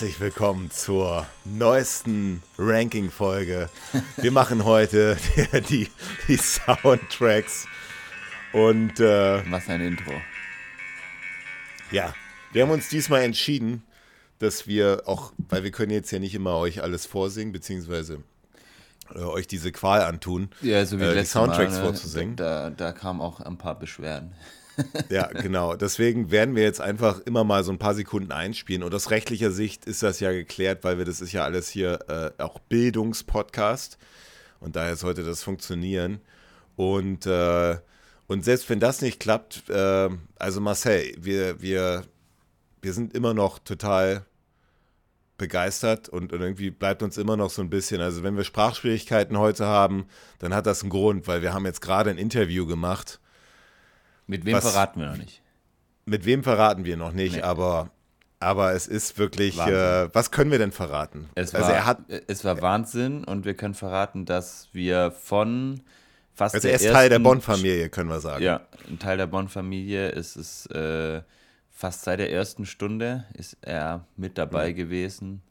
Herzlich 0.00 0.20
willkommen 0.20 0.70
zur 0.70 1.26
neuesten 1.44 2.42
Ranking-Folge. 2.56 3.68
Wir 4.16 4.32
machen 4.32 4.64
heute 4.64 5.18
die, 5.36 5.60
die, 5.68 5.88
die 6.26 6.36
Soundtracks 6.38 7.66
und 8.54 8.98
äh, 8.98 9.42
Was 9.52 9.68
ein 9.68 9.82
Intro. 9.82 10.12
ja, 11.90 12.14
wir 12.50 12.62
haben 12.62 12.70
uns 12.70 12.88
diesmal 12.88 13.24
entschieden, 13.24 13.82
dass 14.38 14.66
wir 14.66 15.02
auch, 15.04 15.34
weil 15.50 15.64
wir 15.64 15.70
können 15.70 15.92
jetzt 15.92 16.10
ja 16.12 16.18
nicht 16.18 16.34
immer 16.34 16.56
euch 16.56 16.82
alles 16.82 17.04
vorsingen, 17.04 17.52
beziehungsweise 17.52 18.22
äh, 19.14 19.18
euch 19.18 19.48
diese 19.48 19.70
Qual 19.70 20.00
antun, 20.00 20.48
Ja, 20.62 20.86
so 20.86 20.98
wie 20.98 21.04
äh, 21.04 21.14
die 21.14 21.26
Soundtracks 21.26 21.72
Mal, 21.72 21.78
ne? 21.78 21.84
vorzusingen. 21.84 22.36
Da, 22.36 22.70
da 22.70 22.92
kamen 22.92 23.20
auch 23.20 23.40
ein 23.40 23.58
paar 23.58 23.78
Beschwerden. 23.78 24.32
Ja, 25.10 25.26
genau. 25.26 25.76
Deswegen 25.76 26.30
werden 26.30 26.54
wir 26.54 26.62
jetzt 26.62 26.80
einfach 26.80 27.20
immer 27.20 27.44
mal 27.44 27.64
so 27.64 27.72
ein 27.72 27.78
paar 27.78 27.94
Sekunden 27.94 28.32
einspielen. 28.32 28.82
Und 28.82 28.94
aus 28.94 29.10
rechtlicher 29.10 29.50
Sicht 29.50 29.84
ist 29.86 30.02
das 30.02 30.20
ja 30.20 30.30
geklärt, 30.32 30.84
weil 30.84 30.98
wir 30.98 31.04
das 31.04 31.20
ist 31.20 31.32
ja 31.32 31.44
alles 31.44 31.68
hier 31.68 31.98
äh, 32.08 32.42
auch 32.42 32.58
Bildungspodcast. 32.60 33.98
Und 34.60 34.76
daher 34.76 34.96
sollte 34.96 35.24
das 35.24 35.42
funktionieren. 35.42 36.20
Und, 36.76 37.26
äh, 37.26 37.76
und 38.26 38.44
selbst 38.44 38.68
wenn 38.70 38.80
das 38.80 39.02
nicht 39.02 39.20
klappt, 39.20 39.68
äh, 39.68 40.08
also 40.38 40.60
Marcel, 40.60 41.14
wir, 41.18 41.60
wir, 41.60 42.04
wir 42.80 42.92
sind 42.92 43.14
immer 43.14 43.34
noch 43.34 43.58
total 43.58 44.24
begeistert 45.36 46.08
und, 46.10 46.32
und 46.34 46.40
irgendwie 46.42 46.70
bleibt 46.70 47.02
uns 47.02 47.16
immer 47.16 47.36
noch 47.36 47.50
so 47.50 47.62
ein 47.62 47.70
bisschen, 47.70 48.02
also 48.02 48.22
wenn 48.22 48.36
wir 48.36 48.44
Sprachschwierigkeiten 48.44 49.38
heute 49.38 49.64
haben, 49.64 50.06
dann 50.38 50.54
hat 50.54 50.66
das 50.66 50.82
einen 50.82 50.90
Grund, 50.90 51.26
weil 51.26 51.40
wir 51.40 51.54
haben 51.54 51.64
jetzt 51.64 51.80
gerade 51.80 52.10
ein 52.10 52.18
Interview 52.18 52.66
gemacht 52.66 53.19
Mit 54.30 54.44
wem 54.44 54.54
Was- 54.56 54.70
verraten 54.70 55.00
wir 55.00 55.08
noch 55.08 55.16
nicht? 55.16 55.42
mit 56.06 56.24
wem 56.24 56.42
verraten 56.42 56.84
wir 56.84 56.96
noch 56.96 57.12
nicht, 57.12 57.36
Nee. 57.36 57.42
aber, 57.42 57.90
aber 58.40 58.72
es 58.72 58.86
ist 58.88 59.18
wirklich, 59.18 59.56
äh, 59.58 60.12
was 60.14 60.30
können 60.32 60.50
wir 60.50 60.58
denn 60.58 60.72
verraten? 60.72 61.28
Es 61.34 61.54
also 61.54 61.68
war, 61.68 61.74
er 61.74 61.86
hat, 61.86 61.98
es 62.26 62.44
war 62.44 62.60
Wahnsinn 62.62 63.22
und 63.24 63.44
wir 63.44 63.54
können 63.54 63.74
verraten, 63.74 64.24
dass 64.24 64.68
wir 64.72 65.10
von 65.12 65.82
fast 66.34 66.54
also 66.54 66.66
der 66.66 66.72
er 66.72 66.80
ist 66.80 66.92
Teil 66.92 67.08
der 67.10 67.18
ersten- 67.18 67.22
Bonn-Familie, 67.22 67.90
können 67.90 68.08
wir 68.08 68.18
sagen. 68.20 68.42
Ja, 68.42 68.62
ein 68.88 68.98
Teil 68.98 69.18
der 69.18 69.26
Bonn-Familie. 69.26 70.10
Es 70.10 70.34
ist 70.36 70.66
äh, 70.74 71.22
fast 71.70 72.02
seit 72.02 72.18
der 72.18 72.32
ersten 72.32 72.66
Stunde 72.66 73.24
ist 73.34 73.56
er 73.62 74.04
mit 74.16 74.36
dabei 74.38 74.72
gewesen, 74.72 75.42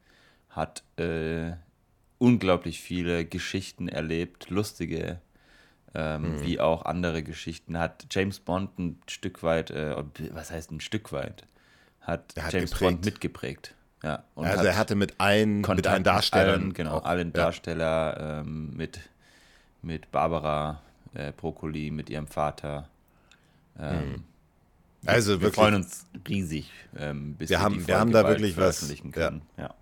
hat 0.50 0.84
äh, 0.98 1.52
unglaublich 2.18 2.82
viele 2.82 3.24
Geschichten 3.24 3.88
erlebt, 3.88 4.50
lustige 4.50 5.22
ähm, 5.96 6.38
Mhm. 6.38 6.42
wie 6.46 6.60
auch 6.60 6.86
andere 6.86 7.24
Geschichten. 7.24 7.78
Hat 7.78 8.06
James 8.12 8.40
Bond 8.40 8.78
ein 8.80 9.02
Stück 9.08 9.42
weit, 9.44 9.72
äh, 9.72 9.96
was 10.32 10.52
heißt 10.52 10.72
ein 10.72 10.82
Stück 10.82 11.12
weit, 11.12 11.44
hat, 12.02 12.34
hat 12.40 12.54
James 12.54 12.72
geprägt. 12.72 12.92
Bond 12.92 13.06
mitgeprägt. 13.06 13.76
Ja, 14.04 14.24
Also 14.36 14.58
hat 14.60 14.66
er 14.66 14.78
hatte 14.78 14.96
mit 14.96 15.16
allen, 15.20 15.62
mit 15.62 15.86
allen 15.88 16.04
Darstellern, 16.04 16.62
allen, 16.62 16.74
genau, 16.74 16.98
auch- 17.00 17.06
allen 17.06 17.28
ja. 17.30 17.34
Darsteller 17.34 18.42
ähm, 18.46 18.72
mit, 18.78 19.00
mit 19.82 20.10
Barbara 20.12 20.82
äh, 21.14 21.34
Broccoli, 21.36 21.92
mit 21.92 22.10
ihrem 22.10 22.28
Vater. 22.28 22.88
Ähm, 23.78 24.24
also 25.06 25.34
wir 25.34 25.42
wirklich, 25.42 25.56
freuen 25.56 25.76
uns 25.76 26.06
riesig, 26.28 26.72
ähm, 26.98 27.34
bis 27.36 27.50
Wir 27.50 27.58
wir, 27.58 27.64
haben- 27.64 27.78
die 27.80 27.88
wir 27.88 28.00
haben 28.00 28.12
da 28.12 28.28
wirklich 28.28 28.56
was, 28.58 28.94
können. 29.12 29.42
Ja. 29.58 29.74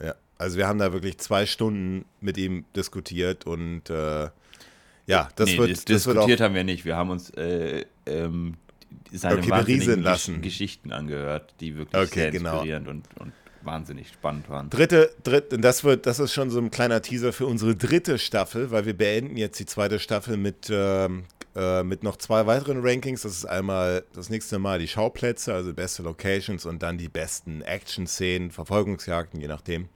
ja, 0.00 0.14
also 0.38 0.58
wir 0.58 0.66
haben 0.68 0.78
da 0.78 0.92
wirklich 0.92 1.18
zwei 1.18 1.46
Stunden 1.46 2.04
mit 2.20 2.36
ihm 2.38 2.64
diskutiert 2.76 3.46
und 3.46 3.88
äh, 3.90 4.28
ja, 5.06 5.28
das 5.36 5.50
nee, 5.50 5.58
wird, 5.58 5.70
das 5.70 5.84
diskutiert 5.84 6.40
haben 6.40 6.54
wir 6.54 6.64
nicht. 6.64 6.84
Wir 6.84 6.96
haben 6.96 7.10
uns 7.10 7.30
äh, 7.30 7.84
ähm, 8.06 8.54
seine 9.12 9.38
Okay, 9.38 9.50
wahnsinnigen 9.50 10.02
lassen. 10.02 10.42
Geschichten 10.42 10.92
angehört, 10.92 11.54
die 11.60 11.76
wirklich 11.76 12.02
Okay, 12.02 12.20
sehr 12.20 12.30
genau. 12.30 12.52
inspirierend 12.54 12.88
und, 12.88 13.04
und 13.18 13.32
wahnsinnig 13.62 14.08
spannend 14.08 14.48
waren. 14.48 14.70
Dritte, 14.70 15.10
dritte, 15.22 15.58
das 15.58 15.84
wird, 15.84 16.06
das 16.06 16.18
ist 16.18 16.32
schon 16.32 16.50
so 16.50 16.58
ein 16.58 16.70
kleiner 16.70 17.02
Teaser 17.02 17.32
für 17.32 17.46
unsere 17.46 17.76
dritte 17.76 18.18
Staffel, 18.18 18.70
weil 18.70 18.86
wir 18.86 18.96
beenden 18.96 19.36
jetzt 19.36 19.58
die 19.58 19.66
zweite 19.66 19.98
Staffel 19.98 20.36
mit, 20.36 20.68
ähm, 20.70 21.24
äh, 21.54 21.82
mit 21.82 22.02
noch 22.02 22.16
zwei 22.16 22.46
weiteren 22.46 22.80
Rankings. 22.80 23.22
Das 23.22 23.32
ist 23.32 23.44
einmal 23.44 24.04
das 24.14 24.30
nächste 24.30 24.58
Mal 24.58 24.78
die 24.78 24.88
Schauplätze, 24.88 25.52
also 25.52 25.74
beste 25.74 26.02
Locations 26.02 26.64
und 26.64 26.82
dann 26.82 26.96
die 26.96 27.08
besten 27.08 27.60
Action-Szenen, 27.62 28.50
Verfolgungsjagden, 28.50 29.40
je 29.40 29.48
nachdem. 29.48 29.88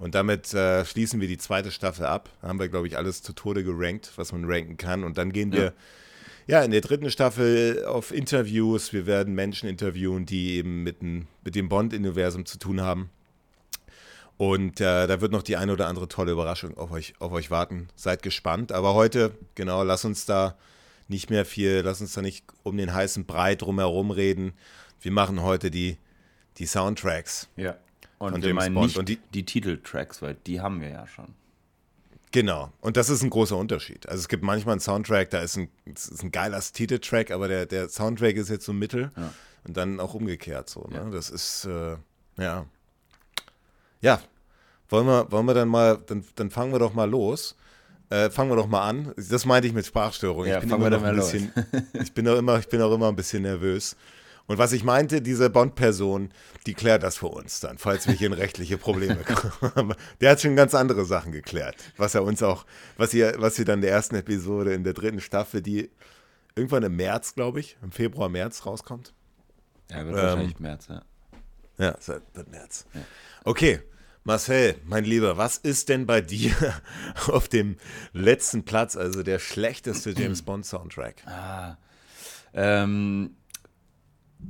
Und 0.00 0.14
damit 0.16 0.52
äh, 0.54 0.84
schließen 0.84 1.20
wir 1.20 1.28
die 1.28 1.38
zweite 1.38 1.70
Staffel 1.70 2.06
ab. 2.06 2.30
Da 2.40 2.48
haben 2.48 2.58
wir, 2.58 2.68
glaube 2.68 2.86
ich, 2.88 2.96
alles 2.96 3.22
zu 3.22 3.32
Tode 3.34 3.62
gerankt, 3.62 4.12
was 4.16 4.32
man 4.32 4.44
ranken 4.46 4.76
kann. 4.76 5.04
Und 5.04 5.18
dann 5.18 5.30
gehen 5.30 5.52
wir 5.52 5.74
ja, 6.46 6.62
in 6.62 6.70
der 6.72 6.80
dritten 6.80 7.10
Staffel 7.10 7.84
auf 7.84 8.10
Interviews. 8.10 8.92
Wir 8.92 9.06
werden 9.06 9.34
Menschen 9.34 9.68
interviewen, 9.68 10.26
die 10.26 10.56
eben 10.56 10.82
mit, 10.82 11.02
dem- 11.02 11.28
mit 11.44 11.54
dem 11.54 11.68
Bond-Universum 11.68 12.46
zu 12.46 12.58
tun 12.58 12.80
haben. 12.80 13.10
Und 14.38 14.80
äh, 14.80 15.06
da 15.06 15.20
wird 15.20 15.32
noch 15.32 15.42
die 15.42 15.56
eine 15.58 15.72
oder 15.74 15.86
andere 15.86 16.08
tolle 16.08 16.32
Überraschung 16.32 16.76
auf 16.78 16.90
euch, 16.92 17.12
auf 17.18 17.30
euch 17.32 17.50
warten. 17.50 17.88
Seid 17.94 18.22
gespannt. 18.22 18.72
Aber 18.72 18.94
heute, 18.94 19.32
genau, 19.54 19.82
lass 19.84 20.06
uns 20.06 20.24
da 20.24 20.56
nicht 21.08 21.28
mehr 21.28 21.44
viel, 21.44 21.82
lass 21.84 22.00
uns 22.00 22.14
da 22.14 22.22
nicht 22.22 22.46
um 22.62 22.76
den 22.78 22.94
heißen 22.94 23.26
Brei 23.26 23.54
drumherum 23.54 24.10
reden. 24.10 24.54
Wir 25.02 25.12
machen 25.12 25.42
heute 25.42 25.70
die, 25.70 25.98
die 26.56 26.64
Soundtracks. 26.66 27.48
Ja. 27.56 27.76
Und 28.20 28.32
Von 28.32 28.42
wir 28.42 28.52
meinen 28.54 28.74
Bond. 28.74 28.86
nicht 28.88 28.98
Und 28.98 29.08
die, 29.08 29.16
die- 29.32 29.44
Titeltracks, 29.46 30.20
weil 30.20 30.34
die 30.46 30.60
haben 30.60 30.80
wir 30.82 30.90
ja 30.90 31.06
schon. 31.06 31.28
Genau. 32.32 32.70
Und 32.82 32.96
das 32.98 33.08
ist 33.08 33.22
ein 33.22 33.30
großer 33.30 33.56
Unterschied. 33.56 34.08
Also 34.08 34.20
es 34.20 34.28
gibt 34.28 34.44
manchmal 34.44 34.74
einen 34.74 34.80
Soundtrack, 34.80 35.30
da 35.30 35.40
ist 35.40 35.56
ein, 35.56 35.68
ist 35.86 36.22
ein 36.22 36.30
geiler 36.30 36.60
Titeltrack, 36.60 37.30
aber 37.30 37.48
der, 37.48 37.64
der 37.66 37.88
Soundtrack 37.88 38.36
ist 38.36 38.50
jetzt 38.50 38.66
so 38.66 38.72
mittel. 38.74 39.10
Ja. 39.16 39.32
Und 39.64 39.76
dann 39.76 39.98
auch 40.00 40.14
umgekehrt 40.14 40.68
so. 40.68 40.86
Ne? 40.90 40.96
Ja. 40.96 41.10
Das 41.10 41.30
ist, 41.30 41.64
äh, 41.64 41.96
ja. 42.38 42.66
Ja. 44.02 44.20
Wollen 44.90 45.06
wir, 45.06 45.32
wollen 45.32 45.46
wir 45.46 45.54
dann 45.54 45.68
mal, 45.68 45.98
dann, 46.06 46.22
dann 46.36 46.50
fangen 46.50 46.72
wir 46.72 46.78
doch 46.78 46.92
mal 46.94 47.08
los. 47.08 47.56
Äh, 48.10 48.28
fangen 48.30 48.50
wir 48.50 48.56
doch 48.56 48.66
mal 48.68 48.86
an. 48.86 49.14
Das 49.16 49.46
meinte 49.46 49.66
ich 49.68 49.74
mit 49.74 49.86
Sprachstörung. 49.86 50.44
Ja, 50.44 50.56
ich 50.58 50.60
bin 50.60 50.70
immer 50.72 50.90
noch 50.90 50.98
ein 50.98 51.02
mal 51.02 51.14
bisschen, 51.14 51.52
ich 51.94 52.12
bin 52.12 52.28
auch 52.28 52.36
immer, 52.36 52.58
ich 52.58 52.68
bin 52.68 52.82
auch 52.82 52.92
immer 52.92 53.08
ein 53.08 53.16
bisschen 53.16 53.42
nervös. 53.42 53.96
Und 54.50 54.58
was 54.58 54.72
ich 54.72 54.82
meinte, 54.82 55.22
diese 55.22 55.48
Bond-Person, 55.48 56.30
die 56.66 56.74
klärt 56.74 57.04
das 57.04 57.18
für 57.18 57.28
uns 57.28 57.60
dann, 57.60 57.78
falls 57.78 58.08
wir 58.08 58.14
hier 58.14 58.26
in 58.26 58.32
rechtliche 58.32 58.78
Probleme 58.78 59.18
kommen. 59.22 59.94
Der 60.20 60.32
hat 60.32 60.40
schon 60.40 60.56
ganz 60.56 60.74
andere 60.74 61.04
Sachen 61.04 61.30
geklärt, 61.30 61.76
was 61.96 62.16
er 62.16 62.24
uns 62.24 62.42
auch, 62.42 62.66
was 62.96 63.14
ihr, 63.14 63.34
was 63.38 63.60
ihr 63.60 63.64
dann 63.64 63.76
in 63.76 63.82
der 63.82 63.92
ersten 63.92 64.16
Episode 64.16 64.74
in 64.74 64.82
der 64.82 64.92
dritten 64.92 65.20
Staffel, 65.20 65.62
die 65.62 65.88
irgendwann 66.56 66.82
im 66.82 66.96
März, 66.96 67.36
glaube 67.36 67.60
ich, 67.60 67.76
im 67.80 67.92
Februar, 67.92 68.28
März 68.28 68.66
rauskommt. 68.66 69.14
Ja, 69.88 69.98
wird 69.98 70.16
Ähm, 70.16 70.22
wahrscheinlich 70.22 70.58
März, 70.58 70.88
ja. 70.88 71.02
Ja, 71.78 71.96
wird 72.34 72.50
März. 72.50 72.86
Okay, 73.44 73.78
Marcel, 74.24 74.74
mein 74.84 75.04
Lieber, 75.04 75.36
was 75.36 75.58
ist 75.58 75.88
denn 75.88 76.06
bei 76.06 76.22
dir 76.22 76.52
auf 77.28 77.46
dem 77.46 77.76
letzten 78.12 78.64
Platz, 78.64 78.96
also 78.96 79.22
der 79.22 79.38
schlechteste 79.38 80.10
James 80.10 80.42
Bond 80.42 80.66
Soundtrack? 80.66 81.22
Ähm, 82.52 83.36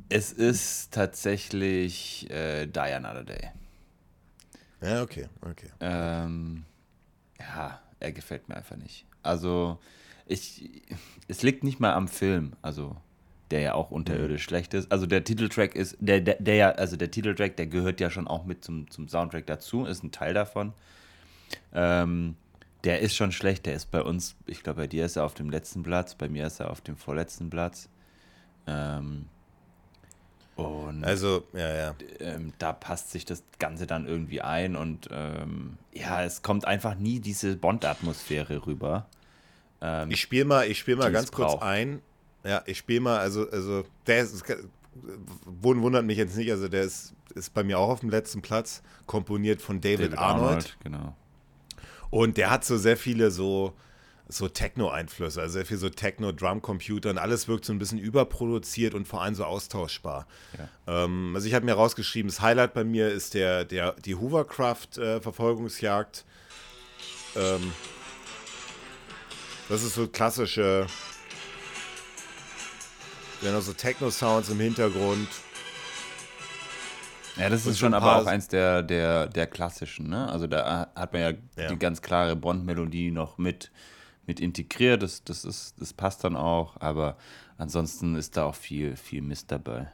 es 0.09 0.33
ist 0.33 0.93
tatsächlich 0.93 2.29
äh, 2.31 2.67
Die 2.67 2.79
Another 2.79 3.25
Day. 3.25 3.51
Ja, 4.81 5.03
okay, 5.03 5.29
okay. 5.43 5.71
Ähm, 5.81 6.65
ja, 7.39 7.81
er 7.99 8.13
gefällt 8.13 8.49
mir 8.49 8.57
einfach 8.57 8.77
nicht. 8.77 9.05
Also, 9.23 9.79
ich, 10.27 10.83
es 11.29 11.43
liegt 11.43 11.65
nicht 11.65 11.81
mal 11.81 11.93
am 11.93 12.09
Film, 12.09 12.53
also 12.63 12.97
der 13.51 13.61
ja 13.61 13.75
auch 13.75 13.91
unterirdisch 13.91 14.45
schlecht 14.45 14.75
ist. 14.75 14.91
Also 14.93 15.07
der 15.07 15.25
Titeltrack 15.25 15.75
ist, 15.75 15.97
der, 15.99 16.21
der, 16.21 16.37
der 16.37 16.55
ja, 16.55 16.71
also 16.71 16.97
der 16.97 17.11
Titeltrack, 17.11 17.57
der 17.57 17.67
gehört 17.67 18.01
ja 18.01 18.09
schon 18.09 18.29
auch 18.29 18.45
mit 18.45 18.65
zum, 18.65 18.89
zum 18.91 19.09
Soundtrack 19.09 19.47
dazu, 19.47 19.85
ist 19.87 20.05
ein 20.05 20.13
Teil 20.13 20.35
davon. 20.35 20.73
Ähm, 21.75 22.37
der 22.85 23.01
ist 23.01 23.17
schon 23.17 23.33
schlecht, 23.33 23.67
der 23.67 23.75
ist 23.75 23.91
bei 23.91 24.03
uns, 24.03 24.37
ich 24.47 24.63
glaube, 24.63 24.83
bei 24.83 24.87
dir 24.87 25.05
ist 25.05 25.17
er 25.17 25.25
auf 25.25 25.35
dem 25.35 25.51
letzten 25.51 25.83
Platz, 25.83 26.15
bei 26.15 26.29
mir 26.29 26.47
ist 26.47 26.61
er 26.61 26.71
auf 26.71 26.81
dem 26.81 26.97
vorletzten 26.97 27.51
Platz. 27.51 27.89
Ähm, 28.67 29.27
und 30.67 31.05
Also, 31.05 31.45
ja, 31.53 31.75
ja. 31.75 31.95
ähm, 32.21 32.53
da 32.59 32.73
passt 32.73 33.11
sich 33.11 33.25
das 33.25 33.43
Ganze 33.59 33.87
dann 33.87 34.07
irgendwie 34.07 34.41
ein 34.43 34.77
und 34.77 35.09
ähm, 35.13 35.79
ja, 35.93 36.23
es 36.25 36.43
kommt 36.43 36.65
einfach 36.67 36.95
nie 36.95 37.21
diese 37.21 37.57
Bond-Atmosphäre 37.57 38.67
rüber. 38.67 39.07
Ähm, 39.81 40.11
Ich 40.11 40.21
spiele 40.21 40.45
mal, 40.45 40.67
ich 40.67 40.79
spiel 40.79 40.97
mal 40.97 41.11
ganz 41.13 41.33
kurz 41.33 41.53
braucht. 41.53 41.63
ein. 41.63 42.01
Ja, 42.45 42.63
ich 42.67 42.79
spiele 42.79 43.01
mal, 43.01 43.19
also, 43.19 43.49
also, 43.51 43.85
der 44.07 44.23
ist, 44.23 44.45
wund- 45.63 45.81
wundert 45.83 46.05
mich 46.05 46.17
jetzt 46.19 46.37
nicht, 46.37 46.51
also 46.51 46.69
der 46.69 46.83
ist, 46.83 47.15
ist 47.35 47.53
bei 47.55 47.63
mir 47.63 47.79
auch 47.79 47.89
auf 47.91 48.01
dem 48.01 48.11
letzten 48.11 48.41
Platz, 48.43 48.83
komponiert 49.07 49.61
von 49.61 49.81
David, 49.81 50.17
Arnold. 50.17 50.77
Genau. 50.83 51.15
Und 52.11 52.37
der 52.39 52.51
hat 52.51 52.65
so 52.65 52.77
sehr 52.77 52.97
viele 52.97 53.31
so, 53.31 53.73
so 54.31 54.49
Techno-Einflüsse, 54.49 55.41
also 55.41 55.53
sehr 55.53 55.67
viel 55.67 55.77
so 55.77 55.89
Techno-Drum-Computer 55.89 57.11
und 57.11 57.19
alles 57.19 57.49
wirkt 57.49 57.65
so 57.65 57.73
ein 57.73 57.79
bisschen 57.79 57.99
überproduziert 57.99 58.95
und 58.95 59.09
vor 59.09 59.23
allem 59.23 59.35
so 59.35 59.45
austauschbar. 59.45 60.27
Ähm, 60.87 61.33
also 61.35 61.47
ich 61.47 61.55
habe 61.55 61.65
mir 61.65 61.75
rausgeschrieben, 61.75 62.31
das 62.31 62.41
Highlight 62.41 62.75
bei 62.75 62.85
mir 62.85 63.09
ist 63.09 63.35
der, 63.35 63.65
der, 63.65 63.93
die 63.93 64.15
Hoovercraft-Verfolgungsjagd. 64.15 66.25
ähm, 67.37 67.73
das 69.69 69.85
ist 69.85 69.95
so 69.95 70.09
klassische, 70.09 70.87
ja 73.43 73.53
noch 73.53 73.63
so 73.63 73.73
Techno-Sounds 73.73 74.49
im 74.49 74.61
Hintergrund. 74.61 75.29
Ja, 77.37 77.49
das 77.49 77.65
ist 77.65 77.79
schon 77.79 77.95
aber 77.95 78.17
auch 78.17 78.27
eins 78.27 78.49
der, 78.49 78.83
der, 78.83 79.29
der 79.29 79.47
klassischen, 79.47 80.09
ne? 80.09 80.29
Also 80.29 80.47
da 80.47 80.91
hat 80.95 81.13
man 81.13 81.23
ja, 81.23 81.33
ja. 81.57 81.69
die 81.69 81.79
ganz 81.79 82.03
klare 82.03 82.37
Bond-Melodie 82.37 83.13
noch 83.13 83.39
mit, 83.39 83.71
mit 84.31 84.39
integriert. 84.39 85.03
Das, 85.03 85.25
das, 85.25 85.45
ist, 85.45 85.75
das 85.81 85.93
passt 85.93 86.23
dann 86.23 86.37
auch, 86.37 86.81
aber 86.81 87.17
ansonsten 87.59 88.15
ist 88.15 88.37
da 88.37 88.45
auch 88.45 88.55
viel, 88.55 88.95
viel 88.95 89.23
Mist 89.23 89.51
dabei. 89.51 89.91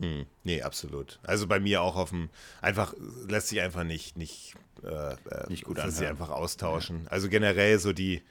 Hm, 0.00 0.24
nee, 0.42 0.62
absolut. 0.62 1.18
Also 1.22 1.46
bei 1.46 1.60
mir 1.60 1.82
auch 1.82 1.96
auf 1.96 2.08
dem, 2.08 2.30
einfach, 2.62 2.94
lässt 3.28 3.48
sich 3.48 3.60
einfach 3.60 3.84
nicht, 3.84 4.16
nicht, 4.16 4.54
äh, 4.82 5.12
äh 5.12 5.16
nicht 5.50 5.64
gut 5.64 5.76
lässt 5.76 5.98
sich 5.98 6.08
einfach 6.08 6.30
austauschen. 6.30 7.02
Ja. 7.04 7.10
Also 7.10 7.28
generell 7.28 7.78
so 7.78 7.92
die, 7.92 8.22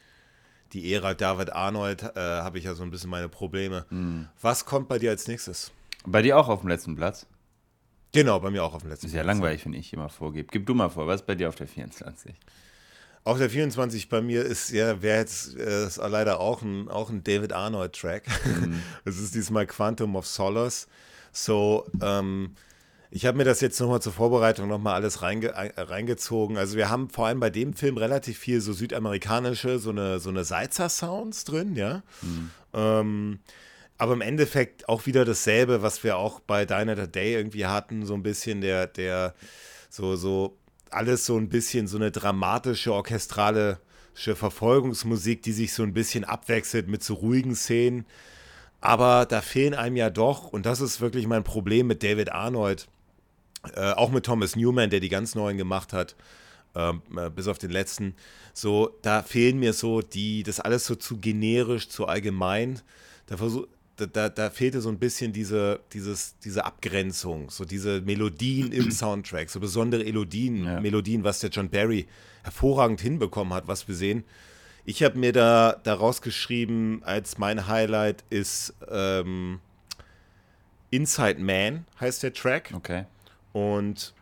die 0.73 0.91
Ära 0.91 1.13
David 1.13 1.53
Arnold 1.53 2.01
äh, 2.01 2.19
habe 2.19 2.57
ich 2.57 2.63
ja 2.63 2.73
so 2.73 2.81
ein 2.81 2.89
bisschen 2.89 3.11
meine 3.11 3.29
Probleme. 3.29 3.85
Hm. 3.89 4.27
Was 4.41 4.65
kommt 4.65 4.87
bei 4.87 4.97
dir 4.97 5.11
als 5.11 5.27
nächstes? 5.27 5.71
Bei 6.03 6.23
dir 6.23 6.39
auch 6.39 6.47
auf 6.47 6.61
dem 6.61 6.69
letzten 6.69 6.95
Platz? 6.95 7.27
Genau, 8.11 8.39
bei 8.39 8.49
mir 8.49 8.63
auch 8.63 8.73
auf 8.73 8.81
dem 8.81 8.89
letzten 8.89 9.05
Platz. 9.05 9.13
Ist 9.13 9.17
ja 9.17 9.23
langweilig, 9.23 9.63
wenn 9.65 9.73
ich 9.73 9.93
immer 9.93 10.09
vorgebe. 10.09 10.47
Gib 10.51 10.65
du 10.65 10.73
mal 10.73 10.89
vor, 10.89 11.05
was 11.05 11.21
ist 11.21 11.27
bei 11.27 11.35
dir 11.35 11.47
auf 11.49 11.55
der 11.55 11.67
24? 11.67 12.33
Auf 13.27 13.39
der 13.39 13.49
24 13.49 14.07
bei 14.07 14.21
mir 14.21 14.45
ist 14.45 14.71
ja, 14.71 15.01
wäre 15.01 15.19
jetzt 15.19 15.57
äh, 15.57 15.85
ist 15.85 15.97
leider 15.97 16.39
auch 16.39 16.61
ein, 16.61 16.87
auch 16.87 17.09
ein 17.09 17.25
David 17.25 17.51
Arnold-Track. 17.51 18.23
Mhm. 18.45 18.81
Das 19.03 19.17
ist 19.17 19.35
diesmal 19.35 19.67
Quantum 19.67 20.15
of 20.15 20.25
Solace. 20.25 20.87
So, 21.33 21.85
ähm, 22.01 22.55
ich 23.11 23.25
habe 23.25 23.37
mir 23.37 23.43
das 23.43 23.59
jetzt 23.59 23.81
nochmal 23.81 24.01
zur 24.01 24.13
Vorbereitung 24.13 24.69
nochmal 24.69 24.93
alles 24.93 25.23
reinge 25.23 25.47
äh, 25.47 25.71
reingezogen. 25.75 26.55
Also 26.55 26.77
wir 26.77 26.89
haben 26.89 27.09
vor 27.09 27.27
allem 27.27 27.41
bei 27.41 27.49
dem 27.49 27.73
Film 27.73 27.97
relativ 27.97 28.37
viel 28.39 28.61
so 28.61 28.71
südamerikanische, 28.71 29.77
so 29.77 29.89
eine, 29.89 30.19
so 30.19 30.29
eine 30.29 30.45
Salzer-Sounds 30.45 31.43
drin, 31.43 31.75
ja. 31.75 32.03
Mhm. 32.21 32.51
Ähm, 32.73 33.39
aber 33.97 34.13
im 34.13 34.21
Endeffekt 34.21 34.87
auch 34.87 35.05
wieder 35.05 35.25
dasselbe, 35.25 35.81
was 35.81 36.01
wir 36.01 36.15
auch 36.15 36.39
bei 36.39 36.65
Diner 36.65 36.95
the 36.95 37.11
Day 37.11 37.33
irgendwie 37.33 37.65
hatten, 37.65 38.05
so 38.05 38.13
ein 38.13 38.23
bisschen 38.23 38.61
der, 38.61 38.87
der, 38.87 39.33
so, 39.89 40.15
so, 40.15 40.55
alles 40.91 41.25
so 41.25 41.37
ein 41.37 41.49
bisschen 41.49 41.87
so 41.87 41.97
eine 41.97 42.11
dramatische, 42.11 42.93
orchestrale 42.93 43.79
Verfolgungsmusik, 44.13 45.43
die 45.43 45.51
sich 45.51 45.73
so 45.73 45.83
ein 45.83 45.93
bisschen 45.93 46.23
abwechselt 46.23 46.87
mit 46.87 47.03
so 47.03 47.13
ruhigen 47.13 47.55
Szenen. 47.55 48.05
Aber 48.81 49.25
da 49.25 49.41
fehlen 49.41 49.73
einem 49.73 49.95
ja 49.95 50.09
doch, 50.09 50.45
und 50.45 50.65
das 50.65 50.81
ist 50.81 51.01
wirklich 51.01 51.27
mein 51.27 51.43
Problem 51.43 51.87
mit 51.87 52.03
David 52.03 52.31
Arnold, 52.31 52.87
äh, 53.75 53.91
auch 53.91 54.11
mit 54.11 54.25
Thomas 54.25 54.55
Newman, 54.55 54.89
der 54.89 54.99
die 54.99 55.09
ganz 55.09 55.35
neuen 55.35 55.57
gemacht 55.57 55.93
hat, 55.93 56.15
ähm, 56.75 57.01
äh, 57.15 57.29
bis 57.29 57.47
auf 57.47 57.57
den 57.57 57.71
letzten. 57.71 58.15
So, 58.53 58.97
da 59.01 59.23
fehlen 59.23 59.59
mir 59.59 59.73
so 59.73 60.01
die, 60.01 60.43
das 60.43 60.59
alles 60.59 60.85
so 60.85 60.95
zu 60.95 61.17
generisch, 61.17 61.89
zu 61.89 62.07
allgemein. 62.07 62.81
Da, 63.27 63.37
versuch, 63.37 63.67
da, 63.97 64.05
da, 64.05 64.29
da 64.29 64.49
fehlte 64.49 64.79
so 64.79 64.89
ein 64.89 64.99
bisschen 64.99 65.33
diese, 65.33 65.79
dieses, 65.91 66.37
diese 66.39 66.65
Abgrenzung, 66.65 67.49
so 67.49 67.65
diese 67.65 68.01
Melodien 68.01 68.71
im 68.71 68.91
Soundtrack, 68.91 69.49
so 69.49 69.59
besondere 69.59 70.03
Melodien, 70.03 70.65
ja. 70.65 70.79
Melodien, 70.79 71.23
was 71.23 71.39
der 71.39 71.49
John 71.49 71.69
Barry 71.69 72.07
hervorragend 72.43 73.01
hinbekommen 73.01 73.53
hat, 73.53 73.67
was 73.67 73.87
wir 73.87 73.95
sehen. 73.95 74.23
Ich 74.85 75.03
habe 75.03 75.17
mir 75.17 75.33
da 75.33 75.79
daraus 75.83 76.21
geschrieben, 76.21 77.01
als 77.03 77.37
mein 77.37 77.67
Highlight 77.67 78.23
ist 78.29 78.73
ähm, 78.89 79.59
Inside 80.91 81.41
Man, 81.41 81.85
heißt 81.99 82.23
der 82.23 82.33
Track. 82.33 82.71
Okay. 82.73 83.05
Und 83.51 84.13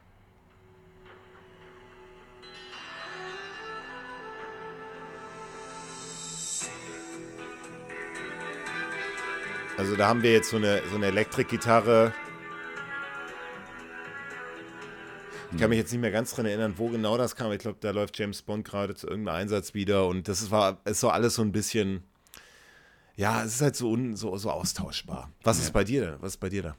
Also 9.85 9.97
da 9.97 10.07
haben 10.07 10.23
wir 10.23 10.33
jetzt 10.33 10.49
so 10.49 10.57
eine, 10.57 10.81
so 10.89 10.95
eine 10.95 11.05
Elektrikgitarre. 11.05 12.11
Ich 15.51 15.59
kann 15.59 15.69
mich 15.69 15.77
jetzt 15.77 15.91
nicht 15.91 16.01
mehr 16.01 16.09
ganz 16.09 16.33
dran 16.33 16.47
erinnern, 16.47 16.73
wo 16.77 16.89
genau 16.89 17.19
das 17.19 17.35
kam. 17.35 17.51
Ich 17.51 17.59
glaube, 17.59 17.77
da 17.81 17.91
läuft 17.91 18.17
James 18.17 18.41
Bond 18.41 18.65
gerade 18.65 18.95
zu 18.95 19.07
irgendeinem 19.07 19.35
Einsatz 19.41 19.75
wieder 19.75 20.07
und 20.07 20.27
das 20.27 20.49
war, 20.49 20.79
ist 20.85 21.01
so 21.01 21.09
alles 21.09 21.35
so 21.35 21.43
ein 21.43 21.51
bisschen, 21.51 22.01
ja, 23.15 23.43
es 23.43 23.53
ist 23.53 23.61
halt 23.61 23.75
so, 23.75 23.91
un, 23.91 24.15
so, 24.15 24.35
so 24.37 24.49
austauschbar. 24.49 25.29
Was 25.43 25.59
ja. 25.59 25.65
ist 25.65 25.71
bei 25.71 25.83
dir 25.83 26.03
da? 26.03 26.17
Was 26.19 26.31
ist 26.31 26.39
bei 26.39 26.49
dir 26.49 26.63
da? 26.63 26.75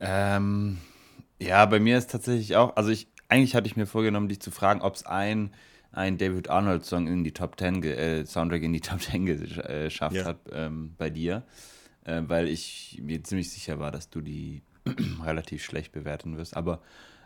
Ähm, 0.00 0.78
ja, 1.38 1.66
bei 1.66 1.80
mir 1.80 1.98
ist 1.98 2.10
tatsächlich 2.10 2.56
auch, 2.56 2.76
also 2.76 2.88
ich, 2.88 3.08
eigentlich 3.28 3.54
hatte 3.54 3.66
ich 3.66 3.76
mir 3.76 3.86
vorgenommen, 3.86 4.28
dich 4.28 4.40
zu 4.40 4.50
fragen, 4.50 4.80
ob 4.80 4.94
es 4.94 5.04
ein, 5.04 5.50
ein 5.92 6.16
David 6.16 6.48
Arnold 6.48 6.86
Song 6.86 7.08
in 7.08 7.24
die 7.24 7.32
Top 7.32 7.58
10, 7.58 7.82
äh, 7.82 8.24
Soundtrack 8.24 8.62
in 8.62 8.72
die 8.72 8.80
Top 8.80 9.02
10 9.02 9.26
geschafft 9.26 10.16
ja. 10.16 10.24
hat 10.24 10.38
ähm, 10.50 10.94
bei 10.96 11.10
dir, 11.10 11.44
äh, 12.04 12.22
weil 12.26 12.48
ich 12.48 13.00
mir 13.02 13.22
ziemlich 13.22 13.50
sicher 13.50 13.78
war, 13.78 13.90
dass 13.90 14.10
du 14.10 14.20
die 14.20 14.62
relativ 15.22 15.64
schlecht 15.64 15.92
bewerten 15.92 16.36
wirst. 16.36 16.56
Aber 16.56 16.80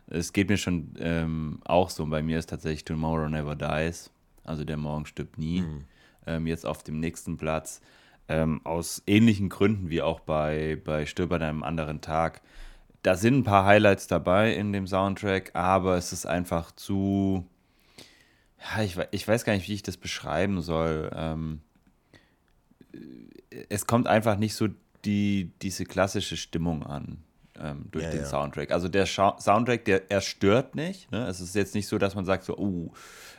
es 0.06 0.32
geht 0.32 0.48
mir 0.48 0.56
schon 0.56 0.94
ähm, 0.98 1.60
auch 1.64 1.90
so. 1.90 2.04
Bei 2.06 2.22
mir 2.22 2.38
ist 2.38 2.50
tatsächlich 2.50 2.84
Tomorrow 2.84 3.28
Never 3.28 3.56
Dies, 3.56 4.10
also 4.44 4.64
der 4.64 4.76
Morgen 4.76 5.06
stirbt 5.06 5.38
nie, 5.38 5.62
mhm. 5.62 5.84
ähm, 6.26 6.46
jetzt 6.46 6.66
auf 6.66 6.82
dem 6.82 7.00
nächsten 7.00 7.36
Platz. 7.36 7.80
Ähm, 8.26 8.62
aus 8.64 9.02
ähnlichen 9.06 9.50
Gründen 9.50 9.90
wie 9.90 10.00
auch 10.00 10.20
bei, 10.20 10.80
bei 10.82 11.04
Stirb 11.04 11.32
an 11.32 11.42
einem 11.42 11.62
anderen 11.62 12.00
Tag. 12.00 12.40
Da 13.02 13.16
sind 13.16 13.36
ein 13.36 13.44
paar 13.44 13.66
Highlights 13.66 14.06
dabei 14.06 14.54
in 14.54 14.72
dem 14.72 14.86
Soundtrack, 14.86 15.54
aber 15.54 15.98
es 15.98 16.10
ist 16.14 16.24
einfach 16.24 16.72
zu. 16.72 17.46
Ja, 18.58 18.82
ich, 18.82 18.96
ich 19.10 19.28
weiß 19.28 19.44
gar 19.44 19.52
nicht, 19.52 19.68
wie 19.68 19.74
ich 19.74 19.82
das 19.82 19.98
beschreiben 19.98 20.62
soll. 20.62 21.10
Ähm, 21.14 21.60
es 23.68 23.86
kommt 23.86 24.06
einfach 24.06 24.36
nicht 24.36 24.54
so 24.54 24.68
die, 25.04 25.50
diese 25.62 25.84
klassische 25.84 26.36
Stimmung 26.36 26.82
an 26.84 27.18
ähm, 27.58 27.86
durch 27.90 28.04
ja, 28.04 28.10
den 28.10 28.20
ja. 28.20 28.26
Soundtrack. 28.26 28.70
Also 28.70 28.88
der 28.88 29.06
Scha 29.06 29.36
Soundtrack, 29.38 29.84
der 29.84 30.10
er 30.10 30.20
stört 30.20 30.74
nicht. 30.74 31.10
Ne? 31.12 31.26
Es 31.26 31.40
ist 31.40 31.54
jetzt 31.54 31.74
nicht 31.74 31.86
so, 31.86 31.98
dass 31.98 32.14
man 32.14 32.24
sagt 32.24 32.44
so, 32.44 32.56
oh, 32.56 32.92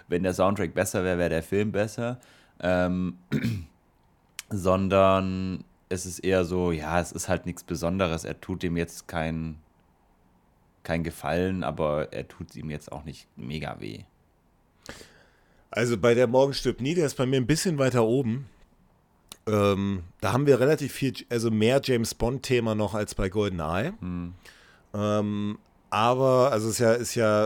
wenn 0.07 0.23
der 0.23 0.33
Soundtrack 0.33 0.73
besser 0.73 1.03
wäre, 1.03 1.17
wäre 1.17 1.29
der 1.29 1.43
Film 1.43 1.71
besser. 1.71 2.19
Ähm, 2.59 3.17
sondern 4.49 5.63
es 5.89 6.05
ist 6.05 6.19
eher 6.19 6.45
so, 6.45 6.71
ja, 6.71 6.99
es 6.99 7.11
ist 7.11 7.29
halt 7.29 7.45
nichts 7.45 7.63
Besonderes. 7.63 8.23
Er 8.23 8.39
tut 8.39 8.63
dem 8.63 8.77
jetzt 8.77 9.07
kein, 9.07 9.57
kein 10.83 11.03
Gefallen, 11.03 11.63
aber 11.63 12.13
er 12.13 12.27
tut 12.27 12.55
ihm 12.55 12.69
jetzt 12.69 12.91
auch 12.91 13.03
nicht 13.03 13.27
mega 13.35 13.79
weh. 13.79 14.03
Also 15.71 15.97
bei 15.97 16.13
der 16.13 16.27
Morgen 16.27 16.53
stirbt 16.53 16.79
nie, 16.79 16.95
der 16.95 17.05
ist 17.05 17.15
bei 17.15 17.25
mir 17.25 17.37
ein 17.37 17.47
bisschen 17.47 17.77
weiter 17.77 18.05
oben. 18.05 18.45
Ähm, 19.47 20.03
da 20.21 20.33
haben 20.33 20.47
wir 20.47 20.59
relativ 20.59 20.91
viel, 20.91 21.13
also 21.29 21.51
mehr 21.51 21.79
James 21.83 22.15
Bond-Thema 22.15 22.73
noch 22.75 22.93
als 22.93 23.15
bei 23.15 23.29
GoldenEye. 23.29 23.93
Hm. 23.99 24.33
Ähm, 24.93 25.59
aber, 25.89 26.51
also 26.51 26.67
es 26.67 26.73
ist 26.73 26.79
ja, 26.79 26.93
ist 26.93 27.15
ja 27.15 27.45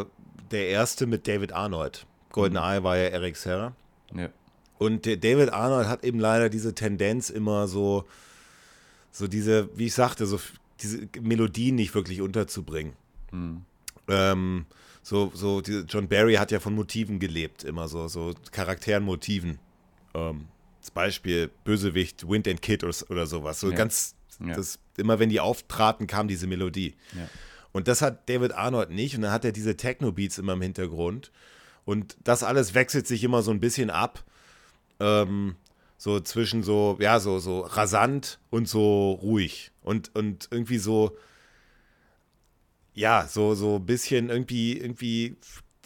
äh, 0.00 0.04
der 0.50 0.68
erste 0.68 1.06
mit 1.06 1.28
David 1.28 1.52
Arnold. 1.52 2.06
GoldenEye 2.32 2.78
hm. 2.78 2.84
war 2.84 2.96
ja 2.96 3.04
Eric 3.04 3.36
Serra. 3.36 3.74
Ja. 4.14 4.28
Und 4.78 5.06
der 5.06 5.18
David 5.18 5.52
Arnold 5.52 5.88
hat 5.88 6.04
eben 6.04 6.18
leider 6.18 6.48
diese 6.48 6.74
Tendenz 6.74 7.30
immer 7.30 7.68
so, 7.68 8.06
so 9.12 9.28
diese, 9.28 9.68
wie 9.76 9.86
ich 9.86 9.94
sagte, 9.94 10.26
so 10.26 10.40
diese 10.80 11.06
Melodien 11.20 11.76
nicht 11.76 11.94
wirklich 11.94 12.22
unterzubringen. 12.22 12.94
Hm. 13.30 13.62
Ähm, 14.08 14.66
so, 15.02 15.30
so, 15.34 15.60
John 15.60 16.08
Barry 16.08 16.34
hat 16.34 16.50
ja 16.50 16.60
von 16.60 16.74
Motiven 16.74 17.18
gelebt, 17.18 17.64
immer 17.64 17.88
so, 17.88 18.08
so 18.08 18.34
Charakteren, 18.50 19.04
Motiven. 19.04 19.58
Ähm, 20.14 20.46
als 20.80 20.90
Beispiel 20.90 21.50
Bösewicht, 21.64 22.28
Wind 22.28 22.48
and 22.48 22.62
Kid 22.62 22.82
oder, 22.82 22.94
oder 23.10 23.26
sowas. 23.26 23.60
So 23.60 23.70
ja. 23.70 23.76
ganz, 23.76 24.14
ja. 24.44 24.54
Das, 24.54 24.78
immer 24.96 25.18
wenn 25.18 25.28
die 25.28 25.40
auftraten, 25.40 26.06
kam 26.06 26.26
diese 26.26 26.46
Melodie. 26.46 26.96
Ja. 27.12 27.28
Und 27.72 27.86
das 27.86 28.02
hat 28.02 28.28
David 28.28 28.52
Arnold 28.52 28.90
nicht. 28.90 29.14
Und 29.14 29.22
dann 29.22 29.32
hat 29.32 29.44
er 29.44 29.52
diese 29.52 29.76
Techno-Beats 29.76 30.38
immer 30.38 30.54
im 30.54 30.62
Hintergrund. 30.62 31.30
Und 31.84 32.16
das 32.24 32.42
alles 32.42 32.74
wechselt 32.74 33.06
sich 33.06 33.22
immer 33.22 33.42
so 33.42 33.50
ein 33.50 33.60
bisschen 33.60 33.90
ab. 33.90 34.24
Ähm, 34.98 35.56
so 35.98 36.18
zwischen 36.20 36.62
so, 36.62 36.96
ja, 36.98 37.20
so, 37.20 37.38
so 37.38 37.60
rasant 37.60 38.38
und 38.48 38.66
so 38.68 39.12
ruhig. 39.12 39.70
Und, 39.82 40.14
und 40.14 40.48
irgendwie 40.50 40.78
so, 40.78 41.16
ja, 42.94 43.26
so, 43.28 43.54
so 43.54 43.76
ein 43.76 43.86
bisschen 43.86 44.30
irgendwie, 44.30 44.78
irgendwie 44.78 45.36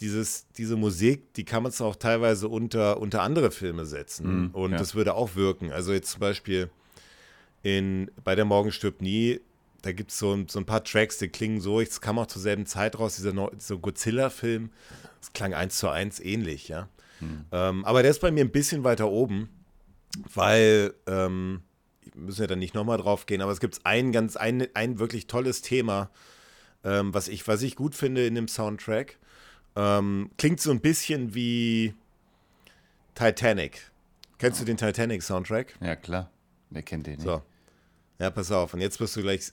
dieses, 0.05 0.45
diese 0.55 0.75
Musik, 0.75 1.33
die 1.33 1.45
kann 1.45 1.63
man 1.63 1.71
es 1.71 1.81
auch 1.81 1.95
teilweise 1.95 2.47
unter, 2.47 3.01
unter 3.01 3.23
andere 3.23 3.49
Filme 3.49 3.85
setzen 3.85 4.43
mhm, 4.43 4.49
und 4.51 4.71
ja. 4.73 4.77
das 4.77 4.93
würde 4.93 5.15
auch 5.15 5.35
wirken. 5.35 5.71
Also 5.71 5.93
jetzt 5.93 6.11
zum 6.11 6.19
Beispiel 6.19 6.69
in 7.63 8.11
Bei 8.23 8.35
der 8.35 8.45
Morgen 8.45 8.71
stirbt 8.71 9.01
nie, 9.01 9.41
da 9.81 9.91
gibt 9.91 10.11
es 10.11 10.19
so, 10.19 10.45
so 10.47 10.59
ein 10.59 10.65
paar 10.65 10.83
Tracks, 10.83 11.17
die 11.17 11.27
klingen 11.27 11.59
so, 11.59 11.81
es 11.81 12.01
kam 12.01 12.19
auch 12.19 12.27
zur 12.27 12.41
selben 12.41 12.67
Zeit 12.67 12.99
raus, 12.99 13.15
dieser 13.15 13.33
so 13.57 13.79
Godzilla-Film, 13.79 14.69
das 15.19 15.33
klang 15.33 15.55
eins 15.55 15.79
zu 15.79 15.89
eins 15.89 16.19
ähnlich, 16.19 16.67
ja. 16.67 16.87
Mhm. 17.19 17.45
Ähm, 17.51 17.85
aber 17.85 18.03
der 18.03 18.11
ist 18.11 18.21
bei 18.21 18.31
mir 18.31 18.45
ein 18.45 18.51
bisschen 18.51 18.83
weiter 18.83 19.09
oben, 19.09 19.49
weil, 20.35 20.93
ähm, 21.07 21.61
müssen 22.13 22.41
ja 22.41 22.47
dann 22.47 22.59
nicht 22.59 22.75
nochmal 22.75 22.99
drauf 22.99 23.25
gehen, 23.25 23.41
aber 23.41 23.51
es 23.51 23.59
gibt 23.59 23.79
ein 23.83 24.11
ganz, 24.11 24.35
ein, 24.35 24.67
ein 24.75 24.99
wirklich 24.99 25.25
tolles 25.25 25.63
Thema, 25.63 26.11
ähm, 26.83 27.15
was, 27.15 27.27
ich, 27.27 27.47
was 27.47 27.63
ich 27.63 27.75
gut 27.75 27.95
finde 27.95 28.27
in 28.27 28.35
dem 28.35 28.47
Soundtrack. 28.47 29.17
Ähm, 29.75 30.29
klingt 30.37 30.61
so 30.61 30.71
ein 30.71 30.79
bisschen 30.79 31.33
wie 31.35 31.93
Titanic. 33.13 33.91
Kennst 34.37 34.59
du 34.61 34.65
den 34.65 34.77
Titanic-Soundtrack? 34.77 35.75
Ja, 35.81 35.95
klar. 35.95 36.29
Wer 36.69 36.83
kennt 36.83 37.07
den 37.07 37.13
nicht? 37.15 37.23
So. 37.23 37.41
Ja, 38.19 38.29
pass 38.29 38.51
auf. 38.51 38.73
Und 38.73 38.81
jetzt 38.81 38.99
wirst 38.99 39.15
du 39.15 39.21
gleich, 39.21 39.51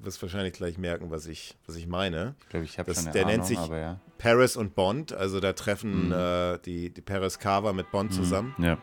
wirst 0.00 0.20
wahrscheinlich 0.22 0.52
gleich 0.54 0.78
merken, 0.78 1.10
was 1.10 1.26
ich, 1.26 1.56
was 1.66 1.76
ich 1.76 1.86
meine. 1.86 2.34
Ich 2.42 2.48
glaube, 2.48 2.64
ich 2.64 2.78
habe 2.78 2.94
schon 2.94 3.04
eine 3.04 3.12
Der 3.12 3.22
Ahnung, 3.26 3.36
nennt 3.36 3.46
sich 3.46 3.58
ja. 3.58 4.00
Paris 4.18 4.56
und 4.56 4.74
Bond. 4.74 5.12
Also 5.12 5.40
da 5.40 5.52
treffen 5.52 6.06
Mhm. 6.06 6.12
äh, 6.12 6.58
die, 6.58 6.90
die 6.90 7.00
Paris 7.00 7.38
Carver 7.38 7.72
mit 7.72 7.90
Bond 7.90 8.12
zusammen. 8.12 8.54
Ja. 8.58 8.78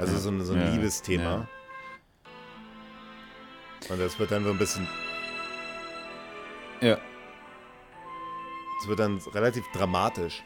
Also 0.00 0.14
Ja. 0.14 0.18
so, 0.18 0.30
ein- 0.30 0.44
so 0.44 0.52
ein 0.54 0.60
Ja, 0.60 0.68
Liebesthema. 0.70 1.48
Und 3.88 3.98
das 4.00 4.18
wird 4.18 4.30
dann 4.30 4.44
so 4.44 4.50
ein 4.50 4.58
bisschen, 4.58 4.86
Ja. 6.80 6.98
es 8.80 8.88
wird 8.88 8.98
dann 8.98 9.18
relativ 9.34 9.64
dramatisch. 9.72 10.42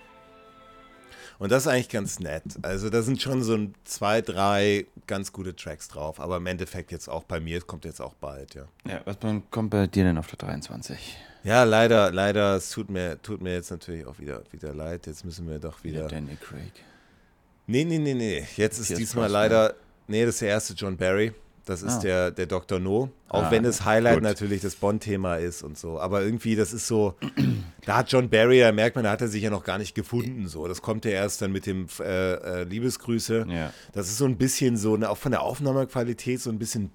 Und 1.40 1.50
das 1.50 1.64
ist 1.64 1.68
eigentlich 1.68 1.88
ganz 1.88 2.20
nett. 2.20 2.44
Also 2.62 2.90
da 2.90 3.02
sind 3.02 3.20
schon 3.20 3.42
so 3.42 3.54
ein, 3.54 3.74
zwei, 3.84 4.20
drei 4.22 4.86
ganz 5.08 5.32
gute 5.32 5.54
Tracks 5.54 5.88
drauf. 5.88 6.20
Aber 6.20 6.36
im 6.36 6.46
Endeffekt 6.46 6.92
jetzt 6.92 7.08
auch 7.08 7.24
bei 7.24 7.40
mir, 7.40 7.58
es 7.58 7.66
kommt 7.66 7.84
jetzt 7.84 8.00
auch 8.00 8.14
bald, 8.14 8.54
ja. 8.54 8.66
ja. 8.88 9.00
Was 9.04 9.16
kommt 9.50 9.70
bei 9.70 9.86
dir 9.88 10.04
denn 10.04 10.16
auf 10.16 10.28
der 10.28 10.38
23? 10.38 11.16
Ja, 11.42 11.64
leider, 11.64 12.12
leider, 12.12 12.54
es 12.56 12.70
tut 12.70 12.88
mir, 12.88 13.20
tut 13.20 13.42
mir 13.42 13.52
jetzt 13.54 13.70
natürlich 13.70 14.06
auch 14.06 14.18
wieder, 14.20 14.42
wieder 14.52 14.72
leid. 14.72 15.06
Jetzt 15.08 15.24
müssen 15.24 15.48
wir 15.48 15.58
doch 15.58 15.82
Wieder 15.82 15.98
wieder. 16.04 16.08
Danny 16.08 16.36
Craig. 16.36 16.72
Nee, 17.66 17.84
nee, 17.84 17.98
nee, 17.98 18.14
nee. 18.14 18.44
Jetzt 18.56 18.78
ist 18.78 18.88
Pierce 18.88 18.98
diesmal 18.98 19.24
Brosnan. 19.28 19.42
leider. 19.42 19.74
Nee, 20.06 20.24
das 20.26 20.34
ist 20.36 20.42
der 20.42 20.48
erste 20.50 20.74
John 20.74 20.96
Barry. 20.96 21.32
Das 21.66 21.82
ist 21.82 21.94
Ah. 21.94 22.00
der, 22.00 22.30
der 22.30 22.44
Dr. 22.44 22.78
No. 22.78 23.10
Auch 23.30 23.44
Ah, 23.44 23.50
wenn 23.50 23.62
das 23.62 23.86
Highlight 23.86 24.16
gut. 24.16 24.22
natürlich 24.22 24.60
das 24.60 24.76
Bond-Thema 24.76 25.36
ist 25.36 25.62
und 25.62 25.78
so. 25.78 25.98
Aber 25.98 26.22
irgendwie, 26.22 26.56
das 26.56 26.74
ist 26.74 26.86
so. 26.86 27.14
Da 27.86 27.96
hat 27.96 28.12
John 28.12 28.28
Barry, 28.28 28.60
da 28.60 28.70
merkt 28.70 28.96
man, 28.96 29.04
da 29.04 29.10
hat 29.12 29.22
er 29.22 29.28
sich 29.28 29.42
ja 29.42 29.48
noch 29.48 29.64
gar 29.64 29.78
nicht 29.78 29.94
gefunden. 29.94 30.46
So. 30.46 30.68
Das 30.68 30.82
kommt 30.82 31.06
ja 31.06 31.12
erst 31.12 31.40
dann 31.40 31.52
mit 31.52 31.64
dem 31.64 31.86
äh, 32.00 32.32
äh, 32.34 32.64
Liebesgrüße. 32.64 33.46
Ja. 33.48 33.72
Das 33.94 34.08
ist 34.08 34.18
so 34.18 34.26
ein 34.26 34.36
bisschen 34.36 34.76
so, 34.76 34.98
ne, 34.98 35.08
auch 35.08 35.16
von 35.16 35.32
der 35.32 35.40
Aufnahmequalität 35.40 36.38
so 36.42 36.50
ein 36.50 36.58
bisschen 36.58 36.90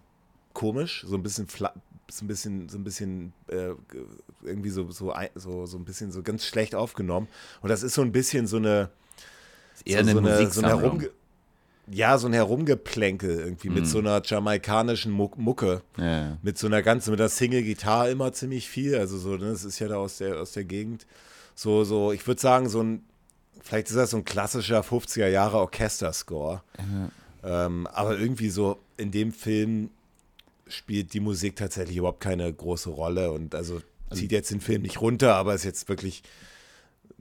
komisch, 0.54 1.04
so 1.08 1.16
ein 1.16 1.24
bisschen 1.24 1.48
fla 1.48 1.74
so 2.12 2.26
ein 2.26 2.28
bisschen, 2.28 2.70
so 2.70 2.78
ein 2.80 2.84
bisschen 2.84 3.34
äh, 3.50 3.70
irgendwie 4.44 4.70
so, 4.72 4.90
so, 4.90 5.14
so, 5.36 5.66
so 5.68 5.78
ein 5.78 5.86
bisschen 5.86 6.12
so 6.12 6.24
ganz 6.24 6.44
schlecht 6.46 6.74
aufgenommen. 6.74 7.28
Und 7.62 7.70
das 7.70 7.84
ist 7.84 7.94
so 7.94 8.02
ein 8.02 8.12
bisschen 8.12 8.48
so 8.48 8.58
eine, 8.58 8.90
Ist 9.86 9.88
eher 9.96 10.04
so, 10.06 10.12
eine 10.20 10.22
so, 10.22 10.28
eine, 10.40 10.52
so 10.52 10.62
ein. 10.62 10.68
Herumge 10.68 11.10
ja, 11.92 12.20
so 12.20 12.28
ein 12.28 12.34
Herumgeplänkel 12.34 13.40
irgendwie 13.40 13.70
mit 13.70 13.80
Mhm. 13.82 13.86
so 13.88 13.98
einer 13.98 14.22
jamaikanischen 14.24 15.12
Muck 15.12 15.40
Mucke. 15.40 15.82
Ja, 15.98 16.06
ja. 16.06 16.38
Mit 16.44 16.56
so 16.60 16.68
einer 16.68 16.84
ganzen, 16.84 17.10
mit 17.10 17.20
der 17.20 17.30
Single-Gitarre 17.30 18.12
immer 18.12 18.32
ziemlich 18.32 18.70
viel. 18.70 18.96
Also 18.96 19.18
so, 19.18 19.38
ne, 19.38 19.50
das 19.50 19.64
ist 19.64 19.80
ja 19.80 19.88
da 19.88 19.96
aus 19.96 20.18
der, 20.20 20.40
aus 20.40 20.52
der 20.52 20.66
Gegend. 20.66 21.08
So, 21.56 21.84
so, 21.84 22.12
ich 22.12 22.26
würde 22.28 22.40
sagen, 22.40 22.70
so 22.70 22.84
ein, 22.84 23.04
vielleicht 23.64 23.88
ist 23.90 23.96
das 23.96 24.12
so 24.12 24.18
ein 24.18 24.24
klassischer 24.24 24.82
50er 24.82 25.28
Jahre 25.30 25.58
Orchester-Score. 25.58 26.62
Ähm, 27.44 27.88
aber 27.88 28.20
irgendwie 28.20 28.50
so 28.50 28.78
in 28.98 29.10
dem 29.10 29.32
Film 29.32 29.90
spielt 30.68 31.14
die 31.14 31.20
Musik 31.22 31.56
tatsächlich 31.56 31.98
überhaupt 31.98 32.20
keine 32.22 32.54
große 32.54 32.92
Rolle 32.92 33.32
und 33.32 33.56
also 33.56 33.82
zieht 34.14 34.32
jetzt 34.32 34.52
den 34.52 34.62
Film 34.62 34.84
nicht 34.84 35.02
runter, 35.02 35.34
aber 35.36 35.56
ist 35.56 35.64
jetzt 35.64 35.90
wirklich, 35.90 36.22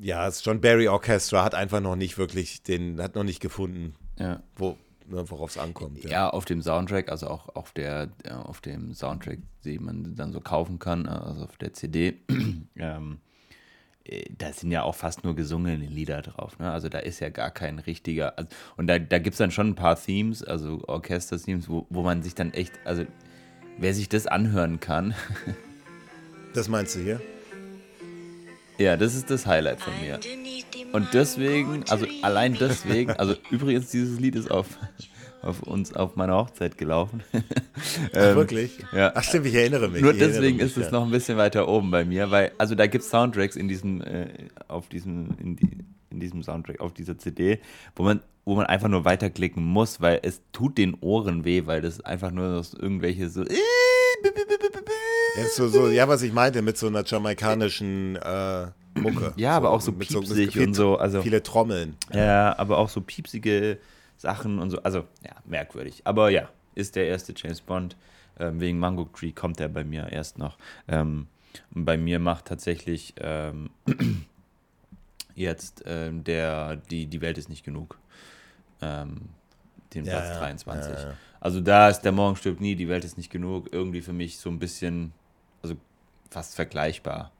ja, 0.00 0.26
das 0.26 0.44
John 0.44 0.60
Barry 0.60 0.88
Orchestra 0.88 1.44
hat 1.44 1.54
einfach 1.54 1.80
noch 1.80 1.96
nicht 1.96 2.18
wirklich 2.18 2.62
den, 2.62 3.00
hat 3.00 3.14
noch 3.14 3.24
nicht 3.24 3.40
gefunden, 3.40 3.94
ja. 4.18 4.42
wo, 4.56 4.76
ne, 5.06 5.28
worauf 5.30 5.50
es 5.50 5.58
ankommt. 5.58 6.04
Ja, 6.04 6.30
auf 6.30 6.44
dem 6.44 6.62
Soundtrack, 6.62 7.10
also 7.10 7.28
auch 7.28 7.48
auf 7.54 7.72
der, 7.72 8.10
auf 8.44 8.60
dem 8.60 8.94
Soundtrack, 8.94 9.38
den 9.64 9.84
man 9.84 10.14
dann 10.14 10.32
so 10.32 10.40
kaufen 10.40 10.78
kann, 10.78 11.06
also 11.06 11.44
auf 11.44 11.56
der 11.56 11.72
CD, 11.72 12.18
ähm, 12.76 13.18
äh, 14.04 14.24
da 14.36 14.52
sind 14.52 14.70
ja 14.70 14.82
auch 14.82 14.94
fast 14.94 15.24
nur 15.24 15.34
gesungene 15.34 15.86
Lieder 15.86 16.22
drauf. 16.22 16.58
Ne? 16.58 16.70
Also 16.70 16.88
da 16.88 16.98
ist 16.98 17.20
ja 17.20 17.28
gar 17.30 17.50
kein 17.50 17.78
richtiger. 17.78 18.38
Also, 18.38 18.48
und 18.76 18.86
da, 18.86 18.98
da 18.98 19.18
gibt 19.18 19.34
es 19.34 19.38
dann 19.38 19.50
schon 19.50 19.68
ein 19.68 19.74
paar 19.74 20.00
Themes, 20.00 20.42
also 20.44 20.82
Orchester-Themes, 20.86 21.68
wo, 21.68 21.86
wo 21.90 22.02
man 22.02 22.22
sich 22.22 22.34
dann 22.34 22.52
echt, 22.52 22.72
also 22.84 23.04
wer 23.78 23.94
sich 23.94 24.08
das 24.08 24.26
anhören 24.26 24.80
kann, 24.80 25.14
Das 26.54 26.68
meinst 26.68 26.96
du 26.96 27.00
hier? 27.00 27.20
Ja, 28.78 28.96
das 28.96 29.14
ist 29.14 29.30
das 29.30 29.46
Highlight 29.46 29.80
von 29.80 29.92
mir. 30.00 30.20
Und 30.92 31.08
deswegen, 31.12 31.84
also 31.88 32.06
allein 32.22 32.54
deswegen, 32.54 33.10
also 33.12 33.34
übrigens, 33.50 33.90
dieses 33.90 34.18
Lied 34.18 34.36
ist 34.36 34.50
auf, 34.50 34.66
auf 35.42 35.62
uns, 35.62 35.94
auf 35.94 36.16
meiner 36.16 36.36
Hochzeit 36.36 36.78
gelaufen. 36.78 37.22
Ach, 38.12 38.34
wirklich? 38.34 38.78
ja. 38.92 39.12
Ach 39.14 39.22
stimmt, 39.22 39.46
ich 39.46 39.54
erinnere 39.54 39.88
mich. 39.88 40.00
Nur 40.00 40.12
erinnere 40.12 40.30
deswegen 40.30 40.56
mich, 40.58 40.66
ist 40.66 40.76
es 40.76 40.86
ja. 40.86 40.92
noch 40.92 41.04
ein 41.04 41.10
bisschen 41.10 41.36
weiter 41.36 41.68
oben 41.68 41.90
bei 41.90 42.04
mir, 42.04 42.30
weil, 42.30 42.52
also 42.58 42.74
da 42.74 42.86
gibt 42.86 43.04
es 43.04 43.10
Soundtracks 43.10 43.56
in 43.56 43.68
diesem, 43.68 44.00
äh, 44.02 44.28
auf 44.68 44.88
diesem, 44.88 45.36
in, 45.40 45.56
die, 45.56 45.78
in 46.10 46.20
diesem 46.20 46.42
Soundtrack, 46.42 46.80
auf 46.80 46.94
dieser 46.94 47.18
CD, 47.18 47.58
wo 47.96 48.04
man, 48.04 48.20
wo 48.44 48.54
man 48.54 48.66
einfach 48.66 48.88
nur 48.88 49.04
weiterklicken 49.04 49.62
muss, 49.62 50.00
weil 50.00 50.20
es 50.22 50.40
tut 50.52 50.78
den 50.78 50.96
Ohren 51.00 51.44
weh, 51.44 51.66
weil 51.66 51.82
das 51.82 52.00
einfach 52.00 52.30
nur 52.30 52.62
irgendwelche 52.78 53.28
so. 53.28 53.44
Ja, 55.38 55.46
so, 55.48 55.68
so, 55.68 55.88
ja, 55.88 56.08
was 56.08 56.22
ich 56.22 56.32
meinte, 56.32 56.62
mit 56.62 56.76
so 56.78 56.86
einer 56.86 57.04
jamaikanischen 57.04 58.16
äh, 58.16 58.66
Mucke. 58.94 59.32
Ja, 59.36 59.56
aber 59.56 59.70
auch 59.70 59.80
so 59.80 59.92
piepsig 59.92 60.52
viel- 60.52 60.66
und 60.68 60.74
so, 60.74 60.96
also- 60.98 61.22
Viele 61.22 61.42
Trommeln. 61.42 61.96
Ja, 62.12 62.58
aber 62.58 62.78
auch 62.78 62.88
so 62.88 63.00
piepsige 63.00 63.78
Sachen 64.16 64.58
und 64.58 64.70
so. 64.70 64.82
Also, 64.82 65.04
ja, 65.24 65.32
merkwürdig. 65.44 66.02
Aber 66.04 66.30
ja, 66.30 66.48
ist 66.74 66.96
der 66.96 67.06
erste 67.06 67.32
James 67.36 67.60
Bond. 67.60 67.96
Ähm, 68.40 68.60
wegen 68.60 68.78
Mango 68.78 69.04
Tree 69.06 69.32
kommt 69.32 69.60
er 69.60 69.68
bei 69.68 69.82
mir 69.84 70.10
erst 70.12 70.38
noch. 70.38 70.58
Ähm, 70.86 71.26
und 71.74 71.84
bei 71.84 71.96
mir 71.96 72.18
macht 72.20 72.44
tatsächlich 72.46 73.14
ähm, 73.20 73.70
jetzt 75.34 75.82
ähm, 75.86 76.24
der, 76.24 76.76
die, 76.76 77.06
die 77.06 77.20
Welt 77.20 77.38
ist 77.38 77.48
nicht 77.48 77.64
genug. 77.64 77.98
Ähm, 78.80 79.22
den 79.94 80.04
Ja, 80.04 80.12
Platz 80.12 80.28
ja, 80.28 80.38
23. 80.38 80.92
ja, 80.94 81.00
ja. 81.08 81.14
Also 81.40 81.60
da 81.60 81.88
ist 81.88 82.00
der 82.02 82.12
Morgen 82.12 82.36
stirbt 82.36 82.60
nie, 82.60 82.74
die 82.76 82.88
Welt 82.88 83.04
ist 83.04 83.16
nicht 83.16 83.30
genug. 83.30 83.68
Irgendwie 83.72 84.02
für 84.02 84.12
mich 84.12 84.38
so 84.38 84.50
ein 84.50 84.58
bisschen, 84.58 85.12
fast 86.30 86.54
vergleichbar. 86.54 87.32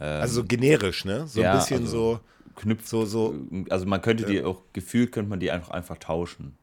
Ähm, 0.00 0.20
Also 0.22 0.36
so 0.42 0.44
generisch, 0.44 1.04
ne? 1.04 1.26
So 1.26 1.40
ja, 1.40 1.52
ein 1.52 1.58
bisschen 1.58 1.82
also- 1.84 2.20
knüpft 2.54 2.88
so, 2.88 3.04
so, 3.04 3.34
also 3.68 3.84
man 3.86 4.00
könnte 4.00 4.24
die 4.24 4.42
auch, 4.42 4.62
gefühlt 4.72 5.12
könnte 5.12 5.28
man 5.28 5.40
die 5.40 5.50
einfach, 5.50 5.70
einfach 5.70 5.98
tauschen. 5.98 6.56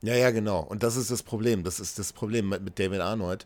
ja, 0.00 0.14
ja, 0.14 0.30
genau. 0.30 0.60
Und 0.60 0.82
das 0.82 0.96
ist 0.96 1.10
das 1.10 1.22
Problem. 1.22 1.64
Das 1.64 1.80
ist 1.80 1.98
das 1.98 2.12
Problem 2.14 2.48
mit, 2.48 2.62
mit 2.62 2.78
David 2.78 3.00
Arnold. 3.00 3.44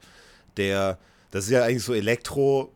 Der, 0.58 0.98
das 1.32 1.44
ist 1.46 1.50
ja 1.50 1.64
eigentlich 1.64 1.82
so 1.82 1.92
Elektro, 1.94 2.72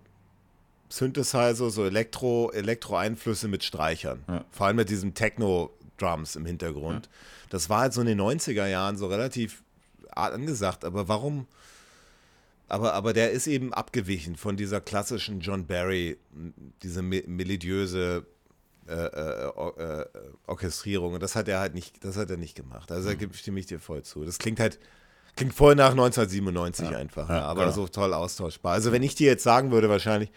Synthesizer, 0.88 1.70
so 1.70 1.84
Elektro, 1.84 2.50
Elektro-Einflüsse 2.52 3.48
mit 3.48 3.62
Streichern. 3.64 4.24
Ja. 4.28 4.44
Vor 4.50 4.66
allem 4.66 4.76
mit 4.76 4.88
diesem 4.88 5.14
Techno-Drums 5.14 6.36
im 6.36 6.46
Hintergrund. 6.46 7.08
Das 7.50 7.68
war 7.68 7.80
halt 7.80 7.92
so 7.92 8.00
in 8.00 8.06
den 8.08 8.20
90er 8.20 8.66
Jahren 8.66 8.96
so 8.96 9.06
relativ 9.06 9.62
angesagt, 10.10 10.84
aber 10.84 11.06
warum? 11.08 11.46
Aber, 12.68 12.94
aber 12.94 13.12
der 13.12 13.30
ist 13.30 13.46
eben 13.46 13.72
abgewichen 13.72 14.36
von 14.36 14.56
dieser 14.56 14.80
klassischen 14.80 15.40
John 15.40 15.66
Barry, 15.66 16.18
diese 16.82 17.00
me 17.02 17.22
melodiöse 17.26 18.26
äh, 18.88 18.92
äh, 18.92 19.48
äh, 19.78 20.06
Orchestrierung. 20.46 21.14
Und 21.14 21.22
das 21.22 21.34
hat 21.36 21.48
er 21.48 21.60
halt 21.60 21.74
nicht, 21.74 22.04
das 22.04 22.16
hat 22.16 22.30
er 22.30 22.36
nicht 22.36 22.56
gemacht. 22.56 22.90
Also 22.92 23.08
da 23.08 23.14
Mhm. 23.14 23.18
geb- 23.18 23.34
stimme 23.36 23.60
ich 23.60 23.66
dir 23.66 23.78
voll 23.80 24.02
zu. 24.02 24.24
Das 24.24 24.38
klingt 24.38 24.58
halt, 24.60 24.78
klingt 25.36 25.54
voll 25.54 25.74
nach 25.76 25.90
1997 25.94 26.90
Ja. 26.90 26.96
einfach, 26.98 27.28
ja, 27.28 27.42
aber 27.42 27.62
genau. 27.64 27.72
so 27.74 27.88
toll 27.88 28.12
austauschbar. 28.14 28.72
Also 28.72 28.90
wenn 28.92 29.02
ich 29.02 29.14
dir 29.14 29.26
jetzt 29.28 29.42
sagen 29.44 29.70
würde, 29.70 29.88
wahrscheinlich, 29.88 30.30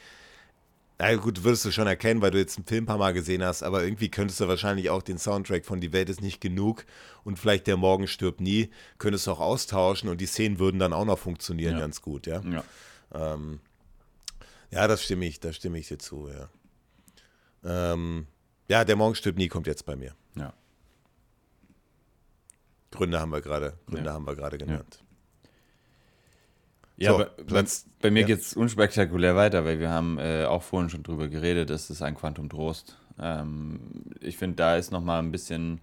na 1.01 1.15
gut, 1.15 1.43
würdest 1.45 1.63
du 1.65 1.71
schon 1.71 1.87
erkennen, 1.87 2.21
weil 2.21 2.31
du 2.31 2.37
jetzt 2.37 2.57
einen 2.57 2.65
Film 2.67 2.83
ein 2.83 2.87
paar 2.87 2.97
Mal 2.97 3.13
gesehen 3.13 3.41
hast, 3.43 3.63
aber 3.63 3.83
irgendwie 3.83 4.09
könntest 4.11 4.39
du 4.41 4.47
wahrscheinlich 4.49 4.89
auch 4.89 5.01
den 5.01 5.17
Soundtrack 5.17 5.65
von 5.65 5.79
Die 5.79 5.93
Welt 5.93 6.09
ist 6.09 6.21
nicht 6.21 6.41
genug 6.41 6.85
und 7.23 7.39
vielleicht 7.39 7.67
Der 7.67 7.77
Morgen 7.77 8.05
stirbt 8.07 8.41
nie, 8.41 8.69
könntest 8.97 9.25
du 9.27 9.31
auch 9.31 9.39
austauschen 9.39 10.09
und 10.09 10.19
die 10.19 10.25
Szenen 10.25 10.59
würden 10.59 10.77
dann 10.79 10.91
auch 10.93 11.05
noch 11.05 11.17
funktionieren 11.17 11.73
Ja. 11.75 11.79
ganz 11.79 12.01
gut, 12.01 12.27
ja. 12.27 12.41
Ja. 12.41 12.63
Ähm, 13.13 13.61
ja, 14.71 14.87
das 14.87 15.03
stimme 15.03 15.25
ich, 15.25 15.39
da 15.39 15.53
stimme 15.53 15.79
ich 15.79 15.87
dir 15.87 15.97
zu, 15.99 16.29
ja. 16.29 16.49
Ähm, 17.63 18.27
ja, 18.67 18.83
Der 18.85 18.95
Morgen 18.97 19.15
stirbt 19.15 19.37
nie 19.37 19.47
kommt 19.47 19.67
jetzt 19.67 19.85
bei 19.85 19.95
mir. 19.95 20.13
ja. 20.35 20.53
Gründe 22.91 23.19
haben 23.19 23.29
wir 23.31 23.41
gerade, 23.41 23.77
Gründe 23.87 24.07
Ja. 24.07 24.13
haben 24.13 24.25
wir 24.25 24.35
gerade 24.35 24.57
genannt. 24.57 25.03
Ja, 26.99 27.11
So, 27.11 27.15
aber 27.15 27.25
Platz- 27.47 27.85
bei 28.01 28.11
mir 28.11 28.21
ja. 28.21 28.27
geht 28.27 28.39
es 28.41 28.53
unspektakulär 28.55 29.35
weiter, 29.35 29.65
weil 29.65 29.79
wir 29.79 29.89
haben 29.89 30.17
äh, 30.19 30.45
auch 30.45 30.63
vorhin 30.63 30.89
schon 30.89 31.03
drüber 31.03 31.27
geredet, 31.27 31.69
das 31.69 31.89
ist 31.89 32.01
ein 32.01 32.15
Quantum 32.15 32.49
Trost. 32.49 32.97
Ähm, 33.19 33.79
ich 34.21 34.37
finde, 34.37 34.57
da 34.57 34.75
ist 34.75 34.91
noch 34.91 35.03
mal 35.03 35.19
ein 35.19 35.31
bisschen 35.31 35.79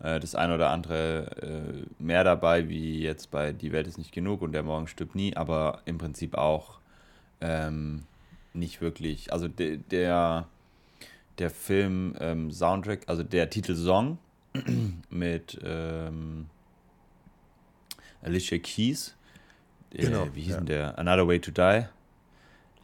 äh, 0.00 0.20
das 0.20 0.34
ein 0.34 0.52
oder 0.52 0.70
andere 0.70 1.26
äh, 1.42 2.02
mehr 2.02 2.24
dabei, 2.24 2.68
wie 2.68 3.00
jetzt 3.02 3.30
bei 3.30 3.52
Die 3.52 3.72
Welt 3.72 3.86
ist 3.88 3.98
nicht 3.98 4.12
genug 4.12 4.42
und 4.42 4.52
Der 4.52 4.62
Morgen 4.62 4.86
stirbt 4.86 5.14
nie, 5.14 5.36
aber 5.36 5.82
im 5.86 5.98
Prinzip 5.98 6.34
auch 6.36 6.78
ähm, 7.40 8.04
nicht 8.54 8.80
wirklich. 8.80 9.32
Also 9.32 9.48
de, 9.48 9.78
der, 9.78 10.46
der 11.38 11.50
Film 11.50 12.14
ähm, 12.20 12.50
Soundtrack, 12.52 13.02
also 13.08 13.22
der 13.24 13.50
Titelsong 13.50 14.18
mit 15.10 15.58
ähm, 15.64 16.46
Alicia 18.22 18.58
Keys, 18.58 19.14
Genau, 19.90 20.28
wie 20.34 20.42
hieß 20.42 20.52
ja. 20.52 20.56
denn 20.58 20.66
der? 20.66 20.98
Another 20.98 21.26
Way 21.26 21.40
to 21.40 21.50
Die. 21.50 21.86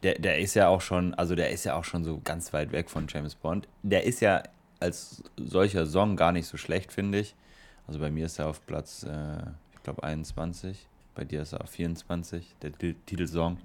Der, 0.03 0.13
der 0.15 0.39
ist 0.39 0.53
ja 0.53 0.67
auch 0.67 0.81
schon, 0.81 1.13
also 1.15 1.35
der 1.35 1.49
ist 1.49 1.63
ja 1.63 1.75
auch 1.75 1.83
schon 1.83 2.03
so 2.03 2.21
ganz 2.23 2.53
weit 2.53 2.71
weg 2.71 2.89
von 2.89 3.07
James 3.07 3.35
Bond. 3.35 3.67
Der 3.81 4.03
ist 4.03 4.19
ja 4.19 4.43
als 4.79 5.23
solcher 5.37 5.85
Song 5.85 6.15
gar 6.15 6.31
nicht 6.31 6.47
so 6.47 6.57
schlecht, 6.57 6.91
finde 6.91 7.19
ich. 7.19 7.35
Also 7.87 7.99
bei 7.99 8.11
mir 8.11 8.25
ist 8.25 8.37
er 8.37 8.47
auf 8.47 8.65
Platz, 8.65 9.03
äh, 9.03 9.37
ich 9.73 9.83
glaube, 9.83 10.03
21. 10.03 10.87
Bei 11.15 11.23
dir 11.23 11.41
ist 11.41 11.53
er 11.53 11.61
auf 11.61 11.71
24, 11.71 12.55
der 12.61 12.71
Titelsong. 12.73 13.57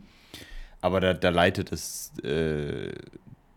Aber 0.81 1.01
da, 1.01 1.13
da 1.13 1.29
leitet 1.29 1.71
es, 1.71 2.13
äh, 2.21 2.93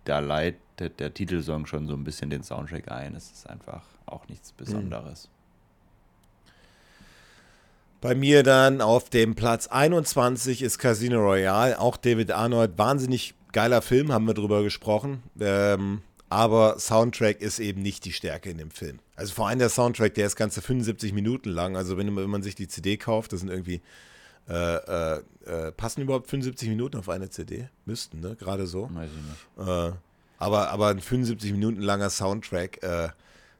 da 0.04 0.20
leitet 0.20 1.00
der 1.00 1.14
Titelsong 1.14 1.66
schon 1.66 1.88
so 1.88 1.94
ein 1.94 2.04
bisschen 2.04 2.30
den 2.30 2.44
Soundtrack 2.44 2.92
ein. 2.92 3.16
Es 3.16 3.32
ist 3.32 3.50
einfach 3.50 3.84
auch 4.06 4.28
nichts 4.28 4.52
Besonderes. 4.52 5.30
Bei 8.06 8.14
mir 8.14 8.44
dann 8.44 8.82
auf 8.82 9.10
dem 9.10 9.34
Platz 9.34 9.66
21 9.66 10.62
ist 10.62 10.78
Casino 10.78 11.22
Royale. 11.22 11.80
Auch 11.80 11.98
David 11.98 12.30
Arnold, 12.30 12.78
wahnsinnig 12.78 13.34
geiler 13.52 13.82
Film, 13.82 14.12
haben 14.12 14.28
wir 14.28 14.36
drüber 14.36 14.62
gesprochen. 14.62 15.24
Ähm, 15.40 16.02
aber 16.30 16.78
Soundtrack 16.78 17.42
ist 17.42 17.58
eben 17.58 17.82
nicht 17.82 18.06
die 18.06 18.14
Stärke 18.14 18.52
in 18.52 18.60
dem 18.60 18.70
Film. 18.70 19.00
Also 19.16 19.34
vor 19.34 19.48
allem 19.48 19.58
der 19.58 19.70
Soundtrack, 19.70 20.14
der 20.14 20.28
ist 20.28 20.36
ganze 20.36 20.62
75 20.62 21.14
Minuten 21.14 21.50
lang. 21.50 21.76
Also 21.76 21.98
wenn, 21.98 22.16
wenn 22.16 22.30
man 22.30 22.44
sich 22.44 22.54
die 22.54 22.68
CD 22.68 22.98
kauft, 22.98 23.34
das 23.34 23.40
sind 23.40 23.50
irgendwie 23.50 23.82
äh, 24.48 24.54
äh, 24.54 25.22
äh, 25.48 25.72
passen 25.72 26.02
überhaupt 26.02 26.30
75 26.30 26.70
Minuten 26.70 26.98
auf 26.98 27.10
eine 27.10 27.32
CD? 27.32 27.70
Müssten, 27.88 28.20
ne? 28.20 28.36
Gerade 28.36 28.68
so. 28.68 28.88
Weiß 28.94 29.10
ich 29.10 29.64
nicht. 29.66 29.68
Äh, 29.68 29.94
aber, 30.38 30.70
aber 30.70 30.90
ein 30.90 31.00
75 31.00 31.52
Minuten 31.54 31.82
langer 31.82 32.12
Soundtrack, 32.12 32.84
äh, 32.84 33.10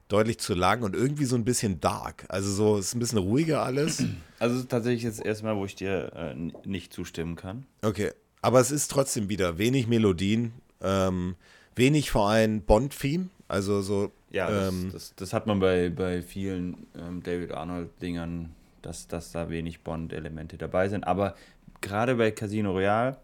deutlich 0.08 0.38
zu 0.38 0.54
lang 0.54 0.82
und 0.82 0.94
irgendwie 0.94 1.24
so 1.24 1.36
ein 1.36 1.44
bisschen 1.44 1.80
dark. 1.80 2.24
Also 2.28 2.50
so 2.50 2.78
ist 2.78 2.94
ein 2.94 2.98
bisschen 2.98 3.18
ruhiger 3.18 3.62
alles. 3.62 4.04
Also 4.38 4.62
tatsächlich 4.64 5.02
jetzt 5.02 5.24
erstmal, 5.24 5.56
wo 5.56 5.64
ich 5.64 5.76
dir 5.76 6.12
äh, 6.14 6.34
nicht 6.68 6.92
zustimmen 6.92 7.36
kann. 7.36 7.64
Okay. 7.80 8.12
Aber 8.42 8.60
es 8.60 8.70
ist 8.70 8.90
trotzdem 8.90 9.30
wieder 9.30 9.56
wenig 9.56 9.86
Melodien, 9.86 10.52
ähm, 10.82 11.36
wenig 11.74 12.10
vor 12.10 12.28
allem 12.28 12.60
Bond-Theme. 12.60 13.30
Also 13.48 13.80
so. 13.80 14.12
Ja, 14.30 14.50
das, 14.50 14.68
ähm, 14.68 14.90
das, 14.92 15.14
das, 15.16 15.32
hat 15.32 15.46
man 15.46 15.58
bei, 15.58 15.88
bei 15.88 16.20
vielen 16.20 16.86
ähm, 16.98 17.22
David 17.22 17.52
Arnold-Dingern, 17.52 18.50
dass, 18.82 19.08
dass 19.08 19.32
da 19.32 19.48
wenig 19.48 19.80
Bond-Elemente 19.80 20.58
dabei 20.58 20.90
sind. 20.90 21.04
Aber 21.04 21.34
gerade 21.80 22.16
bei 22.16 22.30
Casino 22.30 22.72
Royale, 22.72 23.16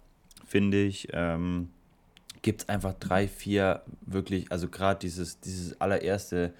finde 0.47 0.83
ich, 0.83 1.09
ähm, 1.13 1.69
gibt 2.41 2.63
es 2.63 2.69
einfach 2.71 2.95
drei, 2.95 3.29
vier 3.29 3.83
wirklich, 4.07 4.51
also 4.51 4.69
gerade 4.69 4.99
dieses, 5.01 5.41
dieses 5.41 5.79
allererste 5.79 6.55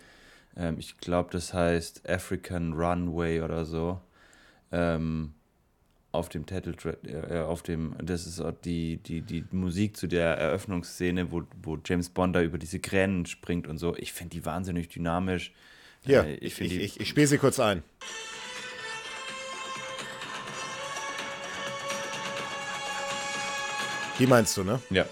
ähm, 0.57 0.77
ich 0.79 0.99
glaube, 0.99 1.31
das 1.33 1.55
heißt 1.55 2.09
African 2.09 2.73
Runway 2.73 3.41
oder 3.41 3.65
so. 3.65 4.01
Ähm, 4.71 5.35
auf 6.13 6.29
dem 6.29 6.45
Title 6.45 6.75
äh, 7.05 7.39
auf 7.39 7.63
dem, 7.63 7.97
das 8.03 8.27
ist 8.27 8.43
die, 8.65 8.99
die, 8.99 9.23
die 9.23 9.45
Musik 9.51 9.97
zu 9.97 10.07
der 10.07 10.37
Eröffnungsszene, 10.37 11.33
wo, 11.33 11.43
wo 11.63 11.79
James 11.85 12.11
Bond 12.11 12.37
da 12.37 12.43
über 12.43 12.59
diese 12.59 12.81
Kränen 12.81 13.25
springt 13.25 13.67
und 13.67 13.79
so. 13.79 13.97
Ich 13.97 14.13
finde 14.13 14.37
die 14.37 14.45
wahnsinnig 14.45 14.89
dynamisch. 14.89 15.53
Ja, 16.05 16.23
äh, 16.23 16.35
ich, 16.35 16.61
ich, 16.61 16.77
ich, 16.79 17.01
ich 17.01 17.09
spiele 17.09 17.27
sie 17.27 17.39
kurz 17.39 17.59
ein. 17.59 17.83
Die 24.19 24.27
meinst 24.27 24.57
du, 24.57 24.65
ne? 24.65 24.81
Ja. 24.91 25.07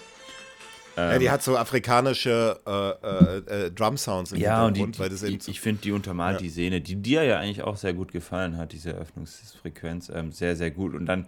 Ähm, 0.97 1.11
ja, 1.11 1.19
die 1.19 1.29
hat 1.29 1.41
so 1.41 1.57
afrikanische 1.57 2.59
äh, 2.65 2.89
äh, 3.07 3.65
äh, 3.65 3.71
Drum-Sounds 3.71 4.33
im 4.33 4.39
ja, 4.39 4.65
Hintergrund. 4.65 4.99
Und 4.99 5.21
die, 5.21 5.37
die, 5.37 5.51
ich, 5.51 5.61
finde, 5.61 5.81
die 5.81 5.91
untermalt 5.91 6.35
ja. 6.35 6.41
die 6.41 6.49
Szene, 6.49 6.81
die 6.81 6.95
dir 6.95 7.23
ja 7.23 7.39
eigentlich 7.39 7.63
auch 7.63 7.77
sehr 7.77 7.93
gut 7.93 8.11
gefallen 8.11 8.57
hat, 8.57 8.73
diese 8.73 8.93
Eröffnungsfrequenz, 8.93 10.09
ähm, 10.13 10.31
sehr, 10.31 10.55
sehr 10.55 10.71
gut. 10.71 10.93
Und 10.93 11.05
dann 11.05 11.27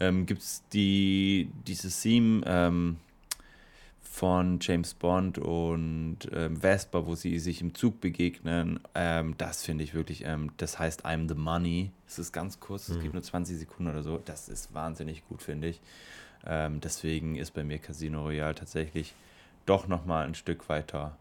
ähm, 0.00 0.26
gibt 0.26 0.42
es 0.42 0.62
die, 0.72 1.50
dieses 1.66 2.00
Theme 2.00 2.42
ähm, 2.46 2.96
von 4.12 4.58
James 4.60 4.94
Bond 4.94 5.38
und 5.38 6.18
ähm, 6.34 6.60
Vesper, 6.60 7.06
wo 7.06 7.14
sie 7.14 7.38
sich 7.38 7.62
im 7.62 7.74
Zug 7.74 8.00
begegnen. 8.00 8.80
Ähm, 8.94 9.34
das 9.38 9.62
finde 9.62 9.84
ich 9.84 9.94
wirklich, 9.94 10.24
ähm, 10.26 10.52
das 10.58 10.78
heißt 10.78 11.06
I'm 11.06 11.28
the 11.28 11.34
Money. 11.34 11.92
Es 12.06 12.18
ist 12.18 12.32
ganz 12.32 12.60
kurz, 12.60 12.88
es 12.88 12.96
mhm. 12.96 13.02
gibt 13.02 13.14
nur 13.14 13.22
20 13.22 13.58
Sekunden 13.58 13.90
oder 13.90 14.02
so. 14.02 14.20
Das 14.24 14.48
ist 14.48 14.74
wahnsinnig 14.74 15.26
gut, 15.28 15.42
finde 15.42 15.68
ich. 15.68 15.80
Ähm, 16.46 16.80
deswegen 16.80 17.36
ist 17.36 17.52
bei 17.52 17.64
mir 17.64 17.78
Casino 17.78 18.22
Royale 18.22 18.54
tatsächlich 18.54 19.14
doch 19.66 19.88
nochmal 19.88 20.26
ein 20.26 20.34
Stück 20.34 20.68
weiter 20.68 21.16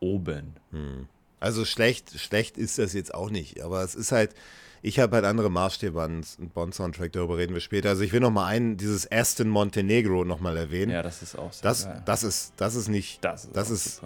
oben. 0.00 0.54
Hm. 0.70 1.08
Also 1.40 1.64
schlecht, 1.64 2.18
schlecht 2.18 2.56
ist 2.56 2.78
das 2.78 2.92
jetzt 2.92 3.14
auch 3.14 3.30
nicht, 3.30 3.62
aber 3.62 3.82
es 3.82 3.94
ist 3.94 4.12
halt, 4.12 4.34
ich 4.80 4.98
habe 4.98 5.16
halt 5.16 5.24
andere 5.24 5.50
Maßstäbe 5.50 6.00
an 6.00 6.24
Bond-Soundtrack, 6.54 7.12
darüber 7.12 7.36
reden 7.36 7.54
wir 7.54 7.60
später. 7.60 7.90
Also 7.90 8.02
ich 8.02 8.12
will 8.12 8.20
nochmal 8.20 8.46
einen, 8.46 8.76
dieses 8.76 9.10
Aston 9.10 9.48
Montenegro 9.48 10.24
nochmal 10.24 10.56
erwähnen. 10.56 10.92
Ja, 10.92 11.02
das 11.02 11.22
ist 11.22 11.36
auch 11.36 11.52
sehr 11.52 11.62
das, 11.62 11.84
geil. 11.84 12.02
Das 12.04 12.22
ist, 12.22 12.52
das 12.56 12.74
ist 12.74 12.88
nicht, 12.88 13.24
das 13.24 13.44
ist, 13.44 13.56
das 13.56 13.70
ist, 13.70 14.02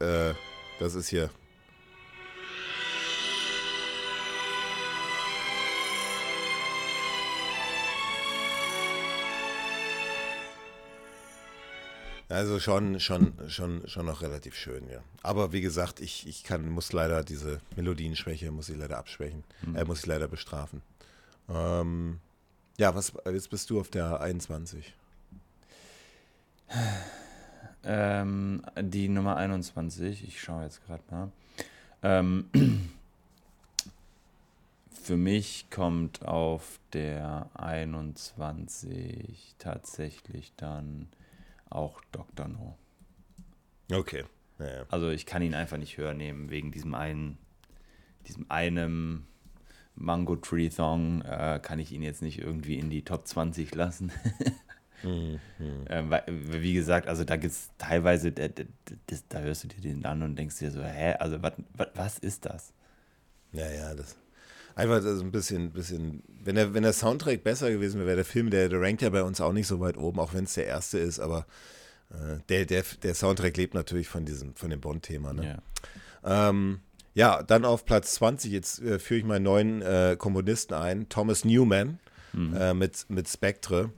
äh, 0.00 0.34
das 0.78 0.94
ist 0.94 1.08
hier 1.08 1.30
Also 12.28 12.58
schon, 12.58 12.98
schon, 12.98 13.34
schon, 13.48 13.88
schon 13.88 14.06
noch 14.06 14.20
relativ 14.20 14.56
schön, 14.56 14.88
ja. 14.88 15.00
Aber 15.22 15.52
wie 15.52 15.60
gesagt, 15.60 16.00
ich, 16.00 16.26
ich 16.26 16.42
kann, 16.42 16.68
muss 16.68 16.92
leider 16.92 17.22
diese 17.22 17.60
Melodienschwäche, 17.76 18.50
muss 18.50 18.68
ich 18.68 18.76
leider 18.76 18.98
abschwächen, 18.98 19.44
mhm. 19.62 19.76
äh, 19.76 19.84
muss 19.84 20.00
ich 20.00 20.06
leider 20.06 20.26
bestrafen. 20.26 20.82
Ähm, 21.48 22.18
ja, 22.78 22.94
was, 22.94 23.12
jetzt 23.26 23.50
bist 23.50 23.70
du 23.70 23.78
auf 23.78 23.90
der 23.90 24.20
21. 24.20 24.92
Ähm, 27.84 28.62
die 28.80 29.08
Nummer 29.08 29.36
21, 29.36 30.26
ich 30.26 30.40
schaue 30.40 30.64
jetzt 30.64 30.84
gerade 30.84 31.04
mal. 31.08 31.30
Ähm, 32.02 32.50
für 34.90 35.16
mich 35.16 35.66
kommt 35.70 36.26
auf 36.26 36.80
der 36.92 37.48
21 37.54 39.54
tatsächlich 39.58 40.52
dann 40.56 41.06
auch 41.70 42.00
Dr. 42.12 42.48
No. 42.48 42.76
Okay. 43.92 44.24
Ja, 44.58 44.66
ja. 44.66 44.86
Also 44.88 45.10
ich 45.10 45.26
kann 45.26 45.42
ihn 45.42 45.54
einfach 45.54 45.76
nicht 45.76 45.96
hören 45.98 46.16
nehmen, 46.16 46.50
wegen 46.50 46.72
diesem 46.72 46.94
einen, 46.94 47.38
diesem 48.26 48.50
einen 48.50 49.26
Mango 49.94 50.36
Tree 50.36 50.70
Song 50.70 51.22
äh, 51.22 51.60
kann 51.62 51.78
ich 51.78 51.92
ihn 51.92 52.02
jetzt 52.02 52.22
nicht 52.22 52.38
irgendwie 52.38 52.78
in 52.78 52.90
die 52.90 53.02
Top 53.02 53.26
20 53.26 53.74
lassen. 53.74 54.12
mhm. 55.02 55.40
ähm, 55.88 56.10
weil, 56.10 56.24
wie 56.26 56.74
gesagt, 56.74 57.08
also 57.08 57.24
da 57.24 57.36
gibt 57.36 57.52
es 57.52 57.70
teilweise, 57.78 58.32
da, 58.32 58.48
da, 58.48 58.64
da, 59.28 59.40
hörst 59.40 59.64
du 59.64 59.68
dir 59.68 59.80
den 59.80 60.04
an 60.04 60.22
und 60.22 60.36
denkst 60.36 60.58
dir 60.58 60.70
so, 60.70 60.82
hä, 60.82 61.14
also 61.14 61.42
wat, 61.42 61.56
wat, 61.74 61.90
was 61.94 62.18
ist 62.18 62.44
das? 62.44 62.72
Ja, 63.52 63.70
ja, 63.70 63.94
das 63.94 64.16
einfach 64.76 65.02
so 65.02 65.08
ein 65.20 65.32
bisschen, 65.32 65.72
bisschen 65.72 66.22
wenn, 66.44 66.54
der, 66.54 66.74
wenn 66.74 66.84
der 66.84 66.92
Soundtrack 66.92 67.42
besser 67.42 67.70
gewesen 67.70 67.98
wäre, 67.98 68.06
wäre 68.06 68.16
der 68.16 68.24
Film, 68.24 68.50
der, 68.50 68.68
der 68.68 68.80
rankt 68.80 69.02
ja 69.02 69.10
bei 69.10 69.24
uns 69.24 69.40
auch 69.40 69.52
nicht 69.52 69.66
so 69.66 69.80
weit 69.80 69.96
oben, 69.96 70.20
auch 70.20 70.34
wenn 70.34 70.44
es 70.44 70.54
der 70.54 70.66
erste 70.66 70.98
ist, 70.98 71.18
aber 71.18 71.46
äh, 72.10 72.38
der, 72.48 72.66
der, 72.66 72.84
der 73.02 73.14
Soundtrack 73.14 73.56
lebt 73.56 73.74
natürlich 73.74 74.06
von 74.06 74.24
diesem, 74.24 74.54
von 74.54 74.70
dem 74.70 74.80
Bond-Thema. 74.80 75.32
Ne? 75.32 75.58
Ja. 76.24 76.48
Ähm, 76.48 76.80
ja, 77.14 77.42
dann 77.42 77.64
auf 77.64 77.86
Platz 77.86 78.14
20, 78.14 78.52
jetzt 78.52 78.80
äh, 78.82 78.98
führe 78.98 79.18
ich 79.18 79.24
meinen 79.24 79.42
neuen 79.42 79.82
äh, 79.82 80.16
Komponisten 80.18 80.74
ein, 80.74 81.08
Thomas 81.08 81.44
Newman 81.44 81.98
mhm. 82.34 82.54
äh, 82.54 82.74
mit, 82.74 83.06
mit 83.08 83.28
Spectre. 83.28 83.90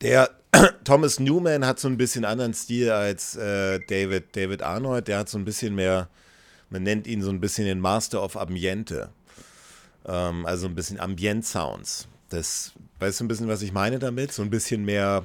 Der 0.00 0.30
Thomas 0.84 1.20
Newman 1.20 1.66
hat 1.66 1.78
so 1.78 1.88
ein 1.88 1.98
bisschen 1.98 2.24
anderen 2.24 2.54
Stil 2.54 2.90
als 2.90 3.36
äh, 3.36 3.78
David, 3.88 4.34
David 4.34 4.62
Arnold. 4.62 5.06
Der 5.08 5.18
hat 5.18 5.28
so 5.28 5.36
ein 5.36 5.44
bisschen 5.44 5.74
mehr, 5.74 6.08
man 6.70 6.82
nennt 6.82 7.06
ihn 7.06 7.20
so 7.20 7.30
ein 7.30 7.40
bisschen 7.40 7.66
den 7.66 7.80
Master 7.80 8.22
of 8.22 8.36
Ambiente. 8.38 9.10
Ähm, 10.06 10.46
also 10.46 10.66
ein 10.66 10.74
bisschen 10.74 11.00
Ambient-Sounds. 11.00 12.08
Das, 12.28 12.72
weißt 12.98 13.20
du 13.20 13.24
ein 13.24 13.28
bisschen, 13.28 13.48
was 13.48 13.62
ich 13.62 13.72
meine 13.72 13.98
damit? 13.98 14.32
So 14.32 14.42
ein 14.42 14.50
bisschen 14.50 14.84
mehr, 14.84 15.24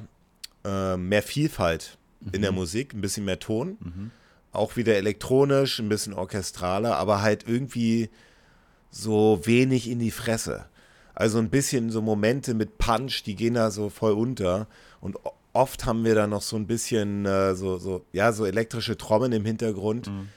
äh, 0.63 0.97
mehr 0.97 1.23
Vielfalt 1.23 1.97
mhm. 2.21 2.29
in 2.33 2.41
der 2.41 2.51
mhm. 2.51 2.59
Musik, 2.59 2.93
ein 2.93 3.01
bisschen 3.01 3.25
mehr 3.25 3.39
Ton. 3.39 3.77
Mhm. 3.79 4.11
Auch 4.51 4.75
wieder 4.75 4.95
elektronisch, 4.95 5.79
ein 5.79 5.89
bisschen 5.89 6.13
orchestraler, 6.13 6.97
aber 6.97 7.21
halt 7.21 7.47
irgendwie 7.47 8.09
so 8.89 9.41
wenig 9.43 9.89
in 9.89 9.99
die 9.99 10.11
Fresse. 10.11 10.65
Also 11.13 11.37
ein 11.37 11.49
bisschen 11.49 11.91
so 11.91 12.01
Momente 12.01 12.53
mit 12.53 12.77
Punch, 12.77 13.23
die 13.25 13.35
gehen 13.35 13.53
da 13.53 13.71
so 13.71 13.89
voll 13.89 14.13
unter. 14.13 14.67
Und 15.01 15.17
oft 15.53 15.85
haben 15.85 16.03
wir 16.03 16.15
da 16.15 16.25
noch 16.27 16.41
so 16.41 16.55
ein 16.55 16.65
bisschen 16.65 17.25
äh, 17.25 17.53
so, 17.53 17.77
so, 17.77 18.05
ja, 18.13 18.31
so 18.31 18.45
elektrische 18.45 18.97
Trommeln 18.97 19.33
im 19.33 19.45
Hintergrund. 19.45 20.07
Mhm 20.07 20.29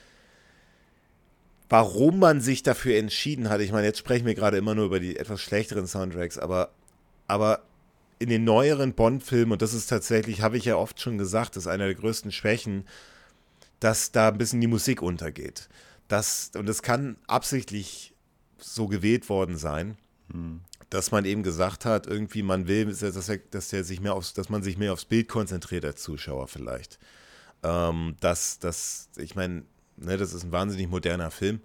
warum 1.73 2.19
man 2.19 2.43
sich 2.43 2.63
dafür 2.63 2.99
entschieden 2.99 3.49
hat. 3.49 3.63
Ich 3.63 3.73
meine, 3.73 3.87
jetzt 3.87 3.99
sprechen 3.99 4.27
wir 4.27 4.35
gerade 4.35 4.59
immer 4.59 4.75
nur 4.75 4.85
über 4.85 5.01
die 5.01 5.17
etwas 5.17 5.41
schlechteren 5.41 5.87
Soundtracks, 5.87 6.37
aber, 6.37 6.71
aber 7.29 7.63
in 8.19 8.29
den 8.29 8.45
neueren 8.45 8.93
Bond-Filmen, 8.93 9.53
und 9.53 9.63
das 9.63 9.73
ist 9.73 9.87
tatsächlich, 9.87 10.43
habe 10.43 10.59
ich 10.59 10.67
ja 10.67 10.77
oft 10.77 11.01
schon 11.01 11.17
gesagt, 11.17 11.57
das 11.57 11.63
ist 11.63 11.69
einer 11.69 11.87
der 11.87 11.95
größten 11.95 12.31
Schwächen, 12.31 12.85
dass 13.81 14.13
da 14.13 14.29
ein 14.29 14.37
bisschen 14.37 14.61
die 14.61 14.67
Musik 14.67 15.01
untergeht. 15.01 15.71
Das, 16.09 16.51
und 16.55 16.69
das 16.69 16.83
kann 16.83 17.17
absichtlich 17.27 18.13
so 18.59 18.87
gewählt 18.87 19.31
worden 19.31 19.57
sein, 19.57 19.97
hm. 20.31 20.61
dass 20.91 21.11
man 21.11 21.25
eben 21.25 21.43
gesagt 21.43 21.87
hat, 21.87 22.07
irgendwie 22.07 22.43
man 22.43 22.69
will, 22.69 22.85
dass, 22.85 23.03
er, 23.31 23.39
dass, 23.39 23.73
er 23.73 23.83
sich 23.83 24.03
mehr 24.03 24.13
aufs, 24.13 24.35
dass 24.35 24.51
man 24.51 24.63
sich 24.63 24.77
mehr 24.77 24.93
aufs 24.93 25.07
Bild 25.07 25.27
konzentriert 25.27 25.87
als 25.87 26.03
Zuschauer 26.03 26.49
vielleicht. 26.49 26.99
Ähm, 27.63 28.17
das, 28.21 28.59
das, 28.59 29.09
ich 29.17 29.37
meine, 29.37 29.63
ne, 30.05 30.17
das 30.17 30.33
ist 30.33 30.45
ein 30.45 30.53
wahnsinnig 30.53 30.89
moderner 30.89 31.31
Film. 31.31 31.61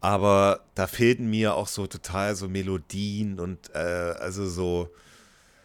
Aber 0.00 0.60
da 0.74 0.86
fehlten 0.86 1.28
mir 1.28 1.54
auch 1.54 1.68
so 1.68 1.86
total 1.86 2.34
so 2.34 2.48
Melodien 2.48 3.38
und 3.38 3.70
äh, 3.74 3.78
also 4.18 4.48
so, 4.48 4.88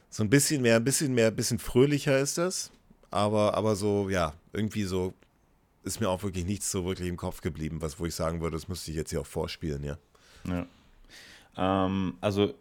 so 0.09 0.23
ein 0.23 0.29
bisschen 0.29 0.61
mehr, 0.61 0.75
ein 0.75 0.83
bisschen 0.83 1.13
mehr, 1.13 1.27
ein 1.27 1.35
bisschen 1.35 1.59
fröhlicher 1.59 2.19
ist 2.19 2.37
das. 2.37 2.71
Aber, 3.11 3.53
aber 3.53 3.75
so, 3.75 4.09
ja, 4.09 4.33
irgendwie 4.51 4.83
so 4.83 5.13
ist 5.83 6.01
mir 6.01 6.09
auch 6.09 6.23
wirklich 6.23 6.45
nichts 6.45 6.69
so 6.69 6.83
wirklich 6.85 7.07
im 7.07 7.15
Kopf 7.15 7.41
geblieben, 7.41 7.81
was 7.81 7.99
wo 7.99 8.05
ich 8.05 8.15
sagen 8.15 8.41
würde, 8.41 8.57
das 8.57 8.67
müsste 8.67 8.91
ich 8.91 8.97
jetzt 8.97 9.11
hier 9.11 9.21
auch 9.21 9.25
vorspielen, 9.25 9.83
ja. 9.83 9.97
Ja. 10.45 10.65
Ähm, 11.57 12.15
also 12.19 12.53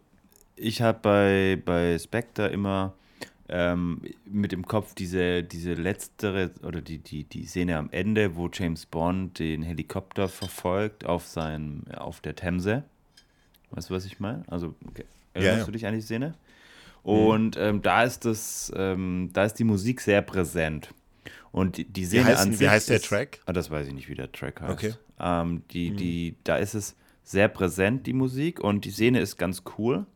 ich 0.55 0.81
habe 0.81 0.99
bei, 1.01 1.61
bei 1.65 1.99
Spectre 1.99 2.47
immer 2.47 2.93
ähm, 3.49 4.01
mit 4.25 4.51
dem 4.51 4.65
Kopf 4.65 4.95
diese, 4.95 5.43
diese 5.43 5.73
letztere 5.73 6.51
oder 6.63 6.81
die, 6.81 6.97
die, 6.97 7.23
die 7.23 7.45
Szene 7.45 7.77
am 7.77 7.89
Ende, 7.91 8.35
wo 8.35 8.49
James 8.51 8.85
Bond 8.85 9.39
den 9.39 9.61
Helikopter 9.61 10.27
verfolgt 10.27 11.05
auf, 11.05 11.27
sein, 11.27 11.83
auf 11.95 12.21
der 12.21 12.35
Themse. 12.35 12.83
Weißt 13.71 13.89
du, 13.89 13.93
was 13.93 14.05
ich 14.05 14.19
meine? 14.19 14.43
Also, 14.47 14.73
okay. 14.87 15.05
erinnerst 15.33 15.59
ja. 15.59 15.65
du 15.65 15.71
dich 15.71 15.85
an 15.85 15.93
die 15.93 16.01
Szene? 16.01 16.33
Und 17.03 17.55
ähm, 17.57 17.83
da 17.83 18.03
ist 18.03 18.25
das, 18.25 18.73
ähm, 18.75 19.29
da 19.31 19.45
ist 19.45 19.55
die 19.55 19.63
Musik 19.63 20.01
sehr 20.01 20.23
präsent. 20.23 20.91
Und 21.51 21.77
die, 21.77 21.85
die 21.85 22.05
Szene 22.05 22.23
wie 22.23 22.27
heißt, 22.29 22.41
an 22.41 22.51
wie 22.51 22.55
sich 22.55 22.67
heißt 22.67 22.89
der 22.89 22.95
ist, 22.95 23.05
Track? 23.05 23.39
Ah, 23.45 23.53
das 23.53 23.69
weiß 23.69 23.87
ich 23.87 23.93
nicht, 23.93 24.09
wie 24.09 24.15
der 24.15 24.31
Track 24.31 24.61
heißt. 24.61 24.71
Okay. 24.71 24.93
Ähm, 25.19 25.61
die, 25.71 25.91
die, 25.91 26.35
da 26.43 26.57
ist 26.57 26.73
es 26.73 26.95
sehr 27.23 27.47
präsent, 27.47 28.07
die 28.07 28.13
Musik, 28.13 28.59
und 28.59 28.85
die 28.85 28.91
Szene 28.91 29.19
ist 29.19 29.37
ganz 29.37 29.61
cool. 29.77 30.07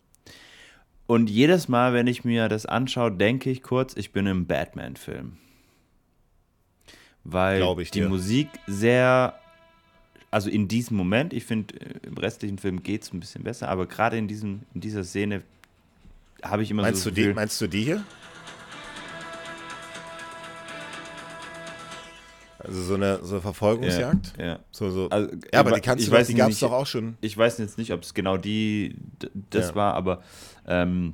Und 1.09 1.27
jedes 1.27 1.67
Mal, 1.67 1.93
wenn 1.93 2.05
ich 2.05 2.23
mir 2.23 2.49
das 2.49 2.67
anschaue, 2.67 3.11
denke 3.11 3.49
ich 3.49 3.63
kurz, 3.63 3.97
ich 3.97 4.11
bin 4.11 4.27
im 4.27 4.45
Batman-Film. 4.45 5.37
Weil 7.23 7.63
die. 7.75 8.01
Musik 8.03 8.47
sehr, 8.67 9.33
also 10.29 10.51
in 10.51 10.67
diesem 10.67 10.97
Moment, 10.97 11.33
ich 11.33 11.45
finde, 11.45 11.73
äh, 11.81 12.05
im 12.05 12.15
restlichen 12.15 12.59
Film 12.59 12.83
geht 12.83 13.01
es 13.01 13.11
ein 13.11 13.19
bisschen 13.19 13.43
besser, 13.43 13.69
aber 13.69 13.87
gerade 13.87 14.19
in, 14.19 14.27
diesem, 14.27 14.61
in 14.75 14.81
dieser 14.81 15.03
Szene 15.03 15.41
habe 16.43 16.61
ich 16.61 16.69
immer 16.69 16.83
Meinst 16.83 17.01
so 17.01 17.09
du 17.09 17.15
die, 17.15 17.33
meinst 17.33 17.59
du 17.59 17.65
die 17.65 17.85
hier? 17.85 18.03
Also 22.69 22.84
so 22.84 22.93
eine, 22.95 23.19
so 23.23 23.36
eine 23.36 23.41
Verfolgungsjagd? 23.41 24.34
ja, 24.38 24.45
ja. 24.45 24.60
So, 24.71 24.89
so. 24.91 25.10
Also, 25.10 25.29
ja, 25.51 25.60
aber 25.60 25.71
die 25.71 25.82
kannst 25.82 26.08
du 26.08 26.12
weiß 26.12 26.27
die 26.27 26.36
gab 26.36 26.51
es 26.51 26.60
doch 26.60 26.71
auch 26.71 26.86
schon. 26.86 27.17
ich 27.21 27.36
weiß 27.36 27.58
jetzt 27.58 27.77
nicht, 27.77 27.91
ob 27.93 28.03
es 28.03 28.13
genau 28.13 28.38
die 28.38 28.95
das 29.49 29.69
Ja. 29.69 29.75
war, 29.75 29.93
aber 29.95 30.21
ähm, 30.67 31.13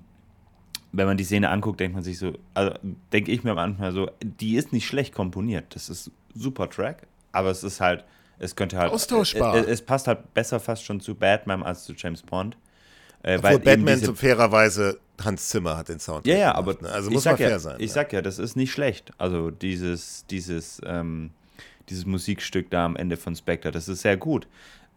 wenn 0.91 1.07
man 1.07 1.17
die 1.17 1.23
Szene 1.23 1.49
anguckt, 1.49 1.79
denkt 1.79 1.95
man 1.95 2.03
sich 2.03 2.19
so, 2.19 2.33
also 2.53 2.73
denke 3.13 3.31
ich 3.31 3.43
mir 3.43 3.53
manchmal 3.53 3.91
so, 3.91 4.09
die 4.21 4.55
ist 4.55 4.73
nicht 4.73 4.85
schlecht 4.85 5.13
komponiert. 5.13 5.75
Das 5.75 5.89
ist 5.89 6.11
super 6.33 6.69
Track, 6.69 7.07
aber 7.31 7.51
es 7.51 7.63
ist 7.63 7.79
halt, 7.79 8.03
es 8.39 8.55
könnte 8.55 8.77
halt 8.77 8.91
Austauschbar. 8.91 9.55
Es, 9.55 9.67
es 9.67 9.81
passt 9.81 10.07
halt 10.07 10.33
besser 10.33 10.59
fast 10.59 10.83
schon 10.83 10.99
zu 10.99 11.15
Batman 11.15 11.63
als 11.63 11.85
zu 11.85 11.93
James 11.93 12.21
Bond. 12.21 12.57
Äh, 13.23 13.37
Obwohl 13.37 13.59
Batman 13.59 13.99
so 13.99 14.13
fairerweise 14.13 14.99
Hans 15.23 15.49
Zimmer 15.49 15.77
hat 15.77 15.89
den 15.89 15.99
Sound. 15.99 16.27
ja, 16.27 16.35
ja, 16.35 16.55
aber 16.55 16.75
ne? 16.81 16.89
also 16.89 17.09
muss 17.09 17.25
man 17.25 17.37
fair 17.37 17.49
ja, 17.49 17.59
sein. 17.59 17.77
Ich 17.79 17.87
ja. 17.87 17.93
sag 17.93 18.13
ja, 18.13 18.21
das 18.21 18.39
ist 18.39 18.55
nicht 18.55 18.71
schlecht. 18.71 19.11
Also 19.17 19.49
dieses, 19.49 20.25
dieses, 20.27 20.81
ähm, 20.85 21.31
dieses 21.89 22.05
Musikstück 22.05 22.69
da 22.69 22.85
am 22.85 22.95
Ende 22.95 23.17
von 23.17 23.35
Spectre, 23.35 23.71
das 23.71 23.87
ist 23.87 24.01
sehr 24.01 24.17
gut. 24.17 24.47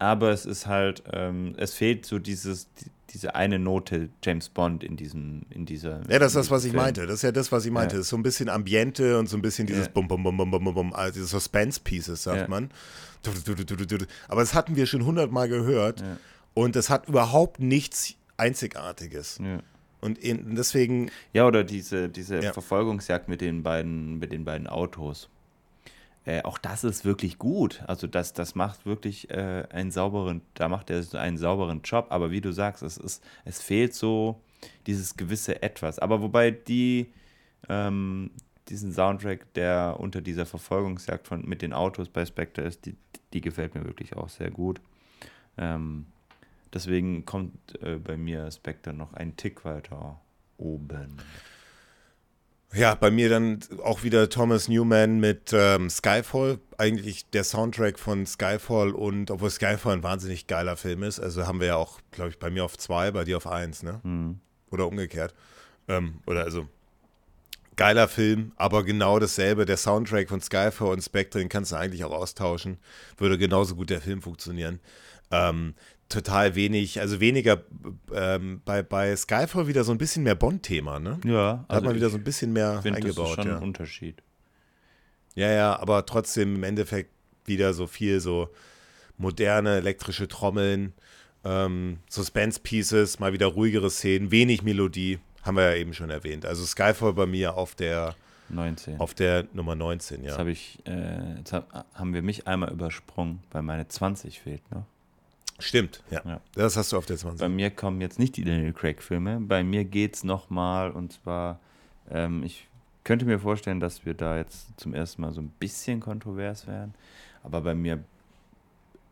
Aber 0.01 0.31
es 0.31 0.45
ist 0.45 0.65
halt, 0.65 1.03
ähm, 1.11 1.53
es 1.57 1.73
fehlt 1.73 2.05
so 2.05 2.19
dieses, 2.19 2.73
die, 2.75 2.85
diese 3.11 3.35
eine 3.35 3.59
Note 3.59 4.07
James 4.23 4.47
Bond 4.47 4.81
in 4.83 4.95
diesem, 4.95 5.41
in 5.49 5.65
dieser. 5.65 6.01
Ja, 6.09 6.19
das 6.19 6.31
ist 6.31 6.35
das, 6.35 6.51
was 6.51 6.63
ich 6.63 6.71
Film. 6.71 6.83
meinte. 6.83 7.05
Das 7.05 7.15
ist 7.15 7.21
ja 7.23 7.31
das, 7.33 7.51
was 7.51 7.65
ich 7.65 7.71
meinte. 7.71 7.95
Ja. 7.95 7.97
Das 7.97 8.05
ist 8.05 8.09
so 8.11 8.15
ein 8.17 8.23
bisschen 8.23 8.47
Ambiente 8.47 9.19
und 9.19 9.27
so 9.27 9.35
ein 9.35 9.41
bisschen 9.41 9.67
dieses 9.67 9.87
Ja. 9.87 9.91
Bum, 9.91 10.07
Bum, 10.07 10.23
Bum, 10.23 10.37
Bum, 10.37 10.51
Bum, 10.51 10.63
Bum, 10.63 10.73
Bum, 10.73 10.93
also 10.93 11.13
diese 11.15 11.25
Suspense-Pieces, 11.25 12.23
sagt 12.23 12.37
Ja. 12.41 12.47
man. 12.47 12.69
Aber 14.29 14.41
das 14.41 14.53
hatten 14.53 14.75
wir 14.77 14.85
schon 14.85 15.03
hundertmal 15.05 15.49
gehört 15.49 15.99
Ja. 16.01 16.17
und 16.53 16.75
es 16.77 16.89
hat 16.89 17.07
überhaupt 17.09 17.59
nichts 17.59 18.13
Einzigartiges. 18.37 19.39
Ja. 19.43 19.59
Und 20.01 20.17
deswegen, 20.23 21.11
Ja, 21.33 21.45
oder 21.45 21.65
diese, 21.65 22.07
diese 22.07 22.39
Ja. 22.41 22.53
Verfolgungsjagd 22.53 23.27
mit 23.27 23.41
den 23.41 23.63
beiden, 23.63 24.17
mit 24.19 24.31
den 24.31 24.45
beiden 24.45 24.67
Autos. 24.67 25.27
Äh, 26.25 26.43
auch 26.43 26.57
das 26.57 26.83
ist 26.83 27.05
wirklich 27.05 27.37
gut. 27.37 27.81
Also 27.87 28.07
das, 28.07 28.33
das 28.33 28.55
macht 28.55 28.85
wirklich 28.85 29.29
äh, 29.29 29.65
einen 29.71 29.91
sauberen, 29.91 30.41
da 30.53 30.67
macht 30.67 30.89
er 30.89 31.03
einen 31.19 31.37
sauberen 31.37 31.81
Job. 31.83 32.07
Aber 32.09 32.31
wie 32.31 32.41
du 32.41 32.51
sagst, 32.51 32.83
es, 32.83 32.97
ist, 32.97 33.23
es 33.45 33.61
fehlt 33.61 33.93
so 33.93 34.41
dieses 34.87 35.15
gewisse 35.15 35.61
Etwas. 35.61 35.99
Aber 35.99 36.21
wobei 36.21 36.51
die, 36.51 37.11
ähm, 37.69 38.31
diesen 38.67 38.91
Soundtrack, 38.91 39.53
der 39.53 39.97
unter 39.99 40.21
dieser 40.21 40.45
Verfolgungsjagd 40.45 41.27
von, 41.27 41.47
mit 41.47 41.61
den 41.61 41.73
Autos 41.73 42.09
bei 42.09 42.25
Spectre 42.25 42.63
ist, 42.63 42.85
die, 42.85 42.95
die 43.33 43.41
gefällt 43.41 43.75
mir 43.75 43.85
wirklich 43.85 44.15
auch 44.15 44.29
sehr 44.29 44.51
gut. 44.51 44.81
Ähm, 45.57 46.05
deswegen 46.73 47.25
kommt 47.25 47.81
äh, 47.81 47.95
bei 47.97 48.17
mir 48.17 48.51
Spectre 48.51 48.93
noch 48.93 49.13
einen 49.13 49.35
Tick 49.35 49.65
weiter 49.65 50.19
oben. 50.57 51.17
Ja, 52.73 52.93
bei 52.95 53.09
mir 53.09 53.29
dann 53.29 53.59
auch 53.83 54.03
wieder 54.03 54.29
Thomas 54.29 54.67
Newman 54.67 55.19
mit 55.19 55.51
ähm, 55.53 55.89
Skyfall. 55.89 56.59
Eigentlich 56.77 57.29
der 57.29 57.43
Soundtrack 57.43 57.97
von 57.97 58.25
Skyfall 58.25 58.91
und, 58.91 59.31
obwohl 59.31 59.49
Skyfall 59.49 59.93
ein 59.93 60.03
wahnsinnig 60.03 60.47
geiler 60.47 60.77
Film 60.77 61.03
ist, 61.03 61.19
also 61.19 61.47
haben 61.47 61.59
wir 61.59 61.67
ja 61.67 61.75
auch, 61.75 61.99
glaube 62.11 62.29
ich, 62.29 62.39
bei 62.39 62.49
mir 62.49 62.63
auf 62.63 62.77
zwei, 62.77 63.11
bei 63.11 63.23
dir 63.23 63.37
auf 63.37 63.47
eins, 63.47 63.81
ne? 63.81 63.99
Hm. 64.03 64.39
Oder 64.69 64.87
umgekehrt. 64.87 65.33
Ähm, 65.87 66.19
oder 66.27 66.43
also 66.43 66.67
geiler 67.75 68.07
Film, 68.07 68.51
aber 68.57 68.83
genau 68.83 69.19
dasselbe. 69.19 69.65
Der 69.65 69.77
Soundtrack 69.77 70.29
von 70.29 70.41
Skyfall 70.41 70.89
und 70.89 71.01
Spectre, 71.01 71.39
den 71.39 71.49
kannst 71.49 71.71
du 71.71 71.75
eigentlich 71.75 72.03
auch 72.03 72.11
austauschen. 72.11 72.77
Würde 73.17 73.37
genauso 73.37 73.75
gut 73.75 73.89
der 73.89 74.01
Film 74.01 74.21
funktionieren. 74.21 74.79
Ähm, 75.31 75.73
total 76.09 76.55
wenig, 76.55 76.99
also 76.99 77.19
weniger 77.19 77.63
ähm, 78.13 78.61
bei, 78.65 78.81
bei 78.81 79.15
Skyfall 79.15 79.67
wieder 79.67 79.83
so 79.83 79.91
ein 79.91 79.97
bisschen 79.97 80.23
mehr 80.23 80.35
Bond-Thema, 80.35 80.99
ne? 80.99 81.19
Ja, 81.23 81.65
Da 81.67 81.75
hat 81.75 81.83
man 81.83 81.95
wieder 81.95 82.09
so 82.09 82.17
ein 82.17 82.23
bisschen 82.23 82.51
mehr 82.51 82.81
finde, 82.81 82.99
das 83.01 83.09
ist 83.11 83.17
eingebaut. 83.17 83.35
schon 83.35 83.47
Ja. 83.47 83.57
ein 83.57 83.63
Unterschied. 83.63 84.21
ja, 85.35 85.51
ja, 85.51 85.79
aber 85.79 86.05
trotzdem 86.05 86.55
im 86.55 86.63
Endeffekt 86.63 87.11
wieder 87.45 87.73
so 87.73 87.87
viel 87.87 88.19
so 88.19 88.49
moderne 89.17 89.75
elektrische 89.77 90.27
Trommeln, 90.27 90.93
ähm, 91.43 91.99
Suspense-Pieces, 92.09 93.19
mal 93.19 93.31
wieder 93.33 93.47
ruhigere 93.47 93.89
Szenen, 93.89 94.31
wenig 94.31 94.63
Melodie, 94.63 95.19
haben 95.43 95.57
wir 95.57 95.71
ja 95.71 95.75
eben 95.75 95.93
schon 95.93 96.09
erwähnt. 96.09 96.45
Also 96.45 96.65
Skyfall 96.65 97.13
bei 97.13 97.25
mir 97.25 97.55
auf 97.55 97.75
der 97.75 98.15
19. 98.49 98.99
Auf 98.99 99.13
der 99.13 99.45
Nummer 99.53 99.75
19, 99.75 100.23
Jetzt, 100.23 100.31
ja. 100.31 100.37
hab 100.39 100.47
ich, 100.47 100.79
äh, 100.87 101.37
jetzt 101.37 101.53
hab, 101.53 101.85
haben 101.93 102.13
wir 102.15 102.23
mich 102.23 102.47
einmal 102.47 102.71
übersprungen, 102.71 103.43
weil 103.51 103.61
meine 103.61 103.87
20 103.87 104.39
fehlt 104.39 104.63
noch. 104.71 104.85
Stimmt, 105.59 106.03
ja. 106.09 106.21
Ja. 106.25 106.41
Das 106.55 106.77
hast 106.77 106.91
du 106.91 106.97
auf 106.97 107.05
der 107.05 107.17
20. 107.17 107.39
Bei 107.39 107.49
mir 107.49 107.69
kommen 107.69 108.01
jetzt 108.01 108.17
nicht 108.19 108.37
die 108.37 108.43
Daniel 108.43 108.73
Craig-Filme. 108.73 109.39
Bei 109.41 109.63
mir 109.63 109.83
geht 109.85 110.15
es 110.15 110.23
nochmal 110.23 110.91
und 110.91 111.13
zwar, 111.13 111.59
ähm, 112.09 112.43
ich 112.43 112.67
könnte 113.03 113.25
mir 113.25 113.39
vorstellen, 113.39 113.79
dass 113.79 114.05
wir 114.05 114.13
da 114.13 114.37
jetzt 114.37 114.67
zum 114.79 114.93
ersten 114.93 115.21
Mal 115.21 115.33
so 115.33 115.41
ein 115.41 115.49
bisschen 115.59 115.99
kontrovers 115.99 116.65
werden. 116.67 116.93
Aber 117.43 117.61
bei 117.61 117.75
mir 117.75 118.03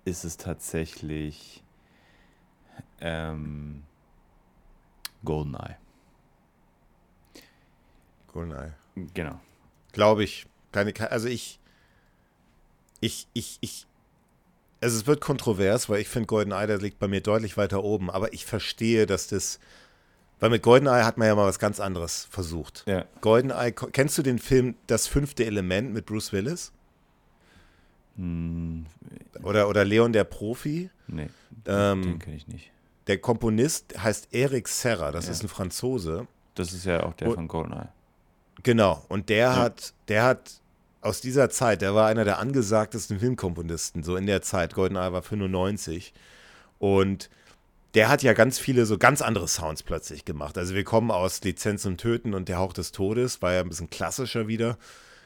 ist 0.05 0.23
es 0.23 0.37
tatsächlich 0.37 1.63
ähm, 3.01 3.83
Goldeneye. 5.23 5.75
Goldeneye. 8.31 8.73
Genau. 9.13 9.39
Glaube 9.91 10.23
ich. 10.23 10.45
Keine, 10.71 10.93
ke- 10.93 11.11
also 11.11 11.27
ich, 11.27 11.59
ich, 12.99 13.27
ich, 13.33 13.57
ich, 13.61 13.87
also 14.81 14.97
es 14.97 15.07
wird 15.07 15.21
kontrovers, 15.21 15.89
weil 15.89 16.01
ich 16.01 16.07
finde 16.07 16.27
GoldenEye, 16.27 16.67
der 16.67 16.77
liegt 16.79 16.99
bei 16.99 17.07
mir 17.07 17.21
deutlich 17.21 17.57
weiter 17.57 17.83
oben, 17.83 18.09
aber 18.11 18.33
ich 18.33 18.45
verstehe, 18.45 19.05
dass 19.05 19.27
das, 19.27 19.59
weil 20.39 20.49
mit 20.51 20.61
GoldenEye 20.63 21.03
hat 21.03 21.17
man 21.17 21.27
ja 21.27 21.35
mal 21.35 21.47
was 21.47 21.59
ganz 21.59 21.79
anderes 21.79 22.27
versucht. 22.29 22.83
Ja. 22.87 23.05
GoldenEye, 23.21 23.71
kennst 23.71 24.17
du 24.17 24.21
den 24.23 24.39
Film 24.39 24.75
Das 24.87 25.07
fünfte 25.07 25.45
Element 25.45 25.93
mit 25.93 26.05
Bruce 26.05 26.31
Willis? 26.33 26.71
Hm, 28.15 28.85
Oder, 29.43 29.69
oder 29.69 29.85
Leon 29.85 30.11
der 30.13 30.23
Profi? 30.23 30.89
nee, 31.07 31.29
Ähm, 31.65 32.01
den 32.01 32.19
kenne 32.19 32.35
ich 32.35 32.47
nicht. 32.47 32.71
Der 33.07 33.19
Komponist 33.19 33.93
heißt 34.01 34.29
Eric 34.33 34.67
Serra, 34.67 35.11
das 35.11 35.25
Ja. 35.27 35.31
ist 35.31 35.43
ein 35.43 35.47
Franzose. 35.47 36.27
Das 36.55 36.73
ist 36.73 36.85
ja 36.85 37.03
auch 37.03 37.13
der 37.13 37.29
Und- 37.29 37.35
von 37.35 37.47
Goldeneye. 37.47 37.87
Genau, 38.63 39.05
und 39.07 39.29
der 39.29 39.55
hat, 39.55 39.93
der 40.07 40.23
hat 40.23 40.59
aus 41.07 41.21
dieser 41.21 41.49
Zeit, 41.49 41.81
der 41.81 41.95
war 41.95 42.07
einer 42.07 42.25
der 42.25 42.39
angesagtesten 42.39 43.19
Filmkomponisten, 43.19 44.03
so 44.03 44.15
in 44.15 44.25
der 44.27 44.41
Zeit, 44.41 44.73
GoldenEye 44.75 45.11
war 45.13 45.21
95 45.21 46.13
und 46.79 47.29
der 47.93 48.09
hat 48.09 48.21
ja 48.21 48.33
ganz 48.33 48.59
viele 48.59 48.85
so 48.85 48.97
ganz 48.97 49.21
andere 49.21 49.47
Sounds 49.47 49.81
plötzlich 49.81 50.25
gemacht. 50.25 50.57
Also 50.57 50.75
wir 50.75 50.83
kommen 50.83 51.09
aus 51.09 51.41
Lizenz 51.43 51.81
zum 51.81 51.97
Töten 51.97 52.33
und 52.33 52.47
der 52.49 52.57
Hauch 52.59 52.73
des 52.73 52.91
Todes, 52.91 53.41
war 53.41 53.53
ja 53.53 53.61
ein 53.61 53.69
bisschen 53.69 53.89
klassischer 53.89 54.47
wieder. 54.47 54.77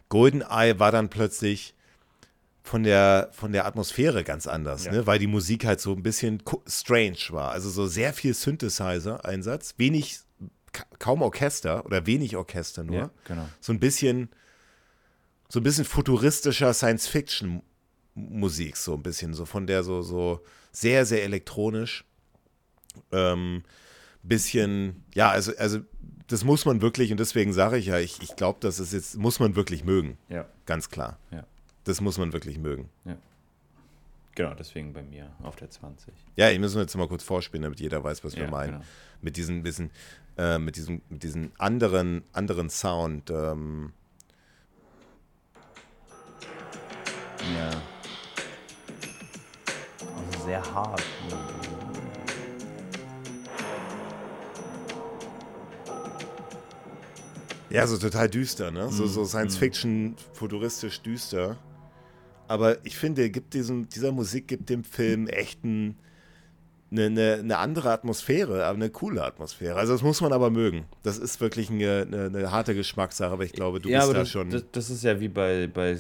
GoldenEye 0.10 0.80
war 0.80 0.92
dann 0.92 1.10
plötzlich 1.10 1.74
von 2.64 2.84
der, 2.84 3.30
von 3.32 3.52
der 3.52 3.66
Atmosphäre 3.66 4.24
ganz 4.24 4.46
anders, 4.48 4.86
Ja. 4.86 4.92
ne? 4.92 5.08
weil 5.08 5.18
die 5.20 5.28
Musik 5.28 5.66
halt 5.66 5.82
so 5.82 5.92
ein 5.94 6.04
bisschen 6.04 6.42
strange 6.68 7.18
war. 7.32 7.52
Also 7.52 7.70
so 7.72 7.88
sehr 7.88 8.14
viel 8.14 8.34
Synthesizer-Einsatz, 8.36 9.74
wenig, 9.78 10.20
ka 10.72 10.86
kaum 11.00 11.24
Orchester 11.24 11.84
oder 11.86 12.06
wenig 12.06 12.38
Orchester 12.38 12.84
nur 12.84 12.96
Ja, 12.96 13.10
genau. 13.26 13.50
so 13.60 13.74
ein 13.74 13.80
bisschen 13.80 14.30
so 15.52 15.60
ein 15.60 15.64
bisschen 15.64 15.84
futuristischer 15.84 16.74
Science-Fiction-Musik, 16.74 18.78
so 18.78 18.94
ein 18.94 19.04
bisschen, 19.04 19.34
so 19.34 19.46
von 19.46 19.68
der 19.68 19.84
so, 19.84 20.02
so 20.02 20.40
sehr, 20.72 21.06
sehr 21.06 21.24
elektronisch. 21.24 22.06
Ähm, 23.12 23.64
bisschen, 24.24 25.04
ja, 25.14 25.30
also, 25.30 25.52
also 25.58 25.80
das 26.28 26.46
muss 26.46 26.64
man 26.64 26.82
wirklich, 26.82 27.12
und 27.12 27.20
deswegen 27.20 27.52
sage 27.52 27.78
ich 27.78 27.88
ja, 27.88 28.00
ich, 28.00 28.22
ich 28.22 28.38
glaube, 28.38 28.60
das 28.62 28.80
ist 28.80 28.94
jetzt, 28.94 29.18
muss 29.18 29.42
man 29.42 29.58
wirklich 29.58 29.84
mögen. 29.84 30.18
Ja. 30.30 30.46
Ganz 30.66 30.90
klar. 30.90 31.20
Ja. 31.32 31.46
Das 31.84 32.00
muss 32.00 32.18
man 32.18 32.32
wirklich 32.32 32.58
mögen. 32.58 32.90
Ja. 33.04 33.18
Genau, 34.36 34.54
deswegen 34.54 34.94
bei 34.94 35.04
mir 35.04 35.30
auf 35.44 35.58
der 35.58 35.70
20. 35.70 36.14
Ja, 36.38 36.50
ich 36.50 36.60
muss 36.60 36.74
jetzt 36.76 36.96
mal 36.96 37.10
kurz 37.10 37.24
vorspielen, 37.24 37.64
damit 37.64 37.82
jeder 37.82 38.02
weiß, 38.02 38.24
was 38.24 38.38
wir 38.38 38.44
Ja, 38.44 38.50
meinen. 38.50 38.74
genau. 38.76 38.86
Mit 39.22 39.36
diesem 39.36 39.64
bisschen, 39.64 39.92
äh, 40.38 40.58
mit 40.60 40.78
diesem, 40.78 41.02
mit 41.10 41.24
diesem 41.24 41.52
anderen, 41.58 42.24
anderen 42.32 42.70
Sound. 42.70 43.30
Ähm, 43.30 43.92
Ja. 47.56 47.70
Also 50.00 50.46
sehr 50.46 50.74
hart. 50.74 51.04
ja, 57.70 57.88
so 57.88 57.98
total 57.98 58.30
düster, 58.30 58.72
ne? 58.72 58.90
So, 58.90 59.04
Mhm, 59.04 59.08
so 59.08 59.26
Science 59.26 59.58
Fiction, 59.58 60.16
futuristisch 60.34 61.02
düster. 61.02 61.58
Aber 62.48 62.86
ich 62.86 62.98
finde, 62.98 63.30
gibt 63.30 63.54
diesem, 63.54 63.88
dieser 63.88 64.12
Musik 64.12 64.48
gibt 64.50 64.70
dem 64.70 64.84
Film 64.84 65.28
echt 65.28 65.64
ein, 65.64 65.98
eine, 66.92 67.06
eine, 67.06 67.34
eine 67.36 67.58
andere 67.58 67.92
Atmosphäre, 67.92 68.66
aber 68.66 68.76
eine 68.76 68.90
coole 68.90 69.24
Atmosphäre. 69.24 69.78
Also 69.78 69.94
das 69.94 70.02
muss 70.02 70.22
man 70.22 70.34
aber 70.34 70.50
mögen. 70.50 70.86
Das 71.04 71.18
ist 71.18 71.40
wirklich 71.40 71.70
eine, 71.70 72.06
eine, 72.08 72.26
eine 72.26 72.52
harte 72.52 72.76
Geschmackssache, 72.76 73.32
aber 73.32 73.46
ich 73.46 73.54
glaube, 73.54 73.80
du 73.80 73.90
bist 73.90 74.02
aber 74.02 74.14
da 74.14 74.20
das, 74.20 74.30
schon. 74.30 74.50
Das, 74.50 74.66
das 74.72 74.90
ist 74.90 75.04
ja 75.04 75.20
wie 75.20 75.30
bei, 75.30 75.68
bei 75.68 75.98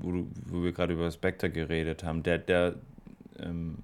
wo, 0.00 0.12
du, 0.12 0.26
wo 0.46 0.62
wir 0.62 0.72
gerade 0.72 0.92
über 0.92 1.10
Spectre 1.10 1.50
geredet 1.50 2.04
haben. 2.04 2.22
Der, 2.22 2.38
der 2.38 2.74
ähm, 3.38 3.76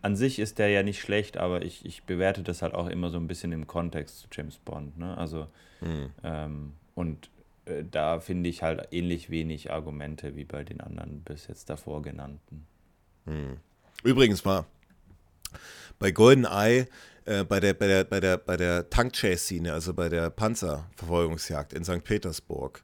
an 0.00 0.16
sich 0.16 0.40
ist 0.40 0.58
der 0.58 0.68
ja 0.68 0.82
nicht 0.82 1.00
schlecht, 1.00 1.36
aber 1.36 1.62
ich, 1.62 1.86
ich 1.86 2.02
bewerte 2.02 2.42
das 2.42 2.62
halt 2.62 2.74
auch 2.74 2.88
immer 2.88 3.10
so 3.10 3.18
ein 3.18 3.28
bisschen 3.28 3.52
im 3.52 3.68
Kontext 3.68 4.18
zu 4.18 4.26
James 4.32 4.58
Bond. 4.58 4.98
Ne? 4.98 5.16
Also 5.16 5.46
Hm. 5.82 6.10
ähm, 6.22 6.72
und 6.94 7.28
äh, 7.64 7.84
da 7.90 8.20
finde 8.20 8.48
ich 8.48 8.62
halt 8.62 8.88
ähnlich 8.92 9.30
wenig 9.30 9.72
Argumente 9.72 10.36
wie 10.36 10.44
bei 10.44 10.62
den 10.64 10.80
anderen 10.80 11.20
bis 11.22 11.48
jetzt 11.48 11.68
davor 11.70 12.02
genannten. 12.02 12.66
Übrigens 14.02 14.44
mal, 14.44 14.64
bei 16.02 16.10
GoldenEye, 16.10 16.86
äh, 17.24 17.44
bei 17.44 17.60
der, 17.60 17.74
bei 17.74 17.86
der, 17.86 18.02
bei 18.04 18.18
der, 18.18 18.36
bei 18.36 18.56
der 18.56 18.90
Tank-Chase-Szene, 18.90 19.72
also 19.72 19.94
bei 19.94 20.08
der 20.08 20.30
Panzerverfolgungsjagd 20.30 21.72
in 21.72 21.84
St. 21.84 22.02
Petersburg, 22.02 22.82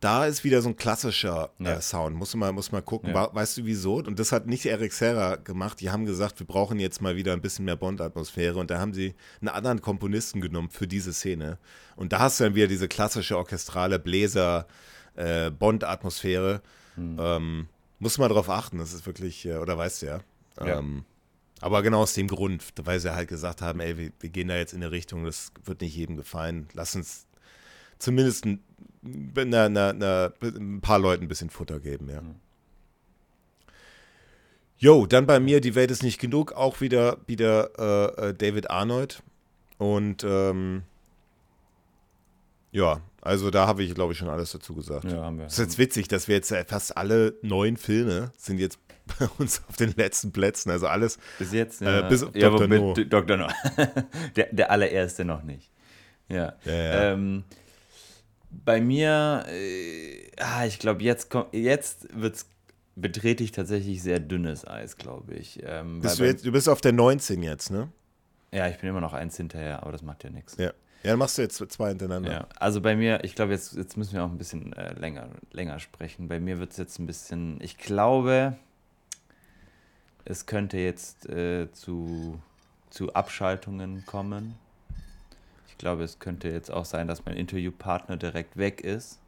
da 0.00 0.24
ist 0.24 0.42
wieder 0.44 0.62
so 0.62 0.70
ein 0.70 0.76
klassischer 0.76 1.50
äh, 1.60 1.64
Ja. 1.64 1.80
Sound. 1.82 2.16
Muss 2.16 2.34
man, 2.34 2.54
muss 2.54 2.72
man 2.72 2.82
gucken. 2.82 3.14
Ja. 3.14 3.34
Weißt 3.34 3.58
du 3.58 3.66
wieso? 3.66 3.96
Und 3.96 4.18
das 4.18 4.32
hat 4.32 4.46
nicht 4.46 4.64
Eric 4.64 4.94
Serra 4.94 5.36
gemacht. 5.36 5.80
Die 5.80 5.90
haben 5.90 6.06
gesagt, 6.06 6.40
wir 6.40 6.46
brauchen 6.46 6.78
jetzt 6.80 7.02
mal 7.02 7.16
wieder 7.16 7.34
ein 7.34 7.42
bisschen 7.42 7.66
mehr 7.66 7.76
Bond-Atmosphäre. 7.76 8.58
Und 8.58 8.70
da 8.70 8.78
haben 8.80 8.94
sie 8.94 9.14
einen 9.42 9.48
anderen 9.48 9.82
Komponisten 9.82 10.40
genommen 10.40 10.70
für 10.70 10.86
diese 10.86 11.12
Szene. 11.12 11.58
Und 11.96 12.12
da 12.14 12.20
hast 12.20 12.40
du 12.40 12.44
dann 12.44 12.54
wieder 12.54 12.66
diese 12.68 12.88
klassische 12.88 13.36
orchestrale 13.36 13.98
Bläser 13.98 14.66
äh, 15.16 15.50
Bond-Atmosphäre. 15.50 16.62
Ähm, 16.96 17.68
muss 17.98 18.16
man 18.18 18.28
darauf 18.30 18.48
achten. 18.48 18.78
Das 18.78 18.94
ist 18.94 19.04
wirklich, 19.06 19.44
äh, 19.44 19.56
oder 19.56 19.76
weißt 19.76 20.02
du 20.02 20.06
ja. 20.06 20.20
Ja. 20.64 20.82
Aber 21.64 21.82
genau 21.82 22.02
aus 22.02 22.12
dem 22.12 22.28
Grund, 22.28 22.62
weil 22.84 23.00
sie 23.00 23.14
halt 23.14 23.26
gesagt 23.26 23.62
haben, 23.62 23.80
ey, 23.80 23.96
wir, 23.96 24.12
wir 24.20 24.28
gehen 24.28 24.48
da 24.48 24.56
jetzt 24.58 24.74
in 24.74 24.82
eine 24.82 24.92
Richtung, 24.92 25.24
das 25.24 25.50
wird 25.64 25.80
nicht 25.80 25.96
jedem 25.96 26.14
gefallen. 26.14 26.68
Lass 26.74 26.94
uns 26.94 27.26
zumindest 27.98 28.44
ein, 28.44 28.62
na, 29.00 29.70
na, 29.70 29.94
na, 29.94 30.30
ein 30.42 30.82
paar 30.82 30.98
Leuten 30.98 31.24
ein 31.24 31.28
bisschen 31.28 31.48
Futter 31.48 31.80
geben, 31.80 32.10
ja. 32.10 32.20
Jo, 34.76 35.06
dann 35.06 35.24
bei 35.24 35.40
mir, 35.40 35.62
die 35.62 35.74
Welt 35.74 35.90
ist 35.90 36.02
nicht 36.02 36.20
genug, 36.20 36.52
auch 36.52 36.82
wieder, 36.82 37.16
wieder 37.26 37.70
äh, 37.78 38.28
äh, 38.28 38.34
David 38.34 38.68
Arnold. 38.68 39.22
Und 39.78 40.22
ähm, 40.22 40.82
ja, 42.72 43.00
also 43.22 43.50
da 43.50 43.66
habe 43.66 43.82
ich, 43.84 43.94
glaube 43.94 44.12
ich, 44.12 44.18
schon 44.18 44.28
alles 44.28 44.52
dazu 44.52 44.74
gesagt. 44.74 45.04
Ja, 45.04 45.24
haben 45.24 45.38
wir. 45.38 45.46
Es 45.46 45.54
ist 45.54 45.60
jetzt 45.60 45.78
witzig, 45.78 46.08
dass 46.08 46.28
wir 46.28 46.34
jetzt 46.34 46.52
äh, 46.52 46.62
fast 46.66 46.94
alle 46.98 47.38
neun 47.40 47.78
Filme 47.78 48.32
sind 48.36 48.58
jetzt 48.58 48.78
bei 49.18 49.28
uns 49.38 49.62
auf 49.68 49.76
den 49.76 49.92
letzten 49.96 50.32
Plätzen. 50.32 50.70
Also 50.70 50.86
alles. 50.86 51.18
Bis 51.38 51.52
jetzt, 51.52 51.82
Äh, 51.82 52.00
ja. 52.00 52.08
bis 52.08 52.22
auf 52.22 52.34
ja, 52.34 52.50
Dr. 52.50 52.66
No. 52.68 52.94
mit 52.96 53.12
Dr. 53.12 53.36
No. 53.36 53.48
der, 54.36 54.48
der 54.52 54.70
allererste 54.70 55.24
noch 55.24 55.42
nicht. 55.42 55.70
Ja. 56.28 56.54
Ja, 56.64 56.72
ja. 56.72 57.12
Ähm, 57.12 57.44
bei 58.50 58.80
mir, 58.80 59.44
äh, 59.48 60.30
ah, 60.38 60.64
ich 60.66 60.78
glaube, 60.78 61.02
jetzt, 61.02 61.28
komm- 61.30 61.46
jetzt 61.52 62.06
wird's, 62.18 62.48
betrete 62.96 63.42
ich 63.44 63.52
tatsächlich 63.52 64.02
sehr 64.02 64.20
dünnes 64.20 64.66
Eis, 64.66 64.96
glaube 64.96 65.34
ich. 65.34 65.60
Ähm, 65.64 66.00
Bist 66.00 66.18
du, 66.20 66.24
jetzt, 66.24 66.46
du 66.46 66.52
bist 66.52 66.68
auf 66.68 66.80
der 66.80 66.92
19 66.92 67.42
jetzt, 67.42 67.70
ne? 67.70 67.90
ja, 68.52 68.68
ich 68.68 68.78
bin 68.78 68.88
immer 68.88 69.00
noch 69.00 69.12
eins 69.14 69.36
hinterher, 69.36 69.82
aber 69.82 69.90
das 69.90 70.02
macht 70.02 70.22
ja 70.24 70.30
nichts. 70.30 70.56
Ja. 70.58 70.72
Ja, 71.02 71.10
dann 71.10 71.18
machst 71.18 71.36
du 71.36 71.42
jetzt 71.42 71.56
zwei 71.70 71.88
hintereinander. 71.88 72.32
Ja, 72.32 72.48
also 72.56 72.80
bei 72.80 72.96
mir, 72.96 73.24
ich 73.24 73.34
glaube, 73.34 73.52
jetzt, 73.52 73.74
jetzt 73.76 73.96
müssen 73.98 74.14
wir 74.14 74.24
auch 74.24 74.30
ein 74.30 74.38
bisschen 74.38 74.72
äh, 74.72 74.94
länger, 74.94 75.28
länger 75.52 75.78
sprechen. 75.78 76.28
Bei 76.28 76.40
mir 76.40 76.58
wird 76.60 76.70
es 76.70 76.78
jetzt 76.78 76.98
ein 76.98 77.06
bisschen, 77.06 77.60
ich 77.60 77.76
glaube, 77.76 78.56
es 80.24 80.46
könnte 80.46 80.78
jetzt 80.78 81.28
äh, 81.28 81.70
zu, 81.72 82.40
zu 82.90 83.12
Abschaltungen 83.14 84.04
kommen. 84.06 84.54
Ich 85.68 85.78
glaube, 85.78 86.04
es 86.04 86.18
könnte 86.18 86.48
jetzt 86.48 86.70
auch 86.70 86.84
sein, 86.84 87.08
dass 87.08 87.24
mein 87.24 87.36
Interviewpartner 87.36 88.16
direkt 88.16 88.56
weg 88.56 88.80
ist, 88.80 89.18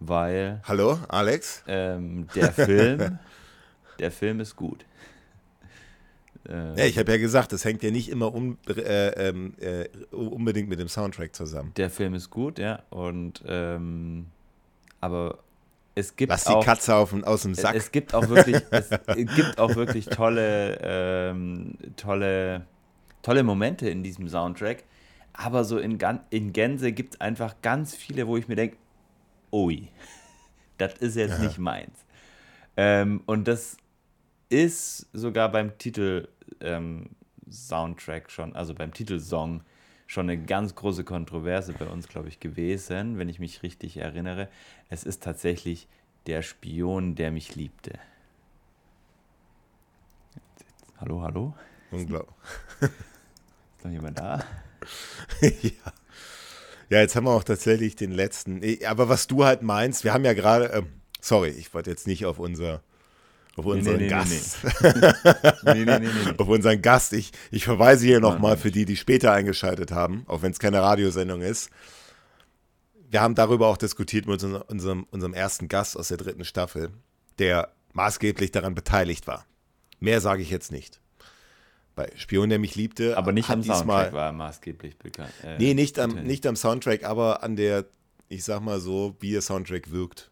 weil 0.00 0.60
Hallo, 0.64 0.98
Alex? 1.08 1.62
ähm, 1.68 2.28
der 2.34 2.52
Film, 2.52 3.18
der 3.98 4.10
Film 4.10 4.40
ist 4.40 4.56
gut. 4.56 4.84
Äh, 6.48 6.78
Ja, 6.78 6.86
ich 6.86 6.98
habe 6.98 7.12
ja 7.12 7.18
gesagt, 7.18 7.52
das 7.52 7.64
hängt 7.64 7.82
ja 7.82 7.90
nicht 7.90 8.08
immer 8.08 8.34
un, 8.34 8.58
äh, 8.68 9.28
ähm, 9.28 9.54
äh, 9.60 9.86
unbedingt 10.10 10.68
mit 10.68 10.80
dem 10.80 10.88
Soundtrack 10.88 11.36
zusammen. 11.36 11.72
der 11.76 11.90
Film 11.90 12.14
ist 12.14 12.30
gut, 12.30 12.58
ja, 12.58 12.82
und 12.90 13.42
ähm, 13.46 14.26
aber 15.00 15.38
es 15.94 16.16
gibt 16.16 16.30
Lass 16.30 16.44
die 16.44 16.50
auch 16.50 16.64
Katze 16.64 16.94
auf, 16.94 17.12
aus 17.24 17.42
dem 17.42 17.54
Sack. 17.54 17.74
Es 17.74 17.92
gibt 17.92 18.14
auch 18.14 18.28
wirklich, 18.28 18.62
es 18.70 18.90
gibt 19.36 19.58
auch 19.58 19.74
wirklich 19.74 20.06
tolle, 20.06 20.78
ähm, 20.82 21.74
tolle, 21.96 22.66
tolle 23.22 23.42
Momente 23.42 23.88
in 23.88 24.02
diesem 24.02 24.28
Soundtrack. 24.28 24.84
Aber 25.34 25.64
so 25.64 25.78
in, 25.78 25.98
in 26.30 26.52
Gänze 26.52 26.92
gibt 26.92 27.14
es 27.14 27.20
einfach 27.20 27.56
ganz 27.62 27.94
viele, 27.94 28.26
wo 28.26 28.36
ich 28.36 28.48
mir 28.48 28.56
denke, 28.56 28.76
ui, 29.52 29.88
das 30.78 30.94
ist 30.94 31.16
jetzt 31.16 31.40
nicht 31.40 31.58
meins. 31.58 32.04
Ähm, 32.76 33.22
und 33.26 33.46
das 33.48 33.76
ist 34.48 35.08
sogar 35.12 35.50
beim 35.50 35.76
Titel 35.78 36.28
ähm, 36.60 37.10
Soundtrack 37.50 38.30
schon, 38.30 38.54
also 38.56 38.74
beim 38.74 38.92
Titelsong 38.92 39.62
schon 40.12 40.28
eine 40.28 40.42
ganz 40.42 40.74
große 40.74 41.04
Kontroverse 41.04 41.72
bei 41.72 41.86
uns, 41.86 42.06
glaube 42.06 42.28
ich, 42.28 42.38
gewesen, 42.38 43.16
wenn 43.16 43.30
ich 43.30 43.38
mich 43.38 43.62
richtig 43.62 43.96
erinnere. 43.96 44.48
Es 44.90 45.04
ist 45.04 45.22
tatsächlich 45.22 45.88
der 46.26 46.42
Spion, 46.42 47.14
der 47.14 47.30
mich 47.30 47.56
liebte. 47.56 47.98
Hallo, 50.98 51.22
hallo? 51.22 51.54
Unglaublich. 51.90 52.34
Ist 52.82 53.84
noch 53.84 53.90
jemand 53.90 54.18
da? 54.18 54.44
ja. 55.40 55.70
ja, 56.90 57.00
jetzt 57.00 57.16
haben 57.16 57.24
wir 57.24 57.30
auch 57.30 57.44
tatsächlich 57.44 57.96
den 57.96 58.12
letzten. 58.12 58.60
Aber 58.84 59.08
was 59.08 59.26
du 59.26 59.46
halt 59.46 59.62
meinst, 59.62 60.04
wir 60.04 60.12
haben 60.12 60.26
ja 60.26 60.34
gerade, 60.34 60.66
ähm, 60.66 60.88
sorry, 61.22 61.48
ich 61.48 61.72
wollte 61.72 61.88
jetzt 61.88 62.06
nicht 62.06 62.26
auf 62.26 62.38
unser 62.38 62.82
auf 63.56 63.66
unseren 63.66 63.96
nee, 63.96 64.04
nee, 64.04 64.08
Gast. 64.08 64.56
Nee, 65.64 65.84
nee, 65.84 65.84
nee, 65.84 65.98
nee. 65.98 66.08
nee. 66.24 66.34
Auf 66.38 66.48
unseren 66.48 66.80
Gast. 66.80 67.12
Ich, 67.12 67.32
ich 67.50 67.64
verweise 67.64 68.06
hier 68.06 68.20
nochmal 68.20 68.56
für 68.56 68.70
die, 68.70 68.84
die 68.84 68.96
später 68.96 69.32
eingeschaltet 69.32 69.92
haben, 69.92 70.24
auch 70.26 70.42
wenn 70.42 70.52
es 70.52 70.58
keine 70.58 70.80
Radiosendung 70.80 71.42
ist. 71.42 71.70
Wir 73.10 73.20
haben 73.20 73.34
darüber 73.34 73.68
auch 73.68 73.76
diskutiert 73.76 74.26
mit 74.26 74.42
unserem, 74.42 75.04
unserem, 75.10 75.34
ersten 75.34 75.68
Gast 75.68 75.98
aus 75.98 76.08
der 76.08 76.16
dritten 76.16 76.46
Staffel, 76.46 76.90
der 77.38 77.72
maßgeblich 77.92 78.52
daran 78.52 78.74
beteiligt 78.74 79.26
war. 79.26 79.44
Mehr 80.00 80.22
sage 80.22 80.40
ich 80.40 80.50
jetzt 80.50 80.72
nicht. 80.72 81.00
Bei 81.94 82.10
Spion, 82.16 82.48
der 82.48 82.58
mich 82.58 82.74
liebte, 82.74 83.18
Aber 83.18 83.32
nicht 83.32 83.50
am 83.50 83.60
diesmal, 83.60 83.76
Soundtrack 83.76 84.12
war 84.14 84.26
er 84.26 84.32
maßgeblich 84.32 84.96
bekannt. 84.96 85.32
Äh, 85.44 85.58
Nee, 85.58 85.74
nicht 85.74 85.98
am, 85.98 86.14
nicht 86.22 86.46
am 86.46 86.56
Soundtrack, 86.56 87.04
aber 87.04 87.42
an 87.42 87.54
der, 87.54 87.84
ich 88.30 88.44
sag 88.44 88.62
mal 88.62 88.80
so, 88.80 89.14
wie 89.20 89.32
der 89.32 89.42
Soundtrack 89.42 89.90
wirkt. 89.90 90.30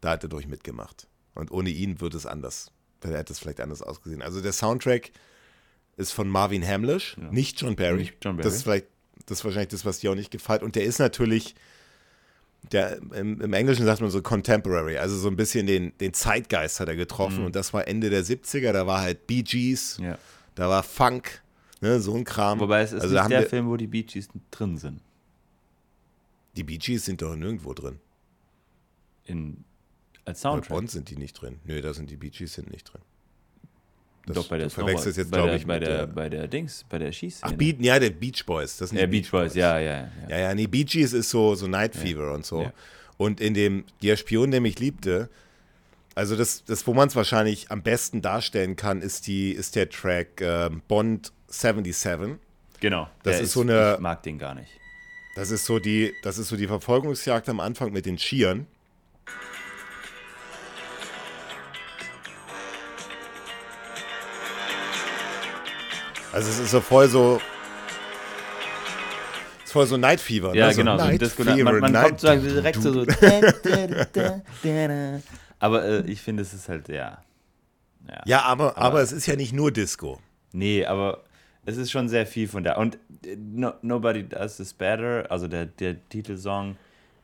Da 0.00 0.12
hat 0.12 0.22
er 0.22 0.30
durch 0.30 0.48
mitgemacht. 0.48 1.06
Und 1.36 1.50
ohne 1.52 1.70
ihn 1.70 2.00
würde 2.00 2.16
es 2.16 2.26
anders. 2.26 2.72
Da 3.00 3.10
hätte 3.10 3.32
es 3.32 3.38
vielleicht 3.38 3.60
anders 3.60 3.82
ausgesehen. 3.82 4.22
Also 4.22 4.40
der 4.40 4.52
Soundtrack 4.52 5.12
ist 5.96 6.12
von 6.12 6.28
Marvin 6.28 6.66
Hamlisch, 6.66 7.16
Ja. 7.20 7.30
nicht 7.30 7.60
John 7.60 7.76
Barry. 7.76 7.98
Nicht 7.98 8.16
John 8.22 8.36
Barry. 8.36 8.44
Das 8.48 8.54
ist 8.56 8.62
vielleicht, 8.64 8.86
das 9.26 9.38
ist 9.38 9.44
wahrscheinlich 9.44 9.68
das, 9.68 9.84
was 9.84 10.00
dir 10.00 10.10
auch 10.10 10.14
nicht 10.16 10.30
gefällt. 10.30 10.62
Und 10.62 10.74
der 10.76 10.84
ist 10.84 10.98
natürlich, 10.98 11.54
der, 12.72 12.96
im, 13.12 13.40
im 13.40 13.52
Englischen 13.52 13.84
sagt 13.86 14.00
man 14.00 14.10
so 14.10 14.20
contemporary, 14.22 14.98
also 14.98 15.16
so 15.16 15.28
ein 15.28 15.36
bisschen 15.36 15.66
den, 15.66 15.96
den 15.98 16.12
Zeitgeist 16.14 16.80
hat 16.80 16.88
er 16.88 16.96
getroffen. 16.96 17.44
Und 17.44 17.54
das 17.54 17.72
war 17.72 17.86
Ende 17.86 18.10
der 18.10 18.24
70er, 18.24 18.72
da 18.72 18.86
war 18.86 19.00
halt 19.02 19.26
Bee 19.26 19.42
Gees, 19.42 19.98
Mhm. 19.98 20.04
Ja. 20.06 20.18
da 20.54 20.68
war 20.68 20.82
Funk, 20.82 21.42
ne, 21.80 22.00
so 22.00 22.14
ein 22.14 22.24
Kram. 22.24 22.58
Wobei 22.60 22.80
es 22.82 22.92
ist 22.92 23.02
also 23.02 23.14
nicht 23.14 23.30
der 23.30 23.40
wir, 23.42 23.48
Film, 23.48 23.68
wo 23.68 23.76
die 23.76 23.86
Bee 23.86 24.02
Gees 24.02 24.28
drin 24.50 24.78
sind. 24.78 25.00
die 26.56 26.64
Bee 26.64 26.78
Gees 26.78 27.04
sind 27.04 27.20
doch 27.22 27.36
nirgendwo 27.36 27.72
drin. 27.74 28.00
In 29.24 29.64
Als 30.26 30.42
Bei 30.42 30.50
Soundtrack. 30.50 30.68
Bond 30.68 30.90
sind 30.90 31.08
die 31.08 31.16
nicht 31.16 31.40
drin. 31.40 31.58
Nö, 31.64 31.80
da 31.80 31.94
sind 31.94 32.10
die 32.10 32.16
Bee 32.16 32.28
Gees 32.30 32.52
sind 32.54 32.70
nicht 32.70 32.92
drin. 32.92 33.00
Das- 34.26 34.34
Doch, 34.34 34.48
bei 34.48 34.58
der 34.58 34.66
du 34.66 34.74
verwechselst 34.74 35.16
jetzt, 35.18 35.30
bei 35.30 35.36
glaube 35.38 35.54
ich, 35.56 35.66
bei 35.66 35.78
der, 35.78 35.98
der- 35.98 36.06
bei 36.08 36.28
der 36.28 36.48
Dings, 36.48 36.84
bei 36.88 36.98
der 36.98 37.12
Schießszene. 37.12 37.52
Ach, 37.52 37.56
Beat, 37.56 37.80
ja, 37.80 37.98
der 37.98 38.10
Beach 38.10 38.44
Boys. 38.44 38.76
Das 38.76 38.90
sind 38.90 38.98
ja, 38.98 39.06
Beach 39.06 39.30
Boys, 39.30 39.54
ja, 39.54 39.78
ja, 39.78 39.98
ja. 40.00 40.10
Ja, 40.28 40.38
ja, 40.38 40.54
nee, 40.54 40.66
Bee 40.66 40.82
Gees 40.84 41.12
ist 41.12 41.30
so, 41.30 41.54
so 41.54 41.68
Night 41.68 41.94
Fever 41.94 42.34
und 42.34 42.44
so. 42.44 42.62
Ja. 42.62 42.72
Und 43.18 43.40
in 43.40 43.54
dem 43.54 43.84
Der 44.02 44.16
Spion, 44.16 44.50
der 44.50 44.60
mich 44.60 44.78
liebte, 44.80 45.30
also 46.16 46.34
das, 46.34 46.64
das 46.64 46.84
wo 46.88 46.92
man 46.92 47.06
es 47.08 47.14
wahrscheinlich 47.14 47.70
am 47.70 47.82
besten 47.82 48.20
darstellen 48.20 48.74
kann, 48.74 49.00
ist, 49.02 49.28
die, 49.28 49.52
ist 49.52 49.76
der 49.76 49.88
Track 49.88 50.40
ähm, 50.40 50.82
Bond 50.88 51.32
77. 51.46 52.38
Genau. 52.80 53.08
Das 53.22 53.36
der 53.36 53.44
ist 53.44 53.52
so 53.52 53.60
eine- 53.60 53.94
Ich 53.94 54.00
mag 54.00 54.22
den 54.24 54.38
gar 54.38 54.54
nicht. 54.56 54.70
Das 55.36 55.50
ist 55.52 55.66
so 55.66 55.78
die, 55.78 56.12
das 56.24 56.38
ist 56.38 56.48
so 56.48 56.56
die 56.56 56.66
Verfolgungsjagd 56.66 57.48
am 57.48 57.60
Anfang 57.60 57.92
mit 57.92 58.06
den 58.06 58.18
Skiern. 58.18 58.66
Also 66.36 66.50
es 66.50 66.58
ist 66.58 66.70
so 66.70 66.82
voll 66.82 67.08
so. 67.08 67.40
Es 69.60 69.64
ist 69.64 69.72
voll 69.72 69.86
so 69.86 69.96
Night 69.96 70.20
Fever. 70.20 70.54
Ja, 70.54 70.66
ne? 70.66 70.74
so 70.74 70.82
genau. 70.82 70.98
So 70.98 71.04
Night 71.06 71.22
Disco, 71.22 71.44
Fever, 71.44 71.64
man 71.64 71.80
man 71.80 71.92
Night 71.92 72.08
kommt 72.08 72.20
so 72.20 72.36
direkt 72.36 72.82
so. 72.82 72.92
so 72.92 73.06
aber 75.58 75.84
äh, 75.86 76.00
ich 76.02 76.20
finde, 76.20 76.42
es 76.42 76.52
ist 76.52 76.68
halt, 76.68 76.90
ja. 76.90 77.22
Ja, 78.06 78.22
Ja, 78.26 78.42
aber, 78.42 78.76
aber 78.76 79.00
es 79.00 79.12
ist 79.12 79.26
ja 79.26 79.34
nicht 79.34 79.54
nur 79.54 79.72
Disco. 79.72 80.20
Nee, 80.52 80.84
aber 80.84 81.24
es 81.64 81.78
ist 81.78 81.90
schon 81.90 82.10
sehr 82.10 82.26
viel 82.26 82.48
von 82.48 82.62
da. 82.62 82.76
Und 82.76 82.98
äh, 83.24 83.36
no, 83.36 83.72
Nobody 83.80 84.28
Does 84.28 84.58
This 84.58 84.74
Better, 84.74 85.24
also 85.30 85.48
der, 85.48 85.64
der 85.64 86.06
Titelsong, 86.10 86.76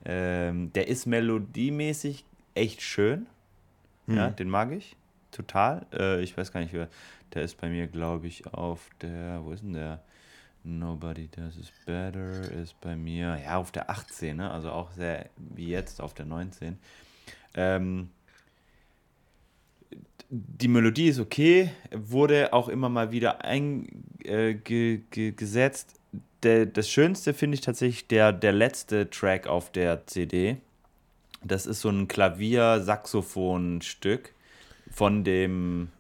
ähm, 0.07 0.73
der 0.73 0.89
ist 0.89 1.05
melodiemäßig 1.05 2.25
echt 2.55 2.81
schön. 2.81 3.27
Ja, 4.07 4.31
den 4.31 4.49
mag 4.49 4.73
ich 4.73 4.97
total. 5.33 5.87
Äh, 5.93 6.23
ich 6.23 6.37
weiß 6.37 6.53
gar 6.53 6.61
nicht, 6.61 6.73
wer. 6.73 6.89
Der 7.35 7.43
ist 7.43 7.61
bei 7.61 7.69
mir, 7.69 7.87
glaube 7.87 8.27
ich, 8.27 8.47
auf 8.47 8.89
der. 9.01 9.45
Wo 9.45 9.53
ist 9.53 9.63
denn 9.63 9.75
der? 9.75 10.03
Nobody 10.65 11.29
Does 11.29 11.57
This 11.57 11.73
Better 11.87 12.51
ist 12.53 12.81
bei 12.81 12.95
mir, 12.95 13.37
ja, 13.45 13.57
auf 13.57 13.73
der 13.73 13.91
18, 13.91 14.37
ne? 14.37 14.49
also 14.51 14.71
auch 14.71 14.93
sehr 14.93 15.29
wie 15.37 15.67
jetzt 15.67 16.01
auf 16.01 16.15
der 16.15 16.25
19. 16.25 16.79
Ähm, 17.55 18.11
die 20.29 20.69
Melodie 20.69 21.09
ist 21.09 21.19
okay, 21.19 21.73
wurde 21.91 22.53
auch 22.53 22.69
immer 22.69 22.89
mal 22.89 23.11
wieder 23.11 23.45
eingesetzt. 23.45 24.25
Äh, 24.25 24.55
ge, 26.41 26.67
das 26.73 26.89
Schönste 26.89 27.35
finde 27.35 27.57
ich 27.57 27.61
tatsächlich 27.61 28.07
der, 28.09 28.33
der 28.33 28.53
letzte 28.53 29.11
Track 29.11 29.47
auf 29.47 29.71
der 29.71 30.07
CD. 30.07 30.57
Das 31.45 31.67
ist 31.67 31.81
so 31.81 31.91
ein 31.91 32.09
Klavier-Saxophon-Stück 32.09 34.33
von 34.91 35.23
dem, 35.25 35.91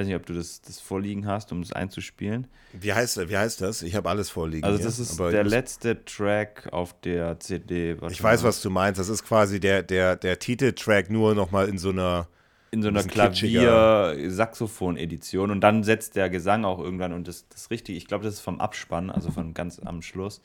weiß 0.00 0.06
nicht, 0.06 0.16
ob 0.16 0.26
du 0.26 0.32
das, 0.32 0.62
das 0.62 0.80
vorliegen 0.80 1.26
hast, 1.26 1.52
um 1.52 1.60
es 1.60 1.72
einzuspielen. 1.72 2.46
Wie 2.72 2.92
heißt, 2.92 3.28
wie 3.28 3.36
heißt 3.36 3.60
das? 3.60 3.82
Ich 3.82 3.94
habe 3.94 4.08
alles 4.08 4.30
vorliegen. 4.30 4.64
Also 4.64 4.82
das 4.82 4.98
ist 4.98 5.20
aber 5.20 5.30
der 5.30 5.44
letzte 5.44 6.04
Track 6.04 6.68
auf 6.72 6.98
der 7.00 7.38
CD. 7.40 7.96
Ich 8.10 8.22
weiß, 8.22 8.42
was 8.42 8.62
du 8.62 8.70
meinst. 8.70 8.98
Das 8.98 9.08
ist 9.08 9.24
quasi 9.24 9.60
der, 9.60 9.82
der, 9.82 10.16
der 10.16 10.38
Titeltrack 10.38 11.10
nur 11.10 11.34
nochmal 11.34 11.68
in 11.68 11.76
so 11.78 11.90
einer. 11.90 12.28
in 12.70 12.82
so 12.82 12.88
einer. 12.88 13.04
Klavier-Saxophon-Edition 13.04 15.50
und 15.50 15.60
dann 15.60 15.84
setzt 15.84 16.16
der 16.16 16.30
Gesang 16.30 16.64
auch 16.64 16.78
irgendwann 16.78 17.12
und 17.12 17.28
das, 17.28 17.46
das 17.48 17.70
richtig, 17.70 17.96
ich 17.96 18.06
glaube, 18.06 18.24
das 18.24 18.34
ist 18.34 18.40
vom 18.40 18.60
Abspann, 18.60 19.10
also 19.10 19.30
von 19.30 19.54
ganz 19.54 19.80
am 19.80 20.02
Schluss. 20.02 20.42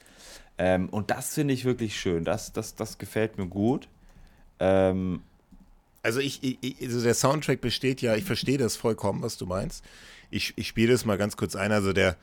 Ähm, 0.57 0.87
und 0.89 1.11
das 1.11 1.33
finde 1.33 1.53
ich 1.53 1.65
wirklich 1.65 1.99
schön. 1.99 2.23
Das, 2.23 2.53
das, 2.53 2.75
das 2.75 2.97
gefällt 2.97 3.37
mir 3.37 3.47
gut. 3.47 3.89
Ähm, 4.59 5.21
Also 6.05 6.19
ich, 6.19 6.39
ich, 6.43 6.81
also 6.81 7.01
der 7.01 7.15
Soundtrack 7.15 7.61
besteht 7.61 8.01
ja, 8.01 8.15
ich 8.15 8.23
verstehe 8.23 8.59
das 8.59 8.75
vollkommen, 8.75 9.23
was 9.23 9.37
du 9.37 9.45
meinst. 9.47 9.83
Ich, 10.29 10.53
ich 10.55 10.67
spiele 10.67 10.91
das 10.93 11.03
mal 11.03 11.17
ganz 11.17 11.35
kurz 11.35 11.55
ein. 11.55 11.71
Also 11.71 11.93
der, 11.93 12.15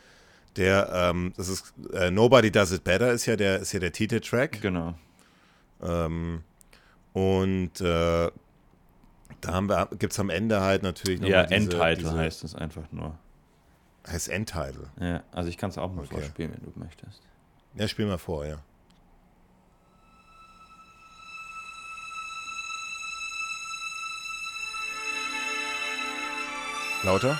der, 0.56 0.88
ähm, 0.94 1.32
das 1.36 1.48
ist 1.48 1.74
äh, 1.92 2.10
Nobody 2.12 2.52
Does 2.52 2.70
It 2.72 2.84
Better 2.84 3.10
ist 3.12 3.26
ja 3.26 3.34
der, 3.34 3.58
ist 3.58 3.72
ja 3.72 3.80
der 3.80 3.90
Titeltrack. 3.92 4.60
genau. 4.62 4.94
Ähm, 5.82 6.42
und 7.12 7.80
äh, 7.80 8.30
da 9.40 9.52
haben 9.52 9.68
wir, 9.68 9.88
gibt 9.98 10.12
es 10.12 10.20
am 10.20 10.30
Ende 10.30 10.60
halt 10.60 10.84
natürlich 10.84 11.20
noch 11.20 11.28
Ja, 11.28 11.42
diese, 11.42 11.54
Endtitle 11.56 11.96
diese, 11.96 12.12
heißt 12.16 12.44
es 12.44 12.54
einfach 12.54 12.84
nur. 12.92 13.18
Heißt 14.06 14.28
Endtitle. 14.28 14.90
Ja, 15.00 15.24
also 15.32 15.48
ich 15.48 15.58
kann 15.58 15.70
es 15.70 15.78
auch 15.78 15.92
mal 15.92 16.04
Okay. 16.04 16.14
vorspielen, 16.14 16.52
wenn 16.54 16.72
du 16.72 16.78
möchtest. 16.78 17.20
Ja, 17.74 17.88
spiel 17.88 18.06
mal 18.06 18.18
vor, 18.18 18.46
ja. 18.46 18.62
Lauter? 27.02 27.38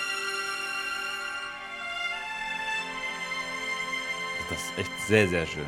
Das 4.51 4.59
ist 4.59 4.79
echt 4.79 5.01
sehr, 5.07 5.29
sehr 5.29 5.47
schön. 5.47 5.67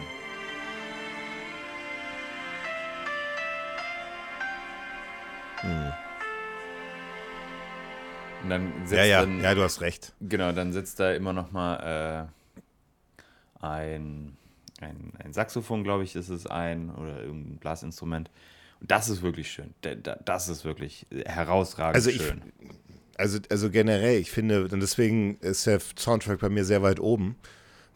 Und 8.42 8.50
dann 8.50 8.72
sitzt 8.84 8.92
Ja, 8.98 9.04
ja, 9.04 9.20
dann, 9.20 9.40
ja, 9.40 9.54
du 9.54 9.62
hast 9.62 9.80
recht. 9.80 10.12
Genau, 10.20 10.52
dann 10.52 10.72
sitzt 10.72 11.00
da 11.00 11.12
immer 11.12 11.32
noch 11.32 11.50
mal 11.52 12.28
äh, 13.62 13.64
ein, 13.64 14.36
ein, 14.80 15.12
ein 15.22 15.32
Saxophon, 15.32 15.82
glaube 15.82 16.04
ich, 16.04 16.14
ist 16.14 16.28
es 16.28 16.46
ein, 16.46 16.90
oder 16.90 17.22
irgendein 17.22 17.56
Blasinstrument. 17.58 18.30
Und 18.80 18.90
das 18.90 19.08
ist 19.08 19.22
wirklich 19.22 19.50
schön. 19.50 19.72
Da- 19.80 19.94
da- 19.94 20.18
Das 20.24 20.48
ist 20.48 20.64
wirklich 20.66 21.06
herausragend 21.24 21.94
Also 21.96 22.10
ich- 22.10 22.20
schön. 22.22 22.42
Also, 23.16 23.38
also 23.50 23.70
generell, 23.70 24.18
ich 24.18 24.30
finde, 24.30 24.64
und 24.64 24.80
deswegen 24.80 25.38
ist 25.40 25.66
der 25.66 25.80
Soundtrack 25.96 26.40
bei 26.40 26.48
mir 26.48 26.64
sehr 26.64 26.82
weit 26.82 27.00
oben, 27.00 27.36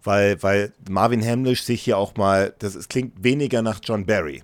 weil, 0.02 0.42
weil 0.42 0.72
Marvin 0.88 1.24
Hamlish 1.24 1.62
sich 1.62 1.82
hier 1.82 1.98
auch 1.98 2.16
mal, 2.16 2.54
das 2.58 2.74
es 2.74 2.88
klingt 2.88 3.22
weniger 3.22 3.62
nach 3.62 3.80
John 3.82 4.06
Barry. 4.06 4.42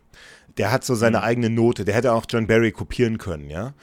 Der 0.57 0.71
hat 0.71 0.85
so 0.85 0.95
seine 0.95 1.23
eigene 1.23 1.51
Note, 1.51 1.85
der 1.85 1.95
hätte 1.95 2.13
auch 2.13 2.27
John 2.29 2.47
Barry 2.47 2.73
kopieren 2.73 3.19
können, 3.19 3.51
ja. 3.51 3.75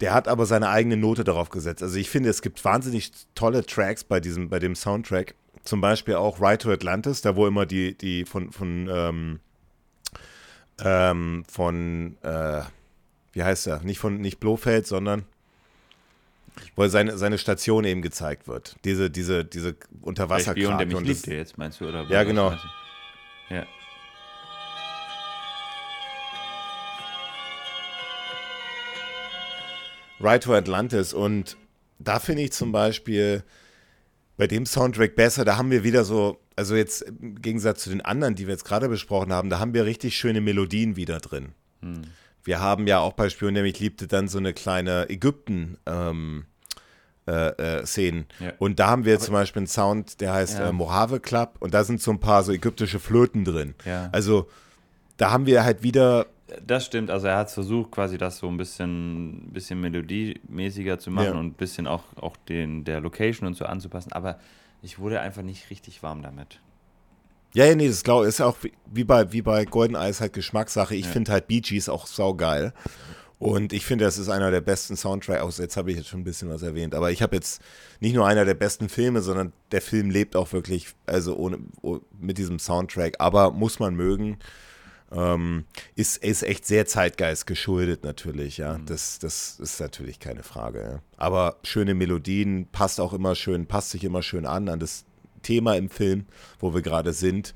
Der 0.00 0.14
hat 0.14 0.28
aber 0.28 0.46
seine 0.46 0.68
eigene 0.68 0.96
Note 0.96 1.24
darauf 1.24 1.50
gesetzt. 1.50 1.82
Also 1.82 1.96
ich 1.98 2.08
finde, 2.08 2.28
es 2.28 2.40
gibt 2.40 2.64
wahnsinnig 2.64 3.10
tolle 3.34 3.66
Tracks 3.66 4.04
bei 4.04 4.20
diesem, 4.20 4.48
bei 4.48 4.58
dem 4.60 4.76
Soundtrack. 4.76 5.34
Zum 5.64 5.80
Beispiel 5.80 6.14
auch 6.14 6.40
Ride 6.40 6.58
to 6.58 6.70
Atlantis, 6.70 7.20
da 7.20 7.34
wo 7.34 7.46
immer 7.46 7.66
die, 7.66 7.98
die 7.98 8.24
von, 8.24 8.52
von, 8.52 8.88
ähm, 8.90 9.40
ähm, 10.82 11.44
von, 11.50 12.16
äh, 12.22 12.62
wie 13.32 13.42
heißt 13.42 13.66
er? 13.66 13.82
Nicht 13.82 13.98
von, 13.98 14.20
nicht 14.20 14.38
Blofeld, 14.38 14.86
sondern 14.86 15.24
wo 16.76 16.86
seine, 16.88 17.18
seine 17.18 17.38
Station 17.38 17.84
eben 17.84 18.02
gezeigt 18.02 18.48
wird. 18.48 18.76
Diese, 18.84 19.10
diese, 19.10 19.44
diese 19.44 19.74
Der 19.74 20.38
Spion, 20.38 20.78
der 20.78 20.86
mich 20.86 20.96
und 20.96 21.04
liebte 21.06 21.34
jetzt, 21.34 21.58
meinst 21.58 21.80
du? 21.80 21.88
Oder 21.88 22.06
Ja, 22.08 22.22
genau. 22.24 22.54
Ja. 23.50 23.66
Ride 30.20 30.40
to 30.40 30.54
Atlantis 30.54 31.12
und 31.14 31.56
da 31.98 32.18
finde 32.18 32.42
ich 32.42 32.52
zum 32.52 32.72
Beispiel 32.72 33.44
bei 34.36 34.46
dem 34.46 34.66
Soundtrack 34.66 35.16
besser, 35.16 35.44
da 35.44 35.56
haben 35.56 35.70
wir 35.70 35.84
wieder 35.84 36.04
so, 36.04 36.40
also 36.56 36.76
jetzt 36.76 37.02
im 37.02 37.40
Gegensatz 37.40 37.82
zu 37.82 37.90
den 37.90 38.00
anderen, 38.00 38.34
die 38.34 38.46
wir 38.46 38.54
jetzt 38.54 38.64
gerade 38.64 38.88
besprochen 38.88 39.32
haben, 39.32 39.50
da 39.50 39.58
haben 39.58 39.74
wir 39.74 39.84
richtig 39.84 40.16
schöne 40.16 40.40
Melodien 40.40 40.96
wieder 40.96 41.18
drin. 41.18 41.52
Hm. 41.82 42.02
Wir 42.44 42.60
haben 42.60 42.86
ja 42.86 43.00
auch 43.00 43.12
bei 43.12 43.28
Spion, 43.28 43.54
der 43.54 43.62
mich 43.62 43.78
liebte, 43.80 44.06
dann 44.06 44.28
so 44.28 44.38
eine 44.38 44.54
kleine 44.54 45.08
Ägypten- 45.10 45.76
ähm, 45.86 46.46
äh, 47.28 47.80
äh, 47.80 47.86
Szenen. 47.86 48.26
Ja. 48.40 48.52
Und 48.58 48.78
da 48.80 48.88
haben 48.88 49.04
wir 49.04 49.18
zum 49.20 49.34
Beispiel 49.34 49.60
einen 49.60 49.66
Sound, 49.66 50.20
der 50.20 50.32
heißt 50.32 50.58
Ja. 50.58 50.68
äh, 50.70 50.72
Mojave 50.72 51.20
Club 51.20 51.56
und 51.60 51.74
da 51.74 51.84
sind 51.84 52.00
so 52.00 52.10
ein 52.10 52.20
paar 52.20 52.42
so 52.42 52.52
ägyptische 52.52 52.98
Flöten 52.98 53.44
drin. 53.44 53.74
Ja. 53.84 54.08
Also 54.12 54.48
da 55.18 55.30
haben 55.30 55.46
wir 55.46 55.64
halt 55.64 55.82
wieder 55.82 56.26
Das 56.66 56.86
stimmt, 56.86 57.10
also 57.10 57.26
er 57.26 57.36
hat 57.36 57.50
versucht, 57.50 57.90
quasi 57.90 58.16
das 58.16 58.38
so 58.38 58.48
ein 58.48 58.56
bisschen, 58.56 59.50
bisschen 59.52 59.80
melodiemäßiger 59.80 60.98
zu 60.98 61.10
machen 61.10 61.32
und 61.36 61.46
ein 61.46 61.52
bisschen 61.52 61.86
auch, 61.86 62.04
auch 62.16 62.36
den, 62.48 62.84
der 62.84 63.00
Location 63.00 63.46
und 63.46 63.54
so 63.54 63.64
anzupassen, 63.66 64.12
aber 64.12 64.38
ich 64.80 64.98
wurde 64.98 65.20
einfach 65.20 65.42
nicht 65.42 65.70
richtig 65.70 66.02
warm 66.02 66.22
damit. 66.22 66.60
Ja, 67.54 67.64
ja, 67.64 67.74
nee, 67.74 67.88
das 67.88 68.02
glaub, 68.04 68.24
ist 68.24 68.38
ja 68.38 68.46
auch 68.46 68.56
wie- 68.92 69.04
bei, 69.04 69.32
wie 69.32 69.42
bei 69.42 69.64
Golden 69.64 69.94
Eyes 69.96 70.20
halt 70.20 70.34
Geschmackssache. 70.34 70.94
Ich 70.94 71.06
finde 71.06 71.32
halt 71.32 71.48
Bee 71.48 71.60
Gees 71.60 71.88
auch 71.88 72.06
saugeil. 72.06 72.72
Und 73.38 73.72
ich 73.72 73.86
finde, 73.86 74.04
das 74.04 74.18
ist 74.18 74.28
einer 74.28 74.50
der 74.50 74.60
besten 74.60 74.96
Soundtracks. 74.96 75.42
Aus 75.42 75.58
jetzt 75.58 75.76
habe 75.76 75.90
ich 75.90 75.96
jetzt 75.96 76.08
schon 76.08 76.20
ein 76.20 76.24
bisschen 76.24 76.48
was 76.48 76.62
erwähnt, 76.62 76.94
aber 76.94 77.12
ich 77.12 77.22
habe 77.22 77.36
jetzt 77.36 77.62
nicht 78.00 78.14
nur 78.14 78.26
einer 78.26 78.44
der 78.44 78.54
besten 78.54 78.88
Filme, 78.88 79.22
sondern 79.22 79.52
der 79.70 79.80
Film 79.80 80.10
lebt 80.10 80.34
auch 80.34 80.52
wirklich, 80.52 80.88
also 81.06 81.36
ohne, 81.36 81.58
oh, 81.82 82.00
mit 82.18 82.38
diesem 82.38 82.58
Soundtrack. 82.58 83.14
Aber 83.20 83.52
muss 83.52 83.78
man 83.78 83.94
mögen. 83.94 84.38
Ähm, 85.10 85.64
ist, 85.94 86.18
ist 86.18 86.42
echt 86.42 86.66
sehr 86.66 86.84
Zeitgeist 86.84 87.46
geschuldet 87.46 88.04
natürlich, 88.04 88.58
ja. 88.58 88.78
Das, 88.84 89.18
das 89.18 89.58
ist 89.58 89.80
natürlich 89.80 90.20
keine 90.20 90.42
Frage. 90.42 90.82
Ja. 90.82 91.02
Aber 91.16 91.56
schöne 91.62 91.94
Melodien, 91.94 92.66
passt 92.70 93.00
auch 93.00 93.14
immer 93.14 93.34
schön, 93.34 93.66
passt 93.66 93.90
sich 93.90 94.04
immer 94.04 94.22
schön 94.22 94.44
an, 94.44 94.68
an 94.68 94.80
das 94.80 95.06
Thema 95.42 95.76
im 95.76 95.88
Film, 95.88 96.26
wo 96.58 96.74
wir 96.74 96.82
gerade 96.82 97.14
sind. 97.14 97.54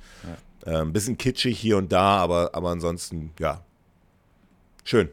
Äh, 0.64 0.76
ein 0.76 0.92
bisschen 0.92 1.18
kitschig 1.18 1.58
hier 1.58 1.76
und 1.76 1.92
da, 1.92 2.18
aber, 2.18 2.54
aber 2.54 2.70
ansonsten, 2.70 3.32
ja. 3.38 3.62
Schön. 4.84 5.10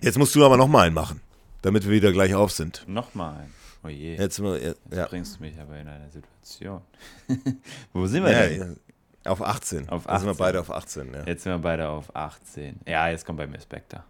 Jetzt 0.00 0.18
musst 0.18 0.34
du 0.34 0.44
aber 0.44 0.56
noch 0.56 0.68
mal 0.68 0.86
einen 0.86 0.94
machen, 0.94 1.20
damit 1.62 1.84
wir 1.84 1.90
wieder 1.92 2.12
gleich 2.12 2.34
auf 2.34 2.52
sind. 2.52 2.84
Nochmal 2.88 3.40
ein. 3.40 3.52
Oh 3.84 3.88
je. 3.88 4.16
Jetzt, 4.16 4.38
mal- 4.40 4.60
ja, 4.60 4.72
Jetzt 4.90 5.10
bringst 5.10 5.36
du 5.38 5.42
mich 5.42 5.58
aber 5.60 5.78
in 5.78 5.88
eine 5.88 6.08
Situation. 6.10 6.82
Wo 7.92 8.06
sind 8.06 8.24
wir 8.24 8.32
ja, 8.32 8.46
denn? 8.46 8.76
ja, 9.24 9.30
auf 9.30 9.42
18. 9.42 9.88
Auf 9.88 10.04
Da 10.04 10.18
sind 10.18 10.26
wir 10.26 10.32
18. 10.32 10.38
beide 10.38 10.60
auf 10.60 10.70
18, 10.70 11.12
ja. 11.14 11.24
Jetzt 11.24 11.42
sind 11.44 11.52
wir 11.52 11.58
beide 11.58 11.88
auf 11.88 12.14
18. 12.14 12.80
Ja, 12.86 13.08
jetzt 13.08 13.24
kommt 13.24 13.38
bei 13.38 13.46
mir 13.46 13.60
Spectre. 13.60 14.02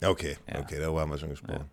Ja, 0.00 0.08
Okay, 0.10 0.36
Ja. 0.50 0.60
okay, 0.60 0.78
darüber 0.78 1.00
haben 1.02 1.10
wir 1.10 1.18
schon 1.18 1.30
gesprochen. 1.30 1.68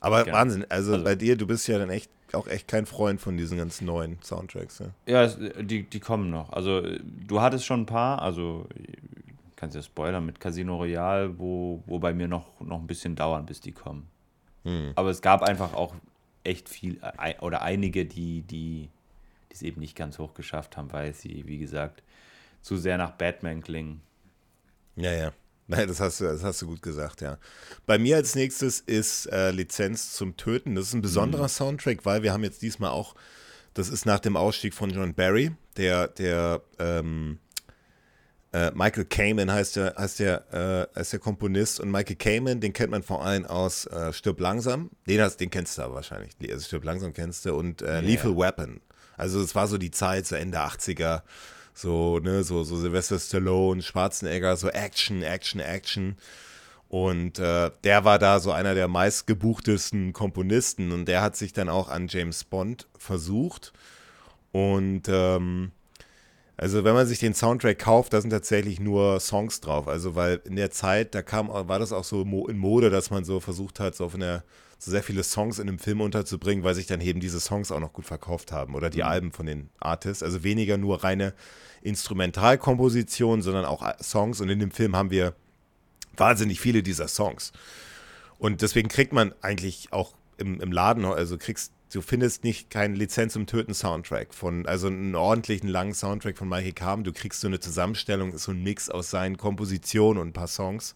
Aber 0.00 0.24
Genau. 0.24 0.36
Wahnsinn, 0.36 0.64
also, 0.68 0.92
Also- 0.92 1.04
bei 1.04 1.14
dir, 1.14 1.36
du 1.36 1.46
bist 1.46 1.66
ja 1.68 1.78
dann 1.78 1.90
echt 1.90 2.10
auch 2.34 2.46
echt 2.46 2.68
kein 2.68 2.84
Freund 2.84 3.20
von 3.22 3.38
diesen 3.38 3.56
ganzen 3.56 3.86
neuen 3.86 4.18
Soundtracks. 4.22 4.80
Ja? 4.80 4.86
Ja, 5.06 5.22
es, 5.24 5.38
die, 5.60 5.84
die 5.88 6.00
kommen 6.00 6.28
noch. 6.30 6.50
Also, 6.52 6.82
du 7.26 7.40
hattest 7.40 7.64
schon 7.64 7.80
ein 7.82 7.86
paar, 7.86 8.20
also 8.20 8.66
äh, 9.58 9.60
kannst 9.60 9.76
ja 9.76 9.82
spoilern 9.82 10.24
mit 10.24 10.40
Casino 10.40 10.76
Royale, 10.76 11.38
wo, 11.38 11.82
wo 11.86 11.98
bei 11.98 12.12
mir 12.12 12.28
noch, 12.28 12.60
noch 12.60 12.80
ein 12.80 12.86
bisschen 12.86 13.16
dauern, 13.16 13.46
bis 13.46 13.60
die 13.60 13.72
kommen. 13.72 14.08
Hm. 14.64 14.92
Aber 14.94 15.10
es 15.10 15.20
gab 15.20 15.42
einfach 15.42 15.74
auch 15.74 15.94
echt 16.44 16.68
viel 16.68 17.00
äh, 17.02 17.38
oder 17.40 17.62
einige, 17.62 18.06
die 18.06 18.42
die 18.42 18.88
die 19.50 19.54
es 19.54 19.62
eben 19.62 19.80
nicht 19.80 19.96
ganz 19.96 20.18
hoch 20.18 20.34
geschafft 20.34 20.76
haben, 20.76 20.92
weil 20.92 21.14
sie, 21.14 21.46
wie 21.46 21.58
gesagt, 21.58 22.02
zu 22.60 22.76
sehr 22.76 22.98
nach 22.98 23.12
Batman 23.12 23.62
klingen. 23.62 24.02
Ja, 24.96 25.12
ja. 25.12 25.32
Nein, 25.66 25.88
das 25.88 26.00
hast 26.00 26.20
du, 26.20 26.24
das 26.24 26.44
hast 26.44 26.62
du 26.62 26.66
gut 26.66 26.82
gesagt, 26.82 27.20
ja. 27.20 27.38
Bei 27.86 27.98
mir 27.98 28.16
als 28.16 28.34
nächstes 28.34 28.80
ist 28.80 29.26
äh, 29.26 29.50
Lizenz 29.50 30.12
zum 30.12 30.36
Töten. 30.36 30.74
Das 30.74 30.88
ist 30.88 30.94
ein 30.94 31.02
besonderer 31.02 31.44
Mhm. 31.44 31.48
Soundtrack, 31.48 32.04
weil 32.04 32.22
wir 32.22 32.32
haben 32.32 32.44
jetzt 32.44 32.62
diesmal 32.62 32.90
auch, 32.90 33.14
das 33.74 33.88
ist 33.88 34.06
nach 34.06 34.20
dem 34.20 34.36
Ausstieg 34.36 34.74
von 34.74 34.90
John 34.90 35.14
Barry, 35.14 35.52
der, 35.76 36.08
der 36.08 36.62
ähm, 36.78 37.38
äh, 38.52 38.70
Michael 38.74 39.04
Kamen 39.04 39.52
heißt 39.52 39.76
der, 39.76 39.94
heißt 39.96 40.20
der, 40.20 40.88
äh, 40.94 40.98
heißt 40.98 41.12
der 41.12 41.20
Komponist 41.20 41.80
und 41.80 41.90
Michael 41.90 42.16
Kamen, 42.16 42.60
den 42.60 42.72
kennt 42.72 42.90
man 42.90 43.02
vor 43.02 43.24
allem 43.24 43.44
aus 43.44 43.86
äh, 43.86 44.12
Stirb 44.12 44.40
langsam. 44.40 44.90
Den, 45.06 45.20
hast, 45.20 45.36
den 45.36 45.50
kennst 45.50 45.76
du 45.76 45.82
aber 45.82 45.96
wahrscheinlich. 45.96 46.32
Also 46.50 46.64
Stirb 46.64 46.84
langsam 46.84 47.12
kennst 47.12 47.44
du 47.44 47.54
und 47.54 47.82
äh, 47.82 48.00
Lethal 48.00 48.36
Weapon. 48.36 48.80
Also 49.16 49.40
es 49.42 49.54
war 49.54 49.66
so 49.66 49.76
die 49.76 49.90
Zeit, 49.90 50.26
so 50.26 50.36
Ende 50.36 50.58
80er, 50.60 51.22
so, 51.74 52.20
ne, 52.20 52.42
so, 52.42 52.64
so 52.64 52.76
Sylvester 52.76 53.18
Stallone, 53.18 53.82
Schwarzenegger, 53.82 54.56
so 54.56 54.68
Action, 54.68 55.22
Action, 55.22 55.60
Action. 55.60 56.16
Und 56.88 57.38
äh, 57.38 57.70
der 57.84 58.04
war 58.04 58.18
da 58.18 58.40
so 58.40 58.50
einer 58.50 58.74
der 58.74 58.88
meistgebuchtesten 58.88 60.14
Komponisten 60.14 60.92
und 60.92 61.06
der 61.06 61.20
hat 61.20 61.36
sich 61.36 61.52
dann 61.52 61.68
auch 61.68 61.88
an 61.88 62.08
James 62.08 62.44
Bond 62.44 62.88
versucht. 62.96 63.74
Und 64.52 65.02
ähm, 65.08 65.72
also 66.60 66.82
wenn 66.82 66.94
man 66.94 67.06
sich 67.06 67.20
den 67.20 67.34
Soundtrack 67.34 67.78
kauft, 67.78 68.12
da 68.12 68.20
sind 68.20 68.30
tatsächlich 68.30 68.80
nur 68.80 69.20
Songs 69.20 69.60
drauf. 69.60 69.86
Also 69.86 70.16
weil 70.16 70.40
in 70.44 70.56
der 70.56 70.72
Zeit, 70.72 71.14
da 71.14 71.22
kam, 71.22 71.48
war 71.48 71.78
das 71.78 71.92
auch 71.92 72.02
so 72.02 72.22
in 72.22 72.58
Mode, 72.58 72.90
dass 72.90 73.10
man 73.10 73.24
so 73.24 73.38
versucht 73.38 73.78
hat, 73.78 73.94
so 73.94 74.08
der 74.08 74.42
so 74.76 74.90
sehr 74.90 75.04
viele 75.04 75.22
Songs 75.22 75.60
in 75.60 75.68
einem 75.68 75.78
Film 75.78 76.00
unterzubringen, 76.00 76.64
weil 76.64 76.74
sich 76.74 76.86
dann 76.86 77.00
eben 77.00 77.20
diese 77.20 77.38
Songs 77.38 77.70
auch 77.70 77.78
noch 77.78 77.92
gut 77.92 78.06
verkauft 78.06 78.50
haben 78.50 78.74
oder 78.74 78.90
die 78.90 79.04
Alben 79.04 79.30
von 79.30 79.46
den 79.46 79.70
Artists. 79.78 80.24
Also 80.24 80.42
weniger 80.42 80.78
nur 80.78 81.04
reine 81.04 81.32
Instrumentalkomposition, 81.82 83.40
sondern 83.40 83.64
auch 83.64 83.88
Songs. 84.02 84.40
Und 84.40 84.48
in 84.48 84.58
dem 84.58 84.72
Film 84.72 84.96
haben 84.96 85.12
wir 85.12 85.34
wahnsinnig 86.16 86.60
viele 86.60 86.82
dieser 86.82 87.06
Songs. 87.06 87.52
Und 88.38 88.62
deswegen 88.62 88.88
kriegt 88.88 89.12
man 89.12 89.32
eigentlich 89.42 89.92
auch 89.92 90.14
im, 90.38 90.60
im 90.60 90.72
Laden, 90.72 91.04
also 91.04 91.38
kriegst, 91.38 91.72
du 91.92 92.02
findest 92.02 92.44
nicht 92.44 92.70
keinen 92.70 92.94
Lizenz 92.94 93.32
zum 93.32 93.46
Töten 93.46 93.74
Soundtrack 93.74 94.34
von, 94.34 94.66
also 94.66 94.88
einen 94.88 95.14
ordentlichen 95.14 95.68
langen 95.68 95.94
Soundtrack 95.94 96.36
von 96.36 96.48
Michael 96.48 96.72
Kamen. 96.72 97.04
Du 97.04 97.12
kriegst 97.12 97.40
so 97.40 97.46
eine 97.46 97.60
Zusammenstellung, 97.60 98.32
ist 98.32 98.44
so 98.44 98.52
ein 98.52 98.62
Mix 98.62 98.90
aus 98.90 99.10
seinen 99.10 99.36
Kompositionen 99.36 100.20
und 100.20 100.28
ein 100.28 100.32
paar 100.32 100.48
Songs. 100.48 100.94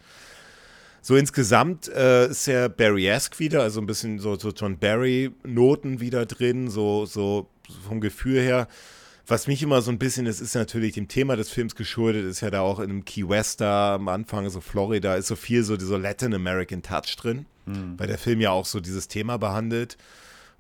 So 1.01 1.17
insgesamt 1.17 1.89
äh, 1.89 2.29
ist 2.29 2.47
der 2.47 2.69
Barry-esque 2.69 3.39
wieder, 3.41 3.63
also 3.63 3.81
ein 3.81 3.87
bisschen 3.87 4.19
so, 4.21 4.39
so 4.39 4.51
John 4.51 4.79
Barry-Noten 4.79 6.01
wieder 6.01 6.27
drin, 6.27 6.71
so, 6.71 7.07
so 7.07 7.49
vom 7.89 8.01
Gefühl 8.01 8.41
her. 8.41 8.69
Was 9.27 9.47
mich 9.47 9.63
immer 9.63 9.83
so 9.83 9.91
ein 9.91 9.99
bisschen, 9.99 10.27
das 10.27 10.41
ist 10.41 10.55
natürlich 10.55 10.95
dem 10.95 11.09
Thema 11.09 11.37
des 11.37 11.49
Films 11.49 11.75
geschuldet, 11.75 12.25
ist 12.25 12.41
ja 12.41 12.51
da 12.51 12.61
auch 12.61 12.81
in 12.81 12.91
einem 12.91 13.05
Key 13.05 13.29
West 13.29 13.61
da 13.61 13.95
am 13.95 14.09
Anfang, 14.09 14.49
so 14.51 14.61
Florida, 14.61 15.15
ist 15.17 15.29
so 15.29 15.37
viel 15.37 15.65
so 15.65 15.77
dieser 15.77 15.99
Latin 15.99 16.35
American 16.35 16.83
Touch 16.83 17.17
drin, 17.17 17.47
weil 17.97 18.09
der 18.09 18.19
Film 18.19 18.41
ja 18.41 18.51
auch 18.51 18.67
so 18.67 18.81
dieses 18.81 19.09
Thema 19.09 19.39
behandelt. 19.39 19.97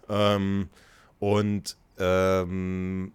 Ähm, 0.08 0.68
und 1.18 1.76
ähm, 1.98 3.12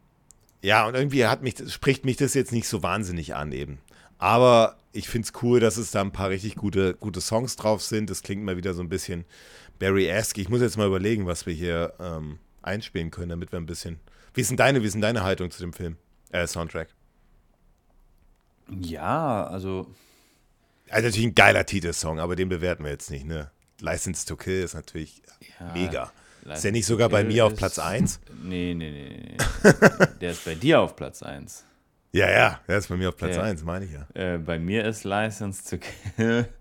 ja, 0.61 0.87
und 0.87 0.95
irgendwie 0.95 1.25
hat 1.25 1.41
mich, 1.41 1.55
spricht 1.71 2.05
mich 2.05 2.17
das 2.17 2.33
jetzt 2.33 2.51
nicht 2.51 2.67
so 2.67 2.83
wahnsinnig 2.83 3.35
an 3.35 3.51
eben. 3.51 3.79
Aber 4.17 4.77
ich 4.93 5.09
finde 5.09 5.27
es 5.27 5.43
cool, 5.43 5.59
dass 5.59 5.77
es 5.77 5.91
da 5.91 6.01
ein 6.01 6.11
paar 6.11 6.29
richtig 6.29 6.55
gute, 6.55 6.95
gute 6.95 7.21
Songs 7.21 7.55
drauf 7.55 7.83
sind. 7.83 8.09
Das 8.09 8.23
klingt 8.23 8.43
mal 8.43 8.57
wieder 8.57 8.73
so 8.73 8.81
ein 8.81 8.89
bisschen 8.89 9.25
Barry-esque. 9.79 10.39
Ich 10.39 10.49
muss 10.49 10.61
jetzt 10.61 10.77
mal 10.77 10.87
überlegen, 10.87 11.27
was 11.27 11.45
wir 11.45 11.53
hier 11.53 11.93
ähm, 11.99 12.39
einspielen 12.63 13.11
können, 13.11 13.29
damit 13.29 13.51
wir 13.51 13.59
ein 13.59 13.65
bisschen. 13.67 13.99
Wie 14.33 14.41
ist 14.41 14.49
denn 14.49 14.57
deine, 14.57 14.81
wie 14.81 14.87
ist 14.87 14.93
denn 14.93 15.01
deine 15.01 15.23
Haltung 15.23 15.51
zu 15.51 15.61
dem 15.61 15.73
Film? 15.73 15.97
Äh, 16.31 16.47
Soundtrack. 16.47 16.89
Ja, 18.69 19.45
also 19.45 19.87
Also 20.89 21.05
natürlich 21.07 21.27
ein 21.27 21.35
geiler 21.35 21.65
Titelsong, 21.65 22.19
aber 22.19 22.35
den 22.35 22.49
bewerten 22.49 22.83
wir 22.83 22.91
jetzt 22.91 23.11
nicht, 23.11 23.25
ne? 23.25 23.51
License 23.79 24.25
to 24.25 24.35
Kill 24.35 24.63
ist 24.63 24.73
natürlich 24.73 25.21
Ja, 25.59 25.71
mega. 25.73 26.11
Ist 26.55 26.63
der 26.63 26.71
nicht 26.71 26.85
sogar 26.85 27.09
bei 27.09 27.23
mir 27.23 27.45
auf 27.45 27.55
Platz 27.55 27.77
1? 27.79 28.19
Nee, 28.43 28.73
nee, 28.73 28.91
nee, 28.91 29.21
nee. 29.31 29.37
Der 30.21 30.31
ist 30.31 30.45
bei 30.45 30.55
dir 30.55 30.81
auf 30.81 30.95
Platz 30.95 31.21
1. 31.23 31.65
Ja, 32.13 32.29
ja, 32.31 32.61
der 32.67 32.77
ist 32.77 32.87
bei 32.87 32.95
mir 32.95 33.09
auf 33.09 33.17
Platz 33.17 33.35
Ja. 33.35 33.43
1, 33.43 33.63
meine 33.63 33.85
ich 33.85 33.91
ja. 33.91 34.07
Äh, 34.13 34.37
bei 34.37 34.57
mir 34.57 34.85
ist 34.85 35.03
License 35.03 35.63
to 35.69 35.77
Kill. 36.15 36.47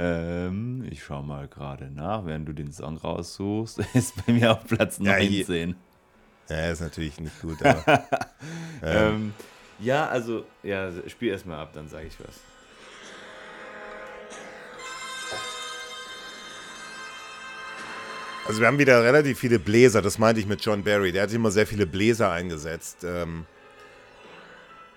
Ähm, 0.00 0.86
ich 0.88 1.02
schau 1.02 1.22
mal 1.22 1.48
gerade 1.48 1.90
nach, 1.90 2.24
während 2.24 2.48
du 2.48 2.52
den 2.52 2.70
Song 2.72 2.98
raussuchst. 2.98 3.78
Ist 3.94 4.14
bei 4.24 4.32
mir 4.32 4.52
auf 4.52 4.64
Platz 4.64 4.98
Ja, 5.00 5.18
je- 5.18 5.40
19. 5.40 5.74
Ja, 6.48 6.70
ist 6.70 6.80
natürlich 6.80 7.18
nicht 7.18 7.40
gut, 7.42 7.60
aber. 7.64 8.04
Ähm, 8.80 9.34
ja, 9.80 10.06
also, 10.08 10.44
ja, 10.62 10.90
spiel 11.08 11.30
erst 11.30 11.46
mal 11.46 11.58
ab, 11.58 11.72
dann 11.74 11.88
sage 11.88 12.06
ich 12.06 12.14
was. 12.20 12.40
Also 18.48 18.60
wir 18.60 18.66
haben 18.66 18.78
wieder 18.78 19.04
relativ 19.04 19.38
viele 19.38 19.58
Bläser, 19.58 20.00
das 20.00 20.18
meinte 20.18 20.40
ich 20.40 20.46
mit 20.46 20.64
John 20.64 20.82
Barry. 20.82 21.12
Der 21.12 21.24
hat 21.24 21.32
immer 21.34 21.50
sehr 21.50 21.66
viele 21.66 21.86
Bläser 21.86 22.30
eingesetzt. 22.30 23.04
Ähm, 23.04 23.44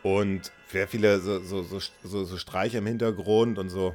und 0.04 0.54
sehr 0.72 0.88
viele 0.88 1.20
so, 1.20 1.42
so, 1.42 1.62
so, 1.62 2.24
so, 2.24 2.38
Streicher 2.38 2.78
im 2.78 2.86
Hintergrund 2.88 3.60
und 3.60 3.70
so. 3.70 3.94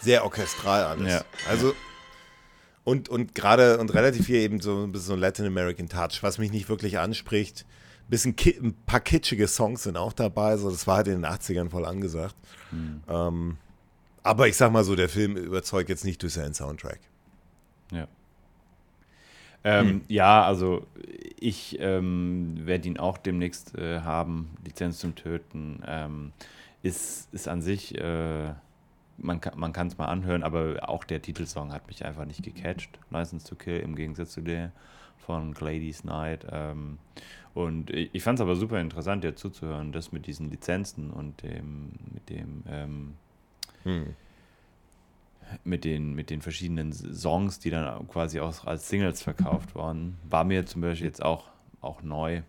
Sehr 0.00 0.22
orchestral 0.22 0.84
alles. 0.84 1.12
Ja. 1.12 1.24
Also 1.48 1.74
und, 2.84 3.08
und 3.08 3.34
gerade 3.34 3.78
und 3.78 3.92
relativ 3.92 4.26
viel 4.26 4.36
eben 4.36 4.60
so 4.60 4.84
ein 4.84 4.92
bisschen 4.92 5.08
so 5.08 5.16
Latin 5.16 5.46
American 5.46 5.88
Touch, 5.88 6.22
was 6.22 6.38
mich 6.38 6.52
nicht 6.52 6.68
wirklich 6.68 7.00
anspricht. 7.00 7.66
Ein, 8.06 8.10
bisschen 8.10 8.36
ein 8.62 8.74
paar 8.86 9.00
kitschige 9.00 9.48
Songs 9.48 9.82
sind 9.82 9.96
auch 9.96 10.12
dabei, 10.12 10.56
so 10.58 10.70
das 10.70 10.86
war 10.86 10.98
halt 10.98 11.08
in 11.08 11.22
den 11.22 11.26
80ern 11.26 11.70
voll 11.70 11.84
angesagt. 11.84 12.36
Ähm, 13.08 13.58
aber 14.28 14.48
ich 14.48 14.56
sag 14.56 14.70
mal 14.72 14.84
so, 14.84 14.94
der 14.94 15.08
Film 15.08 15.36
überzeugt 15.36 15.88
jetzt 15.88 16.04
nicht 16.04 16.22
durch 16.22 16.34
seinen 16.34 16.54
Soundtrack. 16.54 17.00
Ja. 17.90 18.06
Ähm, 19.64 20.02
Ja, 20.08 20.44
also 20.44 20.86
ich 21.40 21.78
ähm, 21.80 22.58
werde 22.64 22.88
ihn 22.88 22.98
auch 22.98 23.18
demnächst 23.18 23.74
äh, 23.76 24.00
haben, 24.00 24.50
Lizenz 24.64 24.98
zum 24.98 25.14
Töten. 25.14 25.82
Ähm, 25.86 26.32
ist, 26.82 27.32
ist 27.32 27.48
an 27.48 27.62
sich, 27.62 27.98
äh, 27.98 28.52
man 29.16 29.40
kann 29.40 29.86
es 29.88 29.98
mal 29.98 30.06
anhören, 30.06 30.42
aber 30.42 30.88
auch 30.88 31.04
der 31.04 31.20
Titelsong 31.22 31.72
hat 31.72 31.88
mich 31.88 32.04
einfach 32.04 32.24
nicht 32.24 32.42
gecatcht. 32.42 32.98
License 33.10 33.48
to 33.48 33.56
Kill 33.56 33.80
im 33.80 33.96
Gegensatz 33.96 34.32
zu 34.32 34.42
der 34.42 34.72
von 35.16 35.54
Gladys 35.54 36.02
Knight. 36.02 36.46
Ähm, 36.50 36.98
und 37.54 37.90
ich, 37.90 38.10
ich 38.12 38.22
fand 38.22 38.38
es 38.38 38.42
aber 38.42 38.54
super 38.56 38.80
interessant, 38.80 39.24
dir 39.24 39.34
zuzuhören, 39.34 39.90
das 39.90 40.12
mit 40.12 40.26
diesen 40.26 40.50
Lizenzen 40.50 41.10
und 41.10 41.42
dem, 41.42 41.90
mit 42.12 42.30
dem, 42.30 42.62
ähm, 42.68 43.14
Hm. 43.88 44.14
mit 45.64 45.84
den, 45.84 46.14
mit 46.14 46.28
den 46.28 46.42
verschiedenen 46.42 46.92
Songs, 46.92 47.58
die 47.58 47.70
dann 47.70 48.06
quasi 48.06 48.38
auch 48.38 48.66
als 48.66 48.86
Singles 48.90 49.22
verkauft 49.22 49.74
wurden, 49.74 50.18
war 50.28 50.44
mir 50.44 50.66
zum 50.66 50.82
Beispiel 50.82 51.06
jetzt 51.06 51.24
auch, 51.24 51.48
auch 51.80 52.02
neu. 52.02 52.42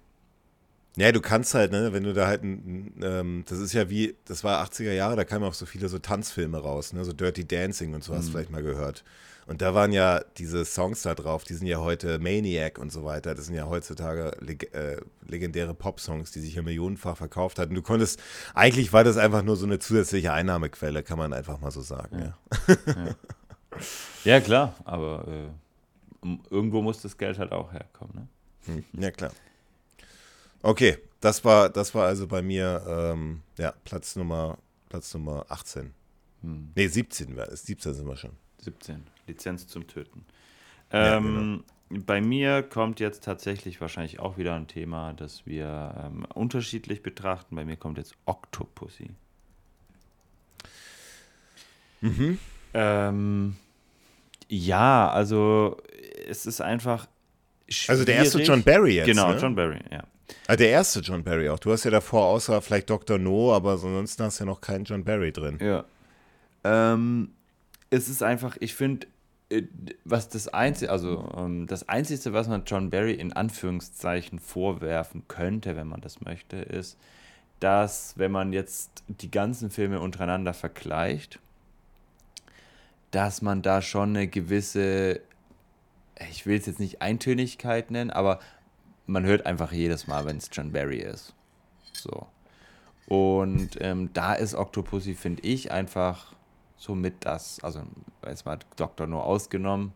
Ja, 0.99 1.11
du 1.11 1.21
kannst 1.21 1.53
halt, 1.53 1.71
ne, 1.71 1.93
wenn 1.93 2.03
du 2.03 2.13
da 2.13 2.27
halt, 2.27 2.43
ein, 2.43 2.93
ähm, 3.01 3.43
das 3.47 3.59
ist 3.59 3.73
ja 3.73 3.89
wie, 3.89 4.15
das 4.25 4.43
war 4.43 4.63
80er 4.65 4.91
Jahre, 4.91 5.15
da 5.15 5.23
kamen 5.23 5.45
auch 5.45 5.53
so 5.53 5.65
viele 5.65 5.87
so 5.87 5.97
Tanzfilme 5.99 6.57
raus, 6.57 6.91
ne, 6.93 7.05
so 7.05 7.13
Dirty 7.13 7.47
Dancing 7.47 7.93
und 7.93 8.03
so, 8.03 8.13
hast 8.13 8.27
du 8.27 8.31
vielleicht 8.31 8.51
mal 8.51 8.63
gehört. 8.63 9.03
Und 9.47 9.63
da 9.63 9.73
waren 9.73 9.91
ja 9.93 10.21
diese 10.37 10.63
Songs 10.63 11.01
da 11.01 11.15
drauf, 11.15 11.43
die 11.43 11.55
sind 11.55 11.65
ja 11.67 11.79
heute 11.79 12.19
Maniac 12.19 12.77
und 12.77 12.91
so 12.91 13.03
weiter, 13.03 13.33
das 13.33 13.45
sind 13.45 13.55
ja 13.55 13.67
heutzutage 13.67 14.31
leg 14.41 14.71
äh, 14.75 14.97
legendäre 15.27 15.73
Pop-Songs, 15.73 16.31
die 16.31 16.39
sich 16.39 16.53
ja 16.55 16.61
millionenfach 16.61 17.17
verkauft 17.17 17.57
hatten. 17.59 17.73
Du 17.73 17.81
konntest, 17.81 18.21
eigentlich 18.53 18.93
war 18.93 19.03
das 19.03 19.17
einfach 19.17 19.41
nur 19.41 19.55
so 19.55 19.65
eine 19.65 19.79
zusätzliche 19.79 20.33
Einnahmequelle, 20.33 21.01
kann 21.01 21.17
man 21.17 21.33
einfach 21.33 21.59
mal 21.61 21.71
so 21.71 21.81
sagen, 21.81 22.19
ja. 22.19 23.15
Ja, 24.23 24.39
klar, 24.41 24.75
aber 24.83 25.25
äh, 26.23 26.27
irgendwo 26.49 26.81
muss 26.81 27.01
das 27.01 27.17
Geld 27.17 27.39
halt 27.39 27.51
auch 27.51 27.71
herkommen. 27.71 28.13
Ne? 28.15 28.27
Hm, 28.65 29.01
Ja, 29.01 29.11
klar. 29.11 29.31
Okay, 30.61 30.97
das 31.21 31.43
war, 31.45 31.69
das 31.69 31.93
war 31.95 32.07
also 32.07 32.27
bei 32.27 32.41
mir, 32.41 32.83
ähm, 32.87 33.41
ja, 33.57 33.73
Platz 33.83 34.15
Nummer, 34.15 34.57
Platz 34.89 35.13
Nummer 35.13 35.45
18. 35.49 35.93
Hm. 36.41 36.71
Ne, 36.75 36.87
17 36.87 37.35
war 37.35 37.53
17 37.55 37.93
sind 37.93 38.07
wir 38.07 38.15
schon. 38.15 38.31
17. 38.59 39.03
Lizenz 39.27 39.67
zum 39.67 39.87
Töten. 39.87 40.25
Ja, 40.91 41.17
ähm, 41.17 41.63
genau. 41.89 42.03
Bei 42.05 42.21
mir 42.21 42.61
kommt 42.61 42.99
jetzt 42.99 43.23
tatsächlich 43.23 43.81
wahrscheinlich 43.81 44.19
auch 44.19 44.37
wieder 44.37 44.55
ein 44.55 44.67
Thema, 44.67 45.13
das 45.13 45.45
wir 45.47 45.95
ähm, 46.05 46.25
unterschiedlich 46.35 47.01
betrachten. 47.01 47.55
Bei 47.55 47.65
mir 47.65 47.77
kommt 47.77 47.97
jetzt 47.97 48.13
Octopussy. 48.25 49.09
Mhm. 52.01 52.37
Ähm, 52.73 53.55
ja, 54.47 55.09
also 55.09 55.77
es 56.27 56.45
ist 56.45 56.61
einfach. 56.61 57.07
Schwierig. 57.67 57.89
Also 57.89 58.05
der 58.05 58.15
erste 58.15 58.41
John 58.41 58.63
Barry 58.63 58.95
jetzt. 58.95 59.07
Genau, 59.07 59.33
ne? 59.33 59.39
John 59.39 59.55
Barry, 59.55 59.79
ja. 59.91 60.03
Ah, 60.47 60.55
der 60.55 60.69
erste 60.69 60.99
John 60.99 61.23
Barry 61.23 61.49
auch. 61.49 61.59
Du 61.59 61.71
hast 61.71 61.83
ja 61.83 61.91
davor 61.91 62.25
außer 62.27 62.61
vielleicht 62.61 62.89
Dr. 62.89 63.17
No, 63.17 63.53
aber 63.53 63.73
ansonsten 63.73 64.23
hast 64.23 64.39
du 64.39 64.43
ja 64.43 64.49
noch 64.49 64.61
keinen 64.61 64.85
John 64.85 65.03
Barry 65.03 65.31
drin. 65.31 65.57
Ja. 65.61 65.85
Ähm, 66.63 67.31
es 67.89 68.09
ist 68.09 68.23
einfach, 68.23 68.57
ich 68.59 68.75
finde, 68.75 69.07
äh, 69.49 69.63
was 70.05 70.29
das 70.29 70.47
Einzige, 70.47 70.91
also 70.91 71.31
ähm, 71.37 71.67
das 71.67 71.87
Einzige, 71.89 72.33
was 72.33 72.47
man 72.47 72.63
John 72.65 72.89
Barry 72.89 73.13
in 73.13 73.33
Anführungszeichen 73.33 74.39
vorwerfen 74.39 75.23
könnte, 75.27 75.75
wenn 75.75 75.87
man 75.87 76.01
das 76.01 76.21
möchte, 76.21 76.57
ist, 76.57 76.97
dass 77.59 78.17
wenn 78.17 78.31
man 78.31 78.53
jetzt 78.53 79.03
die 79.07 79.31
ganzen 79.31 79.69
Filme 79.69 79.99
untereinander 79.99 80.53
vergleicht, 80.53 81.39
dass 83.11 83.41
man 83.41 83.61
da 83.61 83.81
schon 83.81 84.09
eine 84.09 84.27
gewisse, 84.27 85.19
ich 86.29 86.45
will 86.45 86.57
es 86.57 86.67
jetzt 86.67 86.79
nicht 86.79 87.01
Eintönigkeit 87.01 87.91
nennen, 87.91 88.11
aber 88.11 88.39
man 89.09 89.25
hört 89.25 89.45
einfach 89.45 89.71
jedes 89.71 90.07
Mal, 90.07 90.25
wenn 90.25 90.37
es 90.37 90.49
John 90.51 90.71
Barry 90.71 90.99
ist. 90.99 91.33
So. 91.93 92.27
Und 93.07 93.71
ähm, 93.81 94.11
da 94.13 94.35
ist 94.35 94.53
Octopussy, 94.53 95.15
finde 95.15 95.41
ich, 95.43 95.71
einfach 95.71 96.33
so 96.77 96.95
mit 96.95 97.15
das, 97.21 97.59
also 97.63 97.81
jetzt 98.25 98.45
mal 98.45 98.59
Doktor 98.75 99.07
nur 99.07 99.23
ausgenommen, 99.25 99.93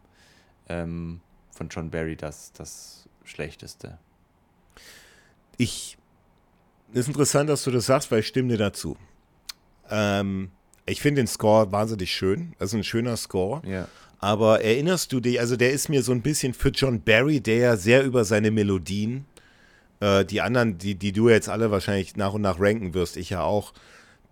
ähm, 0.68 1.22
von 1.52 1.70
John 1.70 1.92
Barry 1.92 2.16
das, 2.16 2.52
das 2.54 3.08
Schlechteste. 3.24 4.00
Ich, 5.58 5.98
ist 6.92 7.08
interessant, 7.08 7.50
dass 7.50 7.64
du 7.64 7.72
das 7.72 7.86
sagst, 7.86 8.12
weil 8.12 8.20
ich 8.20 8.28
stimme 8.28 8.50
dir 8.50 8.58
dazu. 8.58 8.98
Ähm, 9.90 10.52
ich 10.88 11.02
finde 11.02 11.22
den 11.22 11.28
Score 11.28 11.72
wahnsinnig 11.72 12.12
schön. 12.12 12.56
Also 12.58 12.78
ein 12.78 12.84
schöner 12.84 13.16
Score. 13.16 13.62
Ja. 13.68 13.88
Aber 14.24 14.62
erinnerst 14.62 15.12
du 15.12 15.20
dich, 15.20 15.42
also 15.42 15.58
der 15.58 15.72
ist 15.72 15.90
mir 15.90 16.02
so 16.02 16.14
ein 16.14 16.22
bisschen 16.22 16.54
für 16.54 16.70
John 16.70 17.02
Barry, 17.02 17.42
der 17.42 17.58
ja 17.58 17.76
sehr 17.76 18.06
über 18.06 18.24
seine 18.24 18.52
Melodien, 18.52 19.26
äh, 20.00 20.24
die 20.24 20.40
anderen, 20.40 20.78
die, 20.78 20.96
die 20.96 21.12
du 21.12 21.28
jetzt 21.28 21.50
alle 21.50 21.72
wahrscheinlich 21.72 22.16
nach 22.16 22.32
und 22.32 22.42
nach 22.42 22.58
ranken 22.58 22.94
wirst, 22.94 23.18
ich 23.18 23.32
ja 23.32 23.42
auch, 23.44 23.74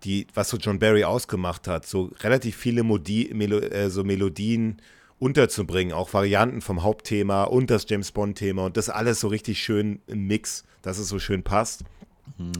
die, 0.04 0.28
was 0.32 0.48
so 0.48 0.56
John 0.56 0.78
Barry 0.78 1.04
ausgemacht 1.04 1.68
hat, 1.68 1.84
so 1.84 2.10
relativ 2.20 2.56
viele 2.56 2.84
Modi 2.84 3.32
Melo 3.34 3.58
äh, 3.58 3.90
so 3.90 4.02
Melodien 4.02 4.80
unterzubringen, 5.18 5.92
auch 5.92 6.14
Varianten 6.14 6.62
vom 6.62 6.82
Hauptthema 6.82 7.44
und 7.44 7.68
das 7.68 7.84
James 7.86 8.12
Bond-Thema 8.12 8.64
und 8.64 8.78
das 8.78 8.88
alles 8.88 9.20
so 9.20 9.28
richtig 9.28 9.62
schön 9.62 10.00
im 10.06 10.26
Mix, 10.26 10.64
dass 10.80 10.96
es 10.96 11.08
so 11.10 11.18
schön 11.18 11.42
passt. 11.42 11.84
Mhm. 12.38 12.52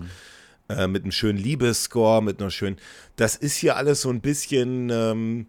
Äh, 0.68 0.86
mit 0.86 1.04
einem 1.04 1.12
schönen 1.12 1.38
Liebesscore, 1.38 2.22
mit 2.22 2.42
einer 2.42 2.50
schönen. 2.50 2.76
Das 3.16 3.36
ist 3.36 3.56
hier 3.56 3.78
alles 3.78 4.02
so 4.02 4.10
ein 4.10 4.20
bisschen, 4.20 4.90
ähm, 4.90 5.46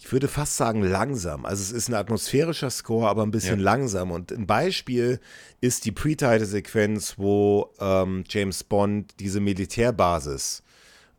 ich 0.00 0.10
würde 0.10 0.28
fast 0.28 0.56
sagen, 0.56 0.82
langsam. 0.82 1.44
Also 1.44 1.62
es 1.62 1.72
ist 1.72 1.88
ein 1.88 1.94
atmosphärischer 1.94 2.70
Score, 2.70 3.08
aber 3.08 3.22
ein 3.22 3.30
bisschen 3.30 3.58
ja. 3.58 3.64
langsam. 3.64 4.10
Und 4.10 4.32
ein 4.32 4.46
Beispiel 4.46 5.20
ist 5.60 5.84
die 5.84 5.92
Pre-Title-Sequenz, 5.92 7.14
wo 7.18 7.70
ähm, 7.78 8.24
James 8.28 8.64
Bond 8.64 9.12
diese 9.20 9.40
Militärbasis 9.40 10.62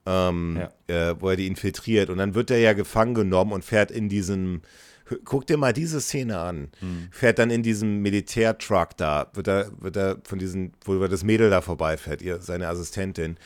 ähm, 0.05 0.59
ja. 0.87 1.11
äh, 1.11 1.15
wo 1.19 1.29
er 1.29 1.35
die 1.35 1.47
infiltriert. 1.47 2.09
Und 2.09 2.17
dann 2.17 2.33
wird 2.33 2.51
er 2.51 2.57
ja 2.57 2.73
gefangen 2.73 3.13
genommen 3.13 3.53
und 3.53 3.63
fährt 3.63 3.91
in 3.91 4.09
diesem 4.09 4.61
guck 5.25 5.45
dir 5.45 5.57
mal 5.57 5.73
diese 5.73 5.99
Szene 5.99 6.39
an. 6.39 6.69
Mhm. 6.79 7.09
Fährt 7.11 7.39
dann 7.39 7.49
in 7.49 7.63
diesem 7.63 8.01
Militärtruck 8.01 8.95
da, 8.97 9.29
wird 9.33 9.47
er, 9.47 9.71
wird 9.79 9.97
er 9.97 10.17
von 10.23 10.39
diesen, 10.39 10.73
wo 10.85 11.05
das 11.05 11.23
Mädel 11.23 11.49
da 11.49 11.61
vorbeifährt, 11.61 12.21
ihr, 12.21 12.41
seine 12.41 12.67
Assistentin. 12.69 13.37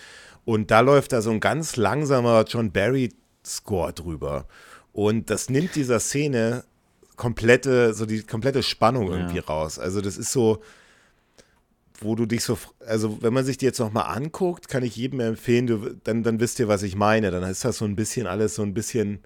Und 0.44 0.70
da 0.70 0.82
läuft 0.82 1.12
da 1.12 1.22
so 1.22 1.32
ein 1.32 1.40
ganz 1.40 1.76
langsamer 1.76 2.46
John 2.48 2.72
Barry-Score 2.72 3.94
drüber. 3.94 4.48
Und 4.96 5.30
das 5.30 5.50
nimmt 5.50 5.76
dieser 5.76 6.00
Szene 6.00 6.64
komplette, 7.18 7.94
so 7.94 8.06
die 8.06 8.24
komplette 8.24 8.64
Spannung 8.64 9.12
irgendwie 9.12 9.38
ja. 9.40 9.44
raus. 9.44 9.78
Also 9.78 10.00
das 10.00 10.16
ist 10.16 10.32
so, 10.32 10.62
wo 12.00 12.16
du 12.16 12.26
dich 12.26 12.46
so, 12.46 12.58
also 12.80 13.22
wenn 13.22 13.34
man 13.34 13.44
sich 13.44 13.58
die 13.58 13.66
jetzt 13.66 13.80
nochmal 13.80 14.16
anguckt, 14.16 14.70
kann 14.70 14.84
ich 14.84 14.96
jedem 14.96 15.20
empfehlen, 15.20 15.68
du, 15.68 15.98
dann, 16.06 16.24
dann 16.24 16.40
wisst 16.40 16.60
ihr, 16.60 16.70
was 16.70 16.82
ich 16.82 16.96
meine. 16.96 17.30
Dann 17.30 17.44
ist 17.44 17.66
das 17.66 17.80
so 17.80 17.84
ein 17.84 17.98
bisschen 17.98 18.26
alles 18.26 18.56
so 18.56 18.62
ein 18.62 18.74
bisschen 18.74 19.20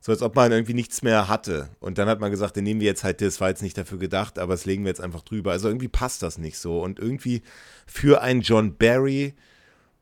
so 0.00 0.12
als 0.12 0.22
ob 0.22 0.34
man 0.34 0.50
irgendwie 0.50 0.72
nichts 0.72 1.02
mehr 1.02 1.28
hatte. 1.28 1.68
Und 1.78 1.98
dann 1.98 2.08
hat 2.08 2.18
man 2.18 2.30
gesagt, 2.30 2.56
dann 2.56 2.64
nehmen 2.64 2.80
wir 2.80 2.86
jetzt 2.86 3.04
halt 3.04 3.20
das, 3.20 3.38
war 3.38 3.50
jetzt 3.50 3.62
nicht 3.62 3.76
dafür 3.76 3.98
gedacht, 3.98 4.38
aber 4.38 4.54
das 4.54 4.64
legen 4.64 4.84
wir 4.84 4.88
jetzt 4.88 5.02
einfach 5.02 5.22
drüber. 5.22 5.52
Also 5.52 5.68
irgendwie 5.68 5.88
passt 5.88 6.22
das 6.22 6.38
nicht 6.38 6.56
so. 6.56 6.80
Und 6.82 6.98
irgendwie 6.98 7.42
für 7.86 8.22
einen 8.22 8.40
John 8.40 8.78
Barry 8.78 9.34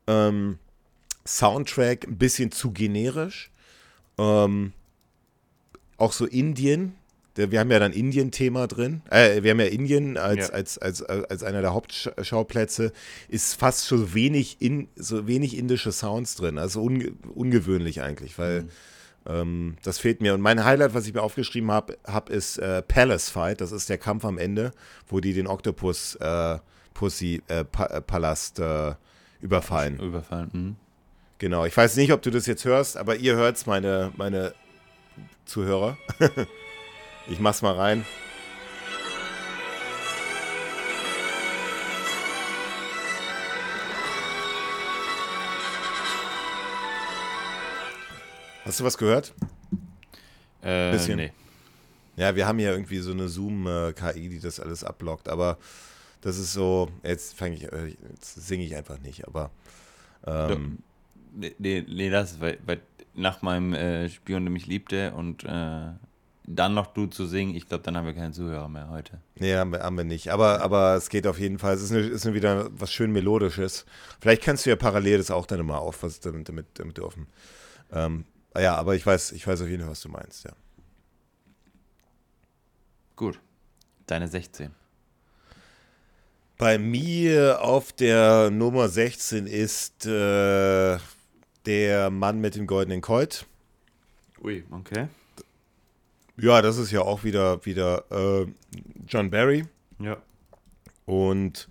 ähm, 0.07 0.57
Soundtrack 1.27 2.07
ein 2.07 2.17
bisschen 2.17 2.53
zu 2.53 2.71
generisch. 2.71 3.51
Ähm, 4.17 4.71
auch 6.01 6.13
so 6.13 6.25
Indien. 6.25 6.95
Wir 7.35 7.59
haben 7.59 7.71
ja 7.71 7.79
dann 7.79 7.93
Indien-Thema 7.93 8.67
drin. 8.67 9.01
Äh, 9.09 9.41
wir 9.43 9.51
haben 9.51 9.59
ja 9.61 9.67
Indien 9.67 10.17
als, 10.17 10.49
ja. 10.49 10.53
Als, 10.53 10.77
als, 10.77 11.01
als, 11.01 11.43
einer 11.43 11.61
der 11.61 11.73
Hauptschauplätze. 11.73 12.91
Ist 13.29 13.53
fast 13.53 13.85
so 13.85 14.13
wenig, 14.13 14.57
in, 14.59 14.89
so 14.97 15.27
wenig 15.27 15.57
indische 15.57 15.93
Sounds 15.93 16.35
drin. 16.35 16.57
Also 16.57 16.81
un, 16.81 17.17
ungewöhnlich 17.33 18.01
eigentlich, 18.01 18.37
weil. 18.37 18.63
Mhm 18.63 18.69
ähm, 19.25 19.77
das 19.83 19.99
fehlt 19.99 20.21
mir. 20.21 20.33
Und 20.33 20.41
mein 20.41 20.63
Highlight, 20.63 20.93
was 20.93 21.07
ich 21.07 21.13
mir 21.13 21.21
aufgeschrieben 21.21 21.71
habe, 21.71 21.97
hab, 22.05 22.29
ist 22.29 22.57
äh, 22.57 22.81
Palace 22.81 23.29
Fight. 23.29 23.61
Das 23.61 23.71
ist 23.71 23.89
der 23.89 23.97
Kampf 23.97 24.25
am 24.25 24.37
Ende, 24.37 24.71
wo 25.07 25.19
die 25.19 25.33
den 25.33 25.47
Octopus 25.47 26.15
äh, 26.15 26.57
Pussy 26.93 27.41
äh, 27.47 27.63
pa 27.63 27.85
äh, 27.85 28.01
Palast 28.01 28.59
äh, 28.59 28.95
überfallen. 29.41 29.99
Überfallen. 29.99 30.49
Mhm. 30.53 30.75
Genau. 31.37 31.65
Ich 31.65 31.75
weiß 31.75 31.95
nicht, 31.97 32.13
ob 32.13 32.21
du 32.21 32.29
das 32.29 32.45
jetzt 32.45 32.65
hörst, 32.65 32.97
aber 32.97 33.15
ihr 33.15 33.35
hört's, 33.35 33.65
meine, 33.65 34.11
meine 34.17 34.53
Zuhörer. 35.51 35.97
ich 37.27 37.41
mach's 37.41 37.61
mal 37.61 37.75
rein. 37.75 38.05
Hast 48.63 48.79
du 48.79 48.85
was 48.85 48.97
gehört? 48.97 49.33
Äh, 50.61 50.91
Bisschen. 50.93 51.17
nee. 51.17 51.33
Ja, 52.15 52.33
wir 52.33 52.47
haben 52.47 52.59
ja 52.59 52.71
irgendwie 52.71 52.99
so 52.99 53.11
eine 53.11 53.27
Zoom-KI, 53.27 54.29
die 54.29 54.39
das 54.39 54.61
alles 54.61 54.85
abblockt, 54.85 55.27
aber 55.27 55.57
das 56.21 56.37
ist 56.37 56.53
so, 56.53 56.89
jetzt 57.03 57.33
fange 57.33 57.55
ich, 57.55 57.63
äh, 57.63 57.95
jetzt 58.09 58.47
singe 58.47 58.63
ich 58.63 58.73
einfach 58.73 58.99
nicht, 58.99 59.27
aber 59.27 59.51
ähm, 60.25 60.77
nee, 61.33 61.53
nee, 61.57 61.85
nee, 61.85 62.09
das, 62.09 62.39
weil, 62.39 62.57
weil 62.65 62.79
nach 63.13 63.41
meinem 63.41 63.73
äh, 63.73 64.09
Spion, 64.09 64.43
der 64.45 64.51
mich 64.51 64.67
liebte 64.67 65.13
und 65.13 65.43
äh, 65.43 65.91
dann 66.43 66.73
noch 66.73 66.87
du 66.87 67.05
zu 67.05 67.25
singen, 67.25 67.55
ich 67.55 67.67
glaube, 67.67 67.83
dann 67.83 67.95
haben 67.95 68.05
wir 68.05 68.13
keinen 68.13 68.33
Zuhörer 68.33 68.67
mehr 68.67 68.89
heute. 68.89 69.21
Nee, 69.35 69.55
haben 69.55 69.71
wir, 69.71 69.81
haben 69.81 69.97
wir 69.97 70.03
nicht. 70.03 70.31
Aber, 70.31 70.61
aber 70.61 70.95
es 70.95 71.09
geht 71.09 71.27
auf 71.27 71.39
jeden 71.39 71.59
Fall. 71.59 71.75
Es 71.75 71.81
ist, 71.81 71.91
eine, 71.91 72.01
ist 72.01 72.25
eine 72.25 72.35
wieder 72.35 72.69
was 72.71 72.91
schön 72.91 73.11
Melodisches. 73.11 73.85
Vielleicht 74.19 74.41
kannst 74.41 74.65
du 74.65 74.69
ja 74.69 74.75
parallel 74.75 75.17
das 75.17 75.31
auch 75.31 75.45
dann 75.45 75.65
mal 75.65 75.77
auf, 75.77 76.03
was 76.03 76.19
damit, 76.19 76.49
damit, 76.49 76.67
damit 76.73 76.97
du 76.97 77.05
offen. 77.05 77.27
Ähm, 77.91 78.25
Ah 78.53 78.61
ja, 78.61 78.75
aber 78.75 78.95
ich 78.95 79.05
weiß, 79.05 79.31
ich 79.31 79.47
weiß 79.47 79.61
auf 79.61 79.67
jeden 79.67 79.81
Fall, 79.83 79.91
was 79.91 80.01
du 80.01 80.09
meinst, 80.09 80.43
ja. 80.43 80.51
Gut. 83.15 83.39
Deine 84.07 84.27
16. 84.27 84.71
Bei 86.57 86.77
mir 86.77 87.61
auf 87.61 87.93
der 87.93 88.49
Nummer 88.51 88.89
16 88.89 89.47
ist 89.47 90.05
äh, 90.05 90.97
der 91.65 92.09
Mann 92.09 92.39
mit 92.41 92.55
dem 92.55 92.67
goldenen 92.67 93.01
Colt. 93.01 93.45
Ui, 94.43 94.63
okay. 94.71 95.07
Ja, 96.37 96.61
das 96.61 96.77
ist 96.77 96.91
ja 96.91 97.01
auch 97.01 97.23
wieder, 97.23 97.65
wieder 97.65 98.05
äh, 98.09 98.47
John 99.07 99.29
Barry. 99.29 99.65
Ja. 99.99 100.17
Und 101.05 101.69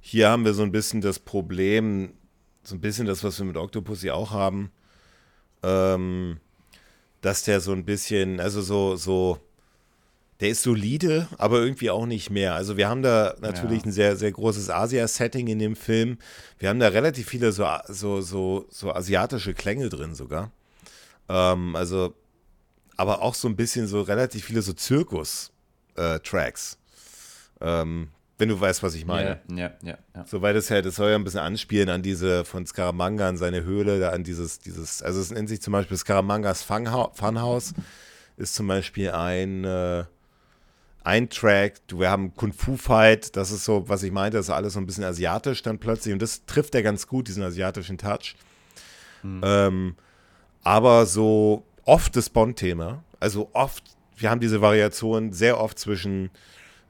hier 0.00 0.30
haben 0.30 0.44
wir 0.44 0.54
so 0.54 0.62
ein 0.62 0.72
bisschen 0.72 1.00
das 1.00 1.18
Problem, 1.18 2.12
so 2.62 2.74
ein 2.74 2.80
bisschen 2.80 3.06
das, 3.06 3.22
was 3.22 3.38
wir 3.38 3.46
mit 3.46 3.56
Octopus 3.56 4.02
ja 4.02 4.14
auch 4.14 4.32
haben 4.32 4.70
ähm, 5.62 6.38
dass 7.20 7.44
der 7.44 7.60
so 7.60 7.72
ein 7.72 7.84
bisschen, 7.84 8.40
also 8.40 8.62
so, 8.62 8.96
so, 8.96 9.38
der 10.40 10.48
ist 10.48 10.62
solide, 10.62 11.28
aber 11.36 11.58
irgendwie 11.58 11.90
auch 11.90 12.06
nicht 12.06 12.30
mehr. 12.30 12.54
Also 12.54 12.78
wir 12.78 12.88
haben 12.88 13.02
da 13.02 13.34
natürlich 13.40 13.80
ja. 13.80 13.86
ein 13.86 13.92
sehr, 13.92 14.16
sehr 14.16 14.32
großes 14.32 14.70
Asia-Setting 14.70 15.48
in 15.48 15.58
dem 15.58 15.76
Film. 15.76 16.16
Wir 16.58 16.70
haben 16.70 16.80
da 16.80 16.88
relativ 16.88 17.28
viele 17.28 17.52
so, 17.52 17.66
so, 17.88 18.22
so, 18.22 18.66
so 18.70 18.92
asiatische 18.92 19.52
Klänge 19.52 19.90
drin 19.90 20.14
sogar. 20.14 20.50
Ähm, 21.28 21.76
also, 21.76 22.14
aber 22.96 23.20
auch 23.20 23.34
so 23.34 23.48
ein 23.48 23.56
bisschen 23.56 23.86
so 23.86 24.00
relativ 24.00 24.46
viele 24.46 24.62
so 24.62 24.72
Zirkus-Tracks. 24.72 26.78
Äh, 27.60 27.82
ähm, 27.82 28.08
Wenn 28.38 28.48
du 28.48 28.58
weißt, 28.58 28.82
was 28.82 28.94
ich 28.94 29.04
meine. 29.04 29.40
Ja, 29.50 29.56
ja, 29.56 29.72
ja. 29.82 29.98
ja. 30.16 30.26
Soweit 30.26 30.56
es 30.56 30.70
ja, 30.70 30.80
das 30.80 30.96
soll 30.96 31.10
ja 31.10 31.16
ein 31.16 31.24
bisschen 31.24 31.40
anspielen 31.40 31.90
an 31.90 32.02
diese 32.02 32.46
von 32.46 32.64
Scaramanga, 32.64 33.28
an 33.28 33.36
seine 33.36 33.64
Höhle, 33.64 34.00
da 34.00 34.10
an 34.10 34.24
dieses, 34.24 34.58
dieses, 34.58 35.02
also 35.02 35.20
es 35.20 35.30
nennt 35.30 35.50
sich 35.50 35.60
zum 35.60 35.72
Beispiel 35.72 35.98
Scaramangas 35.98 36.62
Funhouse, 36.62 37.74
ist 38.38 38.54
zum 38.54 38.68
Beispiel 38.68 39.10
ein, 39.10 39.64
äh, 39.64 40.04
ein 41.02 41.30
Track, 41.30 41.80
wir 41.92 42.10
haben 42.10 42.34
Kung 42.34 42.52
Fu 42.52 42.76
Fight, 42.76 43.36
das 43.36 43.50
ist 43.50 43.64
so, 43.64 43.88
was 43.88 44.02
ich 44.02 44.12
meinte, 44.12 44.36
das 44.36 44.46
ist 44.46 44.54
alles 44.54 44.74
so 44.74 44.80
ein 44.80 44.86
bisschen 44.86 45.04
asiatisch 45.04 45.62
dann 45.62 45.78
plötzlich 45.78 46.12
und 46.12 46.20
das 46.20 46.44
trifft 46.44 46.74
er 46.74 46.82
ganz 46.82 47.06
gut, 47.06 47.28
diesen 47.28 47.42
asiatischen 47.42 47.98
Touch. 47.98 48.36
Hm. 49.22 49.40
Ähm, 49.44 49.94
aber 50.62 51.06
so 51.06 51.64
oft 51.84 52.16
das 52.16 52.28
Bond-Thema, 52.28 53.02
also 53.18 53.48
oft, 53.52 53.84
wir 54.16 54.30
haben 54.30 54.40
diese 54.40 54.60
Variation 54.60 55.32
sehr 55.32 55.58
oft 55.58 55.78
zwischen 55.78 56.30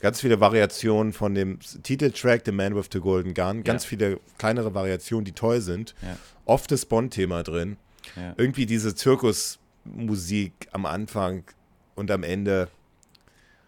ganz 0.01 0.21
viele 0.21 0.41
Variationen 0.41 1.13
von 1.13 1.35
dem 1.35 1.59
Titeltrack 1.61 2.43
The 2.45 2.53
Man 2.53 2.75
with 2.75 2.89
the 2.93 3.01
Golden 3.01 3.35
Gun, 3.35 3.63
ganz 3.63 3.85
ja. 3.85 3.89
viele 3.91 4.21
kleinere 4.39 4.75
Variationen, 4.75 5.25
die 5.25 5.33
toll 5.33 5.61
sind. 5.61 5.95
Ja. 6.03 6.17
Oft 6.47 6.73
das 6.73 6.87
Bond-Thema 6.87 7.43
drin. 7.43 7.77
Ja. 8.17 8.35
Irgendwie 8.37 8.67
diese 8.67 8.95
Zirkusmusik 8.95 10.69
am 10.73 10.87
Anfang 10.87 11.45
und 11.95 12.11
am 12.11 12.25
Ende 12.25 12.69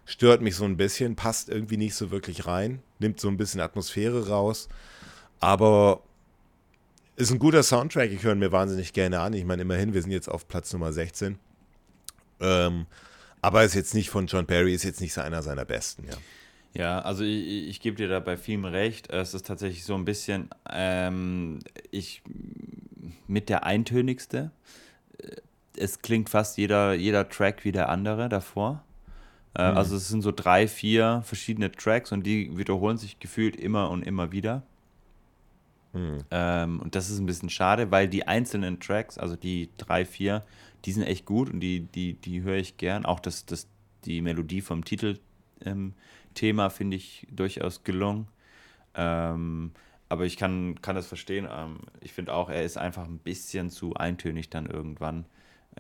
stört 0.05 0.43
mich 0.43 0.57
so 0.57 0.65
ein 0.65 0.77
bisschen, 0.77 1.17
passt 1.17 1.49
irgendwie 1.49 1.77
nicht 1.77 1.95
so 1.95 2.11
wirklich 2.11 2.47
rein, 2.47 2.83
nimmt 2.99 3.21
so 3.21 3.29
ein 3.29 3.37
bisschen 3.37 3.61
Atmosphäre 3.61 4.29
raus. 4.29 4.69
Aber 5.41 6.03
ist 7.17 7.31
ein 7.31 7.39
guter 7.39 7.63
Soundtrack, 7.63 8.11
ich 8.11 8.23
höre 8.23 8.33
ihn 8.33 8.39
mir 8.39 8.53
wahnsinnig 8.53 8.93
gerne 8.93 9.21
an. 9.21 9.33
Ich 9.33 9.45
meine, 9.45 9.63
immerhin, 9.63 9.95
wir 9.95 10.03
sind 10.03 10.13
jetzt 10.13 10.29
auf 10.29 10.49
Platz 10.49 10.73
Nummer 10.73 10.93
16. 10.93 11.39
Ähm, 12.41 12.87
aber 13.41 13.65
ist 13.65 13.75
jetzt 13.75 13.95
nicht 13.95 14.11
von 14.11 14.27
John 14.27 14.47
Barry, 14.47 14.75
ist 14.75 14.85
jetzt 14.85 15.01
nicht 15.01 15.17
einer 15.19 15.43
seiner 15.43 15.65
besten, 15.65 16.05
ja. 16.05 16.17
Ja, 16.75 17.01
also 17.01 17.23
ich, 17.23 17.69
ich 17.69 17.81
gebe 17.81 17.97
dir 17.97 18.09
da 18.09 18.19
bei 18.19 18.39
vielem 18.39 18.65
recht. 18.65 19.11
Es 19.11 19.35
ist 19.35 19.47
tatsächlich 19.47 19.85
so 19.85 19.95
ein 19.95 20.07
bisschen, 20.07 20.49
ähm, 20.71 21.59
ich 21.91 22.23
mit 23.27 23.51
der 23.51 23.65
eintönigste. 23.65 24.53
Es 25.77 26.01
klingt 26.01 26.31
fast 26.31 26.57
jeder, 26.57 26.95
jeder 26.95 27.29
Track 27.29 27.65
wie 27.65 27.73
der 27.73 27.91
andere 27.91 28.31
davor. 28.31 28.85
Äh, 29.55 29.71
mhm. 29.71 29.77
Also 29.77 29.97
es 29.97 30.09
sind 30.09 30.23
so 30.23 30.33
drei, 30.33 30.69
vier 30.69 31.23
verschiedene 31.25 31.71
Tracks 31.73 32.13
und 32.13 32.25
die 32.25 32.57
wiederholen 32.57 32.97
sich 32.97 33.19
gefühlt 33.21 33.57
immer 33.57 33.91
und 33.91 34.03
immer 34.03 34.33
wieder. 34.33 34.63
Mhm. 35.93 36.19
Ähm, 36.31 36.81
und 36.81 36.95
das 36.95 37.11
ist 37.11 37.19
ein 37.19 37.27
bisschen 37.27 37.51
schade, 37.51 37.91
weil 37.91 38.09
die 38.09 38.27
einzelnen 38.27 38.81
Tracks, 38.81 39.19
also 39.19 39.37
die 39.37 39.69
drei, 39.77 40.05
vier, 40.05 40.43
die 40.85 40.93
sind 40.93 41.05
echt 41.05 41.27
gut 41.27 41.51
und 41.51 41.61
die, 41.61 41.81
die, 41.81 42.15
die 42.15 42.43
höre 42.43 42.57
ich 42.57 42.77
gern. 42.77 43.05
Auch 43.05 43.21
das, 43.21 43.47
das, 43.47 43.69
die 44.05 44.21
Melodie 44.21 44.63
vom 44.63 44.85
Titelthema 44.85 45.45
ähm, 45.65 46.71
finde 46.71 46.97
ich 46.97 47.27
durchaus 47.31 47.85
gelungen. 47.85 48.29
Ähm, 48.95 49.73
aber 50.09 50.27
ich 50.27 50.37
kann, 50.37 50.81
kann 50.83 50.97
das 50.97 51.07
verstehen. 51.07 51.49
Ähm, 51.51 51.79
ich 52.01 52.13
finde 52.13 52.35
auch, 52.35 52.49
er 52.51 52.65
ist 52.65 52.79
einfach 52.79 53.05
ein 53.05 53.19
bisschen 53.19 53.71
zu 53.71 53.95
eintönig 53.95 54.51
dann 54.51 54.67
irgendwann 54.67 55.27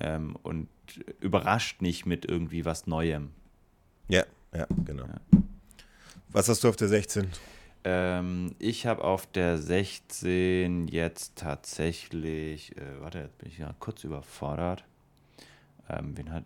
ähm, 0.00 0.36
und 0.42 0.68
überrascht 1.20 1.82
nicht 1.82 2.06
mit 2.06 2.24
irgendwie 2.24 2.64
was 2.64 2.86
Neuem. 2.86 3.30
Ja, 4.08 4.24
ja, 4.54 4.66
genau. 4.84 5.04
Ja. 5.04 5.20
Was 6.28 6.48
hast 6.48 6.64
du 6.64 6.68
auf 6.68 6.76
der 6.76 6.88
16? 6.88 7.28
Ähm, 7.84 8.54
ich 8.58 8.86
habe 8.86 9.02
auf 9.02 9.26
der 9.26 9.58
16 9.58 10.88
jetzt 10.88 11.36
tatsächlich, 11.36 12.76
äh, 12.76 13.00
warte, 13.00 13.18
jetzt 13.18 13.38
bin 13.38 13.48
ich 13.48 13.58
ja 13.58 13.74
kurz 13.80 14.04
überfordert. 14.04 14.84
Ähm, 15.88 16.16
wen 16.16 16.32
hat. 16.32 16.44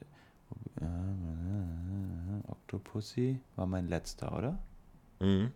Äh, 0.81 2.51
Octopussy 2.51 3.41
war 3.57 3.67
mein 3.67 3.89
letzter, 3.89 4.37
oder? 4.37 4.59
Mhm. 5.21 5.53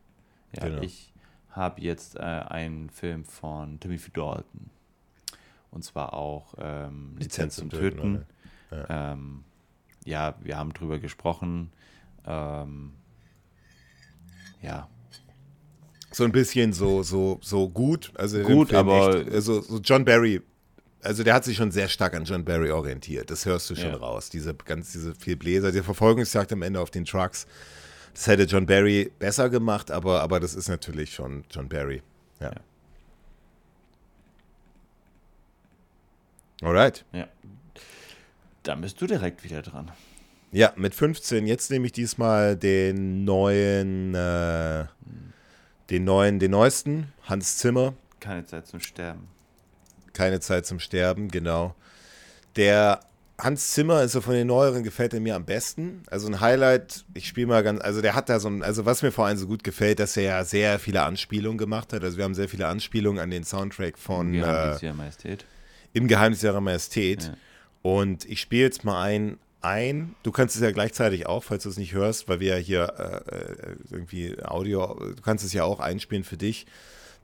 Ja, 0.52 0.64
genau. 0.68 0.82
ich 0.82 1.12
habe 1.50 1.80
jetzt 1.80 2.16
äh, 2.16 2.20
einen 2.20 2.90
Film 2.90 3.24
von 3.24 3.80
Timothy 3.80 4.10
Dalton. 4.10 4.70
Und 5.70 5.84
zwar 5.84 6.14
auch 6.14 6.54
ähm, 6.58 7.16
Lizenz, 7.18 7.56
zum 7.56 7.70
Töten. 7.70 7.96
Töten. 7.96 8.26
Ja. 8.70 9.12
Ähm, 9.12 9.44
ja. 10.04 10.34
wir 10.40 10.58
haben 10.58 10.72
drüber 10.72 10.98
gesprochen. 10.98 11.72
Ähm, 12.26 12.92
ja. 14.62 14.88
So 16.12 16.24
ein 16.24 16.32
bisschen 16.32 16.72
so, 16.72 17.02
so, 17.02 17.38
so 17.42 17.68
gut. 17.68 18.12
Also 18.14 18.40
gut, 18.40 18.74
aber. 18.74 19.20
Echt, 19.20 19.32
also 19.32 19.60
so 19.60 19.78
John 19.78 20.04
Barry 20.04 20.42
also 21.02 21.22
der 21.22 21.34
hat 21.34 21.44
sich 21.44 21.56
schon 21.56 21.70
sehr 21.70 21.88
stark 21.88 22.14
an 22.14 22.24
John 22.24 22.44
Barry 22.44 22.70
orientiert. 22.70 23.30
Das 23.30 23.46
hörst 23.46 23.70
du 23.70 23.74
schon 23.74 23.90
ja. 23.90 23.96
raus. 23.96 24.28
Diese 24.30 24.54
ganz, 24.54 24.92
diese 24.92 25.14
viel 25.14 25.36
Bläser, 25.36 25.72
die 25.72 25.82
Verfolgungsjagd 25.82 26.52
am 26.52 26.62
Ende 26.62 26.80
auf 26.80 26.90
den 26.90 27.04
Trucks. 27.04 27.46
Das 28.12 28.26
hätte 28.26 28.42
John 28.42 28.66
Barry 28.66 29.10
besser 29.18 29.48
gemacht, 29.48 29.90
aber, 29.90 30.20
aber 30.20 30.40
das 30.40 30.54
ist 30.54 30.68
natürlich 30.68 31.14
schon 31.14 31.44
John 31.50 31.68
Barry. 31.68 32.02
Ja. 32.40 32.52
ja. 32.52 32.60
Alright. 36.62 37.04
Ja. 37.12 37.28
Dann 38.62 38.82
bist 38.82 39.00
du 39.00 39.06
direkt 39.06 39.42
wieder 39.42 39.62
dran. 39.62 39.90
Ja, 40.52 40.72
mit 40.76 40.94
15. 40.94 41.46
Jetzt 41.46 41.70
nehme 41.70 41.86
ich 41.86 41.92
diesmal 41.92 42.56
den 42.56 43.24
neuen, 43.24 44.14
äh, 44.14 44.84
den 45.90 46.04
neuen, 46.04 46.38
den 46.38 46.50
neuesten, 46.50 47.12
Hans 47.22 47.58
Zimmer. 47.58 47.94
Keine 48.18 48.44
Zeit 48.44 48.66
zum 48.66 48.80
Sterben. 48.80 49.28
Keine 50.12 50.40
Zeit 50.40 50.66
zum 50.66 50.80
Sterben, 50.80 51.28
genau. 51.28 51.74
Der 52.56 53.00
Hans 53.38 53.72
Zimmer, 53.72 53.94
also 53.94 54.20
von 54.20 54.34
den 54.34 54.48
neueren, 54.48 54.82
gefällt 54.82 55.14
er 55.14 55.20
mir 55.20 55.36
am 55.36 55.44
besten. 55.44 56.02
Also 56.10 56.26
ein 56.26 56.40
Highlight, 56.40 57.04
ich 57.14 57.28
spiele 57.28 57.46
mal 57.46 57.62
ganz, 57.62 57.80
also 57.80 58.02
der 58.02 58.14
hat 58.14 58.28
da 58.28 58.40
so 58.40 58.48
ein, 58.48 58.62
also 58.62 58.84
was 58.84 59.02
mir 59.02 59.12
vor 59.12 59.26
allem 59.26 59.38
so 59.38 59.46
gut 59.46 59.64
gefällt, 59.64 60.00
dass 60.00 60.16
er 60.16 60.24
ja 60.24 60.44
sehr 60.44 60.78
viele 60.78 61.02
Anspielungen 61.02 61.58
gemacht 61.58 61.92
hat. 61.92 62.02
Also 62.02 62.16
wir 62.16 62.24
haben 62.24 62.34
sehr 62.34 62.48
viele 62.48 62.66
Anspielungen 62.66 63.22
an 63.22 63.30
den 63.30 63.44
Soundtrack 63.44 63.98
von 63.98 64.34
Im 64.34 64.40
Geheimnis 64.40 64.82
äh, 64.82 64.86
ihrer 64.86 64.94
Majestät. 64.94 65.44
Im 65.92 66.08
Geheimnis 66.08 66.42
ihrer 66.42 66.60
Majestät. 66.60 67.22
Ja. 67.22 67.36
Und 67.82 68.28
ich 68.28 68.40
spiele 68.40 68.64
jetzt 68.64 68.84
mal 68.84 69.00
ein, 69.02 69.38
ein, 69.62 70.14
du 70.22 70.32
kannst 70.32 70.56
es 70.56 70.62
ja 70.62 70.70
gleichzeitig 70.70 71.26
auch, 71.26 71.44
falls 71.44 71.64
du 71.64 71.68
es 71.68 71.76
nicht 71.76 71.92
hörst, 71.92 72.28
weil 72.28 72.40
wir 72.40 72.56
ja 72.56 72.56
hier 72.56 72.94
äh, 72.98 73.34
äh 73.34 73.76
irgendwie 73.90 74.36
Audio, 74.42 74.94
du 74.94 75.22
kannst 75.22 75.44
es 75.44 75.52
ja 75.52 75.64
auch 75.64 75.80
einspielen 75.80 76.24
für 76.24 76.36
dich. 76.36 76.66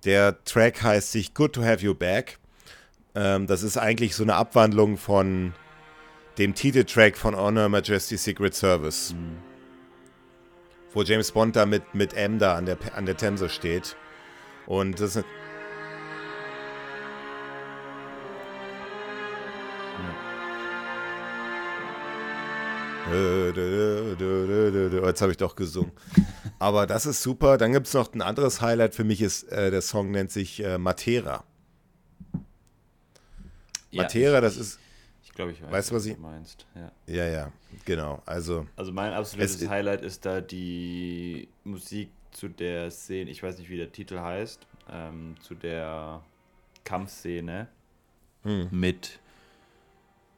Der 0.04 0.42
Track 0.44 0.82
heißt 0.82 1.12
sich 1.12 1.34
Good 1.34 1.54
to 1.54 1.64
Have 1.64 1.84
You 1.84 1.94
Back. 1.94 2.38
Ähm, 3.14 3.46
das 3.46 3.62
ist 3.62 3.76
eigentlich 3.78 4.14
so 4.14 4.22
eine 4.22 4.34
Abwandlung 4.34 4.98
von 4.98 5.54
dem 6.38 6.54
Titeltrack 6.54 7.16
von 7.16 7.34
Honor 7.34 7.68
Majesty 7.68 8.16
Secret 8.16 8.54
Service. 8.54 9.14
Mhm. 9.14 9.38
Wo 10.92 11.02
James 11.02 11.32
Bond 11.32 11.56
da 11.56 11.66
mit, 11.66 11.94
mit 11.94 12.14
M 12.14 12.38
da 12.38 12.56
an 12.56 12.66
der, 12.66 12.78
an 12.94 13.06
der 13.06 13.16
Themse 13.16 13.48
steht. 13.48 13.96
Und 14.66 15.00
das 15.00 15.16
ist 15.16 15.16
eine 15.16 15.26
Jetzt 25.06 25.22
habe 25.22 25.30
ich 25.30 25.36
doch 25.38 25.54
gesungen. 25.54 25.92
Aber 26.58 26.86
das 26.86 27.06
ist 27.06 27.22
super. 27.22 27.56
Dann 27.58 27.72
gibt 27.72 27.86
es 27.86 27.94
noch 27.94 28.12
ein 28.12 28.22
anderes 28.22 28.60
Highlight 28.60 28.94
für 28.94 29.04
mich, 29.04 29.22
ist, 29.22 29.44
äh, 29.44 29.70
der 29.70 29.82
Song 29.82 30.10
nennt 30.10 30.32
sich 30.32 30.62
äh, 30.62 30.78
Matera. 30.78 31.44
Ja, 33.90 34.02
Matera, 34.02 34.38
ich, 34.38 34.42
das 34.42 34.56
ist. 34.56 34.80
Ich 35.22 35.32
glaube, 35.32 35.52
ich 35.52 35.62
weiß, 35.62 35.70
weißt, 35.70 35.92
was, 35.92 36.08
was 36.08 36.14
du 36.14 36.20
meinst. 36.20 36.66
Ja. 36.74 36.92
ja, 37.06 37.26
ja, 37.26 37.52
genau. 37.84 38.22
Also, 38.26 38.66
also 38.74 38.92
mein 38.92 39.12
absolutes 39.12 39.68
Highlight 39.68 40.02
ist 40.02 40.24
da 40.24 40.40
die 40.40 41.48
Musik 41.64 42.08
zu 42.32 42.48
der 42.48 42.90
Szene, 42.90 43.30
ich 43.30 43.42
weiß 43.42 43.58
nicht, 43.58 43.70
wie 43.70 43.76
der 43.76 43.92
Titel 43.92 44.18
heißt, 44.18 44.66
ähm, 44.90 45.36
zu 45.40 45.54
der 45.54 46.22
Kampfszene 46.84 47.68
hm. 48.42 48.68
mit. 48.70 49.20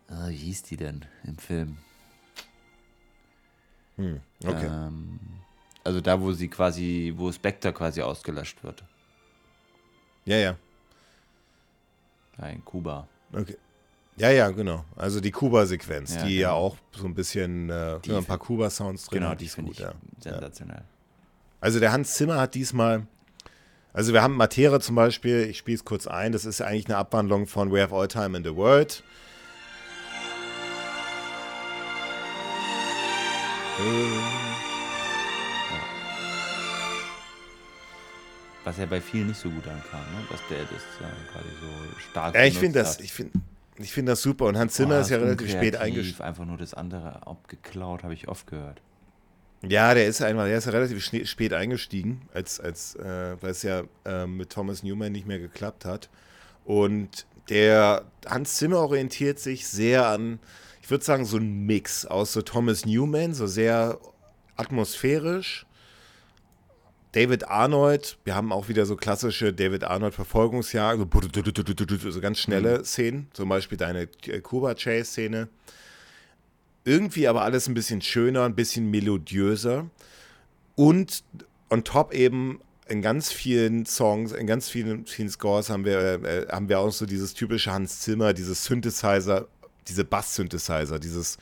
Ah, 0.09 0.29
wie 0.29 0.37
hieß 0.37 0.63
die 0.65 0.77
denn 0.77 1.05
im 1.25 1.39
Film? 1.39 1.79
Hm, 3.99 4.21
okay. 4.45 4.67
Ähm, 4.67 5.21
also 5.85 6.01
da, 6.01 6.21
wo 6.21 6.33
sie 6.33 6.49
quasi, 6.49 7.13
wo 7.17 7.31
Spectre 7.31 7.73
quasi 7.73 8.01
ausgelöscht 8.01 8.63
wird. 8.65 8.83
Ja, 10.25 10.37
ja. 10.37 10.57
in 12.49 12.65
Kuba. 12.65 13.07
Okay. 13.33 13.57
Ja, 14.17 14.31
ja, 14.31 14.51
genau. 14.51 14.85
Also 14.97 15.21
die 15.21 15.31
Kuba-Sequenz, 15.31 16.15
ja, 16.15 16.25
die 16.25 16.37
genau. 16.37 16.41
ja 16.41 16.53
auch 16.53 16.77
so 16.93 17.07
ein 17.07 17.15
bisschen 17.15 17.71
äh, 17.71 18.01
die 18.01 18.13
ein 18.13 18.25
paar 18.25 18.39
Kuba-Sounds 18.39 19.07
drin 19.07 19.21
genau, 19.21 19.31
hat, 19.31 19.41
die 19.41 19.47
ist 19.47 19.57
gut, 19.57 19.79
ja. 19.79 19.93
Sensationell. 20.19 20.83
Also 21.61 21.81
der 21.81 21.93
Hans 21.93 22.15
Zimmer 22.15 22.41
hat 22.41 22.55
diesmal, 22.55 23.07
also 23.93 24.13
wir 24.13 24.23
haben 24.23 24.35
Materia 24.35 24.81
zum 24.81 24.97
Beispiel, 24.97 25.45
ich 25.45 25.59
spiele 25.59 25.77
es 25.77 25.85
kurz 25.85 26.07
ein, 26.07 26.33
das 26.33 26.45
ist 26.45 26.61
ja 26.61 26.67
eigentlich 26.67 26.87
eine 26.87 26.97
Abwandlung 26.97 27.47
von 27.47 27.73
We 27.73 27.81
Have 27.81 27.95
All 27.95 28.09
Time 28.09 28.37
in 28.37 28.45
the 28.45 28.55
World. 28.55 29.03
Was 38.65 38.77
ja 38.77 38.87
bei 38.87 39.01
vielen 39.01 39.29
nicht 39.29 39.39
so 39.39 39.49
gut 39.49 39.67
ankam, 39.69 40.01
ne? 40.01 40.27
dass 40.31 40.41
der 40.51 40.63
das 40.63 40.73
äh, 40.73 41.33
gerade 41.33 41.49
so 41.61 42.01
stark 42.11 42.35
Ja, 42.35 42.45
ich 42.45 42.59
finde 42.59 42.81
das, 42.81 42.99
ich 42.99 43.13
finde 43.13 43.39
ich 43.79 43.93
find 43.93 44.09
das 44.09 44.21
super 44.21 44.47
und 44.47 44.59
Hans 44.59 44.75
Zimmer 44.75 44.99
oh, 44.99 45.01
ist 45.01 45.11
ja 45.11 45.19
relativ 45.19 45.51
spät 45.51 45.77
eingeschrieben. 45.77 46.23
Einfach 46.23 46.45
nur 46.45 46.59
das 46.59 46.75
andere 46.75 47.25
abgeklaut, 47.25 48.03
habe 48.03 48.15
ich 48.15 48.27
oft 48.27 48.49
gehört. 48.49 48.83
Ja, 49.63 49.95
der 49.95 50.07
ist 50.07 50.23
einmal, 50.23 50.49
der 50.49 50.59
ist 50.59 50.65
ja 50.65 50.73
relativ 50.73 51.03
spät 51.29 51.53
eingestiegen, 51.53 52.23
als, 52.35 52.59
als 52.59 52.97
äh, 52.97 53.37
weil 53.41 53.51
es 53.51 53.63
ja 53.63 53.85
äh, 54.05 54.27
mit 54.27 54.51
Thomas 54.51 54.83
Newman 54.83 55.13
nicht 55.13 55.27
mehr 55.27 55.39
geklappt 55.39 55.85
hat. 55.85 56.09
Und 56.65 57.27
der 57.49 58.05
Hans 58.27 58.57
Zimmer 58.57 58.79
orientiert 58.79 59.39
sich 59.39 59.69
sehr 59.69 60.09
an, 60.09 60.41
ich 60.89 60.91
würde 60.91 61.05
sagen, 61.05 61.27
so 61.27 61.37
ein 61.37 61.67
Mix 61.67 62.07
aus 62.07 62.33
so 62.33 62.41
Thomas 62.41 62.87
Newman, 62.87 63.35
so 63.35 63.47
sehr 63.47 63.99
atmosphärisch. 64.57 65.67
David 67.13 67.47
Arnold, 67.47 68.17
wir 68.25 68.35
haben 68.35 68.53
auch 68.53 68.71
wieder 68.71 68.87
so 68.87 68.97
klassische 68.97 69.53
David 69.53 69.85
Arnold 69.85 70.15
Verfolgungsjagd, 70.15 70.99
so, 70.99 72.11
so 72.11 72.21
ganz 72.23 72.39
schnelle 72.39 72.79
mhm. 72.79 72.85
Szenen, 72.85 73.29
zum 73.35 73.51
Beispiel 73.51 73.77
deine 73.77 74.07
Kuba 74.43 74.75
Chase 74.77 75.05
Szene 75.05 75.51
irgendwie 76.87 77.29
aber 77.29 77.43
alles 77.43 77.69
ein 77.69 77.75
bisschen 77.75 78.01
schöner, 78.01 78.45
ein 78.45 78.55
bisschen 78.55 78.91
melodiöser. 78.91 79.91
Und 80.75 81.23
on 81.69 81.85
top 81.85 82.15
eben 82.15 82.63
in 82.89 83.03
ganz 83.03 83.31
vielen 83.31 83.85
Songs, 83.85 84.33
in 84.33 84.47
ganz 84.47 84.71
vielen, 84.71 85.05
vielen 85.05 85.29
Scores 85.29 85.69
haben 85.69 85.85
wir, 85.85 86.25
äh, 86.25 86.47
haben 86.51 86.71
wir 86.71 86.79
auch 86.79 86.93
so 86.93 87.05
dieses 87.05 87.35
typische 87.35 87.75
Hans 87.75 88.01
Zimmer, 88.01 88.33
dieses 88.33 88.65
Synthesizer, 88.65 89.49
diese 89.89 90.05
Bass-Synthesizer, 90.05 90.99
dieses, 90.99 91.39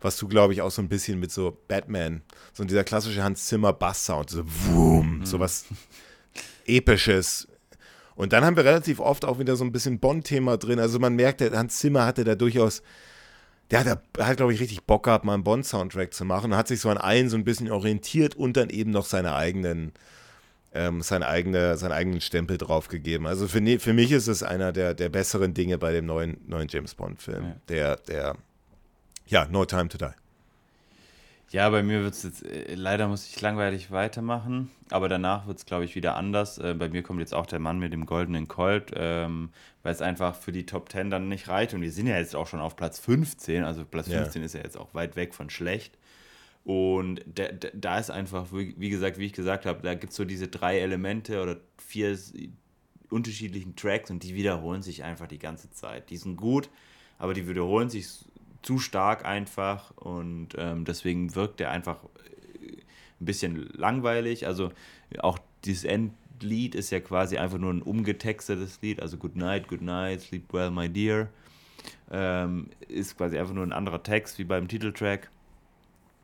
was 0.00 0.16
du, 0.16 0.28
glaube 0.28 0.52
ich, 0.52 0.62
auch 0.62 0.70
so 0.70 0.82
ein 0.82 0.88
bisschen 0.88 1.18
mit 1.18 1.32
so 1.32 1.58
Batman, 1.68 2.22
so 2.52 2.64
dieser 2.64 2.84
klassische 2.84 3.22
Hans 3.22 3.46
Zimmer 3.46 3.72
Bass-Sound, 3.72 4.30
so 4.30 4.44
Wum, 4.46 5.18
mhm. 5.18 5.26
so 5.26 5.40
was 5.40 5.64
Episches. 6.66 7.48
Und 8.14 8.32
dann 8.32 8.44
haben 8.44 8.56
wir 8.56 8.64
relativ 8.64 8.98
oft 9.00 9.24
auch 9.24 9.38
wieder 9.38 9.56
so 9.56 9.64
ein 9.64 9.72
bisschen 9.72 9.98
Bond-Thema 9.98 10.56
drin. 10.56 10.78
Also 10.78 10.98
man 10.98 11.14
merkt, 11.14 11.40
Hans 11.40 11.78
Zimmer 11.78 12.06
hatte 12.06 12.24
da 12.24 12.34
durchaus 12.34 12.82
der 13.70 13.84
hat, 13.84 14.02
hat 14.18 14.36
glaube 14.36 14.54
ich, 14.54 14.60
richtig 14.60 14.84
Bock 14.84 15.04
gehabt, 15.04 15.24
mal 15.24 15.34
einen 15.34 15.44
Bond-Soundtrack 15.44 16.14
zu 16.14 16.24
machen. 16.24 16.56
Hat 16.56 16.68
sich 16.68 16.80
so 16.80 16.88
an 16.88 16.98
allen 16.98 17.28
so 17.28 17.36
ein 17.36 17.44
bisschen 17.44 17.70
orientiert 17.70 18.36
und 18.36 18.56
dann 18.56 18.70
eben 18.70 18.90
noch 18.90 19.06
seine 19.06 19.34
eigenen, 19.34 19.92
ähm, 20.76 21.02
seine 21.02 21.26
eigene, 21.26 21.76
seinen 21.76 21.92
eigenen 21.92 22.20
Stempel 22.20 22.58
draufgegeben. 22.58 23.26
Also 23.26 23.48
für, 23.48 23.60
für 23.80 23.92
mich 23.92 24.12
ist 24.12 24.26
es 24.26 24.42
einer 24.42 24.72
der, 24.72 24.94
der 24.94 25.08
besseren 25.08 25.54
Dinge 25.54 25.78
bei 25.78 25.92
dem 25.92 26.06
neuen, 26.06 26.38
neuen 26.46 26.68
James 26.68 26.94
Bond-Film. 26.94 27.44
Ja. 27.44 27.56
Der, 27.68 27.96
der, 27.96 28.36
ja, 29.26 29.46
No 29.50 29.64
Time 29.64 29.88
to 29.88 29.98
Die. 29.98 30.12
Ja, 31.50 31.70
bei 31.70 31.82
mir 31.82 32.02
wird 32.02 32.14
es 32.14 32.24
jetzt, 32.24 32.44
äh, 32.44 32.74
leider 32.74 33.06
muss 33.06 33.26
ich 33.26 33.40
langweilig 33.40 33.90
weitermachen, 33.90 34.70
aber 34.90 35.08
danach 35.08 35.46
wird 35.46 35.58
es, 35.58 35.64
glaube 35.64 35.84
ich, 35.84 35.94
wieder 35.94 36.16
anders. 36.16 36.58
Äh, 36.58 36.74
bei 36.74 36.88
mir 36.88 37.02
kommt 37.02 37.20
jetzt 37.20 37.34
auch 37.34 37.46
der 37.46 37.60
Mann 37.60 37.78
mit 37.78 37.92
dem 37.92 38.04
goldenen 38.04 38.48
Colt, 38.48 38.92
ähm, 38.94 39.50
weil 39.82 39.92
es 39.92 40.02
einfach 40.02 40.34
für 40.34 40.50
die 40.50 40.66
Top 40.66 40.90
10 40.90 41.10
dann 41.10 41.28
nicht 41.28 41.48
reicht. 41.48 41.72
Und 41.72 41.82
wir 41.82 41.92
sind 41.92 42.08
ja 42.08 42.18
jetzt 42.18 42.34
auch 42.34 42.48
schon 42.48 42.60
auf 42.60 42.74
Platz 42.74 42.98
15, 42.98 43.62
also 43.62 43.84
Platz 43.84 44.08
15 44.08 44.42
ja. 44.42 44.46
ist 44.46 44.54
ja 44.54 44.60
jetzt 44.60 44.76
auch 44.76 44.92
weit 44.92 45.14
weg 45.14 45.34
von 45.34 45.48
schlecht. 45.48 45.96
Und 46.66 47.24
da, 47.32 47.44
da 47.74 47.96
ist 48.00 48.10
einfach, 48.10 48.48
wie 48.50 48.88
gesagt, 48.88 49.18
wie 49.18 49.26
ich 49.26 49.32
gesagt 49.32 49.66
habe, 49.66 49.82
da 49.82 49.94
gibt 49.94 50.10
es 50.10 50.16
so 50.16 50.24
diese 50.24 50.48
drei 50.48 50.80
Elemente 50.80 51.40
oder 51.40 51.58
vier 51.78 52.18
unterschiedlichen 53.08 53.76
Tracks 53.76 54.10
und 54.10 54.24
die 54.24 54.34
wiederholen 54.34 54.82
sich 54.82 55.04
einfach 55.04 55.28
die 55.28 55.38
ganze 55.38 55.70
Zeit. 55.70 56.10
Die 56.10 56.16
sind 56.16 56.36
gut, 56.36 56.68
aber 57.18 57.34
die 57.34 57.46
wiederholen 57.46 57.88
sich 57.88 58.08
zu 58.62 58.80
stark 58.80 59.24
einfach 59.24 59.96
und 59.96 60.56
ähm, 60.58 60.84
deswegen 60.84 61.36
wirkt 61.36 61.60
er 61.60 61.70
einfach 61.70 62.02
äh, 62.02 62.72
ein 63.20 63.24
bisschen 63.24 63.68
langweilig. 63.74 64.48
Also 64.48 64.72
auch 65.20 65.38
dieses 65.64 65.84
Endlied 65.84 66.74
ist 66.74 66.90
ja 66.90 66.98
quasi 66.98 67.38
einfach 67.38 67.58
nur 67.58 67.72
ein 67.72 67.82
umgetextetes 67.82 68.82
Lied, 68.82 69.00
also 69.00 69.18
Good 69.18 69.36
Night, 69.36 69.68
Good 69.68 69.82
Night, 69.82 70.22
Sleep 70.22 70.52
Well, 70.52 70.72
My 70.72 70.88
Dear. 70.88 71.28
Ähm, 72.10 72.70
ist 72.88 73.16
quasi 73.16 73.38
einfach 73.38 73.54
nur 73.54 73.64
ein 73.64 73.72
anderer 73.72 74.02
Text 74.02 74.40
wie 74.40 74.44
beim 74.44 74.66
Titeltrack. 74.66 75.30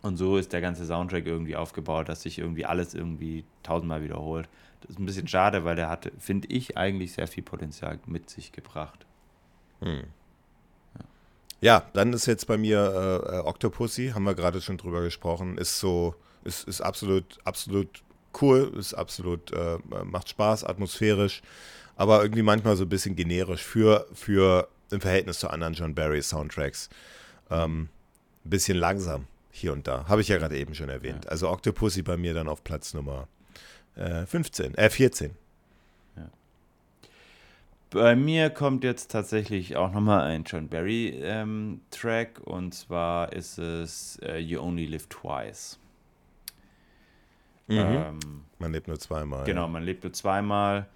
Und 0.03 0.17
so 0.17 0.37
ist 0.37 0.53
der 0.53 0.61
ganze 0.61 0.85
Soundtrack 0.85 1.27
irgendwie 1.27 1.55
aufgebaut, 1.55 2.09
dass 2.09 2.23
sich 2.23 2.39
irgendwie 2.39 2.67
alles 2.67 2.93
irgendwie 2.93 3.45
tausendmal 3.63 4.03
wiederholt. 4.03 4.49
Das 4.81 4.91
ist 4.91 4.99
ein 4.99 5.07
bisschen 5.07 5.29
schade, 5.29 5.65
weil 5.65 5.77
der 5.77 5.89
hatte, 5.89 6.11
finde 6.19 6.49
ich, 6.49 6.77
eigentlich 6.77 7.13
sehr 7.13 7.29
viel 7.29 7.45
Potenzial 7.45 8.01
mit 8.07 8.29
sich 8.29 8.51
gebracht. 8.51 9.07
Hm. 9.81 10.03
Ja, 11.61 11.85
dann 11.93 12.13
ist 12.13 12.27
jetzt 12.27 12.49
bei 12.49 12.59
mir 12.59 13.23
äh, 13.31 13.37
äh, 13.37 13.39
Octopussy, 13.43 14.11
haben 14.13 14.25
wir 14.25 14.35
gerade 14.35 14.61
schon 14.61 14.79
drüber 14.79 15.03
gesprochen, 15.03 15.57
ist 15.57 15.79
so, 15.79 16.17
ist, 16.43 16.67
ist 16.67 16.81
absolut, 16.81 17.39
absolut 17.45 18.03
cool, 18.41 18.73
ist 18.77 18.95
absolut, 18.95 19.53
äh, 19.53 19.79
macht 20.05 20.29
Spaß, 20.29 20.65
atmosphärisch, 20.65 21.43
aber 21.95 22.21
irgendwie 22.21 22.43
manchmal 22.43 22.77
so 22.77 22.83
ein 22.83 22.89
bisschen 22.89 23.15
generisch 23.15 23.63
für, 23.63 24.09
für 24.13 24.67
im 24.91 25.01
Verhältnis 25.01 25.39
zu 25.39 25.49
anderen 25.49 25.75
John 25.75 25.95
Barry 25.95 26.21
Soundtracks. 26.21 26.89
Ähm, 27.49 27.89
ein 28.45 28.51
bisschen 28.51 28.77
langsam 28.77 29.29
hier 29.53 29.73
und 29.73 29.87
da. 29.87 30.09
Habe 30.09 30.21
ich 30.23 30.29
ja 30.29 30.39
gerade 30.39 30.59
eben 30.59 30.75
schon 30.75 30.89
erwähnt. 30.89 31.27
Ja. 31.27 31.31
Also 31.31 31.49
Octopussy 31.49 32.03
bei 32.03 32.17
mir 32.17 32.35
dann 32.35 32.49
auf 32.49 32.65
Platz 32.65 32.95
Nummer 32.95 33.29
äh, 33.95 34.27
15, 34.27 34.75
äh 34.75 34.91
14. 34.91 35.37
Bei 37.93 38.17
mir 38.17 38.49
kommt 38.49 38.85
jetzt 38.85 39.11
tatsächlich 39.11 39.77
auch 39.77 39.93
nochmal 39.93 40.23
ein 40.23 40.45
John 40.45 40.67
Barry-Track 40.69 42.39
ähm, 42.39 42.45
und 42.45 42.73
zwar 42.73 43.35
ist 43.35 43.59
es 43.59 44.19
uh, 44.27 44.37
You 44.37 44.63
Only 44.63 44.87
Live 44.87 45.09
Twice. 45.09 45.79
Mhm. 47.67 47.77
Ähm, 47.77 48.19
man 48.59 48.73
lebt 48.73 48.89
nur 48.89 48.99
zweimal. 48.99 49.45
Genau, 49.45 49.69
man 49.69 49.83
lebt 49.83 50.05
nur 50.05 50.13
zweimal. 50.15 50.87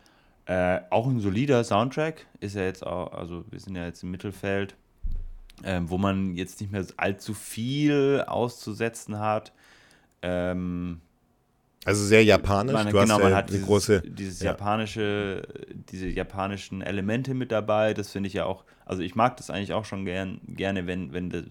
Äh, 0.47 0.81
auch 0.89 1.07
ein 1.07 1.21
solider 1.21 1.65
Soundtrack 1.65 2.25
ist 2.41 2.57
ja 2.57 2.63
jetzt 2.63 2.87
auch, 2.87 3.13
also 3.13 3.45
wir 3.51 3.61
sind 3.61 3.77
ja 3.77 3.85
jetzt 3.85 4.03
im 4.03 4.11
Mittelfeld, 4.11 4.75
äh, 5.63 5.81
wo 5.85 5.99
man 5.99 6.35
jetzt 6.35 6.61
nicht 6.61 6.73
mehr 6.73 6.85
allzu 6.97 7.35
viel 7.35 8.25
auszusetzen 8.27 9.19
hat. 9.19 9.53
Ähm, 10.23 11.01
also 11.87 12.05
sehr 12.05 12.25
japanisch. 12.25 12.73
Man, 12.73 12.89
du 12.89 12.99
genau, 12.99 13.21
man 13.21 13.33
hat 13.33 13.49
dieses, 13.49 13.65
große, 13.65 14.03
dieses 14.03 14.41
ja. 14.41 14.47
japanische, 14.47 15.43
diese 15.91 16.09
japanischen 16.09 16.83
Elemente 16.83 17.33
mit 17.33 17.53
dabei. 17.53 17.95
Das 17.95 18.11
finde 18.11 18.27
ich 18.27 18.35
ja 18.35 18.45
auch, 18.45 18.65
also 18.85 19.03
ich 19.03 19.15
mag 19.15 19.37
das 19.37 19.51
eigentlich 19.51 19.73
auch 19.73 19.85
schon 19.85 20.05
gern, 20.05 20.41
gerne, 20.49 20.89
wenn, 20.89 21.13
wenn, 21.13 21.31
das, 21.31 21.45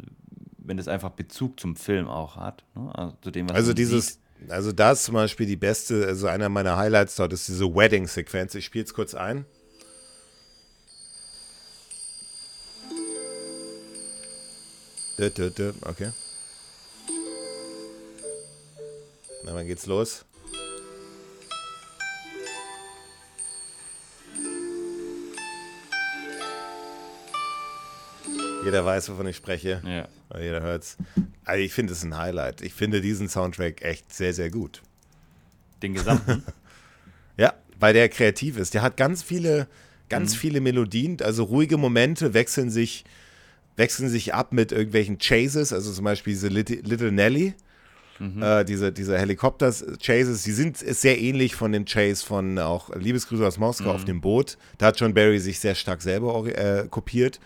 wenn 0.58 0.76
das 0.76 0.90
einfach 0.90 1.12
Bezug 1.12 1.58
zum 1.58 1.78
Film 1.78 2.10
auch 2.10 2.36
hat. 2.36 2.66
Ne? 2.76 2.92
Also, 2.94 3.16
zu 3.22 3.32
dem, 3.32 3.50
was 3.50 3.56
also 3.56 3.74
dieses, 3.74 4.20
sieht. 4.40 4.52
also 4.52 4.74
da 4.74 4.92
ist 4.92 5.06
zum 5.06 5.14
Beispiel 5.14 5.46
die 5.46 5.56
beste, 5.56 6.06
also 6.06 6.28
einer 6.28 6.50
meiner 6.50 6.76
Highlights 6.76 7.16
dort 7.16 7.32
ist 7.32 7.48
diese 7.48 7.74
Wedding-Sequenz. 7.74 8.56
Ich 8.56 8.66
spiele 8.66 8.84
es 8.84 8.94
kurz 8.94 9.16
ein. 9.16 9.46
Okay. 15.18 16.12
Na, 19.44 19.54
dann 19.54 19.68
geht's 19.68 19.86
los. 19.86 20.26
Jeder 28.66 28.84
weiß, 28.84 29.10
wovon 29.10 29.28
ich 29.28 29.36
spreche. 29.36 29.82
Ja. 29.86 30.08
Jeder 30.40 30.62
hört's. 30.62 30.98
Also 31.46 31.64
ich 31.64 31.72
finde 31.72 31.94
es 31.94 32.04
ein 32.04 32.18
Highlight. 32.18 32.62
Ich 32.62 32.74
finde 32.74 33.00
diesen 33.00 33.30
Soundtrack 33.30 33.84
echt 33.84 34.12
sehr, 34.12 34.34
sehr 34.34 34.50
gut. 34.50 34.82
Den 35.84 35.94
gesamten? 35.94 36.44
ja, 37.38 37.54
weil 37.80 37.94
der 37.94 38.10
kreativ 38.10 38.58
ist. 38.58 38.74
Der 38.74 38.82
hat 38.82 38.98
ganz 38.98 39.22
viele, 39.22 39.68
ganz 40.10 40.34
mhm. 40.34 40.38
viele 40.40 40.62
Melodien. 40.62 41.22
Also 41.22 41.44
ruhige 41.44 41.78
Momente 41.78 42.34
wechseln 42.34 42.72
sich, 42.72 43.06
wechseln 43.76 44.10
sich 44.10 44.34
ab 44.34 44.54
mit 44.54 44.72
irgendwelchen 44.72 45.20
Chases. 45.20 45.74
Also 45.74 45.92
zum 45.92 46.06
Beispiel 46.06 46.34
diese 46.34 46.48
Little 46.48 47.12
Nelly. 47.12 47.54
Mhm. 48.20 48.42
Äh, 48.42 48.64
diese, 48.64 48.92
diese 48.94 49.18
Helikopter-Chases, 49.18 50.44
die 50.44 50.52
sind 50.52 50.78
sehr 50.78 51.20
ähnlich 51.20 51.56
von 51.56 51.72
dem 51.72 51.86
Chase 51.86 52.26
von 52.26 52.58
auch 52.60 52.96
Liebesgrüße 52.96 53.46
aus 53.46 53.58
Moskau 53.58 53.90
mhm. 53.90 53.96
auf 53.96 54.06
dem 54.06 54.22
Boot. 54.22 54.58
Da 54.78 54.88
hat 54.88 55.00
John 55.00 55.14
Barry 55.14 55.40
sich 55.40 55.60
sehr 55.60 55.76
stark 55.76 56.02
selber 56.02 56.46
äh, 56.48 56.88
kopiert. 56.90 57.40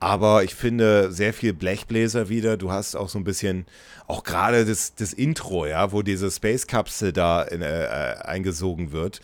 Aber 0.00 0.44
ich 0.44 0.54
finde 0.54 1.10
sehr 1.12 1.32
viel 1.32 1.54
Blechbläser 1.54 2.28
wieder. 2.28 2.56
Du 2.56 2.70
hast 2.70 2.94
auch 2.94 3.08
so 3.08 3.18
ein 3.18 3.24
bisschen, 3.24 3.64
auch 4.06 4.22
gerade 4.22 4.66
das, 4.66 4.94
das 4.94 5.12
Intro, 5.12 5.66
ja, 5.66 5.92
wo 5.92 6.02
diese 6.02 6.30
Space-Kapsel 6.30 7.12
da 7.12 7.42
in, 7.42 7.62
äh, 7.62 7.84
äh, 7.84 8.16
eingesogen 8.18 8.92
wird. 8.92 9.20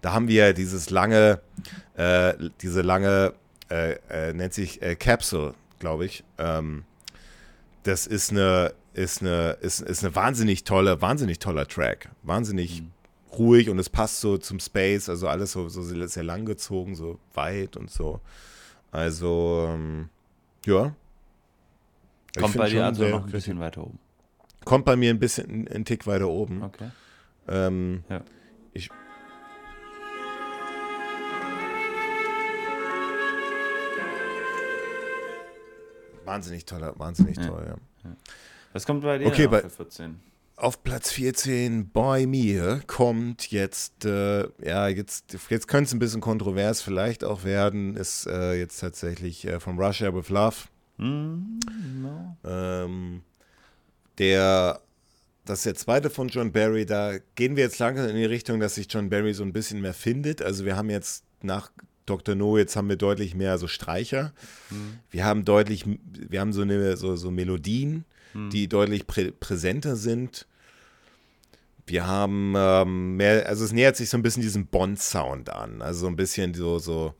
Da 0.00 0.12
haben 0.12 0.28
wir 0.28 0.52
dieses 0.52 0.90
lange, 0.90 1.40
äh, 1.96 2.34
diese 2.60 2.82
lange, 2.82 3.34
äh, 3.74 3.98
äh 4.10 4.32
nennt 4.32 4.54
sich 4.54 4.82
äh, 4.82 4.94
Capsule, 4.94 5.54
glaube 5.78 6.06
ich. 6.06 6.24
Ähm, 6.38 6.84
das 7.82 8.06
ist 8.06 8.30
eine, 8.30 8.72
ist 8.94 9.20
eine, 9.20 9.58
ist, 9.60 9.80
ist 9.80 10.04
eine 10.04 10.14
wahnsinnig 10.14 10.64
tolle, 10.64 11.00
wahnsinnig 11.02 11.38
toller 11.38 11.66
Track. 11.66 12.08
Wahnsinnig 12.22 12.82
mhm. 12.82 12.90
ruhig 13.36 13.68
und 13.68 13.78
es 13.78 13.90
passt 13.90 14.20
so 14.20 14.38
zum 14.38 14.60
Space, 14.60 15.08
also 15.08 15.28
alles 15.28 15.52
so, 15.52 15.68
so 15.68 15.82
sehr 15.82 16.24
lang 16.24 16.44
gezogen, 16.44 16.94
so 16.94 17.18
weit 17.34 17.76
und 17.76 17.90
so. 17.90 18.20
Also, 18.90 19.68
ähm, 19.70 20.08
ja. 20.64 20.94
Kommt 22.38 22.56
bei 22.56 22.70
dir 22.70 22.86
also 22.86 23.06
noch 23.08 23.26
ein 23.26 23.30
bisschen 23.30 23.58
weiter 23.60 23.82
oben. 23.82 23.98
Kommt 24.64 24.84
bei 24.84 24.96
mir 24.96 25.10
ein 25.10 25.18
bisschen 25.18 25.68
ein 25.68 25.84
Tick 25.84 26.06
weiter 26.06 26.28
oben. 26.28 26.62
Okay. 26.62 26.90
Ähm, 27.48 28.04
ja. 28.08 28.22
Wahnsinnig 36.24 36.64
toller, 36.64 36.98
wahnsinnig 36.98 37.36
ja. 37.36 37.46
toll, 37.46 37.64
ja. 37.68 38.10
Was 38.72 38.86
kommt 38.86 39.02
bei 39.02 39.18
dir 39.18 39.26
okay, 39.26 39.46
bei, 39.46 39.60
für 39.60 39.70
14? 39.70 40.20
auf 40.56 40.82
Platz 40.84 41.10
14 41.12 41.90
bei 41.90 42.26
mir 42.26 42.80
kommt 42.86 43.50
jetzt, 43.50 44.04
äh, 44.04 44.46
ja, 44.64 44.88
jetzt, 44.88 45.36
jetzt 45.50 45.68
könnte 45.68 45.88
es 45.88 45.92
ein 45.92 45.98
bisschen 45.98 46.20
kontrovers 46.20 46.80
vielleicht 46.80 47.24
auch 47.24 47.44
werden, 47.44 47.96
ist 47.96 48.26
äh, 48.26 48.54
jetzt 48.54 48.78
tatsächlich 48.78 49.46
äh, 49.46 49.58
von 49.58 49.78
Russia 49.78 50.14
with 50.14 50.28
Love. 50.28 50.56
Mm, 50.98 51.58
no. 52.02 52.36
ähm, 52.44 53.22
der, 54.18 54.80
das 55.44 55.60
ist 55.60 55.66
der 55.66 55.74
zweite 55.74 56.10
von 56.10 56.28
John 56.28 56.52
Barry, 56.52 56.86
da 56.86 57.14
gehen 57.34 57.56
wir 57.56 57.64
jetzt 57.64 57.80
langsam 57.80 58.08
in 58.08 58.16
die 58.16 58.24
Richtung, 58.24 58.60
dass 58.60 58.76
sich 58.76 58.86
John 58.88 59.10
Barry 59.10 59.34
so 59.34 59.42
ein 59.42 59.52
bisschen 59.52 59.80
mehr 59.80 59.94
findet. 59.94 60.40
Also 60.40 60.64
wir 60.64 60.76
haben 60.76 60.90
jetzt 60.90 61.24
nach 61.42 61.70
Dr. 62.06 62.34
No, 62.34 62.58
jetzt 62.58 62.76
haben 62.76 62.88
wir 62.88 62.96
deutlich 62.96 63.34
mehr 63.34 63.58
so 63.58 63.66
Streicher. 63.66 64.32
Mhm. 64.70 64.98
Wir 65.10 65.24
haben 65.24 65.44
deutlich, 65.44 65.84
wir 65.86 66.40
haben 66.40 66.52
so 66.52 66.62
eine, 66.62 66.96
so, 66.96 67.16
so 67.16 67.30
Melodien, 67.30 68.04
mhm. 68.34 68.50
die 68.50 68.68
deutlich 68.68 69.06
prä 69.06 69.32
präsenter 69.32 69.96
sind. 69.96 70.46
Wir 71.86 72.06
haben 72.06 72.54
ähm, 72.56 73.16
mehr, 73.16 73.46
also 73.46 73.64
es 73.64 73.72
nähert 73.72 73.96
sich 73.96 74.08
so 74.08 74.16
ein 74.16 74.22
bisschen 74.22 74.42
diesem 74.42 74.66
Bond-Sound 74.66 75.50
an. 75.50 75.82
Also 75.82 76.00
so 76.00 76.06
ein 76.06 76.16
bisschen 76.16 76.54
so, 76.54 76.78
so, 76.78 77.14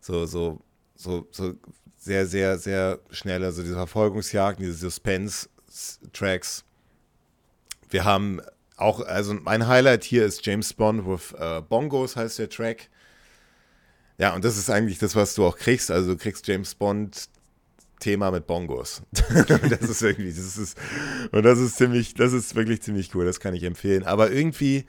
so, 0.00 0.26
so, 0.26 0.60
so, 0.94 1.26
so 1.30 1.54
sehr, 1.96 2.26
sehr, 2.26 2.58
sehr 2.58 3.00
schnell, 3.10 3.44
also 3.44 3.62
diese 3.62 3.74
Verfolgungsjagden, 3.74 4.64
diese 4.64 4.78
Suspense-Tracks. 4.78 6.64
Wir 7.90 8.04
haben 8.04 8.40
auch, 8.76 9.00
also 9.00 9.34
mein 9.34 9.66
Highlight 9.66 10.04
hier 10.04 10.24
ist 10.24 10.44
James 10.46 10.72
Bond 10.72 11.06
with 11.06 11.34
äh, 11.38 11.60
Bongos, 11.60 12.16
heißt 12.16 12.38
der 12.38 12.48
Track. 12.48 12.88
Ja, 14.20 14.34
und 14.34 14.44
das 14.44 14.58
ist 14.58 14.68
eigentlich 14.68 14.98
das, 14.98 15.16
was 15.16 15.34
du 15.34 15.46
auch 15.46 15.56
kriegst. 15.56 15.90
Also 15.90 16.12
du 16.12 16.18
kriegst 16.18 16.46
James 16.46 16.74
Bond 16.74 17.30
Thema 18.00 18.30
mit 18.30 18.46
Bongos. 18.46 19.00
das 19.12 19.80
ist 19.80 20.02
irgendwie, 20.02 20.28
das 20.28 20.58
ist, 20.58 20.76
und 21.32 21.42
das 21.42 21.58
ist 21.58 21.76
ziemlich, 21.76 22.12
das 22.12 22.34
ist 22.34 22.54
wirklich 22.54 22.82
ziemlich 22.82 23.14
cool, 23.14 23.24
das 23.24 23.40
kann 23.40 23.54
ich 23.54 23.62
empfehlen. 23.62 24.04
Aber 24.04 24.30
irgendwie, 24.30 24.84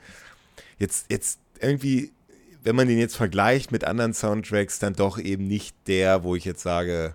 jetzt, 0.78 1.06
jetzt 1.10 1.38
irgendwie, 1.60 2.12
wenn 2.62 2.76
man 2.76 2.88
den 2.88 2.98
jetzt 2.98 3.16
vergleicht 3.16 3.72
mit 3.72 3.84
anderen 3.84 4.12
Soundtracks, 4.12 4.78
dann 4.78 4.92
doch 4.92 5.18
eben 5.18 5.46
nicht 5.46 5.74
der, 5.86 6.24
wo 6.24 6.36
ich 6.36 6.44
jetzt 6.44 6.62
sage, 6.62 7.14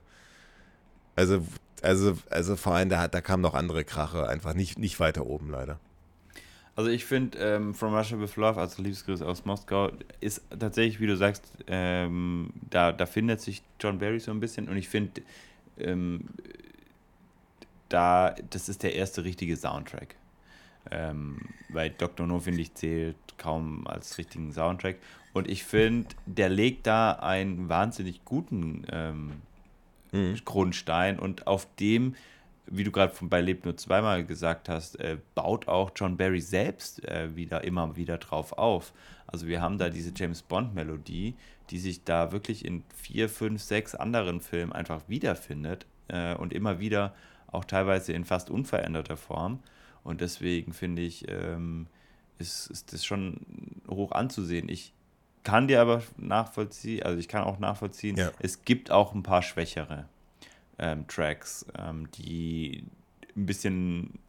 also, 1.16 1.46
also, 1.84 2.18
also 2.32 2.56
vor 2.56 2.74
allem, 2.74 2.90
da, 2.90 3.08
da 3.08 3.22
kamen 3.22 3.44
noch 3.44 3.54
andere 3.54 3.84
Krache, 3.84 4.28
einfach 4.28 4.56
nicht, 4.56 4.80
nicht 4.80 5.00
weiter 5.00 5.28
oben 5.28 5.52
leider. 5.52 5.80
Also 6.78 6.92
ich 6.92 7.06
finde, 7.06 7.40
ähm, 7.40 7.74
From 7.74 7.96
Russia 7.96 8.20
with 8.20 8.36
Love, 8.36 8.62
also 8.62 8.84
Liebesgrüße 8.84 9.26
aus 9.26 9.46
Moskau, 9.46 9.92
ist 10.20 10.44
tatsächlich, 10.60 11.00
wie 11.00 11.08
du 11.08 11.18
sagst, 11.18 11.52
ähm, 11.66 12.52
da, 12.70 12.92
da 12.92 13.08
findet 13.08 13.42
sich 13.42 13.64
John 13.80 13.98
Barry 13.98 14.20
so 14.20 14.30
ein 14.30 14.40
bisschen 14.40 14.70
und 14.70 14.78
ich 14.78 14.88
finde, 14.88 15.24
ähm, 15.80 16.26
da, 17.90 18.36
das 18.52 18.70
ist 18.70 18.84
der 18.84 18.94
erste 18.94 19.24
richtige 19.24 19.58
Soundtrack. 19.58 20.16
Ähm, 20.92 21.40
weil 21.70 21.90
Dr. 21.90 22.28
No, 22.28 22.40
finde 22.40 22.62
ich, 22.62 22.76
zählt 22.76 23.18
kaum 23.40 23.88
als 23.88 24.16
richtigen 24.20 24.54
Soundtrack. 24.54 24.98
Und 25.34 25.50
ich 25.50 25.64
finde, 25.64 26.10
der 26.28 26.50
legt 26.50 26.86
da 26.86 27.14
einen 27.14 27.70
wahnsinnig 27.70 28.24
guten 28.24 28.86
ähm, 28.92 29.32
mhm. 30.12 30.40
Grundstein 30.46 31.18
und 31.18 31.48
auf 31.48 31.68
dem 31.80 32.14
wie 32.70 32.84
du 32.84 32.92
gerade 32.92 33.14
bei 33.22 33.42
Lebt 33.42 33.66
nur 33.66 33.78
zweimal 33.78 34.26
gesagt 34.26 34.70
hast, 34.70 35.00
äh, 35.00 35.18
baut 35.36 35.68
auch 35.68 35.92
John 35.96 36.18
Barry 36.18 36.42
selbst 36.42 37.04
äh, 37.06 37.36
wieder 37.36 37.64
immer 37.64 37.96
wieder 37.96 38.18
drauf 38.18 38.54
auf. 38.54 38.94
Also 39.26 39.48
wir 39.48 39.62
haben 39.62 39.78
da 39.78 39.90
diese 39.90 40.12
James 40.16 40.42
Bond-Melodie, 40.42 41.36
die 41.70 41.80
sich 41.80 42.04
da 42.04 42.32
wirklich 42.32 42.66
in 42.66 42.84
vier, 42.96 43.30
fünf, 43.30 43.62
sechs 43.62 43.96
anderen 43.96 44.42
Filmen 44.42 44.72
einfach 44.72 45.02
wiederfindet 45.08 45.86
äh, 46.08 46.36
und 46.36 46.54
immer 46.54 46.80
wieder 46.80 47.14
auch 47.48 47.66
teilweise 47.66 48.14
in 48.14 48.26
fast 48.26 48.50
unveränderter 48.50 49.18
Form. 49.18 49.60
Und 50.04 50.22
deswegen 50.22 50.74
finde 50.74 51.02
ich, 51.02 51.28
ähm, 51.30 51.88
ist, 52.40 52.68
ist 52.68 52.94
das 52.94 53.06
schon 53.06 53.42
hoch 53.90 54.12
anzusehen. 54.12 54.70
Ich 54.70 54.94
kann 55.44 55.68
dir 55.68 55.82
aber 55.82 56.04
nachvollziehen, 56.18 57.04
also 57.04 57.18
ich 57.20 57.28
kann 57.28 57.44
auch 57.44 57.60
nachvollziehen, 57.60 58.18
ja. 58.18 58.32
es 58.40 58.64
gibt 58.64 58.92
auch 58.92 59.14
ein 59.14 59.24
paar 59.24 59.42
schwächere 59.42 60.06
ähm, 60.80 61.08
Tracks, 61.08 61.66
ähm, 61.78 62.10
die 62.12 62.84
ein 63.36 63.46
bisschen 63.46 64.20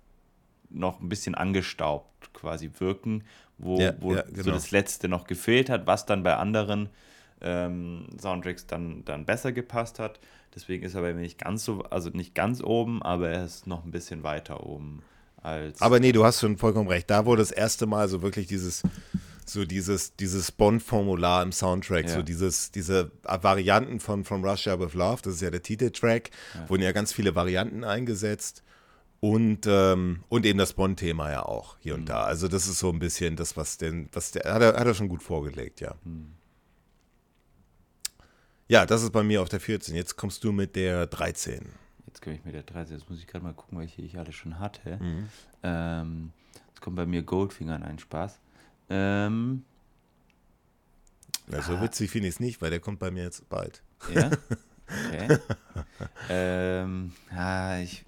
noch 0.71 1.01
ein 1.01 1.09
bisschen 1.09 1.35
angestaubt 1.35 2.33
quasi 2.35 2.71
wirken, 2.79 3.25
wo, 3.59 3.79
ja, 3.81 3.95
wo 4.01 4.15
ja, 4.15 4.23
genau. 4.23 4.43
so 4.43 4.51
das 4.51 4.71
Letzte 4.71 5.09
noch 5.09 5.27
gefehlt 5.27 5.71
hat, 5.71 5.87
was 5.87 6.07
dann 6.07 6.23
bei 6.23 6.37
anderen 6.37 6.91
ähm, 7.41 8.07
Soundtracks 8.21 8.67
dann, 8.67 9.05
dann 9.05 9.25
besser 9.25 9.53
gepasst 9.53 9.99
hat. 9.99 10.21
Deswegen 10.55 10.85
ist 10.85 10.95
er 10.95 11.03
bei 11.03 11.15
mir 11.15 11.21
nicht 11.21 11.39
ganz 11.39 11.65
so, 11.65 11.83
also 11.85 12.11
nicht 12.11 12.35
ganz 12.35 12.63
oben, 12.63 13.03
aber 13.03 13.31
er 13.31 13.45
ist 13.45 13.67
noch 13.67 13.85
ein 13.85 13.91
bisschen 13.91 14.23
weiter 14.23 14.67
oben 14.67 15.03
als. 15.43 15.81
Aber 15.81 16.01
nee, 16.01 16.13
du 16.13 16.25
hast 16.25 16.41
schon 16.41 16.57
vollkommen 16.57 16.89
recht. 16.89 17.09
Da 17.11 17.27
wurde 17.27 17.43
das 17.43 17.51
erste 17.51 17.87
Mal 17.87 18.09
so 18.09 18.23
wirklich 18.23 18.47
dieses 18.47 18.83
so 19.49 19.65
dieses, 19.65 20.17
dieses 20.17 20.53
Bond-Formular 20.53 21.43
im 21.43 21.53
Soundtrack, 21.53 22.09
ja. 22.09 22.15
so 22.15 22.23
dieses, 22.23 22.71
diese 22.71 23.11
Varianten 23.23 24.01
von 24.01 24.25
From 24.25 24.45
Russia 24.45 24.79
with 24.79 24.95
Love, 24.95 25.23
das 25.23 25.35
ist 25.35 25.43
ja 25.43 25.51
der 25.51 25.63
Titeltrack, 25.63 26.31
ja. 26.55 26.69
wurden 26.69 26.83
ja 26.83 26.93
ganz 26.93 27.13
viele 27.13 27.35
Varianten 27.35 27.85
eingesetzt 27.85 28.63
und, 29.21 29.67
ähm, 29.67 30.25
und 30.29 30.47
eben 30.47 30.59
das 30.59 30.75
Bond-Thema 30.75 31.31
ja 31.31 31.43
auch 31.43 31.77
hier 31.81 31.95
mhm. 31.95 32.01
und 32.01 32.09
da. 32.09 32.25
Also 32.25 32.49
das 32.49 32.69
ist 32.69 32.79
so 32.79 32.91
ein 32.91 32.99
bisschen 32.99 33.37
das, 33.37 33.57
was 33.57 33.79
den, 33.79 34.09
was 34.13 34.31
der, 34.31 34.53
hat 34.53 34.63
er, 34.63 34.75
hat 34.75 34.87
er 34.87 34.95
schon 34.95 35.09
gut 35.09 35.23
vorgelegt, 35.23 35.81
ja. 35.81 35.95
Mhm. 36.05 36.35
Ja, 38.69 38.85
das 38.85 39.03
ist 39.03 39.13
bei 39.13 39.23
mir 39.23 39.41
auf 39.41 39.49
der 39.49 39.61
14. 39.61 39.95
Jetzt 39.95 40.17
kommst 40.17 40.45
du 40.45 40.53
mit 40.53 40.77
der 40.77 41.07
13. 41.07 41.73
Jetzt 42.07 42.21
komme 42.21 42.37
ich 42.37 42.45
mit 42.45 42.55
der 42.55 42.63
13. 42.63 42.99
Jetzt 42.99 43.09
muss 43.09 43.19
ich 43.19 43.27
gerade 43.27 43.45
mal 43.45 43.55
gucken, 43.55 43.79
welche 43.79 44.03
ich 44.03 44.19
alle 44.19 44.33
schon 44.33 44.59
hatte. 44.59 44.99
Mhm. 44.99 45.29
Ähm, 45.63 46.33
jetzt 46.69 46.83
kommt 46.83 46.97
bei 46.97 47.07
mir 47.07 47.23
Goldfinger 47.23 47.77
in 47.77 47.83
einen 47.83 47.99
Spaß. 47.99 48.39
Ähm, 48.91 49.65
ja, 51.51 51.63
so 51.63 51.77
ah. 51.77 51.83
witzig 51.83 52.11
finde 52.11 52.29
ich 52.29 52.35
es 52.35 52.41
nicht, 52.41 52.61
weil 52.61 52.71
der 52.71 52.81
kommt 52.81 52.99
bei 52.99 53.11
mir 53.11 53.25
jetzt 53.25 53.49
bald. 53.49 53.83
Ja? 54.15 54.31
Okay. 54.91 55.39
ähm, 56.31 57.13
ja, 57.31 57.79
ich, 57.79 58.03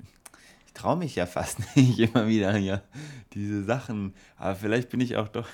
ich 0.67 0.73
traue 0.73 0.97
mich 0.97 1.15
ja 1.15 1.27
fast 1.27 1.59
nicht 1.77 1.99
immer 1.99 2.27
wieder 2.27 2.57
ja, 2.57 2.81
diese 3.35 3.65
Sachen. 3.65 4.15
Aber 4.39 4.57
vielleicht 4.57 4.89
bin 4.89 5.01
ich 5.01 5.19
auch 5.19 5.29
doch, 5.29 5.47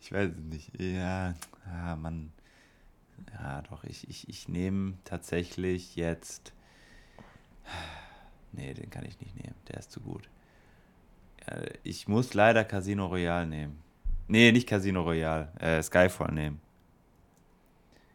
ich 0.00 0.10
weiß 0.10 0.32
es 0.32 0.44
nicht. 0.44 0.80
Ja, 0.80 1.34
ja 1.66 1.94
Mann. 1.94 2.32
Ja, 3.32 3.62
doch, 3.62 3.84
ich, 3.84 4.08
ich, 4.10 4.28
ich 4.28 4.48
nehme 4.48 4.94
tatsächlich 5.04 5.94
jetzt. 5.94 6.52
Nee, 8.50 8.74
den 8.74 8.90
kann 8.90 9.04
ich 9.04 9.20
nicht 9.20 9.36
nehmen. 9.36 9.54
Der 9.68 9.78
ist 9.78 9.92
zu 9.92 10.00
gut. 10.00 10.28
Ja, 11.46 11.62
ich 11.84 12.08
muss 12.08 12.34
leider 12.34 12.64
Casino 12.64 13.06
Royale 13.06 13.46
nehmen. 13.46 13.85
Nee, 14.28 14.52
nicht 14.52 14.68
Casino 14.68 15.02
Royale. 15.02 15.48
Äh, 15.58 15.82
Skyfall 15.82 16.32
nehmen. 16.32 16.60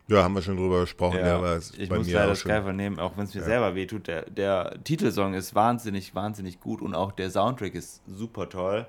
Ja, 0.08 0.24
haben 0.24 0.34
wir 0.34 0.42
schon 0.42 0.58
drüber 0.58 0.82
gesprochen. 0.82 1.20
Ja, 1.20 1.38
aber 1.38 1.58
ich 1.78 1.90
muss 1.90 2.10
leider 2.10 2.36
Skyfall 2.36 2.74
nehmen, 2.74 3.00
auch 3.00 3.16
wenn 3.16 3.24
es 3.24 3.34
mir 3.34 3.42
ja. 3.42 3.48
selber 3.48 3.76
wehtut. 3.76 4.08
Der, 4.08 4.24
der 4.30 4.78
Titelsong 4.84 5.34
ist 5.34 5.56
wahnsinnig, 5.56 6.14
wahnsinnig 6.14 6.60
gut 6.60 6.82
und 6.82 6.96
auch 6.96 7.14
der 7.14 7.32
Soundtrack 7.32 7.76
ist 7.76 8.02
super 8.08 8.50
toll. 8.50 8.86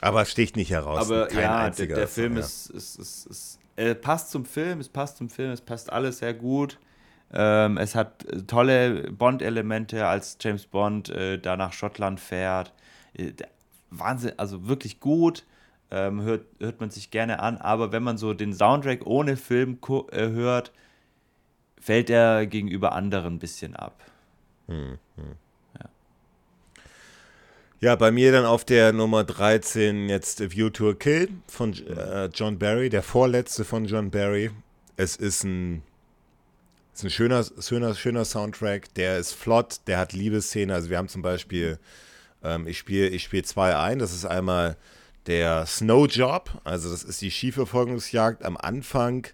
Aber 0.00 0.24
sticht 0.24 0.56
nicht 0.56 0.70
heraus. 0.70 1.10
Aber 1.10 1.26
Kein 1.26 1.42
ja, 1.42 1.70
der, 1.70 1.86
der 1.86 2.08
Film 2.08 2.34
ja. 2.34 2.40
ist, 2.40 2.70
ist, 2.70 2.98
ist, 3.00 3.26
ist 3.26 3.58
äh, 3.76 3.94
passt 3.96 4.30
zum 4.30 4.44
Film, 4.44 4.78
es 4.78 4.88
passt 4.88 5.16
zum 5.16 5.28
Film, 5.28 5.50
es 5.50 5.60
passt 5.60 5.92
alles 5.92 6.18
sehr 6.18 6.34
gut. 6.34 6.78
Ähm, 7.32 7.76
es 7.76 7.94
hat 7.96 8.24
tolle 8.46 9.10
Bond-Elemente, 9.10 10.06
als 10.06 10.38
James 10.40 10.66
Bond 10.66 11.08
äh, 11.10 11.38
da 11.38 11.56
nach 11.56 11.72
Schottland 11.72 12.20
fährt. 12.20 12.72
Äh, 13.14 13.32
Wahnsinn, 13.90 14.32
also 14.36 14.68
wirklich 14.68 15.00
gut 15.00 15.44
ähm, 15.90 16.22
hört, 16.22 16.44
hört 16.58 16.80
man 16.80 16.90
sich 16.90 17.10
gerne 17.10 17.40
an, 17.40 17.56
aber 17.56 17.92
wenn 17.92 18.02
man 18.02 18.16
so 18.16 18.32
den 18.32 18.54
Soundtrack 18.54 19.06
ohne 19.06 19.36
Film 19.36 19.78
äh, 20.12 20.28
hört, 20.28 20.72
fällt 21.80 22.10
er 22.10 22.46
gegenüber 22.46 22.92
anderen 22.92 23.34
ein 23.34 23.38
bisschen 23.38 23.74
ab. 23.74 24.00
Hm, 24.68 24.98
hm. 25.16 25.34
Ja. 25.78 25.88
ja, 27.80 27.96
bei 27.96 28.12
mir 28.12 28.30
dann 28.30 28.44
auf 28.44 28.64
der 28.64 28.92
Nummer 28.92 29.24
13 29.24 30.08
jetzt 30.08 30.40
A 30.40 30.50
View 30.52 30.70
to 30.70 30.90
a 30.90 30.94
Kill 30.94 31.28
von 31.48 31.72
äh, 31.72 32.26
John 32.26 32.58
Barry, 32.58 32.88
der 32.88 33.02
vorletzte 33.02 33.64
von 33.64 33.86
John 33.86 34.10
Barry. 34.10 34.50
Es 34.96 35.16
ist 35.16 35.42
ein, 35.42 35.82
ist 36.94 37.02
ein 37.02 37.10
schöner, 37.10 37.44
schöner, 37.58 37.94
schöner 37.96 38.24
Soundtrack, 38.24 38.94
der 38.94 39.18
ist 39.18 39.32
flott, 39.32 39.80
der 39.88 39.98
hat 39.98 40.12
Liebesszenen. 40.12 40.70
Also 40.70 40.88
wir 40.88 40.98
haben 40.98 41.08
zum 41.08 41.22
Beispiel, 41.22 41.80
ähm, 42.44 42.68
ich 42.68 42.78
spiele 42.78 43.08
ich 43.08 43.24
spiel 43.24 43.44
zwei 43.44 43.76
ein, 43.76 43.98
das 43.98 44.14
ist 44.14 44.24
einmal 44.24 44.76
der 45.26 45.66
Snow 45.66 46.06
Job, 46.06 46.60
also 46.64 46.90
das 46.90 47.02
ist 47.02 47.20
die 47.20 47.30
Skiverfolgungsjagd 47.30 48.44
am 48.44 48.56
Anfang. 48.56 49.26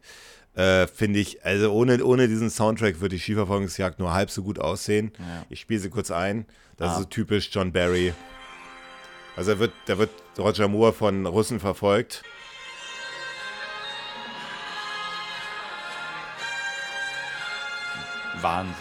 Äh, 0.55 0.87
Finde 0.87 1.21
ich, 1.21 1.45
also 1.45 1.73
ohne, 1.73 2.03
ohne 2.05 2.29
diesen 2.29 2.51
Soundtrack 2.51 3.01
würde 3.01 3.17
die 3.17 3.21
Skiverfolgungsjagd 3.21 3.99
nur 3.99 4.13
halb 4.13 4.31
so 4.31 4.43
gut 4.43 4.59
aussehen. 4.59 5.13
Ja. 5.19 5.47
Ich 5.51 5.61
spiele 5.61 5.81
sie 5.81 5.91
kurz 5.91 6.11
ein. 6.11 6.47
Das 6.77 6.89
ah. 6.89 6.93
ist 6.93 6.99
so 6.99 7.05
typisch 7.05 7.51
John 7.53 7.73
Barry. 7.73 8.15
Also 9.37 9.53
da 9.53 9.59
wird, 9.59 9.73
da 9.85 9.99
wird 9.99 10.11
Roger 10.39 10.67
Moore 10.67 10.95
von 10.95 11.27
Russen 11.27 11.61
verfolgt. 11.61 12.23
Wahnsinn. 18.41 18.75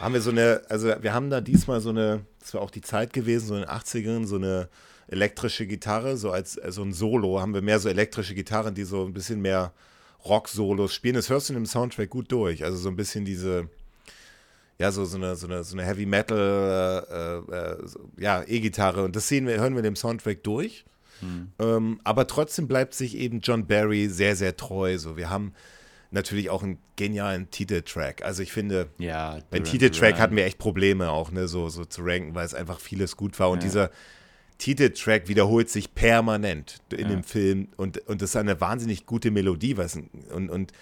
Haben 0.00 0.14
wir 0.14 0.20
so 0.20 0.30
eine, 0.30 0.62
also 0.68 0.92
wir 1.00 1.14
haben 1.14 1.30
da 1.30 1.40
diesmal 1.40 1.80
so 1.80 1.90
eine, 1.90 2.26
das 2.44 2.52
war 2.52 2.60
auch 2.60 2.70
die 2.70 2.82
Zeit 2.82 3.14
gewesen, 3.14 3.46
so 3.46 3.54
in 3.54 3.62
den 3.62 3.70
80ern, 3.70 4.26
so 4.26 4.36
eine 4.36 4.68
elektrische 5.08 5.66
Gitarre, 5.66 6.18
so 6.18 6.30
als 6.30 6.52
so 6.52 6.82
ein 6.82 6.92
Solo, 6.92 7.40
haben 7.40 7.54
wir 7.54 7.62
mehr 7.62 7.80
so 7.80 7.88
elektrische 7.88 8.34
Gitarren, 8.34 8.74
die 8.74 8.84
so 8.84 9.06
ein 9.06 9.14
bisschen 9.14 9.40
mehr 9.40 9.72
Rock-Solos 10.26 10.92
spielen. 10.92 11.14
Das 11.14 11.30
hörst 11.30 11.48
du 11.48 11.54
in 11.54 11.60
dem 11.60 11.66
Soundtrack 11.66 12.10
gut 12.10 12.30
durch. 12.30 12.62
Also 12.62 12.76
so 12.76 12.90
ein 12.90 12.96
bisschen 12.96 13.24
diese, 13.24 13.70
ja, 14.78 14.92
so, 14.92 15.06
so, 15.06 15.16
eine, 15.16 15.36
so, 15.36 15.46
eine, 15.46 15.64
so 15.64 15.74
eine 15.74 15.86
Heavy 15.86 16.04
Metal, 16.04 17.06
äh, 17.50 17.54
äh, 17.54 17.86
so, 17.86 18.10
ja, 18.18 18.42
E-Gitarre. 18.46 19.04
Und 19.04 19.16
das 19.16 19.26
sehen 19.26 19.46
wir, 19.46 19.58
hören 19.58 19.72
wir 19.72 19.78
in 19.78 19.84
dem 19.84 19.96
Soundtrack 19.96 20.42
durch. 20.42 20.84
Hm. 21.20 21.48
Ähm, 21.58 22.00
aber 22.04 22.26
trotzdem 22.26 22.68
bleibt 22.68 22.92
sich 22.92 23.16
eben 23.16 23.40
John 23.40 23.66
Barry 23.66 24.08
sehr, 24.10 24.36
sehr 24.36 24.54
treu. 24.54 24.98
So, 24.98 25.16
wir 25.16 25.30
haben 25.30 25.54
natürlich 26.14 26.48
auch 26.48 26.62
einen 26.62 26.78
genialen 26.96 27.50
Titeltrack. 27.50 28.24
Also 28.24 28.42
ich 28.42 28.52
finde, 28.52 28.88
ja, 28.98 29.38
beim 29.50 29.64
Titeltrack 29.64 30.18
hatten 30.18 30.36
wir 30.36 30.44
echt 30.44 30.58
Probleme 30.58 31.10
auch, 31.10 31.30
ne, 31.30 31.48
so, 31.48 31.68
so 31.68 31.84
zu 31.84 32.02
ranken, 32.02 32.34
weil 32.34 32.46
es 32.46 32.54
einfach 32.54 32.80
vieles 32.80 33.16
gut 33.16 33.38
war. 33.38 33.50
Und 33.50 33.58
ja. 33.58 33.64
dieser 33.64 33.90
Titeltrack 34.58 35.28
wiederholt 35.28 35.68
sich 35.68 35.94
permanent 35.94 36.78
in 36.90 37.00
ja. 37.00 37.08
dem 37.08 37.24
Film 37.24 37.68
und, 37.76 37.98
und 38.06 38.22
das 38.22 38.30
ist 38.30 38.36
eine 38.36 38.60
wahnsinnig 38.60 39.04
gute 39.04 39.30
Melodie. 39.30 39.76
Was, 39.76 39.98
und, 40.32 40.48
und 40.48 40.72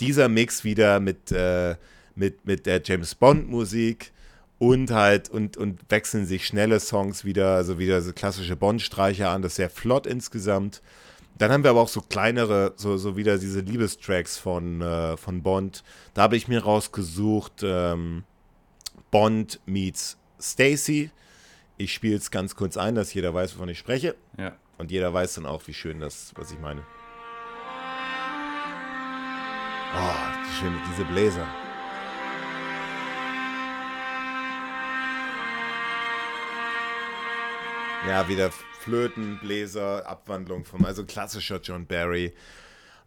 dieser 0.00 0.28
Mix 0.28 0.64
wieder 0.64 0.98
mit, 0.98 1.30
äh, 1.30 1.76
mit, 2.16 2.46
mit 2.46 2.66
der 2.66 2.80
James 2.82 3.14
Bond-Musik 3.14 4.12
und 4.58 4.90
halt 4.90 5.28
und, 5.28 5.58
und 5.58 5.80
wechseln 5.90 6.24
sich 6.26 6.46
schnelle 6.46 6.80
Songs 6.80 7.24
wieder, 7.24 7.54
also 7.54 7.78
wieder 7.78 8.00
so 8.00 8.12
klassische 8.12 8.56
Bond-Streicher 8.56 9.28
an, 9.28 9.42
das 9.42 9.52
ist 9.52 9.56
sehr 9.56 9.70
flott 9.70 10.06
insgesamt. 10.06 10.80
Dann 11.40 11.50
haben 11.52 11.64
wir 11.64 11.70
aber 11.70 11.80
auch 11.80 11.88
so 11.88 12.02
kleinere, 12.02 12.74
so, 12.76 12.98
so 12.98 13.16
wieder 13.16 13.38
diese 13.38 13.60
Liebestracks 13.60 14.36
von, 14.36 14.82
äh, 14.82 15.16
von 15.16 15.42
Bond. 15.42 15.82
Da 16.12 16.20
habe 16.20 16.36
ich 16.36 16.48
mir 16.48 16.62
rausgesucht, 16.62 17.62
ähm, 17.62 18.24
Bond 19.10 19.58
meets 19.64 20.18
Stacy. 20.38 21.10
Ich 21.78 21.94
spiele 21.94 22.18
es 22.18 22.30
ganz 22.30 22.54
kurz 22.56 22.76
ein, 22.76 22.94
dass 22.94 23.14
jeder 23.14 23.32
weiß, 23.32 23.54
wovon 23.54 23.70
ich 23.70 23.78
spreche. 23.78 24.16
Ja. 24.36 24.52
Und 24.76 24.90
jeder 24.90 25.14
weiß 25.14 25.32
dann 25.36 25.46
auch, 25.46 25.66
wie 25.66 25.72
schön 25.72 25.98
das, 25.98 26.32
was 26.36 26.52
ich 26.52 26.58
meine. 26.58 26.82
Oh, 29.96 30.60
schön, 30.60 30.74
diese 30.92 31.06
Bläser. 31.06 31.46
Ja, 38.06 38.28
wieder 38.28 38.50
Flöten, 38.80 39.38
Bläser, 39.40 40.06
Abwandlung 40.06 40.64
vom, 40.64 40.84
also 40.84 41.04
klassischer 41.04 41.60
John 41.62 41.86
Barry. 41.86 42.32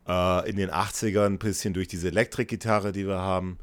Äh, 0.08 0.50
in 0.50 0.58
den 0.58 0.70
80ern 0.70 1.26
ein 1.26 1.40
bisschen 1.40 1.74
durch 1.74 1.88
diese 1.88 2.08
Elektrikgitarre, 2.10 2.92
die 2.92 3.08
wir 3.08 3.20
haben. 3.20 3.58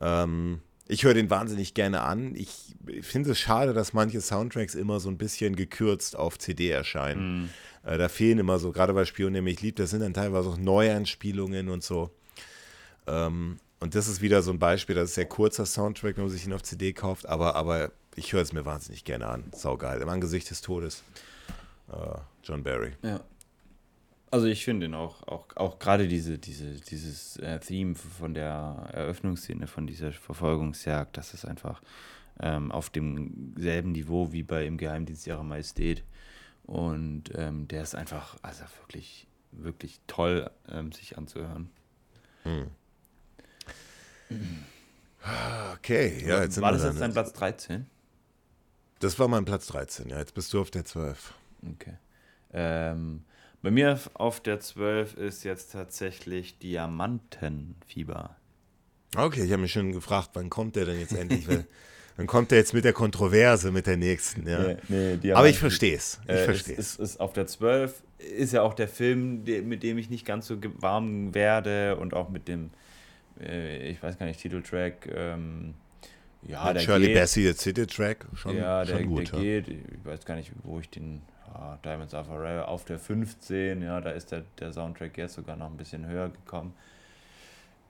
Ähm, 0.00 0.60
ich 0.88 1.04
höre 1.04 1.14
den 1.14 1.30
wahnsinnig 1.30 1.74
gerne 1.74 2.02
an. 2.02 2.34
Ich 2.34 2.74
finde 3.02 3.30
es 3.30 3.38
schade, 3.38 3.72
dass 3.72 3.92
manche 3.92 4.20
Soundtracks 4.20 4.74
immer 4.74 5.00
so 5.00 5.08
ein 5.08 5.18
bisschen 5.18 5.54
gekürzt 5.54 6.16
auf 6.16 6.38
CD 6.38 6.70
erscheinen. 6.70 7.44
Mm. 7.44 7.48
Äh, 7.88 7.98
da 7.98 8.08
fehlen 8.08 8.38
immer 8.38 8.58
so, 8.58 8.72
gerade 8.72 8.92
bei 8.92 9.04
Spion, 9.04 9.32
der 9.32 9.42
mich 9.42 9.60
liebt, 9.62 9.78
das 9.78 9.90
sind 9.90 10.00
dann 10.00 10.14
teilweise 10.14 10.48
auch 10.48 10.58
Neuanspielungen 10.58 11.68
und 11.68 11.82
so. 11.82 12.10
Ähm, 13.06 13.58
und 13.80 13.94
das 13.94 14.08
ist 14.08 14.22
wieder 14.22 14.42
so 14.42 14.50
ein 14.50 14.58
Beispiel, 14.58 14.94
das 14.94 15.10
ist 15.10 15.14
sehr 15.16 15.26
kurzer 15.26 15.66
Soundtrack, 15.66 16.16
wenn 16.16 16.24
man 16.24 16.32
sich 16.32 16.46
ihn 16.46 16.52
auf 16.52 16.62
CD 16.62 16.92
kauft, 16.92 17.26
aber, 17.26 17.56
aber 17.56 17.90
ich 18.14 18.32
höre 18.32 18.42
es 18.42 18.52
mir 18.52 18.64
wahnsinnig 18.64 19.04
gerne 19.04 19.26
an. 19.26 19.44
Saugeil. 19.54 20.00
Im 20.00 20.08
Angesicht 20.08 20.50
des 20.50 20.60
Todes. 20.60 21.02
Uh, 21.92 22.18
John 22.42 22.62
Barry. 22.62 22.92
Ja. 23.02 23.20
Also 24.30 24.46
ich 24.46 24.64
finde 24.64 24.86
ihn 24.86 24.94
auch, 24.94 25.26
auch, 25.28 25.46
auch 25.56 25.78
gerade 25.78 26.08
diese, 26.08 26.38
diese, 26.38 26.80
dieses 26.80 27.36
äh, 27.36 27.60
Theme 27.60 27.94
von 27.94 28.32
der 28.32 28.88
Eröffnungsszene, 28.92 29.66
von 29.66 29.86
dieser 29.86 30.10
Verfolgungsjagd, 30.10 31.18
das 31.18 31.34
ist 31.34 31.44
einfach 31.44 31.82
ähm, 32.40 32.72
auf 32.72 32.88
demselben 32.88 33.92
Niveau 33.92 34.32
wie 34.32 34.42
bei 34.42 34.64
Im 34.64 34.78
Geheimdienst 34.78 35.26
ihrer 35.26 35.42
Majestät. 35.42 36.02
Und 36.64 37.24
ähm, 37.34 37.68
der 37.68 37.82
ist 37.82 37.94
einfach, 37.94 38.36
also 38.40 38.64
wirklich, 38.80 39.26
wirklich 39.50 40.00
toll, 40.06 40.50
ähm, 40.70 40.92
sich 40.92 41.18
anzuhören. 41.18 41.70
Hm. 42.44 42.68
Okay, 45.74 46.24
ja, 46.26 46.42
jetzt 46.42 46.54
sind 46.54 46.64
War 46.64 46.72
das 46.72 46.82
jetzt 46.82 47.00
dein 47.00 47.12
Platz 47.12 47.32
13? 47.32 47.86
Das 48.98 49.20
war 49.20 49.28
mein 49.28 49.44
Platz 49.44 49.68
13, 49.68 50.08
ja. 50.08 50.18
Jetzt 50.18 50.34
bist 50.34 50.52
du 50.52 50.60
auf 50.60 50.72
der 50.72 50.84
12. 50.84 51.32
Okay. 51.66 51.94
Ähm, 52.52 53.24
bei 53.62 53.70
mir 53.70 53.98
auf 54.14 54.40
der 54.40 54.60
12 54.60 55.16
ist 55.16 55.44
jetzt 55.44 55.72
tatsächlich 55.72 56.58
Diamantenfieber. 56.58 58.36
Okay, 59.16 59.44
ich 59.44 59.52
habe 59.52 59.62
mich 59.62 59.72
schon 59.72 59.92
gefragt, 59.92 60.30
wann 60.34 60.50
kommt 60.50 60.76
der 60.76 60.86
denn 60.86 60.98
jetzt 60.98 61.12
endlich? 61.12 61.46
Dann 62.16 62.26
kommt 62.26 62.50
er 62.50 62.58
jetzt 62.58 62.74
mit 62.74 62.84
der 62.84 62.92
Kontroverse, 62.92 63.70
mit 63.70 63.86
der 63.86 63.96
nächsten. 63.96 64.48
Ja. 64.48 64.74
Nee, 64.88 65.18
nee, 65.22 65.32
Aber 65.32 65.48
ich 65.48 65.58
verstehe 65.58 65.96
es. 65.96 66.20
Ich 66.24 66.30
äh, 66.30 66.44
verstehe 66.44 66.76
es. 66.76 66.96
Ist, 66.96 67.00
ist 67.00 67.20
auf 67.20 67.32
der 67.32 67.46
12 67.46 68.02
ist 68.18 68.52
ja 68.52 68.62
auch 68.62 68.74
der 68.74 68.88
Film, 68.88 69.44
mit 69.44 69.82
dem 69.82 69.98
ich 69.98 70.08
nicht 70.08 70.24
ganz 70.24 70.46
so 70.46 70.56
warm 70.78 71.34
werde 71.34 71.96
und 71.96 72.14
auch 72.14 72.28
mit 72.28 72.48
dem, 72.48 72.70
äh, 73.40 73.90
ich 73.90 74.02
weiß 74.02 74.18
gar 74.18 74.26
nicht, 74.26 74.40
Titeltrack. 74.40 75.08
Ähm, 75.12 75.74
ja, 76.46 76.66
mit 76.66 76.76
der 76.76 76.80
Shirley 76.80 77.06
geht. 77.08 77.16
Bassey, 77.16 77.42
der 77.44 77.56
Titeltrack, 77.56 78.26
schon, 78.34 78.56
ja, 78.56 78.84
schon 78.86 78.96
der, 78.96 79.06
gut. 79.06 79.32
Der 79.32 79.38
ja. 79.38 79.60
geht, 79.60 79.68
ich 79.68 80.04
weiß 80.04 80.24
gar 80.24 80.36
nicht, 80.36 80.52
wo 80.62 80.80
ich 80.80 80.88
den 80.88 81.22
ja, 81.54 81.78
Diamonds 81.84 82.14
Are 82.14 82.24
Forever 82.24 82.68
auf 82.68 82.84
der 82.84 82.98
15, 82.98 83.82
ja, 83.82 84.00
da 84.00 84.10
ist 84.10 84.32
der, 84.32 84.42
der 84.58 84.72
Soundtrack 84.72 85.16
jetzt 85.18 85.34
sogar 85.34 85.56
noch 85.56 85.70
ein 85.70 85.76
bisschen 85.76 86.06
höher 86.06 86.28
gekommen. 86.28 86.74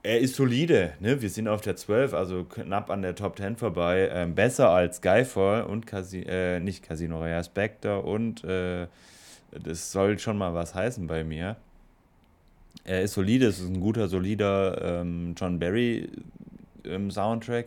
Er 0.05 0.19
ist 0.19 0.35
solide, 0.35 0.95
ne? 0.99 1.23
Wir 1.23 1.31
sind 1.31 1.47
auf 1.47 1.61
der 1.61 1.77
12, 1.77 2.13
also 2.13 2.43
knapp 2.43 2.91
an 2.91 3.03
der 3.03 3.15
Top 3.15 3.37
10 3.37 3.57
vorbei. 3.57 4.11
Ähm, 4.13 4.35
besser 4.35 4.71
als 4.71 4.97
Skyfall 4.97 5.63
und 5.63 5.87
Casi 5.87 6.23
äh, 6.27 6.59
nicht 6.59 6.83
Casino 6.83 7.19
Royale 7.19 7.45
Spectre 7.45 8.01
und 8.01 8.43
äh, 8.43 8.89
das 9.53 9.93
soll 9.93 10.19
schon 10.19 10.39
mal 10.39 10.55
was 10.55 10.75
heißen 10.75 11.07
bei 11.07 11.23
mir. 11.23 11.57
Er 12.85 13.03
ist 13.03 13.15
solide, 13.15 13.47
es 13.47 13.61
ist 13.61 13.69
ein 13.69 13.81
guter, 13.81 14.09
solider 14.09 15.01
ähm, 15.01 15.35
John 15.39 15.61
Barry 15.61 16.09
ähm, 16.85 17.11
Soundtrack 17.13 17.67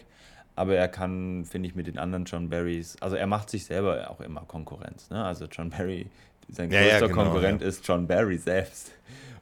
aber 0.55 0.75
er 0.75 0.87
kann, 0.87 1.45
finde 1.45 1.67
ich, 1.67 1.75
mit 1.75 1.87
den 1.87 1.97
anderen 1.97 2.25
John 2.25 2.49
Barrys, 2.49 2.95
also 3.01 3.15
er 3.15 3.27
macht 3.27 3.49
sich 3.49 3.65
selber 3.65 4.09
auch 4.09 4.21
immer 4.21 4.41
Konkurrenz. 4.41 5.09
Ne? 5.09 5.23
Also 5.23 5.45
John 5.45 5.69
Barry, 5.69 6.07
sein 6.49 6.69
größter 6.69 6.87
ja, 6.87 6.99
genau, 7.07 7.23
Konkurrent 7.23 7.61
ja. 7.61 7.67
ist 7.67 7.85
John 7.87 8.07
Barry 8.07 8.37
selbst. 8.37 8.91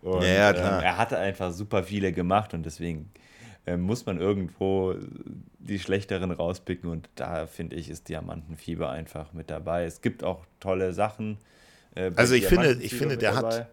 Und 0.02 0.24
ja, 0.24 0.50
ähm, 0.52 0.84
er 0.84 0.98
hatte 0.98 1.18
einfach 1.18 1.52
super 1.52 1.84
viele 1.84 2.12
gemacht 2.12 2.54
und 2.54 2.66
deswegen 2.66 3.10
äh, 3.66 3.78
muss 3.78 4.06
man 4.06 4.20
irgendwo 4.20 4.96
die 5.60 5.80
schlechteren 5.80 6.32
rauspicken 6.32 6.90
und 6.90 7.10
da 7.16 7.48
finde 7.48 7.78
ich, 7.78 7.90
ist 7.90 8.10
Diamantenfieber 8.10 8.90
einfach 8.90 9.32
mit 9.32 9.50
dabei. 9.50 9.86
Es 9.86 10.02
gibt 10.02 10.24
auch 10.24 10.46
tolle 10.60 10.94
Sachen. 10.94 11.38
Äh, 11.96 12.12
also 12.16 12.36
ich 12.36 12.48
finde, 12.48 12.78
ich 12.82 12.94
finde, 12.96 13.18
der 13.18 13.34
dabei. 13.34 13.60
hat. 13.60 13.68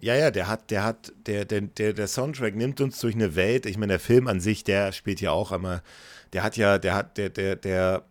Ja, 0.00 0.14
ja, 0.14 0.30
der 0.30 0.46
hat, 0.46 0.70
der 0.70 0.84
hat, 0.84 1.12
der, 1.26 1.44
der, 1.44 1.60
der, 1.60 1.92
der 1.92 2.06
Soundtrack 2.06 2.54
nimmt 2.54 2.80
uns 2.80 3.00
durch 3.00 3.14
eine 3.14 3.34
Welt. 3.34 3.66
Ich 3.66 3.78
meine, 3.78 3.94
der 3.94 4.00
Film 4.00 4.28
an 4.28 4.40
sich, 4.40 4.64
der 4.64 4.92
spielt 4.92 5.20
ja 5.20 5.32
auch 5.32 5.50
einmal 5.50 5.82
der 6.32 6.42
hat 6.42 6.56
ja, 6.56 6.78
der 6.78 6.94
hat, 6.94 7.16
der, 7.18 7.30
der, 7.30 7.56
der, 7.56 8.04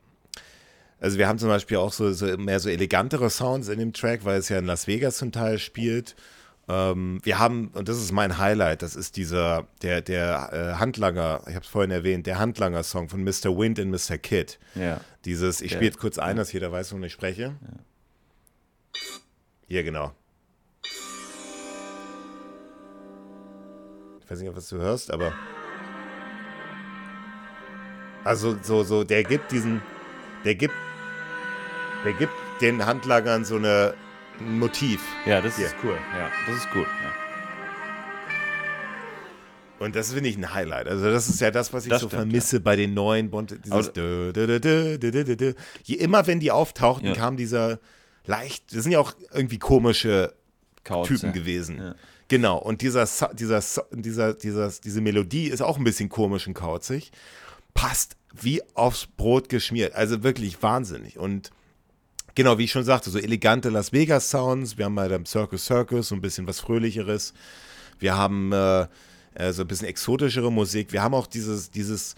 also 0.99 1.17
wir 1.17 1.27
haben 1.27 1.39
zum 1.39 1.49
Beispiel 1.49 1.77
auch 1.77 1.93
so, 1.93 2.11
so 2.13 2.25
mehr 2.37 2.59
so 2.59 2.69
elegantere 2.69 3.29
Sounds 3.29 3.69
in 3.69 3.79
dem 3.79 3.93
Track, 3.93 4.25
weil 4.25 4.39
es 4.39 4.49
ja 4.49 4.57
in 4.59 4.65
Las 4.65 4.87
Vegas 4.87 5.17
zum 5.17 5.31
Teil 5.31 5.59
spielt. 5.59 6.15
Ähm, 6.69 7.19
wir 7.23 7.39
haben, 7.39 7.69
und 7.69 7.87
das 7.87 7.97
ist 7.97 8.11
mein 8.11 8.37
Highlight, 8.37 8.81
das 8.81 8.95
ist 8.95 9.15
dieser, 9.15 9.67
der, 9.83 10.01
der 10.01 10.49
äh, 10.51 10.79
Handlanger, 10.79 11.41
ich 11.47 11.55
habe 11.55 11.63
es 11.63 11.69
vorhin 11.69 11.91
erwähnt, 11.91 12.27
der 12.27 12.39
Handlanger-Song 12.39 13.07
von 13.07 13.23
Mr. 13.23 13.57
Wind 13.57 13.79
und 13.79 13.89
Mr. 13.89 14.17
Kid. 14.17 14.59
Ja. 14.75 14.99
Dieses, 15.23 15.61
ich 15.61 15.71
spiele 15.71 15.85
jetzt 15.85 15.99
kurz 15.99 16.17
ein, 16.17 16.35
dass 16.35 16.51
jeder 16.51 16.71
weiß, 16.71 16.91
wovon 16.91 17.03
ich 17.03 17.13
spreche. 17.13 17.41
Ja. 17.41 17.53
Hier, 19.67 19.83
genau. 19.83 20.11
Ich 24.21 24.31
weiß 24.31 24.39
nicht, 24.41 24.53
was 24.53 24.67
du 24.67 24.77
hörst, 24.77 25.09
aber. 25.11 25.33
Also 28.27 28.57
so, 28.61 28.83
so, 28.83 29.05
der 29.05 29.23
gibt 29.23 29.53
diesen, 29.53 29.81
der 30.43 30.53
gibt, 30.55 30.73
der 32.03 32.11
gibt 32.11 32.33
den 32.59 32.85
Handlagern 32.85 33.45
so 33.45 33.55
eine, 33.55 33.93
ein 34.41 34.59
Motiv. 34.59 35.01
Ja, 35.25 35.39
das 35.39 35.55
Hier. 35.55 35.67
ist 35.67 35.75
cool. 35.81 35.97
Ja, 36.13 36.29
das 36.45 36.57
ist 36.57 36.69
gut. 36.71 36.85
Ja. 36.85 37.13
Und 39.79 39.95
das 39.95 40.11
finde 40.11 40.29
ich 40.29 40.35
ein 40.35 40.53
Highlight. 40.53 40.89
Also 40.89 41.09
das 41.09 41.29
ist 41.29 41.39
ja 41.39 41.51
das, 41.51 41.71
was 41.71 41.85
ich 41.85 41.89
das 41.89 42.01
so 42.01 42.09
stimmt, 42.09 42.23
vermisse 42.23 42.57
ja. 42.57 42.61
bei 42.63 42.75
den 42.75 42.93
neuen 42.93 43.29
Bond. 43.29 43.57
Dieses 43.63 43.93
dö, 43.93 44.33
dö, 44.33 44.59
dö, 44.59 45.53
Je 45.85 45.95
immer, 45.95 46.27
wenn 46.27 46.41
die 46.41 46.51
auftauchten, 46.51 47.07
ja. 47.07 47.13
kam 47.13 47.37
dieser 47.37 47.79
leicht. 48.25 48.75
Das 48.75 48.83
sind 48.83 48.91
ja 48.91 48.99
auch 48.99 49.13
irgendwie 49.31 49.57
komische 49.57 50.33
Kauz, 50.83 51.07
Typen 51.07 51.31
gewesen. 51.31 51.95
Genau. 52.27 52.57
Und 52.57 52.81
dieser, 52.81 53.07
dieser, 53.33 53.61
dieser, 53.91 54.33
dieser, 54.33 54.69
diese 54.83 54.99
Melodie 54.99 55.47
ist 55.47 55.61
auch 55.61 55.77
ein 55.77 55.85
bisschen 55.85 56.09
komisch 56.09 56.45
und 56.45 56.55
kauzig 56.55 57.13
passt 57.77 58.17
wie 58.33 58.61
aufs 58.75 59.05
Brot 59.05 59.49
geschmiert. 59.49 59.95
Also 59.95 60.23
wirklich 60.23 60.61
wahnsinnig. 60.61 61.17
Und 61.17 61.51
genau, 62.35 62.57
wie 62.57 62.65
ich 62.65 62.71
schon 62.71 62.83
sagte, 62.83 63.09
so 63.09 63.19
elegante 63.19 63.69
Las 63.69 63.93
Vegas 63.93 64.29
Sounds. 64.29 64.77
Wir 64.77 64.85
haben 64.85 64.95
bei 64.95 65.07
dem 65.07 65.25
Circus 65.25 65.65
Circus 65.65 66.09
so 66.09 66.15
ein 66.15 66.21
bisschen 66.21 66.47
was 66.47 66.59
Fröhlicheres. 66.59 67.33
Wir 67.99 68.17
haben 68.17 68.51
äh, 68.51 68.87
äh, 69.35 69.53
so 69.53 69.61
ein 69.61 69.67
bisschen 69.67 69.87
exotischere 69.87 70.51
Musik. 70.51 70.91
Wir 70.91 71.03
haben 71.03 71.13
auch 71.13 71.27
dieses, 71.27 71.69
dieses, 71.69 72.15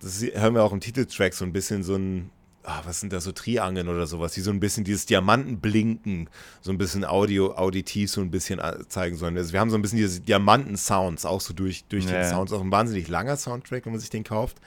das 0.00 0.22
hören 0.22 0.54
wir 0.54 0.62
auch 0.62 0.72
im 0.72 0.80
Titeltrack, 0.80 1.34
so 1.34 1.44
ein 1.44 1.52
bisschen 1.52 1.82
so 1.82 1.96
ein, 1.96 2.30
ah, 2.62 2.80
was 2.84 3.00
sind 3.00 3.12
da 3.12 3.20
so 3.20 3.32
Triangeln 3.32 3.88
oder 3.88 4.06
sowas, 4.06 4.32
die 4.32 4.40
so 4.40 4.50
ein 4.50 4.60
bisschen 4.60 4.84
dieses 4.84 5.04
Diamantenblinken, 5.04 6.30
so 6.62 6.72
ein 6.72 6.78
bisschen 6.78 7.04
Audio, 7.04 7.54
auditiv 7.54 8.10
so 8.10 8.22
ein 8.22 8.30
bisschen 8.30 8.58
äh, 8.58 8.88
zeigen 8.88 9.16
sollen. 9.16 9.36
Also 9.36 9.52
wir 9.52 9.60
haben 9.60 9.70
so 9.70 9.76
ein 9.76 9.82
bisschen 9.82 9.98
diese 9.98 10.20
Diamanten-Sounds, 10.20 11.26
auch 11.26 11.42
so 11.42 11.52
durch, 11.52 11.84
durch 11.90 12.06
ja. 12.06 12.12
den 12.12 12.30
Sounds, 12.30 12.52
auch 12.52 12.62
ein 12.62 12.72
wahnsinnig 12.72 13.08
langer 13.08 13.36
Soundtrack, 13.36 13.84
wenn 13.84 13.92
man 13.92 14.00
sich 14.00 14.10
den 14.10 14.24
kauft. 14.24 14.58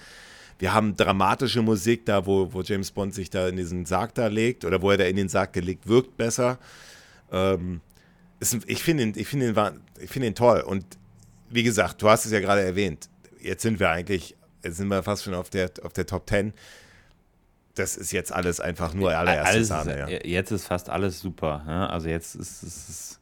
Wir 0.59 0.73
haben 0.73 0.95
dramatische 0.95 1.61
Musik 1.61 2.05
da, 2.05 2.25
wo, 2.25 2.51
wo 2.53 2.61
James 2.61 2.91
Bond 2.91 3.13
sich 3.13 3.29
da 3.29 3.47
in 3.47 3.57
diesen 3.57 3.85
Sarg 3.85 4.15
da 4.15 4.27
legt 4.27 4.65
oder 4.65 4.81
wo 4.81 4.91
er 4.91 4.97
da 4.97 5.03
in 5.05 5.15
den 5.15 5.29
Sarg 5.29 5.53
gelegt 5.53 5.87
wirkt 5.87 6.17
besser. 6.17 6.57
Ähm, 7.31 7.81
ist, 8.39 8.57
ich 8.67 8.81
finde 8.81 9.03
ihn, 9.03 9.13
find 9.13 9.43
ihn, 9.43 9.55
find 10.07 10.25
ihn 10.25 10.35
toll 10.35 10.61
und 10.61 10.85
wie 11.49 11.63
gesagt, 11.63 12.01
du 12.01 12.09
hast 12.09 12.25
es 12.25 12.31
ja 12.31 12.39
gerade 12.39 12.61
erwähnt, 12.61 13.09
jetzt 13.41 13.61
sind 13.61 13.79
wir 13.79 13.89
eigentlich, 13.89 14.35
jetzt 14.63 14.77
sind 14.77 14.87
wir 14.87 15.03
fast 15.03 15.23
schon 15.23 15.33
auf 15.33 15.49
der, 15.49 15.71
auf 15.83 15.93
der 15.93 16.05
Top 16.05 16.29
10 16.29 16.53
das 17.77 17.95
ist 17.95 18.11
jetzt 18.11 18.33
alles 18.33 18.59
einfach 18.59 18.93
nur 18.93 19.15
allererste 19.15 19.55
alles 19.55 19.67
Sahne. 19.67 19.99
Ja. 19.99 20.07
Jetzt 20.23 20.51
ist 20.51 20.65
fast 20.65 20.89
alles 20.89 21.19
super. 21.19 21.63
Ne? 21.65 21.89
Also 21.89 22.09
jetzt 22.09 22.35
ist 22.35 22.63
es, 22.63 23.19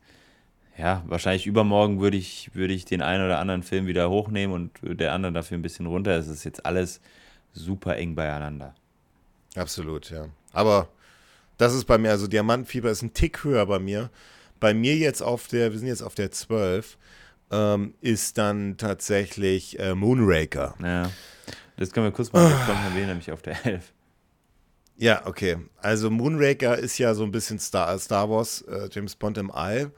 ja, 0.78 1.04
wahrscheinlich 1.06 1.46
übermorgen 1.46 2.00
würde 2.00 2.18
ich, 2.18 2.52
würde 2.54 2.74
ich 2.74 2.86
den 2.86 3.02
einen 3.02 3.26
oder 3.26 3.40
anderen 3.40 3.64
Film 3.64 3.88
wieder 3.88 4.10
hochnehmen 4.10 4.54
und 4.54 5.00
der 5.00 5.14
andere 5.14 5.34
dafür 5.34 5.58
ein 5.58 5.62
bisschen 5.62 5.86
runter. 5.86 6.18
Es 6.18 6.28
ist 6.28 6.44
jetzt 6.44 6.66
alles 6.66 7.02
super 7.56 7.98
eng 7.98 8.16
beieinander. 8.16 8.76
Absolut, 9.56 10.12
ja. 10.12 10.28
Aber 10.52 10.90
das 11.58 11.74
ist 11.74 11.86
bei 11.86 11.98
mir, 11.98 12.12
also 12.12 12.28
Diamantfieber 12.28 12.92
ist 12.92 13.02
ein 13.02 13.14
Tick 13.14 13.44
höher 13.44 13.66
bei 13.66 13.80
mir. 13.80 14.10
Bei 14.60 14.74
mir 14.74 14.96
jetzt 14.96 15.22
auf 15.22 15.48
der, 15.48 15.72
wir 15.72 15.80
sind 15.80 15.88
jetzt 15.88 16.04
auf 16.04 16.16
der 16.16 16.32
12, 16.32 16.98
ähm, 17.52 17.94
ist 18.02 18.38
dann 18.38 18.78
tatsächlich 18.78 19.80
äh, 19.80 19.96
Moonraker. 19.96 20.76
Ja. 20.82 21.12
Das 21.78 21.92
können 21.92 22.06
wir 22.06 22.12
kurz 22.12 22.32
mal 22.32 22.52
erwähnen, 22.90 23.08
nämlich 23.08 23.32
auf 23.32 23.42
der 23.42 23.66
11. 23.66 23.94
Ja, 24.98 25.26
okay. 25.26 25.58
Also 25.78 26.10
Moonraker 26.10 26.78
ist 26.78 26.98
ja 26.98 27.14
so 27.14 27.24
ein 27.24 27.32
bisschen 27.32 27.60
Star, 27.60 27.98
Star 28.00 28.30
Wars, 28.30 28.62
äh, 28.62 28.90
James 28.92 29.16
Bond 29.16 29.38
im 29.38 29.52
All. 29.52 29.92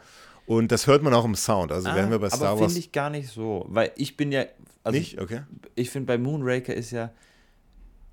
Und 0.48 0.72
das 0.72 0.88
hört 0.88 1.04
man 1.04 1.14
auch 1.14 1.26
im 1.26 1.36
Sound. 1.36 1.72
Also 1.72 1.90
ah, 1.90 1.96
werden 1.96 2.10
wir 2.10 2.20
bei 2.20 2.30
Star 2.30 2.50
aber 2.50 2.62
Wars. 2.62 2.72
finde 2.72 2.80
ich 2.86 2.92
gar 2.92 3.10
nicht 3.10 3.30
so. 3.30 3.66
Weil 3.68 3.92
ich 3.96 4.18
bin 4.18 4.32
ja. 4.32 4.46
Also 4.84 4.98
nicht? 4.98 5.20
Okay. 5.20 5.42
Ich, 5.76 5.84
ich 5.86 5.90
finde 5.90 6.08
bei 6.08 6.18
Moonraker 6.18 6.74
ist 6.74 6.92
ja. 6.92 7.12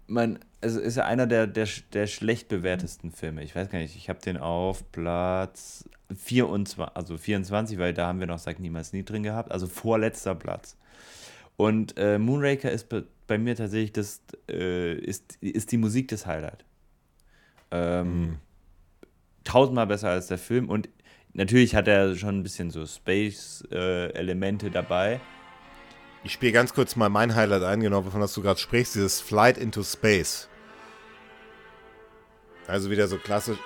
Mein, 0.07 0.39
also 0.61 0.81
ist 0.81 0.97
ja 0.97 1.05
einer 1.05 1.27
der, 1.27 1.47
der, 1.47 1.69
der 1.93 2.07
schlecht 2.07 2.49
bewertesten 2.49 3.11
Filme. 3.11 3.43
Ich 3.43 3.55
weiß 3.55 3.71
gar 3.71 3.79
nicht, 3.79 3.97
ich 3.97 4.09
habe 4.09 4.21
den 4.21 4.37
auf 4.37 4.91
Platz 4.93 5.89
24, 6.15 6.79
also 6.95 7.17
24, 7.17 7.79
weil 7.79 7.95
da 7.95 8.09
haben 8.09 8.21
wir 8.21 8.27
noch 8.27 8.39
Sag 8.39 8.61
niemals 8.61 8.93
nie 8.93 9.05
drin 9.05 9.23
gehabt. 9.23 9.51
Also 9.51 9.67
vorletzter 9.67 10.35
Platz. 10.35 10.77
Und 11.57 11.95
äh, 11.97 12.19
Moonraker 12.19 12.71
ist 12.71 12.89
bei, 12.89 13.03
bei, 13.27 13.39
mir 13.39 13.57
tatsächlich 13.57 13.93
das, 13.93 14.23
äh, 14.51 14.95
ist, 14.95 15.37
ist 15.41 15.73
die 15.73 15.77
Musik 15.77 16.09
des 16.09 16.27
Highlight. 16.27 16.65
Ähm, 17.71 18.21
mhm. 18.21 18.37
Tausendmal 19.45 19.87
besser 19.87 20.11
als 20.11 20.27
der 20.29 20.39
Film 20.39 20.69
und 20.69 20.89
natürlich 21.33 21.75
hat 21.75 21.87
er 21.87 22.17
schon 22.17 22.39
ein 22.39 22.43
bisschen 22.43 22.71
so 22.71 22.87
Space-Elemente 22.87 24.67
äh, 24.67 24.71
dabei. 24.71 25.21
Ich 26.25 26.33
spiele 26.33 26.53
ganz 26.53 26.73
kurz 26.73 26.97
mal 26.97 27.11
mein 27.11 27.35
Highlight 27.35 27.63
ein, 27.63 27.81
genau 27.81 28.07
wovon 28.07 28.27
du 28.27 28.43
gerade 28.43 28.59
sprichst, 28.59 28.95
dieses 28.95 29.21
Flight 29.21 29.59
into 29.59 29.83
Space. 29.83 30.49
Also 32.67 32.91
wieder 32.91 33.07
so 33.07 33.19
klassisch. 33.19 33.59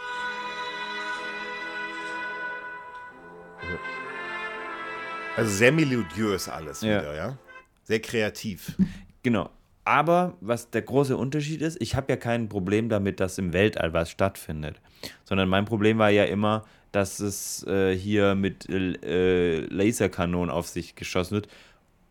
Also 5.37 5.53
sehr 5.53 5.71
melodiös 5.71 6.49
alles 6.49 6.81
ja. 6.81 7.01
wieder, 7.01 7.15
ja? 7.15 7.39
Sehr 7.85 8.01
kreativ. 8.01 8.77
Genau. 9.23 9.51
Aber 9.85 10.37
was 10.41 10.71
der 10.71 10.83
große 10.83 11.17
Unterschied 11.17 11.63
ist, 11.63 11.81
ich 11.81 11.95
habe 11.95 12.13
ja 12.13 12.17
kein 12.17 12.49
Problem 12.49 12.89
damit, 12.89 13.21
dass 13.21 13.39
im 13.39 13.53
Weltall 13.53 13.93
was 13.93 14.11
stattfindet. 14.11 14.81
Sondern 15.25 15.49
mein 15.49 15.65
Problem 15.65 15.99
war 15.99 16.11
ja 16.11 16.25
immer, 16.25 16.65
dass 16.93 17.21
es 17.21 17.65
äh, 17.67 17.97
hier 17.97 18.35
mit 18.35 18.69
äh, 18.69 19.61
Laserkanonen 19.61 20.51
auf 20.51 20.67
sich 20.67 20.95
geschossen 20.95 21.35
wird. 21.37 21.49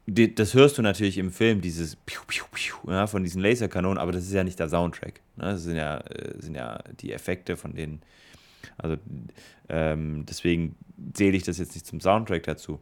Das 0.09 0.53
hörst 0.53 0.77
du 0.77 0.81
natürlich 0.81 1.17
im 1.17 1.31
Film, 1.31 1.59
dieses 1.59 1.97
Piu, 1.97 2.21
Piu, 2.27 2.45
Piu, 2.51 2.75
ja, 2.89 3.07
von 3.07 3.23
diesen 3.23 3.41
Laserkanonen, 3.41 3.97
aber 3.97 4.13
das 4.13 4.23
ist 4.23 4.31
ja 4.31 4.45
nicht 4.45 4.57
der 4.57 4.69
Soundtrack. 4.69 5.19
Ne? 5.35 5.43
Das 5.51 5.63
sind 5.63 5.75
ja, 5.75 5.97
äh, 5.97 6.41
sind 6.41 6.55
ja 6.55 6.79
die 7.01 7.11
Effekte 7.11 7.57
von 7.57 7.75
denen. 7.75 8.01
Also 8.77 8.95
ähm, 9.67 10.25
deswegen 10.25 10.75
zähle 11.13 11.35
ich 11.35 11.43
das 11.43 11.57
jetzt 11.57 11.75
nicht 11.75 11.85
zum 11.85 11.99
Soundtrack 11.99 12.43
dazu. 12.43 12.79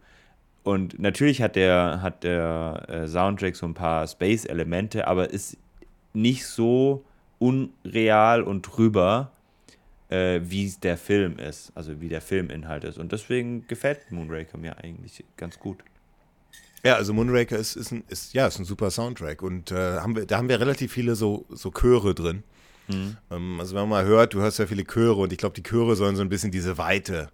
Und 0.64 1.00
natürlich 1.00 1.42
hat 1.42 1.56
der, 1.56 2.00
hat 2.04 2.24
der 2.24 2.86
äh, 2.88 3.08
Soundtrack 3.08 3.56
so 3.56 3.66
ein 3.66 3.74
paar 3.74 4.08
Space-Elemente, 4.08 5.08
aber 5.08 5.30
ist 5.32 5.58
nicht 6.14 6.46
so 6.46 7.04
unreal 7.40 8.44
und 8.44 8.62
drüber, 8.62 9.32
äh, 10.10 10.42
wie 10.44 10.72
der 10.82 10.98
Film 10.98 11.40
ist, 11.40 11.72
also 11.76 12.02
wie 12.02 12.10
der 12.10 12.22
Filminhalt 12.22 12.84
ist. 12.84 13.00
Und 13.00 13.12
deswegen 13.12 13.68
gefällt 13.68 14.12
Moonraker 14.12 14.58
mir 14.58 14.78
eigentlich 14.78 15.24
ganz 15.38 15.58
gut. 15.60 15.84
Ja, 16.86 16.98
also 16.98 17.14
Moonraker 17.14 17.58
ist, 17.58 17.76
ist, 17.76 17.92
ein, 17.92 18.04
ist, 18.10 18.36
ja, 18.36 18.46
ist 18.46 18.60
ein 18.60 18.66
super 18.66 18.92
Soundtrack 18.92 19.42
und 19.42 19.72
äh, 19.72 19.98
haben 19.98 20.16
wir, 20.16 20.28
da 20.28 20.38
haben 20.38 20.50
wir 20.50 20.60
relativ 20.60 20.94
viele 20.94 21.16
so, 21.16 21.48
so 21.50 21.72
Chöre 21.72 22.14
drin. 22.14 22.44
Mhm. 22.88 23.18
Ähm, 23.32 23.60
also 23.60 23.74
wenn 23.74 23.82
man 23.82 23.90
mal 23.90 24.06
hört, 24.06 24.36
du 24.36 24.42
hörst 24.42 24.60
ja 24.60 24.68
viele 24.68 24.86
Chöre 24.86 25.16
und 25.16 25.34
ich 25.34 25.40
glaube, 25.40 25.56
die 25.56 25.64
Chöre 25.64 25.96
sollen 25.96 26.16
so 26.16 26.22
ein 26.22 26.30
bisschen 26.30 26.52
diese 26.52 26.78
Weite 26.78 27.30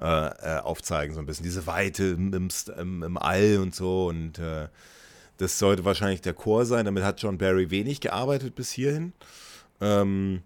äh, 0.00 0.06
äh, 0.06 0.58
aufzeigen, 0.58 1.14
so 1.14 1.20
ein 1.20 1.26
bisschen 1.26 1.44
diese 1.44 1.68
Weite 1.68 2.02
im, 2.04 2.50
im, 2.78 3.02
im 3.04 3.16
All 3.16 3.58
und 3.58 3.76
so. 3.76 4.08
Und 4.08 4.40
äh, 4.40 4.66
das 5.36 5.58
sollte 5.60 5.84
wahrscheinlich 5.84 6.20
der 6.20 6.34
Chor 6.34 6.66
sein. 6.66 6.84
Damit 6.84 7.04
hat 7.04 7.22
John 7.22 7.38
Barry 7.38 7.70
wenig 7.70 8.00
gearbeitet 8.00 8.56
bis 8.56 8.72
hierhin. 8.72 9.12
Ähm, 9.80 10.42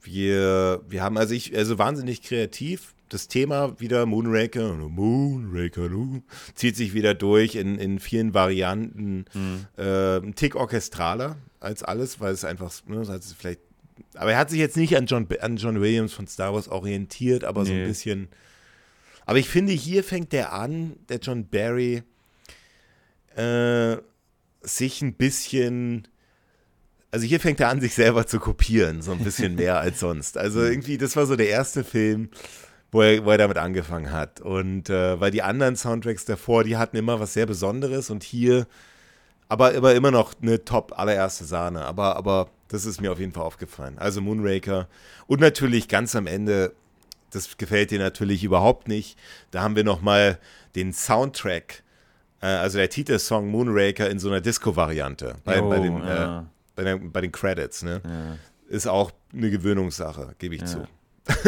wir, 0.00 0.80
wir 0.88 1.02
haben 1.02 1.18
also 1.18 1.34
ich, 1.34 1.54
also 1.54 1.78
wahnsinnig 1.78 2.22
kreativ. 2.22 2.94
Das 3.08 3.28
Thema 3.28 3.80
wieder 3.80 4.06
Moonraker, 4.06 4.74
Moonraker, 4.74 5.90
zieht 6.54 6.76
sich 6.76 6.94
wieder 6.94 7.14
durch 7.14 7.54
in, 7.54 7.78
in 7.78 7.98
vielen 7.98 8.34
Varianten. 8.34 9.24
Mhm. 9.32 9.66
Äh, 9.76 10.18
ein 10.18 10.34
Tick 10.34 10.54
orchestraler 10.56 11.36
als 11.60 11.82
alles, 11.82 12.20
weil 12.20 12.32
es 12.32 12.44
einfach, 12.44 12.72
ne, 12.86 12.96
das 12.96 13.08
heißt 13.08 13.36
vielleicht, 13.38 13.60
aber 14.14 14.32
er 14.32 14.38
hat 14.38 14.50
sich 14.50 14.58
jetzt 14.58 14.76
nicht 14.76 14.96
an 14.96 15.06
John, 15.06 15.26
an 15.40 15.56
John 15.56 15.80
Williams 15.80 16.12
von 16.12 16.26
Star 16.26 16.54
Wars 16.54 16.68
orientiert, 16.68 17.44
aber 17.44 17.62
nee. 17.62 17.68
so 17.68 17.74
ein 17.74 17.86
bisschen 17.86 18.28
aber 19.28 19.38
ich 19.38 19.50
finde, 19.50 19.74
hier 19.74 20.04
fängt 20.04 20.32
der 20.32 20.54
an, 20.54 20.96
der 21.10 21.18
John 21.18 21.50
Barry, 21.50 22.02
äh, 23.36 23.98
sich 24.62 25.02
ein 25.02 25.12
bisschen. 25.16 26.08
Also 27.10 27.26
hier 27.26 27.38
fängt 27.38 27.60
er 27.60 27.68
an, 27.68 27.82
sich 27.82 27.94
selber 27.94 28.26
zu 28.26 28.40
kopieren, 28.40 29.02
so 29.02 29.12
ein 29.12 29.22
bisschen 29.22 29.54
mehr 29.56 29.80
als 29.80 30.00
sonst. 30.00 30.38
Also 30.38 30.62
irgendwie, 30.62 30.96
das 30.96 31.14
war 31.14 31.26
so 31.26 31.36
der 31.36 31.50
erste 31.50 31.84
Film, 31.84 32.30
wo 32.90 33.02
er, 33.02 33.24
wo 33.24 33.30
er 33.30 33.38
damit 33.38 33.58
angefangen 33.58 34.12
hat. 34.12 34.40
Und 34.40 34.90
äh, 34.90 35.20
weil 35.20 35.30
die 35.30 35.42
anderen 35.42 35.76
Soundtracks 35.76 36.24
davor, 36.24 36.64
die 36.64 36.76
hatten 36.76 36.96
immer 36.96 37.20
was 37.20 37.34
sehr 37.34 37.46
Besonderes 37.46 38.10
und 38.10 38.22
hier, 38.22 38.66
aber, 39.48 39.74
aber 39.74 39.94
immer 39.94 40.10
noch 40.10 40.34
eine 40.42 40.64
top 40.64 40.98
allererste 40.98 41.44
Sahne. 41.44 41.84
Aber, 41.84 42.16
aber 42.16 42.48
das 42.68 42.84
ist 42.84 43.00
mir 43.00 43.12
auf 43.12 43.18
jeden 43.18 43.32
Fall 43.32 43.44
aufgefallen. 43.44 43.98
Also 43.98 44.20
Moonraker 44.20 44.88
und 45.26 45.40
natürlich 45.40 45.88
ganz 45.88 46.14
am 46.14 46.26
Ende 46.26 46.72
das 47.30 47.56
gefällt 47.56 47.90
dir 47.90 47.98
natürlich 47.98 48.44
überhaupt 48.44 48.88
nicht. 48.88 49.18
Da 49.50 49.62
haben 49.62 49.76
wir 49.76 49.84
nochmal 49.84 50.38
den 50.74 50.92
Soundtrack, 50.92 51.82
äh, 52.40 52.46
also 52.46 52.78
der 52.78 52.90
Titelsong 52.90 53.48
Moonraker 53.48 54.08
in 54.10 54.18
so 54.18 54.28
einer 54.28 54.40
Disco-Variante 54.40 55.36
bei, 55.44 55.62
oh, 55.62 55.68
bei, 55.68 55.78
den, 55.80 55.98
ja. 55.98 56.40
äh, 56.40 56.42
bei, 56.74 56.84
den, 56.84 57.12
bei 57.12 57.20
den 57.20 57.32
Credits. 57.32 57.82
Ne? 57.82 58.00
Ja. 58.04 58.38
Ist 58.68 58.86
auch 58.86 59.10
eine 59.32 59.50
Gewöhnungssache, 59.50 60.34
gebe 60.38 60.54
ich 60.54 60.62
ja. 60.62 60.66
zu. 60.66 60.86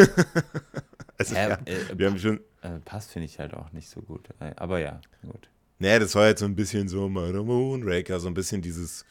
also, 1.29 1.35
ja, 1.35 1.59
äh, 1.65 1.97
wir 1.97 2.07
haben 2.07 2.19
schon. 2.19 2.39
Äh, 2.61 2.79
passt, 2.85 3.11
finde 3.11 3.25
ich 3.25 3.39
halt 3.39 3.53
auch 3.53 3.71
nicht 3.71 3.89
so 3.89 4.01
gut. 4.01 4.29
Äh, 4.39 4.53
aber 4.55 4.79
ja, 4.79 5.01
gut. 5.23 5.49
Nee, 5.79 5.97
das 5.97 6.13
war 6.15 6.27
jetzt 6.27 6.39
so 6.39 6.45
ein 6.45 6.55
bisschen 6.55 6.87
so 6.87 7.09
Moonraker, 7.09 8.19
so 8.19 8.27
ein 8.27 8.33
bisschen 8.33 8.61
dieses. 8.61 9.05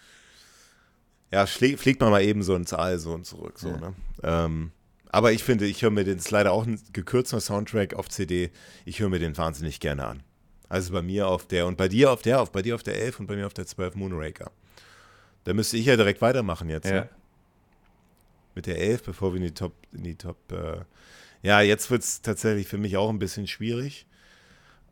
Ja, 1.32 1.47
fliegt 1.47 2.01
man 2.01 2.11
mal 2.11 2.23
eben 2.23 2.43
so 2.43 2.55
ins 2.55 2.73
All 2.73 2.99
so 2.99 3.12
und 3.12 3.24
zurück. 3.24 3.59
So, 3.59 3.70
ne? 3.70 3.95
Ähm, 4.23 4.73
aber 5.12 5.32
ich 5.32 5.43
finde, 5.43 5.66
ich 5.66 5.82
höre 5.82 5.91
mir 5.91 6.05
den, 6.05 6.19
ist 6.19 6.31
leider 6.31 6.53
auch 6.53 6.66
ein 6.66 6.81
gekürzter 6.93 7.41
Soundtrack 7.41 7.95
auf 7.95 8.09
CD, 8.09 8.51
ich 8.85 9.01
höre 9.01 9.09
mir 9.09 9.19
den 9.19 9.37
wahnsinnig 9.37 9.81
gerne 9.81 10.07
an. 10.07 10.23
Also 10.69 10.93
bei 10.93 11.03
mir 11.03 11.27
auf 11.27 11.47
der 11.47 11.66
und 11.66 11.77
bei 11.77 11.89
dir 11.89 12.12
auf 12.12 12.23
der, 12.23 12.41
auf, 12.41 12.53
bei 12.53 12.62
dir 12.62 12.77
auf 12.77 12.85
der 12.85 13.01
11 13.01 13.20
und 13.20 13.27
bei 13.27 13.35
mir 13.35 13.47
auf 13.47 13.55
der 13.55 13.66
12 13.66 13.97
Moonraker. 13.97 14.53
Da 15.45 15.53
müsste 15.53 15.77
ich 15.77 15.87
ja 15.87 15.97
direkt 15.97 16.20
weitermachen 16.23 16.69
jetzt. 16.69 16.89
Ja. 16.89 17.01
Ne? 17.01 17.09
Mit 18.55 18.66
der 18.66 18.78
11, 18.78 19.03
bevor 19.03 19.32
wir 19.32 19.39
in 19.39 19.47
die 19.47 19.55
Top, 19.55 19.73
in 19.93 20.05
die 20.05 20.15
Top, 20.15 20.37
äh 20.53 20.82
ja, 21.43 21.61
jetzt 21.61 21.91
wird 21.91 22.03
es 22.03 22.23
tatsächlich 22.23 22.67
für 22.67 22.79
mich 22.79 22.97
auch 22.97 23.11
ein 23.11 23.19
bisschen 23.19 23.47
schwierig. 23.47 24.07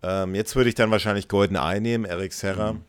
Ähm, 0.02 0.34
jetzt 0.34 0.56
würde 0.56 0.68
ich 0.68 0.74
dann 0.74 0.90
wahrscheinlich 0.90 1.28
Golden 1.28 1.56
Eye 1.56 1.80
nehmen, 1.80 2.04
Eric 2.04 2.32
Serra. 2.32 2.74
Mhm. 2.74 2.84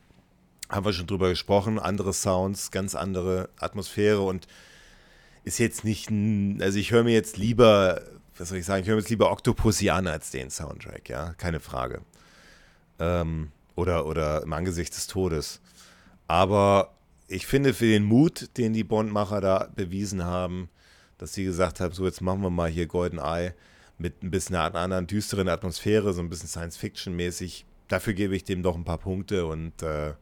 Haben 0.69 0.85
wir 0.85 0.93
schon 0.93 1.07
drüber 1.07 1.29
gesprochen. 1.29 1.79
Andere 1.79 2.13
Sounds, 2.13 2.71
ganz 2.71 2.95
andere 2.95 3.49
Atmosphäre 3.59 4.21
und 4.21 4.47
ist 5.43 5.57
jetzt 5.57 5.83
nicht, 5.83 6.11
also 6.61 6.77
ich 6.77 6.91
höre 6.91 7.03
mir 7.03 7.13
jetzt 7.13 7.37
lieber, 7.37 8.01
was 8.37 8.49
soll 8.49 8.59
ich 8.59 8.65
sagen, 8.65 8.83
ich 8.83 8.87
höre 8.87 8.95
mir 8.95 9.01
jetzt 9.01 9.09
lieber 9.09 9.31
Octopussy 9.31 9.89
an 9.89 10.07
als 10.07 10.31
den 10.31 10.49
Soundtrack, 10.51 11.09
ja, 11.09 11.33
keine 11.33 11.59
Frage. 11.59 12.01
Ähm, 12.99 13.51
oder, 13.75 14.05
oder 14.05 14.43
im 14.43 14.53
Angesicht 14.53 14.95
des 14.95 15.07
Todes. 15.07 15.61
Aber 16.27 16.93
ich 17.27 17.47
finde 17.47 17.73
für 17.73 17.85
den 17.85 18.03
Mut, 18.03 18.57
den 18.57 18.73
die 18.73 18.83
Bondmacher 18.83 19.41
da 19.41 19.69
bewiesen 19.75 20.23
haben, 20.23 20.69
dass 21.19 21.33
sie 21.33 21.43
gesagt 21.43 21.79
haben, 21.79 21.93
so 21.93 22.05
jetzt 22.05 22.21
machen 22.21 22.41
wir 22.41 22.49
mal 22.49 22.69
hier 22.69 22.87
Golden 22.87 23.19
Eye 23.19 23.53
mit 23.99 24.23
ein 24.23 24.31
bisschen 24.31 24.55
einer 24.55 24.79
anderen 24.79 25.05
düsteren 25.05 25.49
Atmosphäre, 25.49 26.13
so 26.13 26.21
ein 26.21 26.29
bisschen 26.29 26.47
Science-Fiction-mäßig. 26.47 27.65
Dafür 27.89 28.13
gebe 28.13 28.35
ich 28.35 28.45
dem 28.45 28.63
doch 28.63 28.75
ein 28.75 28.85
paar 28.85 28.97
Punkte 28.97 29.45
und 29.45 29.83
äh, 29.83 30.13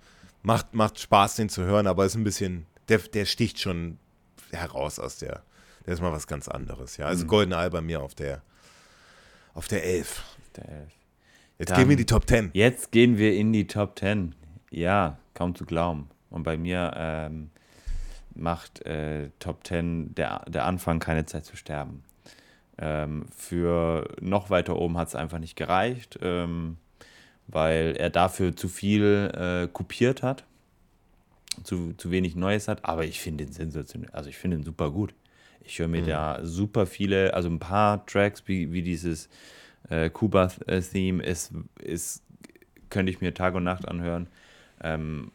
macht, 0.42 0.74
macht 0.74 1.00
Spaß, 1.00 1.36
den 1.36 1.50
zu 1.50 1.64
hören, 1.64 1.88
aber 1.88 2.06
ist 2.06 2.16
ein 2.16 2.24
bisschen, 2.24 2.66
der, 2.90 2.98
der 2.98 3.26
sticht 3.26 3.60
schon 3.60 4.00
heraus 4.52 5.00
aus 5.00 5.18
der, 5.18 5.44
der 5.86 5.94
ist 5.94 6.02
mal 6.02 6.12
was 6.12 6.28
ganz 6.28 6.48
anderes, 6.48 6.98
ja. 6.98 7.06
Also 7.06 7.24
mhm. 7.24 7.30
Golden 7.30 7.52
Eye 7.54 7.70
bei 7.70 7.82
mir 7.82 8.02
auf 8.02 8.16
der, 8.16 8.42
auf 9.54 9.68
der 9.68 9.86
11. 9.86 10.24
Der 10.56 10.68
11. 10.68 10.92
Jetzt 11.60 11.70
Dann, 11.72 11.78
gehen 11.78 11.90
wir 11.90 11.94
in 11.94 11.98
die 11.98 12.06
Top 12.06 12.28
10. 12.28 12.50
Jetzt 12.54 12.92
gehen 12.92 13.18
wir 13.18 13.36
in 13.36 13.54
die 13.54 13.68
Top 13.68 13.98
10. 13.98 14.36
Ja, 14.72 15.18
kaum 15.34 15.56
zu 15.56 15.66
glauben. 15.66 16.10
Und 16.30 16.44
bei 16.44 16.58
mir 16.58 16.94
ähm, 16.96 17.50
macht 18.40 18.86
äh, 18.86 19.30
Top 19.40 19.66
10 19.66 20.16
der, 20.16 20.44
der 20.48 20.66
Anfang 20.66 21.00
keine 21.00 21.26
Zeit 21.26 21.46
zu 21.46 21.58
sterben. 21.58 22.04
Ähm, 22.78 23.26
für 23.36 24.08
noch 24.22 24.50
weiter 24.50 24.78
oben 24.78 24.98
hat 24.98 25.08
es 25.08 25.16
einfach 25.16 25.40
nicht 25.40 25.56
gereicht, 25.56 26.20
ähm, 26.22 26.78
weil 27.48 27.96
er 27.98 28.10
dafür 28.10 28.56
zu 28.56 28.68
viel 28.68 29.32
äh, 29.34 29.68
kopiert 29.72 30.22
hat, 30.22 30.44
zu, 31.64 31.94
zu 31.94 32.12
wenig 32.12 32.36
Neues 32.36 32.68
hat. 32.68 32.86
Aber 32.86 33.06
ich 33.06 33.20
finde 33.20 33.46
ihn 33.46 33.52
sensationell, 33.52 34.12
also 34.12 34.30
ich 34.30 34.38
finde 34.38 34.58
ihn 34.58 34.64
super 34.64 34.92
gut. 34.92 35.14
Ich 35.62 35.80
höre 35.80 35.88
mir 35.88 36.04
mhm. 36.04 36.08
da 36.08 36.40
super 36.44 36.86
viele, 36.86 37.34
also 37.34 37.50
ein 37.50 37.60
paar 37.60 38.06
Tracks 38.06 38.44
wie, 38.46 38.72
wie 38.72 38.84
dieses 38.84 39.28
äh, 39.90 40.10
Kuba-Theme 40.10 41.24
ist, 41.24 41.52
ist, 41.82 42.24
könnte 42.90 43.12
ich 43.12 43.22
mir 43.22 43.34
Tag 43.34 43.56
und 43.56 43.64
Nacht 43.64 43.88
anhören. 43.88 44.28
Ähm, 44.84 45.32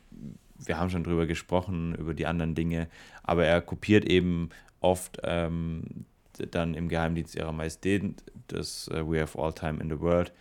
wir 0.64 0.78
haben 0.78 0.90
schon 0.90 1.04
drüber 1.04 1.26
gesprochen, 1.26 1.94
über 1.94 2.14
die 2.14 2.26
anderen 2.26 2.54
Dinge, 2.54 2.88
aber 3.22 3.44
er 3.44 3.60
kopiert 3.60 4.04
eben 4.04 4.50
oft 4.80 5.18
ähm, 5.24 6.04
dann 6.50 6.74
im 6.74 6.88
Geheimdienst 6.88 7.34
ihrer 7.34 7.52
Majestät 7.52 8.22
das 8.48 8.88
uh, 8.88 9.10
We 9.10 9.20
Have 9.20 9.38
All 9.38 9.52
Time 9.52 9.80
in 9.80 9.88
the 9.88 10.00
World. 10.00 10.32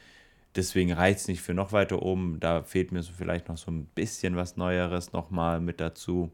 Deswegen 0.56 0.92
reicht 0.92 1.20
es 1.20 1.28
nicht 1.28 1.42
für 1.42 1.54
noch 1.54 1.72
weiter 1.72 2.02
oben. 2.02 2.40
Da 2.40 2.64
fehlt 2.64 2.92
mir 2.92 3.04
so 3.04 3.14
vielleicht 3.14 3.48
noch 3.48 3.58
so 3.58 3.72
ein 3.72 3.86
bisschen 3.86 4.36
was 4.36 4.58
Neueres 4.58 5.14
nochmal 5.14 5.62
mit 5.62 5.80
dazu. 5.80 6.32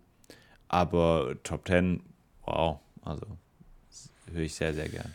Aber 0.67 1.35
Top 1.43 1.67
10, 1.67 2.01
wow, 2.45 2.79
also 3.03 3.25
höre 4.31 4.41
ich 4.41 4.55
sehr, 4.55 4.73
sehr 4.73 4.89
gern. 4.89 5.13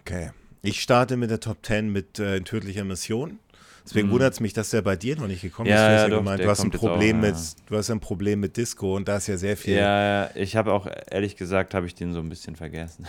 Okay. 0.00 0.30
Ich 0.62 0.80
starte 0.80 1.16
mit 1.16 1.30
der 1.30 1.40
Top 1.40 1.58
10 1.64 1.90
mit 1.90 2.18
äh, 2.18 2.40
tödlicher 2.40 2.84
Mission. 2.84 3.38
Deswegen 3.84 4.08
mhm. 4.08 4.12
wundert 4.12 4.32
es 4.32 4.40
mich, 4.40 4.54
dass 4.54 4.70
der 4.70 4.80
bei 4.80 4.96
dir 4.96 5.14
noch 5.16 5.26
nicht 5.26 5.42
gekommen 5.42 5.68
ja, 5.68 5.74
ist. 5.74 5.80
Du 5.80 5.84
hast 5.84 6.02
ja, 6.02 6.08
ja 6.08 6.16
gemeint, 6.16 6.42
du 6.42 6.48
hast 6.48 6.60
ein 6.60 6.70
Problem 6.70 7.18
auch, 7.18 7.22
mit, 7.22 7.34
du 7.66 7.76
hast 7.76 7.90
ein 7.90 8.00
Problem 8.00 8.40
mit 8.40 8.56
Disco 8.56 8.96
und 8.96 9.06
da 9.06 9.18
ist 9.18 9.26
ja 9.26 9.36
sehr 9.36 9.58
viel. 9.58 9.76
Ja, 9.76 10.24
ja. 10.24 10.30
ich 10.34 10.56
habe 10.56 10.72
auch 10.72 10.88
ehrlich 11.10 11.36
gesagt, 11.36 11.74
habe 11.74 11.86
ich 11.86 11.94
den 11.94 12.14
so 12.14 12.20
ein 12.20 12.30
bisschen 12.30 12.56
vergessen. 12.56 13.04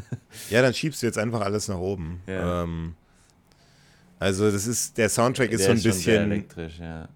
ja, 0.50 0.60
dann 0.60 0.74
schiebst 0.74 1.02
du 1.02 1.06
jetzt 1.06 1.16
einfach 1.16 1.40
alles 1.40 1.68
nach 1.68 1.78
oben. 1.78 2.20
Ja. 2.26 2.64
Ähm, 2.64 2.94
also 4.18 4.50
das 4.50 4.66
ist, 4.66 4.98
der 4.98 5.08
Soundtrack 5.08 5.50
ist 5.50 5.60
der 5.60 5.66
so 5.66 5.72
ein 5.72 5.78
ist 5.78 5.84
bisschen. 5.84 6.02
Sehr 6.02 6.20
elektrisch, 6.20 6.78
ja. 6.78 7.08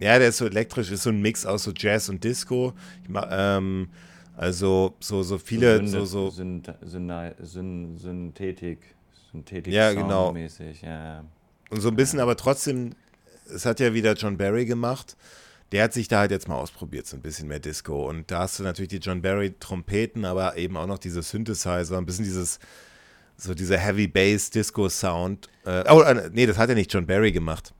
Ja, 0.00 0.18
der 0.18 0.28
ist 0.28 0.36
so 0.36 0.44
elektrisch, 0.44 0.90
ist 0.90 1.04
so 1.04 1.10
ein 1.10 1.22
Mix 1.22 1.46
aus 1.46 1.62
so 1.62 1.72
Jazz 1.74 2.10
und 2.10 2.22
Disco. 2.24 2.74
Ich, 3.04 3.10
ähm, 3.30 3.88
also 4.36 4.96
so, 5.00 5.22
so 5.22 5.38
viele, 5.38 5.86
so, 5.86 6.04
so. 6.04 6.28
Synthetik, 6.28 6.74
Synthetik 9.32 9.72
ja, 9.72 9.94
genau. 9.94 10.30
mäßig, 10.32 10.82
ja. 10.82 11.24
Und 11.70 11.80
so 11.80 11.88
ein 11.88 11.96
bisschen, 11.96 12.20
aber 12.20 12.36
trotzdem, 12.36 12.94
es 13.52 13.66
hat 13.66 13.80
ja 13.80 13.94
wieder 13.94 14.14
John 14.14 14.36
Barry 14.36 14.64
gemacht. 14.64 15.16
Der 15.72 15.84
hat 15.84 15.92
sich 15.92 16.08
da 16.08 16.20
halt 16.20 16.30
jetzt 16.30 16.46
mal 16.46 16.56
ausprobiert, 16.56 17.06
so 17.06 17.16
ein 17.16 17.22
bisschen 17.22 17.48
mehr 17.48 17.58
Disco. 17.58 18.08
Und 18.08 18.30
da 18.30 18.40
hast 18.40 18.58
du 18.58 18.62
natürlich 18.62 18.90
die 18.90 18.98
John 18.98 19.22
Barry 19.22 19.54
Trompeten, 19.58 20.24
aber 20.24 20.56
eben 20.56 20.76
auch 20.76 20.86
noch 20.86 20.98
diese 20.98 21.22
Synthesizer, 21.22 21.96
ein 21.96 22.06
bisschen 22.06 22.24
dieses, 22.24 22.60
so 23.36 23.54
dieser 23.54 23.78
Heavy 23.78 24.06
Bass 24.06 24.50
Disco 24.50 24.88
Sound. 24.88 25.48
Äh, 25.64 25.84
oh, 25.90 26.02
äh, 26.02 26.30
nee, 26.32 26.46
das 26.46 26.58
hat 26.58 26.68
ja 26.68 26.74
nicht 26.74 26.92
John 26.92 27.06
Barry 27.06 27.32
gemacht. 27.32 27.72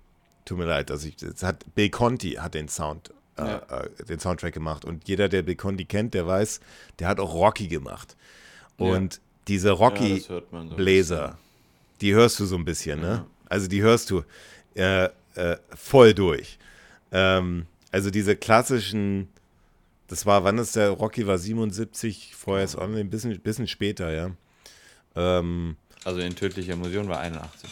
Tut 0.44 0.59
mir 0.59 0.65
leid, 0.65 0.90
also 0.90 1.06
ich, 1.06 1.16
das 1.16 1.43
hat 1.43 1.65
Bill 1.74 1.90
Conti 1.90 2.32
hat 2.32 2.55
den 2.55 2.69
Sound 2.69 3.11
äh, 3.36 3.43
ja. 3.43 3.59
äh, 3.69 4.05
den 4.05 4.19
Soundtrack 4.19 4.55
gemacht. 4.55 4.85
Und 4.85 5.09
jeder, 5.09 5.28
der 5.28 5.43
Bill 5.43 5.56
Conti 5.56 5.85
kennt, 5.85 6.15
der 6.15 6.27
weiß, 6.27 6.61
der 6.98 7.09
hat 7.09 7.20
auch 7.20 7.35
Rocky 7.35 7.69
gemacht. 7.69 8.16
Und 8.77 9.15
ja. 9.15 9.20
diese 9.48 9.70
Rocky-Bläser, 9.70 11.16
ja, 11.16 11.39
die 12.01 12.15
hörst 12.15 12.40
du 12.40 12.44
so 12.44 12.56
ein 12.56 12.65
bisschen, 12.65 13.01
ne? 13.01 13.27
Also 13.46 13.68
die 13.68 13.82
hörst 13.82 14.10
du 14.10 14.22
äh, 14.74 15.08
äh, 15.34 15.56
voll 15.74 16.14
durch. 16.14 16.58
Ähm, 17.12 17.66
also 17.90 18.10
diese 18.10 18.36
klassischen, 18.36 19.28
das 20.08 20.26
war, 20.26 20.44
wann 20.44 20.58
ist 20.58 20.76
der 20.76 20.90
Rocky 20.90 21.26
war 21.26 21.38
77, 21.38 22.34
vorher 22.36 22.64
ist 22.64 22.76
auch 22.76 22.82
ein 22.82 23.10
bisschen, 23.10 23.38
bisschen 23.40 23.68
später, 23.68 24.12
ja. 24.12 24.30
Ähm, 25.16 25.76
also 26.04 26.20
in 26.20 26.34
Tödlicher 26.34 26.76
Museum 26.76 27.08
war 27.08 27.20
81. 27.20 27.70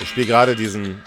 Ich 0.00 0.08
spiele 0.08 0.26
gerade 0.26 0.54
diesen 0.54 1.02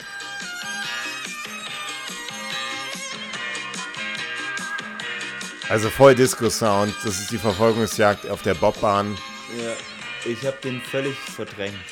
Also 5.72 5.90
voll 5.90 6.16
Disco-Sound. 6.16 6.94
Das 7.06 7.18
ist 7.18 7.32
die 7.32 7.38
Verfolgungsjagd 7.38 8.30
auf 8.30 8.42
der 8.42 8.56
Bobbahn. 8.56 9.18
Ja, 9.58 10.30
ich 10.30 10.46
habe 10.46 10.58
den 10.62 10.82
völlig 10.82 11.16
verdrängt. 11.16 11.91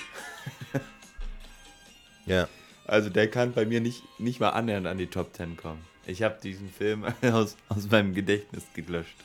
Ja. 2.30 2.48
Also 2.88 3.10
der 3.10 3.30
kann 3.30 3.52
bei 3.54 3.66
mir 3.66 3.82
nicht, 3.82 4.04
nicht 4.20 4.40
mal 4.40 4.50
annähernd 4.50 4.88
an 4.88 4.98
die 4.98 5.08
Top 5.08 5.36
10 5.36 5.58
kommen. 5.58 5.86
Ich 6.08 6.24
habe 6.24 6.38
diesen 6.42 6.70
Film 6.70 7.06
aus, 7.22 7.56
aus 7.68 7.90
meinem 7.90 8.14
Gedächtnis 8.14 8.64
gelöscht. 8.74 9.18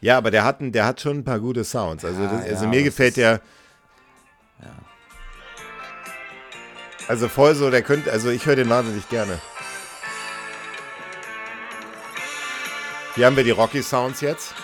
Ja, 0.00 0.16
aber 0.16 0.30
der 0.30 0.44
hat, 0.44 0.56
der 0.60 0.86
hat 0.86 1.00
schon 1.00 1.18
ein 1.18 1.24
paar 1.24 1.40
gute 1.40 1.64
Sounds. 1.64 2.04
Also, 2.04 2.22
das, 2.22 2.44
also 2.44 2.64
ja, 2.64 2.70
mir 2.70 2.82
gefällt 2.82 3.16
der. 3.16 3.40
Ja. 4.62 4.74
Also 7.08 7.28
voll 7.28 7.54
so, 7.54 7.70
der 7.70 7.82
könnte, 7.82 8.12
also 8.12 8.30
ich 8.30 8.44
höre 8.46 8.56
den 8.56 8.68
wahnsinnig 8.68 9.08
gerne. 9.08 9.40
Hier 13.14 13.26
haben 13.26 13.36
wir 13.36 13.44
die 13.44 13.50
Rocky 13.50 13.82
Sounds 13.82 14.20
jetzt. 14.20 14.54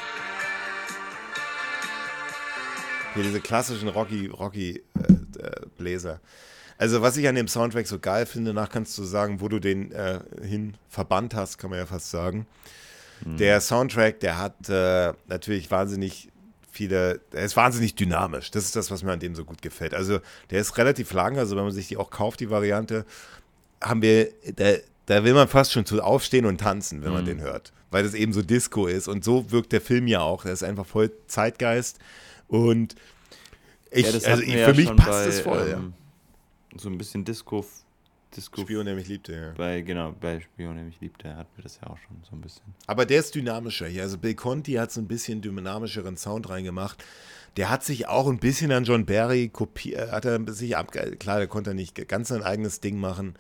Hier 3.15 3.23
diese 3.23 3.41
klassischen 3.41 3.89
Rocky, 3.89 4.27
Rocky 4.27 4.83
äh, 4.99 5.41
äh, 5.41 5.67
Bläser. 5.79 6.21
Also 6.79 7.03
was 7.03 7.17
ich 7.17 7.29
an 7.29 7.35
dem 7.35 7.49
Soundtrack 7.49 7.87
so 7.87 7.99
geil 7.99 8.27
finde, 8.27 8.53
nach 8.53 8.69
kannst 8.69 8.97
du 8.99 9.05
sagen, 9.05 9.41
wo 9.41 9.49
du 9.49 9.59
den 9.59 9.93
äh, 9.93 10.21
hin 10.43 10.77
verbannt 10.89 11.35
hast, 11.35 11.59
kann 11.59 11.71
man 11.71 11.79
ja 11.79 11.87
fast 11.87 12.11
sagen. 12.11 12.47
Mhm. 13.25 13.37
Der 13.37 13.61
Soundtrack, 13.61 14.21
der 14.21 14.39
hat 14.39 14.69
äh, 14.69 15.13
natürlich 15.29 15.71
wahnsinnig 15.71 16.31
viele, 16.71 17.21
der 17.33 17.45
ist 17.45 17.57
wahnsinnig 17.57 17.95
dynamisch. 17.95 18.51
Das 18.51 18.65
ist 18.65 18.75
das, 18.75 18.91
was 18.91 19.03
mir 19.03 19.13
an 19.13 19.21
dem 19.21 19.35
so 19.35 19.45
gut 19.45 19.63
gefällt. 19.63 19.95
Also 19.95 20.19
der 20.51 20.61
ist 20.61 20.77
relativ 20.77 21.13
lang, 21.13 21.39
also 21.39 21.57
wenn 21.57 21.65
man 21.65 21.73
sich 21.73 21.89
die 21.89 21.97
auch 21.97 22.11
kauft, 22.11 22.41
die 22.41 22.51
Variante, 22.51 23.07
haben 23.81 24.03
wir, 24.03 24.31
da, 24.57 24.75
da 25.07 25.23
will 25.23 25.35
man 25.35 25.47
fast 25.47 25.73
schon 25.73 25.87
zu 25.87 26.03
aufstehen 26.03 26.47
und 26.47 26.59
tanzen, 26.59 27.03
wenn 27.03 27.11
mhm. 27.11 27.15
man 27.15 27.25
den 27.25 27.41
hört 27.41 27.73
weil 27.95 28.03
das 28.03 28.15
eben 28.15 28.33
so 28.33 28.43
Disco 28.43 28.89
ist. 28.89 29.07
Und 29.07 29.23
so 29.23 29.53
wirkt 29.53 29.71
der 29.71 29.81
Film 29.81 30.09
ja 30.09 30.21
auch. 30.21 30.43
Der 30.43 30.53
ist 30.53 30.65
einfach 30.65 30.85
voll 30.85 31.13
Zeitgeist. 31.29 32.01
Und 32.49 32.97
ich, 33.93 34.05
ja, 34.05 34.31
also 34.31 34.43
ich, 34.43 34.51
für 34.51 34.59
ja 34.59 34.73
mich 34.73 34.97
passt 34.97 35.11
bei, 35.11 35.27
das 35.27 35.41
voll. 35.41 35.71
Ähm, 35.73 35.95
ja. 35.97 36.04
So 36.77 36.89
ein 36.89 36.99
bisschen 36.99 37.25
Disco. 37.25 37.65
Disco 38.37 38.63
Spion, 38.63 38.85
der 38.85 38.97
mich 38.97 39.07
liebte, 39.07 39.33
ja. 39.33 39.53
Bei, 39.57 39.81
genau, 39.81 40.13
bei 40.21 40.41
Spion, 40.41 40.75
der 40.75 40.85
mich 40.85 41.01
liebte, 41.01 41.37
hatten 41.37 41.51
wir 41.55 41.63
das 41.63 41.79
ja 41.81 41.89
auch 41.89 41.99
schon 41.99 42.17
so 42.29 42.35
ein 42.35 42.41
bisschen. 42.41 42.65
Aber 42.89 43.07
der 43.07 43.21
ist 43.21 43.33
dynamischer 43.35 43.87
hier. 43.87 44.03
Also 44.03 44.19
Bill 44.19 44.35
Conti 44.35 44.73
hat 44.73 44.91
so 44.91 45.01
ein 45.01 45.07
bisschen 45.07 45.41
dynamischeren 45.41 46.17
Sound 46.17 46.49
reingemacht. 46.49 47.05
Der 47.57 47.71
hat 47.71 47.85
sich 47.85 48.09
auch 48.09 48.27
ein 48.27 48.41
bisschen 48.41 48.73
an 48.73 48.83
John 48.83 49.07
Barry 49.07 49.49
kopiert, 49.49 50.11
hat 50.11 50.25
er 50.25 50.41
sich 50.53 50.77
ab, 50.77 50.91
klar, 50.91 51.39
der 51.39 51.47
konnte 51.47 51.75
nicht 51.75 52.09
ganz 52.09 52.29
sein 52.29 52.43
eigenes 52.43 52.81
Ding 52.81 52.99
machen, 52.99 53.37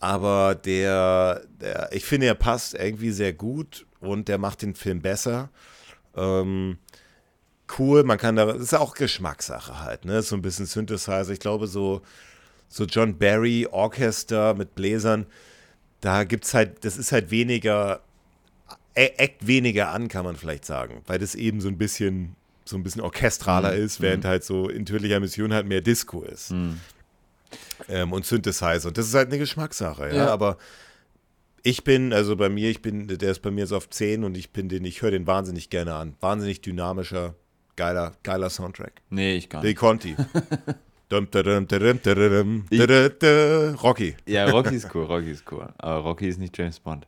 aber 0.00 0.54
der, 0.54 1.42
der, 1.60 1.90
ich 1.92 2.04
finde, 2.04 2.26
er 2.26 2.34
passt 2.34 2.74
irgendwie 2.74 3.10
sehr 3.10 3.32
gut 3.32 3.86
und 4.00 4.28
der 4.28 4.38
macht 4.38 4.62
den 4.62 4.74
Film 4.74 5.02
besser. 5.02 5.50
Ähm, 6.16 6.78
cool, 7.78 8.04
man 8.04 8.16
kann 8.16 8.36
da, 8.36 8.46
das 8.46 8.62
ist 8.62 8.74
auch 8.74 8.94
Geschmackssache 8.94 9.80
halt, 9.80 10.04
ne? 10.04 10.22
So 10.22 10.36
ein 10.36 10.42
bisschen 10.42 10.66
Synthesizer. 10.66 11.30
Ich 11.30 11.40
glaube, 11.40 11.66
so, 11.66 12.02
so 12.68 12.84
John 12.84 13.18
Barry 13.18 13.66
Orchester 13.70 14.54
mit 14.54 14.74
Bläsern, 14.74 15.26
da 16.00 16.24
gibt 16.24 16.44
es 16.44 16.54
halt, 16.54 16.84
das 16.84 16.96
ist 16.96 17.12
halt 17.12 17.30
weniger, 17.30 18.00
eckt 18.94 19.46
weniger 19.46 19.90
an, 19.90 20.08
kann 20.08 20.24
man 20.24 20.36
vielleicht 20.36 20.64
sagen, 20.64 21.02
weil 21.06 21.18
das 21.18 21.34
eben 21.34 21.60
so 21.60 21.68
ein 21.68 21.78
bisschen, 21.78 22.36
so 22.64 22.76
ein 22.76 22.82
bisschen 22.82 23.02
orchestraler 23.02 23.74
mhm. 23.74 23.82
ist, 23.84 24.00
während 24.00 24.24
mhm. 24.24 24.28
halt 24.28 24.44
so 24.44 24.68
in 24.68 24.84
tödlicher 24.84 25.20
Mission 25.20 25.52
halt 25.52 25.66
mehr 25.66 25.80
Disco 25.80 26.22
ist. 26.22 26.50
Mhm 26.50 26.80
ähm, 27.88 28.12
und 28.12 28.26
Synthesizer. 28.26 28.88
Und 28.88 28.98
das 28.98 29.06
ist 29.06 29.14
halt 29.14 29.28
eine 29.28 29.38
Geschmackssache, 29.38 30.08
ja? 30.08 30.14
ja. 30.14 30.26
Aber 30.28 30.58
ich 31.62 31.84
bin, 31.84 32.12
also 32.12 32.36
bei 32.36 32.48
mir, 32.48 32.70
ich 32.70 32.82
bin, 32.82 33.06
der 33.06 33.30
ist 33.30 33.40
bei 33.40 33.50
mir 33.50 33.66
so 33.66 33.76
auf 33.76 33.88
10 33.88 34.24
und 34.24 34.36
ich 34.36 34.50
bin 34.50 34.68
den, 34.68 34.84
ich 34.84 35.02
höre 35.02 35.10
den 35.10 35.26
wahnsinnig 35.26 35.70
gerne 35.70 35.94
an. 35.94 36.14
Wahnsinnig 36.20 36.60
dynamischer, 36.60 37.34
geiler, 37.76 38.14
geiler 38.22 38.50
Soundtrack. 38.50 39.02
Nee, 39.10 39.36
ich 39.36 39.48
gar 39.48 39.62
nicht. 39.62 39.66
Bill 39.66 39.74
Conti. 39.74 40.16
Rocky. 43.82 44.14
Ja, 44.26 44.50
Rocky 44.50 44.74
ist 44.74 44.94
cool, 44.94 45.04
Rocky 45.04 45.30
ist 45.30 45.50
cool. 45.50 45.68
Aber 45.78 45.96
Rocky 45.98 46.28
ist 46.28 46.38
nicht 46.38 46.56
James 46.56 46.78
Bond. 46.80 47.06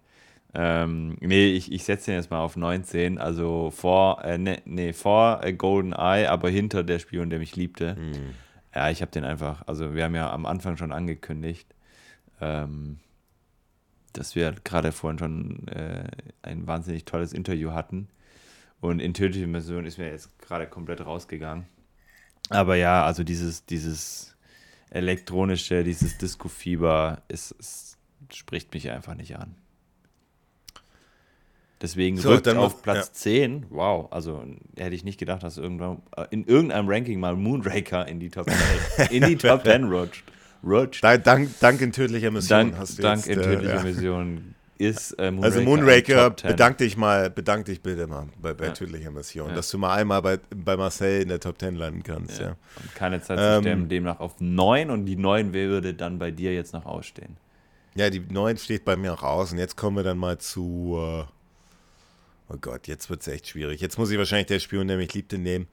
Ähm, 0.52 1.16
nee, 1.20 1.52
ich, 1.52 1.70
ich 1.70 1.84
setze 1.84 2.06
den 2.06 2.14
jetzt 2.16 2.30
mal 2.30 2.40
auf 2.40 2.56
19, 2.56 3.18
also 3.18 3.70
vor, 3.70 4.24
äh, 4.24 4.36
nee, 4.36 4.58
nee, 4.64 4.92
vor 4.92 5.44
äh, 5.44 5.52
Golden 5.52 5.92
Eye, 5.92 6.26
aber 6.26 6.50
hinter 6.50 6.82
der 6.82 6.98
Spion, 6.98 7.30
der 7.30 7.38
mich 7.38 7.54
liebte. 7.54 7.94
Hm. 7.94 8.34
Ja, 8.74 8.90
ich 8.90 9.00
habe 9.00 9.12
den 9.12 9.24
einfach, 9.24 9.62
also 9.68 9.94
wir 9.94 10.04
haben 10.04 10.14
ja 10.14 10.32
am 10.32 10.46
Anfang 10.46 10.76
schon 10.76 10.92
angekündigt, 10.92 11.72
ähm, 12.40 12.98
dass 14.12 14.34
wir 14.34 14.54
gerade 14.64 14.90
vorhin 14.90 15.18
schon 15.18 15.68
äh, 15.68 16.04
ein 16.42 16.66
wahnsinnig 16.66 17.04
tolles 17.04 17.32
Interview 17.32 17.72
hatten. 17.72 18.08
Und 18.80 19.00
Intuitive 19.00 19.46
Mission 19.46 19.84
ist 19.84 19.98
mir 19.98 20.08
jetzt 20.08 20.38
gerade 20.40 20.66
komplett 20.66 21.04
rausgegangen. 21.04 21.66
Aber 22.50 22.74
ja, 22.76 23.04
also 23.04 23.24
dieses, 23.24 23.64
dieses 23.64 24.36
elektronische, 24.90 25.84
dieses 25.84 26.18
Disco-Fieber, 26.18 27.22
es, 27.28 27.54
es 27.58 27.96
spricht 28.32 28.74
mich 28.74 28.90
einfach 28.90 29.14
nicht 29.14 29.36
an. 29.36 29.54
Deswegen 31.80 32.18
So, 32.18 32.30
rückt 32.30 32.46
dann 32.46 32.58
auf 32.58 32.82
Platz 32.82 33.06
ja. 33.06 33.12
10. 33.14 33.66
Wow, 33.70 34.12
also 34.12 34.44
hätte 34.76 34.94
ich 34.94 35.04
nicht 35.04 35.18
gedacht, 35.18 35.42
dass 35.42 35.56
irgendwann 35.56 36.02
äh, 36.14 36.26
in 36.30 36.44
irgendeinem 36.44 36.88
Ranking 36.88 37.18
mal 37.18 37.36
Moonraker 37.36 38.06
in 38.06 38.20
die 38.20 38.28
Top 38.28 38.50
10, 38.96 39.06
in 39.10 39.26
die 39.26 39.36
Top 39.36 39.62
10 39.64 39.84
rutscht. 39.84 40.24
rutscht. 40.62 41.02
Dank, 41.02 41.24
dank, 41.60 41.80
in 41.80 41.92
tödlicher 41.92 42.30
Mission 42.30 42.48
Dank, 42.48 42.76
hast 42.76 42.98
du 42.98 43.02
dank 43.02 43.24
jetzt, 43.24 43.28
in 43.28 43.40
äh, 43.40 43.42
tödlicher 43.42 43.76
ja. 43.76 43.82
Mission 43.82 44.54
ist 44.80 45.12
äh, 45.12 45.30
Moonraker, 45.30 45.44
Also 45.44 45.60
Moonraker, 45.62 46.24
Top 46.30 46.40
10. 46.40 46.48
bedank 46.50 46.78
dich 46.78 46.96
mal, 46.96 47.30
bedank 47.30 47.64
dich 47.66 47.82
bitte 47.82 48.06
mal 48.06 48.26
bei, 48.40 48.54
bei 48.54 48.66
Ja. 48.66 48.72
tödlicher 48.72 49.10
Mission, 49.10 49.50
Ja. 49.50 49.54
dass 49.54 49.70
du 49.70 49.78
mal 49.78 49.94
einmal 49.94 50.22
bei, 50.22 50.38
bei 50.54 50.76
Marcel 50.76 51.22
in 51.22 51.28
der 51.28 51.38
Top 51.40 51.58
10 51.60 51.76
landen 51.76 52.02
kannst, 52.02 52.40
ja. 52.40 52.56
Und 52.76 52.94
keine 52.94 53.20
Zeit 53.20 53.38
Ähm, 53.40 53.56
zu 53.56 53.60
sterben, 53.62 53.88
demnach 53.88 54.20
auf 54.20 54.36
9 54.40 54.90
und 54.90 55.04
die 55.06 55.16
9 55.16 55.52
würde 55.52 55.94
dann 55.94 56.18
bei 56.18 56.30
dir 56.30 56.54
jetzt 56.54 56.72
noch 56.72 56.86
ausstehen. 56.86 57.36
Ja, 57.94 58.08
die 58.08 58.20
9 58.20 58.56
steht 58.56 58.84
bei 58.84 58.96
mir 58.96 59.12
auch 59.12 59.22
aus 59.22 59.52
und 59.52 59.58
jetzt 59.58 59.76
kommen 59.76 59.96
wir 59.96 60.02
dann 60.04 60.16
mal 60.18 60.38
zu, 60.38 60.96
äh, 60.98 61.24
oh 62.52 62.56
Gott, 62.60 62.86
jetzt 62.88 63.10
wird 63.10 63.20
es 63.22 63.28
echt 63.28 63.48
schwierig. 63.48 63.80
Jetzt 63.80 63.98
muss 63.98 64.10
ich 64.10 64.18
wahrscheinlich 64.18 64.46
der 64.46 64.60
Spion, 64.60 64.88
der 64.88 64.96
mich 64.96 65.12
liebte, 65.14 65.38
nehmen. 65.38 65.66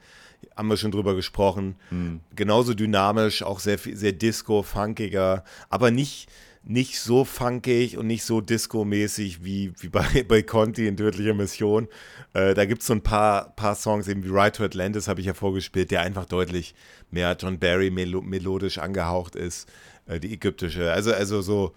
Haben 0.55 0.67
wir 0.69 0.77
schon 0.77 0.91
drüber 0.91 1.15
gesprochen. 1.15 1.75
Hm. 1.89 2.19
Genauso 2.35 2.73
dynamisch, 2.75 3.41
auch 3.41 3.59
sehr, 3.59 3.77
sehr 3.79 4.11
disco, 4.11 4.61
funkiger, 4.61 5.43
aber 5.69 5.89
nicht, 5.91 6.29
nicht 6.67 6.99
so 6.99 7.23
funkig 7.23 7.97
und 7.97 8.07
nicht 8.07 8.23
so 8.23 8.41
disco-mäßig 8.41 9.43
wie, 9.43 9.73
wie 9.79 9.87
bei, 9.87 10.23
bei 10.27 10.41
Conti 10.41 10.87
in 10.87 10.97
Tödlicher 10.97 11.33
Mission. 11.33 11.87
Äh, 12.33 12.53
da 12.53 12.65
gibt 12.65 12.81
es 12.81 12.87
so 12.87 12.93
ein 12.93 13.01
paar, 13.01 13.55
paar 13.55 13.75
Songs, 13.75 14.07
eben 14.07 14.23
wie 14.23 14.29
Ride 14.29 14.51
to 14.51 14.63
Atlantis 14.63 15.07
habe 15.07 15.21
ich 15.21 15.27
ja 15.27 15.33
vorgespielt, 15.33 15.91
der 15.91 16.01
einfach 16.01 16.25
deutlich 16.25 16.75
mehr 17.09 17.35
John 17.39 17.57
Barry 17.59 17.89
melo 17.89 18.21
melodisch 18.21 18.77
angehaucht 18.77 19.35
ist. 19.35 19.69
Äh, 20.07 20.19
die 20.19 20.33
ägyptische, 20.33 20.91
also, 20.91 21.13
also 21.13 21.41
so, 21.41 21.73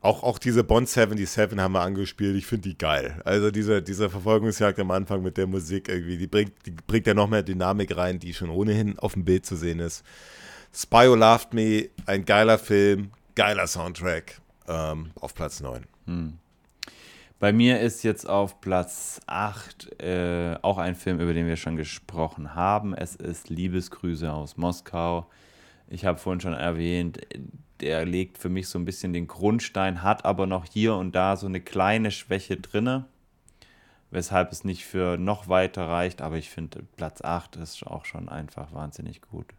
auch, 0.00 0.22
auch 0.22 0.38
diese 0.38 0.62
Bond 0.62 0.88
77 0.88 1.58
haben 1.58 1.72
wir 1.72 1.80
angespielt. 1.80 2.36
Ich 2.36 2.46
finde 2.46 2.68
die 2.68 2.78
geil. 2.78 3.20
Also 3.24 3.50
diese, 3.50 3.82
diese 3.82 4.10
Verfolgungsjagd 4.10 4.78
am 4.78 4.90
Anfang 4.90 5.22
mit 5.22 5.36
der 5.36 5.46
Musik 5.46 5.88
irgendwie, 5.88 6.18
die 6.18 6.26
bringt, 6.26 6.52
die 6.66 6.70
bringt 6.70 7.06
ja 7.06 7.14
noch 7.14 7.28
mehr 7.28 7.42
Dynamik 7.42 7.96
rein, 7.96 8.18
die 8.18 8.34
schon 8.34 8.50
ohnehin 8.50 8.98
auf 8.98 9.14
dem 9.14 9.24
Bild 9.24 9.44
zu 9.44 9.56
sehen 9.56 9.80
ist. 9.80 10.04
Spy 10.72 11.08
Who 11.08 11.14
Loved 11.14 11.54
Me, 11.54 11.88
ein 12.06 12.24
geiler 12.24 12.58
Film, 12.58 13.10
geiler 13.38 13.68
Soundtrack. 13.68 14.40
Ähm, 14.66 15.12
auf 15.20 15.32
Platz 15.32 15.60
9. 15.60 15.86
Bei 17.38 17.52
mir 17.52 17.80
ist 17.80 18.02
jetzt 18.02 18.28
auf 18.28 18.60
Platz 18.60 19.20
8 19.28 20.02
äh, 20.02 20.56
auch 20.60 20.76
ein 20.76 20.96
Film, 20.96 21.20
über 21.20 21.32
den 21.32 21.46
wir 21.46 21.54
schon 21.54 21.76
gesprochen 21.76 22.56
haben. 22.56 22.94
Es 22.94 23.14
ist 23.14 23.48
Liebesgrüße 23.48 24.32
aus 24.32 24.56
Moskau. 24.56 25.30
Ich 25.86 26.04
habe 26.04 26.18
vorhin 26.18 26.40
schon 26.40 26.52
erwähnt, 26.52 27.20
der 27.78 28.04
legt 28.04 28.38
für 28.38 28.48
mich 28.48 28.66
so 28.66 28.76
ein 28.76 28.84
bisschen 28.84 29.12
den 29.12 29.28
Grundstein, 29.28 30.02
hat 30.02 30.24
aber 30.24 30.48
noch 30.48 30.64
hier 30.64 30.96
und 30.96 31.12
da 31.14 31.36
so 31.36 31.46
eine 31.46 31.60
kleine 31.60 32.10
Schwäche 32.10 32.56
drinne, 32.56 33.04
weshalb 34.10 34.50
es 34.50 34.64
nicht 34.64 34.84
für 34.84 35.16
noch 35.16 35.48
weiter 35.48 35.86
reicht. 35.86 36.22
Aber 36.22 36.38
ich 36.38 36.50
finde, 36.50 36.82
Platz 36.96 37.22
8 37.22 37.54
ist 37.54 37.86
auch 37.86 38.04
schon 38.04 38.28
einfach 38.28 38.72
wahnsinnig 38.72 39.22
gut. 39.22 39.54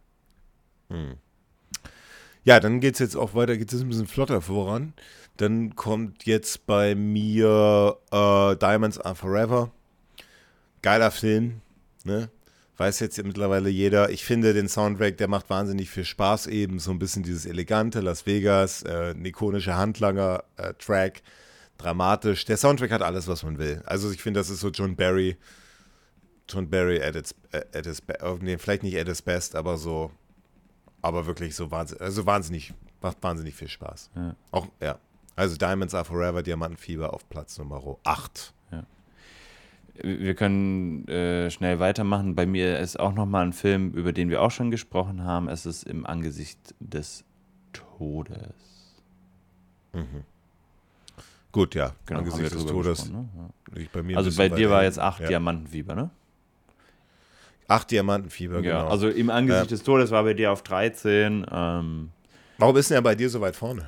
Ja, 2.44 2.58
dann 2.60 2.80
geht 2.80 2.94
es 2.94 3.00
jetzt 3.00 3.16
auch 3.16 3.34
weiter, 3.34 3.56
geht 3.56 3.72
es 3.72 3.80
ein 3.80 3.88
bisschen 3.88 4.06
flotter 4.06 4.40
voran. 4.40 4.94
Dann 5.36 5.76
kommt 5.76 6.24
jetzt 6.24 6.66
bei 6.66 6.94
mir 6.94 7.96
äh, 8.10 8.56
Diamonds 8.56 8.98
Are 8.98 9.14
Forever. 9.14 9.70
Geiler 10.82 11.10
Film, 11.10 11.60
ne? 12.04 12.30
Weiß 12.78 12.98
jetzt 13.00 13.22
mittlerweile 13.22 13.68
jeder. 13.68 14.08
Ich 14.08 14.24
finde 14.24 14.54
den 14.54 14.66
Soundtrack, 14.66 15.18
der 15.18 15.28
macht 15.28 15.50
wahnsinnig 15.50 15.90
viel 15.90 16.06
Spaß 16.06 16.46
eben. 16.46 16.78
So 16.78 16.90
ein 16.92 16.98
bisschen 16.98 17.22
dieses 17.22 17.44
elegante 17.44 18.00
Las 18.00 18.24
Vegas, 18.24 18.82
äh, 18.84 19.10
ein 19.14 19.22
ikonischer 19.22 19.76
Handlanger-Track, 19.76 21.20
dramatisch. 21.76 22.46
Der 22.46 22.56
Soundtrack 22.56 22.90
hat 22.90 23.02
alles, 23.02 23.28
was 23.28 23.42
man 23.42 23.58
will. 23.58 23.82
Also 23.84 24.10
ich 24.10 24.22
finde, 24.22 24.40
das 24.40 24.48
ist 24.48 24.60
so 24.60 24.70
John 24.70 24.96
Barry, 24.96 25.36
John 26.48 26.70
Barry 26.70 27.02
at 27.02 27.16
its, 27.16 27.34
at 27.52 27.86
its 27.86 28.00
be- 28.00 28.16
oh, 28.22 28.38
nee, 28.40 28.56
vielleicht 28.56 28.82
nicht 28.82 28.96
at 28.96 29.08
its 29.08 29.20
best, 29.20 29.54
aber 29.56 29.76
so, 29.76 30.10
aber 31.02 31.26
wirklich 31.26 31.54
so 31.54 31.70
wahnsinnig, 31.70 32.02
also 32.02 32.26
wahnsinnig, 32.26 32.72
macht 33.00 33.22
wahnsinnig 33.22 33.54
viel 33.54 33.68
Spaß. 33.68 34.10
Ja. 34.14 34.36
Auch, 34.50 34.66
ja. 34.80 34.98
Also 35.36 35.56
Diamonds 35.56 35.94
Are 35.94 36.04
Forever, 36.04 36.42
Diamantenfieber 36.42 37.14
auf 37.14 37.28
Platz 37.28 37.56
Nummer 37.58 37.82
8. 38.04 38.52
Wir 40.02 40.34
können 40.34 41.06
äh, 41.08 41.50
schnell 41.50 41.78
weitermachen. 41.78 42.34
Bei 42.34 42.46
mir 42.46 42.78
ist 42.78 42.98
auch 42.98 43.12
nochmal 43.12 43.44
ein 43.44 43.52
Film, 43.52 43.92
über 43.92 44.12
den 44.12 44.30
wir 44.30 44.40
auch 44.40 44.50
schon 44.50 44.70
gesprochen 44.70 45.24
haben. 45.24 45.48
Es 45.48 45.66
ist 45.66 45.82
im 45.82 46.06
Angesicht 46.06 46.74
des 46.80 47.24
Todes. 47.72 48.54
Gut, 51.52 51.74
ja. 51.74 51.94
Genau, 52.06 52.20
Angesichts 52.20 52.52
des 52.52 52.66
Todes. 52.66 53.10
ne? 53.10 53.28
ja. 53.76 54.16
Also 54.16 54.36
bei 54.36 54.48
dir 54.48 54.70
war 54.70 54.84
jetzt 54.84 54.98
acht 54.98 55.20
ja. 55.20 55.28
Diamantenfieber, 55.28 55.94
ne? 55.94 56.10
Acht 57.70 57.90
Diamantenfieber, 57.90 58.56
Ja, 58.56 58.60
genau. 58.80 58.88
also 58.88 59.08
im 59.08 59.30
Angesicht 59.30 59.70
Ja. 59.70 59.76
des 59.76 59.82
Todes 59.84 60.10
war 60.10 60.24
bei 60.24 60.34
dir 60.34 60.50
auf 60.50 60.62
13. 60.62 61.46
Ähm, 61.50 62.10
Warum 62.58 62.76
ist 62.76 62.90
denn 62.90 62.96
er 62.96 63.02
bei 63.02 63.14
dir 63.14 63.30
so 63.30 63.40
weit 63.40 63.54
vorne? 63.56 63.86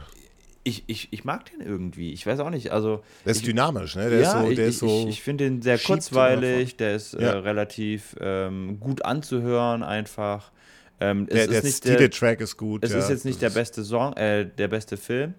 ich, 0.64 0.84
ich, 0.86 1.08
ich 1.12 1.24
mag 1.24 1.50
den 1.50 1.60
irgendwie. 1.60 2.12
Ich 2.12 2.24
weiß 2.24 2.38
auch 2.38 2.50
nicht. 2.50 2.70
Also, 2.70 3.02
Der 3.24 3.32
ist 3.32 3.38
ich, 3.38 3.44
dynamisch, 3.44 3.96
ne? 3.96 4.08
Der 4.08 4.20
ja, 4.20 4.26
ist 4.26 4.32
so, 4.44 4.50
ich, 4.50 4.54
der 4.56 4.68
ich, 4.68 4.74
ist 4.74 4.78
so. 4.78 4.86
ich, 4.86 5.14
ich 5.14 5.22
finde 5.22 5.44
den 5.44 5.60
sehr 5.62 5.76
kurzweilig. 5.76 6.76
Der 6.76 6.94
ist 6.94 7.14
äh, 7.14 7.22
Ja. 7.22 7.38
relativ 7.40 8.14
ähm, 8.20 8.78
gut 8.78 9.04
anzuhören, 9.04 9.82
einfach. 9.82 10.52
Ähm, 11.00 11.26
es 11.28 11.34
der, 11.34 11.42
ist 11.44 11.50
der 11.52 11.62
nicht 11.64 11.84
der, 11.84 11.96
Titeltrack 11.96 12.40
ist 12.40 12.56
gut. 12.56 12.84
Es 12.84 12.92
ja, 12.92 12.98
ist 13.00 13.10
jetzt 13.10 13.24
nicht 13.24 13.42
der 13.42 13.50
beste 13.50 13.82
Song, 13.82 14.12
äh, 14.12 14.46
der 14.46 14.68
beste 14.68 14.96
Film. 14.96 15.34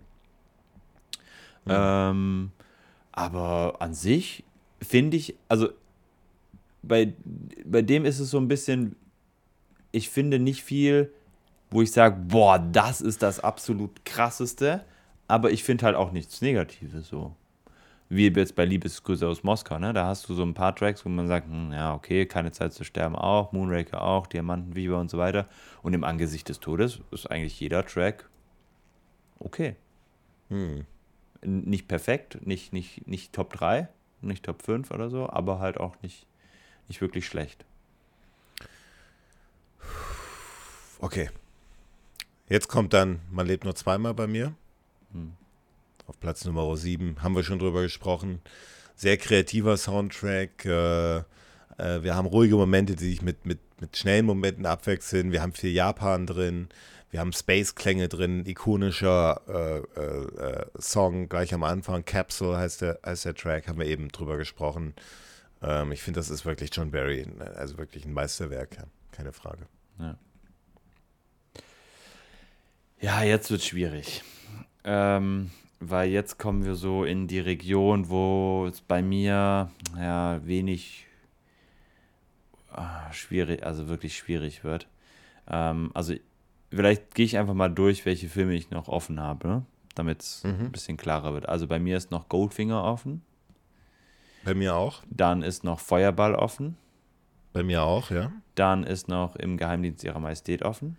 Ähm, 1.70 2.52
aber 3.14 3.76
an 3.80 3.94
sich 3.94 4.44
finde 4.82 5.15
ich, 5.15 5.36
also 5.48 5.70
bei, 6.84 7.14
bei 7.65 7.81
dem 7.81 8.05
ist 8.05 8.19
es 8.19 8.30
so 8.30 8.38
ein 8.38 8.47
bisschen, 8.47 8.95
ich 9.91 10.10
finde 10.10 10.39
nicht 10.39 10.64
viel, 10.64 11.11
wo 11.72 11.81
ich 11.81 11.91
sage, 11.91 12.18
boah, 12.27 12.60
das 12.60 13.01
ist 13.01 13.23
das 13.23 13.39
absolut 13.39 14.05
krasseste, 14.05 14.84
aber 15.27 15.51
ich 15.51 15.64
finde 15.64 15.85
halt 15.85 15.95
auch 15.95 16.11
nichts 16.11 16.41
Negatives 16.41 17.07
so. 17.07 17.35
Wie 18.10 18.27
jetzt 18.27 18.55
bei 18.55 18.65
Liebesgrüße 18.65 19.27
aus 19.27 19.43
Moskau, 19.43 19.80
ne? 19.80 19.91
Da 19.91 20.05
hast 20.05 20.30
du 20.30 20.35
so 20.35 20.43
ein 20.43 20.53
paar 20.53 20.76
Tracks, 20.76 21.03
wo 21.03 21.10
man 21.10 21.27
sagt, 21.27 21.47
hm, 21.47 21.72
ja, 21.72 21.95
okay, 21.95 22.27
keine 22.27 22.51
Zeit 22.51 22.73
zu 22.73 22.84
sterben 22.84 23.15
auch, 23.15 23.53
Moonraker 23.53 24.03
auch, 24.03 24.27
Diamantenfieber 24.27 24.99
und 24.99 25.10
so 25.10 25.18
weiter. 25.18 25.47
Und 25.81 25.93
im 25.93 26.03
Angesicht 26.03 26.47
des 26.47 26.60
Todes 26.60 26.99
ist 27.11 27.31
eigentlich 27.31 27.60
jeder 27.60 27.84
Track 27.84 28.30
okay. 29.43 29.76
Hm. 30.49 30.85
Nicht 31.45 31.88
perfekt, 31.88 32.45
nicht, 32.45 32.73
nicht, 32.73 33.05
nicht 33.07 33.34
Top 33.34 33.53
3, 33.53 33.89
nicht 34.22 34.45
Top 34.45 34.61
5 34.61 34.91
oder 34.91 35.10
so, 35.10 35.30
aber 35.30 35.60
halt 35.60 35.77
auch 35.77 36.01
nicht, 36.01 36.26
nicht 36.88 37.01
wirklich 37.01 37.26
schlecht. 37.26 37.65
Okay. 40.99 41.30
Jetzt 42.49 42.68
kommt 42.68 42.93
dann, 42.93 43.19
man 43.31 43.47
lebt 43.47 43.64
nur 43.64 43.76
zweimal 43.76 44.14
bei 44.14 44.27
mir. 44.27 44.53
Hm. 45.11 45.34
Auf 46.07 46.19
Platz 46.19 46.45
Nummer 46.45 46.76
7 46.76 47.23
haben 47.23 47.35
wir 47.35 47.43
schon 47.43 47.60
drüber 47.60 47.81
gesprochen. 47.81 48.41
Sehr 48.95 49.18
kreativer 49.18 49.77
Soundtrack. 49.77 50.65
Äh, 50.65 51.18
äh, 51.18 52.03
wir 52.03 52.15
haben 52.15 52.27
ruhige 52.27 52.55
Momente, 52.55 52.95
die 52.95 53.05
sich 53.05 53.22
mit, 53.22 53.45
mit, 53.45 53.60
mit 53.80 53.97
schnellen 53.97 54.26
Momenten 54.26 54.65
abwechseln. 54.65 55.31
Wir 55.31 55.41
haben 55.41 55.53
viel 55.53 55.72
Japan 55.72 56.27
drin. 56.27 56.69
Wir 57.10 57.19
haben 57.19 57.31
Space-Klänge 57.31 58.10
drin. 58.10 58.45
Ikonischer 58.45 59.41
äh, 59.47 59.99
äh, 59.99 60.61
äh, 60.61 60.65
Song 60.80 61.30
gleich 61.30 61.53
am 61.53 61.64
Anfang. 61.64 62.03
Capsule 62.05 62.57
heißt 62.57 62.81
der, 62.81 62.99
heißt 63.05 63.26
der 63.26 63.35
Track. 63.35 63.68
Haben 63.68 63.80
wir 63.80 63.88
eben 63.88 64.10
drüber 64.10 64.38
gesprochen. 64.38 64.93
Ähm, 65.64 65.91
ich 65.91 66.02
finde, 66.02 66.19
das 66.19 66.30
ist 66.30 66.45
wirklich 66.45 66.69
John 66.73 66.91
Barry. 66.91 67.26
Also 67.56 67.77
wirklich 67.77 68.06
ein 68.06 68.14
Meisterwerk. 68.14 68.76
ja. 68.77 68.84
Keine 69.11 69.31
Frage. 69.34 69.68
Ja, 72.99 73.22
jetzt 73.23 73.52
wird 73.52 73.64
schwierig. 73.64 74.23
Ähm, 74.84 75.52
weil 75.80 76.10
jetzt 76.10 76.38
kommen 76.40 76.64
wir 76.65 76.76
so 76.76 77.03
in 77.03 77.27
die 77.27 77.40
Region, 77.40 78.10
wo 78.10 78.65
es 78.68 78.81
bei 78.81 79.02
mir 79.02 79.69
ja 79.98 80.41
wenig 80.45 81.06
ah, 82.72 83.11
schwierig, 83.11 83.64
also 83.64 83.88
wirklich 83.88 84.15
schwierig 84.18 84.64
wird. 84.64 84.88
Ähm, 85.48 85.91
also 85.94 86.14
vielleicht 86.72 87.14
gehe 87.15 87.26
ich 87.26 87.38
einfach 87.38 87.53
mal 87.53 87.69
durch, 87.69 88.06
welche 88.06 88.30
Filme 88.30 88.53
ich 88.56 88.72
noch 88.72 88.88
offen 88.88 89.19
habe, 89.19 89.48
ne? 89.48 89.65
damit 89.95 90.22
es 90.22 90.44
Mhm. 90.44 90.65
ein 90.65 90.72
bisschen 90.72 90.98
klarer 90.98 91.34
wird. 91.34 91.48
Also 91.49 91.68
bei 91.68 91.80
mir 91.80 91.98
ist 91.98 92.10
noch 92.11 92.30
Goldfinger 92.30 92.84
offen. 92.84 93.22
Bei 94.45 94.53
mir 94.53 94.76
auch. 94.76 95.02
Dann 95.10 95.41
ist 95.41 95.64
noch 95.64 95.80
Feuerball 95.80 96.36
offen. 96.36 96.78
Bei 97.53 97.64
mir 97.64 97.84
auch, 97.84 98.11
ja. 98.11 98.32
Dann 98.56 98.84
ist 98.84 99.07
noch 99.07 99.36
im 99.36 99.57
Geheimdienst 99.57 100.03
ihrer 100.03 100.20
Majestät 100.20 100.64
offen. 100.64 100.98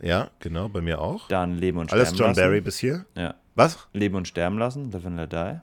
Ja, 0.00 0.30
genau, 0.38 0.68
bei 0.68 0.80
mir 0.80 1.00
auch. 1.00 1.28
Dann 1.28 1.56
Leben 1.56 1.78
und 1.78 1.88
Sterben 1.88 2.00
Alles 2.06 2.18
John 2.18 2.28
lassen. 2.28 2.40
Barry 2.40 2.60
bis 2.60 2.78
hier. 2.78 3.04
Ja. 3.16 3.34
Was? 3.56 3.88
Leben 3.92 4.14
und 4.14 4.28
Sterben 4.28 4.58
lassen, 4.58 4.90
Live 4.92 5.04
and 5.04 5.16
Let 5.16 5.32
Die. 5.32 5.60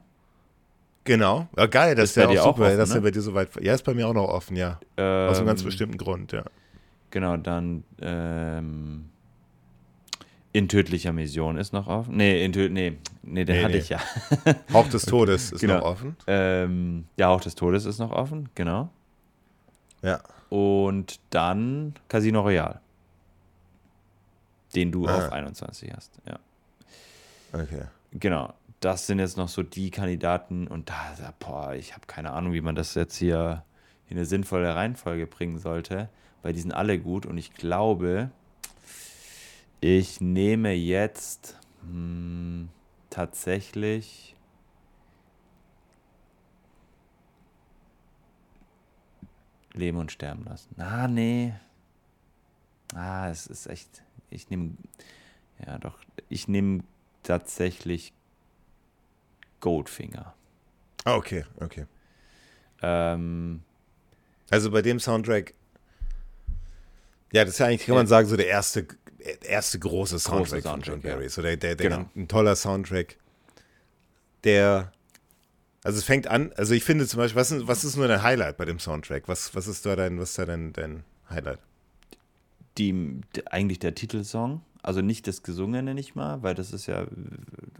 Genau. 1.04 1.48
Ja, 1.56 1.66
geil, 1.66 1.94
das 1.94 2.10
Ist 2.10 2.16
ist 2.16 2.22
ja 2.22 2.28
auch 2.28 2.44
super, 2.54 2.66
offen, 2.66 2.76
dass 2.78 2.90
er 2.90 2.96
ne? 2.96 3.02
bei 3.02 3.10
dir 3.10 3.22
so 3.22 3.32
weit. 3.32 3.48
Ja, 3.62 3.72
ist 3.74 3.84
bei 3.84 3.94
mir 3.94 4.06
auch 4.08 4.12
noch 4.12 4.28
offen, 4.28 4.56
ja. 4.56 4.78
Aus 4.96 5.38
einem 5.38 5.46
ganz 5.46 5.60
Ähm, 5.60 5.66
bestimmten 5.66 5.96
Grund, 5.96 6.32
ja. 6.32 6.44
Genau, 7.10 7.36
dann 7.36 7.84
ähm, 8.02 9.08
in 10.56 10.68
tödlicher 10.68 11.12
Mission 11.12 11.56
ist 11.58 11.72
noch 11.72 11.86
offen. 11.86 12.16
Nee, 12.16 12.44
in 12.44 12.52
tö 12.52 12.68
nee, 12.68 12.96
nee, 13.22 13.44
den 13.44 13.56
Nee, 13.56 13.62
hatte 13.62 13.72
nee. 13.74 13.78
ich 13.80 13.88
ja. 13.90 14.00
Hauch 14.72 14.88
des 14.88 15.04
Todes 15.04 15.52
ist 15.52 15.60
Genau. 15.60 15.76
noch 15.78 15.82
offen. 15.84 16.16
ähm, 16.26 17.06
der 17.18 17.28
Hauch 17.28 17.40
des 17.42 17.54
Todes 17.54 17.84
ist 17.84 17.98
noch 17.98 18.10
offen, 18.12 18.48
genau. 18.54 18.88
Ja. 20.02 20.20
Und 20.48 21.20
dann 21.30 21.94
Casino 22.08 22.40
Royale. 22.40 22.80
Den 24.74 24.92
du 24.92 25.06
Ah. 25.06 25.16
auf 25.26 25.32
21 25.32 25.92
hast, 25.94 26.12
ja. 26.28 26.38
Okay. 27.52 27.82
Genau. 28.12 28.52
Das 28.80 29.06
sind 29.06 29.18
jetzt 29.18 29.36
noch 29.36 29.48
so 29.48 29.62
die 29.62 29.90
Kandidaten 29.90 30.66
und 30.68 30.90
da, 30.90 30.94
da 31.18 31.32
boah, 31.38 31.74
ich 31.74 31.94
habe 31.94 32.06
keine 32.06 32.32
Ahnung, 32.32 32.52
wie 32.52 32.60
man 32.60 32.74
das 32.74 32.94
jetzt 32.94 33.16
hier 33.16 33.64
in 34.08 34.16
eine 34.16 34.26
sinnvolle 34.26 34.74
Reihenfolge 34.74 35.26
bringen 35.26 35.58
sollte, 35.58 36.08
weil 36.42 36.52
die 36.52 36.60
sind 36.60 36.72
alle 36.72 36.98
gut 36.98 37.26
und 37.26 37.38
ich 37.38 37.52
glaube, 37.54 38.30
ich 39.80 40.20
nehme 40.20 40.72
jetzt 40.72 41.58
hm, 41.82 42.68
tatsächlich 43.10 44.34
Leben 49.72 49.98
und 49.98 50.10
sterben 50.10 50.44
lassen. 50.44 50.74
Ah, 50.80 51.06
nee. 51.06 51.52
Ah, 52.94 53.28
es 53.28 53.46
ist 53.46 53.66
echt. 53.66 54.02
Ich 54.30 54.48
nehme. 54.48 54.70
Ja, 55.64 55.78
doch. 55.78 55.98
Ich 56.28 56.48
nehme 56.48 56.82
tatsächlich 57.22 58.12
Goldfinger. 59.60 60.34
Ah, 61.04 61.16
okay, 61.16 61.44
okay. 61.60 61.86
Ähm, 62.82 63.62
Also 64.50 64.70
bei 64.70 64.80
dem 64.82 64.98
Soundtrack. 64.98 65.52
Ja, 67.32 67.44
das 67.44 67.54
ist 67.54 67.58
ja 67.58 67.66
eigentlich, 67.66 67.86
kann 67.86 67.96
man 67.96 68.06
sagen, 68.06 68.28
so 68.28 68.36
der 68.36 68.46
erste, 68.46 68.86
erste 69.44 69.78
große 69.78 70.18
Soundtrack, 70.18 70.62
von 70.62 70.70
Soundtrack, 70.72 70.94
John 70.94 71.00
ja. 71.02 71.14
Barry. 71.16 71.28
So 71.28 71.42
der, 71.42 71.56
der, 71.56 71.74
der 71.76 71.88
Genau. 71.90 72.10
ein 72.14 72.28
toller 72.28 72.56
Soundtrack. 72.56 73.16
Der. 74.44 74.92
Also 75.84 75.98
es 75.98 76.04
fängt 76.04 76.26
an, 76.26 76.52
also 76.56 76.74
ich 76.74 76.82
finde 76.82 77.06
zum 77.06 77.18
Beispiel, 77.18 77.40
was, 77.40 77.52
ist- 77.52 77.68
was 77.68 77.84
ist 77.84 77.96
nur 77.96 78.08
dein 78.08 78.22
Highlight 78.22 78.56
bei 78.56 78.64
dem 78.64 78.80
Soundtrack? 78.80 79.28
Was, 79.28 79.54
was 79.54 79.68
ist 79.68 79.86
da 79.86 79.94
dein, 79.94 80.18
was 80.18 80.30
ist 80.30 80.38
da 80.38 80.46
dein, 80.46 80.72
dein 80.72 81.04
Highlight? 81.30 81.60
die, 82.78 83.20
eigentlich 83.50 83.78
der 83.78 83.94
Titelsong, 83.94 84.60
also 84.82 85.00
nicht 85.00 85.26
das 85.26 85.42
Gesungene 85.42 85.94
nicht 85.94 86.14
mal, 86.14 86.42
weil 86.42 86.54
das 86.54 86.74
ist 86.74 86.84
ja 86.86 87.04
äh, 87.04 87.06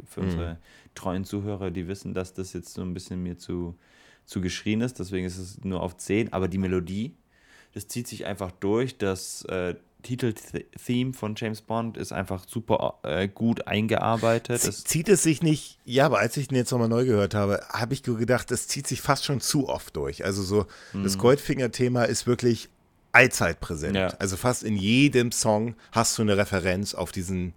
für 0.08 0.20
Mhm. 0.20 0.26
unsere 0.26 0.58
treuen 0.94 1.24
Zuhörer, 1.26 1.70
die 1.70 1.86
wissen, 1.86 2.14
dass 2.14 2.32
das 2.32 2.54
jetzt 2.54 2.72
so 2.72 2.80
ein 2.80 2.94
bisschen 2.94 3.22
mir 3.22 3.36
zu, 3.36 3.76
zu 4.24 4.40
geschrien 4.40 4.80
ist, 4.80 4.98
deswegen 4.98 5.26
ist 5.26 5.36
es 5.36 5.62
nur 5.64 5.82
auf 5.82 5.98
10, 5.98 6.32
aber 6.32 6.48
die 6.48 6.56
Melodie, 6.56 7.14
das 7.74 7.88
zieht 7.88 8.06
sich 8.08 8.24
einfach 8.24 8.50
durch, 8.52 8.96
das 8.96 9.44
äh, 9.50 9.74
Titeltheme 10.06 11.12
von 11.12 11.34
James 11.36 11.60
Bond 11.60 11.96
ist 11.96 12.12
einfach 12.12 12.44
super 12.48 12.98
äh, 13.02 13.28
gut 13.28 13.66
eingearbeitet. 13.66 14.60
Z- 14.60 14.68
Es, 14.70 14.84
Zieht 14.84 15.08
es 15.08 15.22
sich 15.22 15.42
nicht, 15.42 15.78
ja, 15.84 16.06
aber 16.06 16.18
als 16.18 16.36
ich 16.36 16.48
den 16.48 16.56
jetzt 16.56 16.70
nochmal 16.70 16.88
neu 16.88 17.04
gehört 17.04 17.34
habe, 17.34 17.60
habe 17.72 17.94
ich 17.94 18.02
gedacht, 18.02 18.50
das 18.50 18.68
zieht 18.68 18.86
sich 18.86 19.00
fast 19.00 19.24
schon 19.24 19.40
zu 19.40 19.68
oft 19.68 19.96
durch. 19.96 20.24
Also 20.24 20.42
so, 20.42 20.66
das 20.92 21.18
Goldfinger-Thema 21.18 22.04
ist 22.04 22.26
wirklich 22.26 22.68
allzeit 23.12 23.60
präsent. 23.60 23.96
Ja. 23.96 24.08
Also 24.18 24.36
fast 24.36 24.62
in 24.62 24.76
jedem 24.76 25.32
Song 25.32 25.74
hast 25.92 26.16
du 26.18 26.22
eine 26.22 26.36
Referenz 26.36 26.94
auf 26.94 27.12
diesen, 27.12 27.54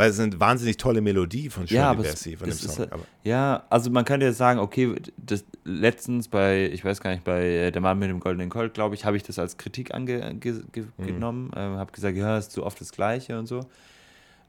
weil 0.00 0.08
es 0.08 0.18
eine 0.18 0.40
wahnsinnig 0.40 0.78
tolle 0.78 1.02
Melodie 1.02 1.50
von 1.50 1.68
Shirley 1.68 1.82
ja, 1.82 1.92
es, 1.92 1.98
Bassey 1.98 2.34
von 2.34 2.46
dem 2.48 2.54
es 2.54 2.64
ist, 2.64 2.74
Song. 2.76 2.90
Aber, 2.90 3.04
ja, 3.22 3.64
also 3.68 3.90
man 3.90 4.06
könnte 4.06 4.24
jetzt 4.24 4.38
sagen, 4.38 4.58
okay, 4.58 4.94
das 5.18 5.44
letztens 5.64 6.26
bei, 6.28 6.70
ich 6.72 6.82
weiß 6.82 7.02
gar 7.02 7.10
nicht, 7.10 7.22
bei 7.22 7.44
äh, 7.44 7.70
Der 7.70 7.82
Mann 7.82 7.98
mit 7.98 8.08
dem 8.08 8.18
goldenen 8.18 8.48
Colt, 8.48 8.72
glaube 8.72 8.94
ich, 8.94 9.04
habe 9.04 9.18
ich 9.18 9.24
das 9.24 9.38
als 9.38 9.58
Kritik 9.58 9.92
angenommen, 9.92 10.40
ge, 10.40 10.62
ge, 10.72 10.86
Mhm. 10.96 11.04
genommen, 11.04 11.50
ähm, 11.54 11.76
habe 11.76 11.92
gesagt, 11.92 12.16
ja, 12.16 12.38
ist 12.38 12.50
zu 12.50 12.64
oft 12.64 12.80
das 12.80 12.92
Gleiche 12.92 13.38
und 13.38 13.44
so. 13.44 13.60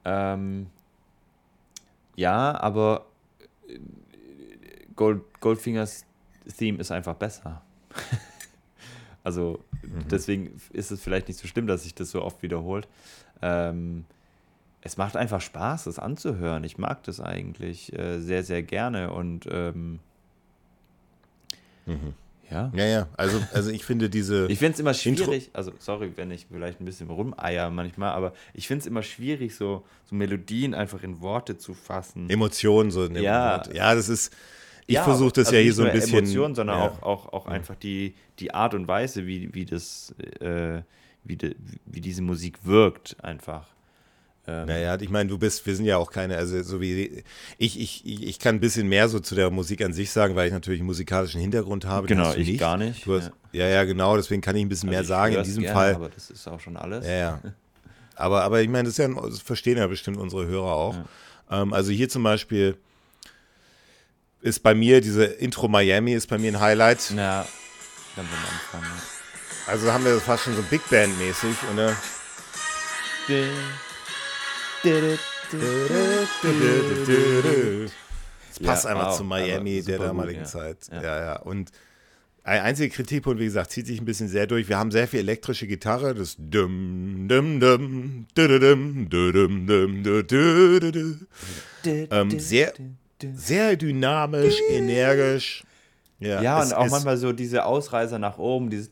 Ähm, 0.06 0.68
ja, 2.16 2.58
aber 2.58 3.08
äh, 3.68 3.78
Gold, 4.96 5.22
Goldfingers 5.42 6.06
Theme 6.58 6.80
ist 6.80 6.92
einfach 6.94 7.16
besser. 7.16 7.62
also 9.26 9.60
Mhm. 9.84 10.08
deswegen 10.10 10.62
ist 10.72 10.92
es 10.92 11.02
vielleicht 11.02 11.28
nicht 11.28 11.42
so 11.42 11.46
schlimm, 11.48 11.68
dass 11.68 11.84
sich 11.84 11.94
das 11.94 12.12
so 12.12 12.22
oft 12.22 12.42
wiederholt. 12.42 12.88
Ähm, 13.42 14.06
es 14.82 14.98
macht 14.98 15.16
einfach 15.16 15.42
Spaß, 15.42 15.84
das 15.86 16.00
anzuhören. 16.00 16.64
Ich 16.64 16.78
mag 16.78 17.04
das 17.04 17.20
eigentlich 17.20 17.94
äh, 17.98 18.20
sehr, 18.20 18.44
sehr 18.44 18.64
gerne 18.64 19.12
und 19.14 19.48
ähm, 19.52 20.00
ja. 22.50 22.72
ja, 22.76 22.86
ja, 22.86 23.08
also, 23.18 23.42
also 23.54 23.70
ich 23.72 23.86
finde 23.86 24.10
diese, 24.10 24.46
Ich 24.52 24.60
finde 24.60 24.74
es 24.74 24.80
immer 24.80 24.92
Intro- 24.92 25.24
schwierig, 25.26 25.50
also 25.54 25.72
sorry, 25.80 26.12
wenn 26.16 26.32
ich 26.32 26.48
vielleicht 26.52 26.82
ein 26.82 26.86
bisschen 26.86 27.10
rumeier 27.10 27.70
manchmal, 27.70 28.12
aber 28.12 28.34
ich 28.54 28.68
finde 28.68 28.82
es 28.82 28.88
immer 28.88 29.04
schwierig, 29.04 29.56
so, 29.56 29.84
so 30.06 30.16
Melodien 30.16 30.74
einfach 30.74 31.02
in 31.04 31.22
Worte 31.22 31.58
zu 31.58 31.74
fassen. 31.74 32.30
Emotionen 32.30 32.92
so 32.92 33.06
in 33.06 33.14
dem 33.14 33.24
Ja. 33.24 33.58
Wort. 33.58 33.74
Ja, 33.74 33.96
das 33.96 34.10
ist, 34.10 34.34
ich 34.88 34.96
Ja, 34.96 35.04
versuche 35.04 35.32
das 35.34 35.48
also 35.48 35.56
ja 35.58 35.62
hier 35.64 35.74
so 35.74 35.84
ein 35.84 35.88
nur 35.88 35.94
bisschen. 35.96 36.20
Emotionen, 36.20 36.56
sondern 36.56 36.78
ja. 36.80 36.88
auch, 36.90 37.02
auch, 37.04 37.34
auch 37.34 37.46
einfach 37.46 37.76
die, 37.76 38.16
die 38.40 38.54
Art 38.54 38.74
und 38.74 38.88
Weise, 38.88 39.26
wie, 39.28 39.54
wie 39.54 39.66
das, 39.66 40.14
äh, 40.42 40.82
wie, 41.24 41.38
de, 41.38 41.56
wie 41.86 42.02
diese 42.02 42.22
Musik 42.22 42.66
wirkt, 42.66 43.16
einfach. 43.24 43.68
Ähm, 44.48 44.66
Naja, 44.66 44.98
ich 45.00 45.10
meine, 45.10 45.30
du 45.30 45.38
bist, 45.38 45.66
wir 45.66 45.76
sind 45.76 45.86
ja 45.86 45.98
auch 45.98 46.12
keine, 46.12 46.38
also 46.38 46.62
so 46.64 46.82
wie 46.82 47.24
ich, 47.58 47.80
ich, 47.80 48.06
ich 48.06 48.40
kann 48.40 48.56
ein 48.56 48.60
bisschen 48.60 48.88
mehr 48.88 49.08
so 49.08 49.20
zu 49.20 49.36
der 49.36 49.52
Musik 49.52 49.84
an 49.84 49.94
sich 49.94 50.12
sagen, 50.12 50.36
weil 50.36 50.48
ich 50.48 50.54
natürlich 50.54 50.80
einen 50.80 50.88
musikalischen 50.88 51.40
Hintergrund 51.40 51.86
habe. 51.86 52.08
Genau, 52.08 52.34
ich 52.34 52.58
gar 52.58 52.78
nicht, 52.78 53.06
hast, 53.06 53.32
ja. 53.52 53.68
ja, 53.68 53.84
genau, 53.84 54.18
deswegen 54.18 54.42
kann 54.42 54.56
ich 54.56 54.66
ein 54.66 54.70
bisschen 54.70 54.90
also 54.90 54.98
mehr 54.98 55.04
sagen. 55.04 55.36
In 55.36 55.44
diesem 55.44 55.64
gerne, 55.64 55.76
Fall. 55.76 55.96
Aber 55.96 56.10
das 56.10 56.32
ist 56.32 56.48
auch 56.48 56.60
schon 56.60 56.76
alles. 56.76 57.06
Ja, 57.06 57.14
ja. 57.14 57.42
Aber, 58.16 58.44
aber 58.44 58.62
ich 58.62 58.70
meine, 58.70 58.88
das, 58.88 58.98
ja, 58.98 59.08
das 59.08 59.40
verstehen 59.42 59.78
ja 59.78 59.88
bestimmt 59.88 60.18
unsere 60.18 60.48
Hörer 60.48 60.72
auch. 60.72 60.96
Ähm, 61.50 61.74
also 61.74 61.92
hier 61.92 62.10
zum 62.10 62.24
Beispiel 62.24 62.78
ist 64.42 64.64
bei 64.64 64.74
mir 64.74 65.02
diese 65.02 65.26
Intro 65.26 65.68
Miami 65.68 66.14
ist 66.14 66.28
bei 66.28 66.40
mir 66.40 66.52
ein 66.52 66.60
Highlight. 66.60 67.12
Ja, 67.12 67.46
ganz 68.16 68.28
am 68.28 68.80
Anfang. 68.80 68.82
ja. 68.82 69.02
Also 69.68 69.94
haben 69.94 70.04
wir 70.04 70.16
das 70.16 70.24
fast 70.24 70.44
schon 70.44 70.56
so 70.56 70.64
Big 70.64 70.82
Band 70.90 71.18
mäßig. 71.20 71.56
Und, 71.70 71.78
das 78.50 78.60
passt 78.60 78.86
ja, 78.86 78.92
einfach 78.92 79.08
auch, 79.10 79.18
zu 79.18 79.24
Miami 79.24 79.82
der 79.82 80.00
damaligen 80.00 80.44
gut, 80.44 80.54
ja. 80.54 80.60
Zeit. 80.60 80.78
Ja. 80.92 81.02
ja. 81.02 81.36
Und 81.40 81.72
ein 82.44 82.62
einziger 82.62 82.94
Kritikpunkt, 82.94 83.40
wie 83.40 83.46
gesagt, 83.46 83.72
zieht 83.72 83.86
sich 83.86 84.00
ein 84.00 84.06
bisschen 84.06 84.28
sehr 84.28 84.48
durch. 84.48 84.68
Wir 84.68 84.80
haben 84.80 84.92
sehr 84.92 85.08
viel 85.08 85.20
elektrische 85.20 85.68
Gitarre, 85.68 86.16
das 86.16 86.38
sehr, 92.40 92.74
sehr 93.34 93.76
dynamisch, 93.76 94.60
energisch. 94.70 95.64
Ja, 96.20 96.42
ja 96.42 96.62
und 96.62 96.74
auch 96.74 96.90
manchmal 96.90 97.18
so 97.18 97.32
diese 97.32 97.66
Ausreißer 97.66 98.18
nach 98.18 98.38
oben, 98.40 98.70
dieses 98.70 98.90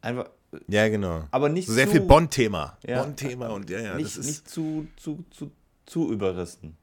einfach 0.00 0.30
ja, 0.66 0.88
genau. 0.88 1.24
aber 1.30 1.48
nicht 1.48 1.66
So 1.68 1.74
sehr 1.74 1.86
zu, 1.86 1.92
viel 1.92 2.00
Bond-Thema. 2.02 2.78
Ja. 2.86 3.02
Bond-Thema 3.02 3.48
und 3.48 3.68
ja, 3.68 3.80
ja, 3.80 3.94
nicht, 3.94 4.06
das 4.06 4.16
ist. 4.16 4.26
nicht 4.26 4.48
zu, 4.48 4.86
zu, 4.96 5.24
zu, 5.30 5.50
zu 5.84 6.12
überrissen. 6.12 6.76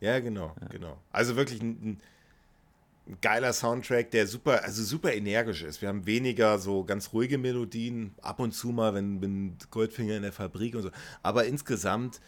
Ja, 0.00 0.18
genau, 0.20 0.54
genau. 0.70 0.98
Also 1.10 1.36
wirklich 1.36 1.60
ein, 1.62 2.00
ein 3.06 3.18
geiler 3.20 3.52
Soundtrack, 3.52 4.10
der 4.10 4.26
super, 4.26 4.64
also 4.64 4.82
super 4.82 5.12
energisch 5.12 5.62
ist. 5.62 5.80
Wir 5.80 5.88
haben 5.88 6.06
weniger 6.06 6.58
so 6.58 6.84
ganz 6.84 7.12
ruhige 7.12 7.38
Melodien, 7.38 8.14
ab 8.20 8.40
und 8.40 8.52
zu 8.52 8.68
mal, 8.68 8.94
wenn, 8.94 9.20
wenn 9.22 9.56
Goldfinger 9.70 10.16
in 10.16 10.22
der 10.22 10.32
Fabrik 10.32 10.74
und 10.74 10.82
so. 10.82 10.90
Aber 11.22 11.44
insgesamt, 11.44 12.20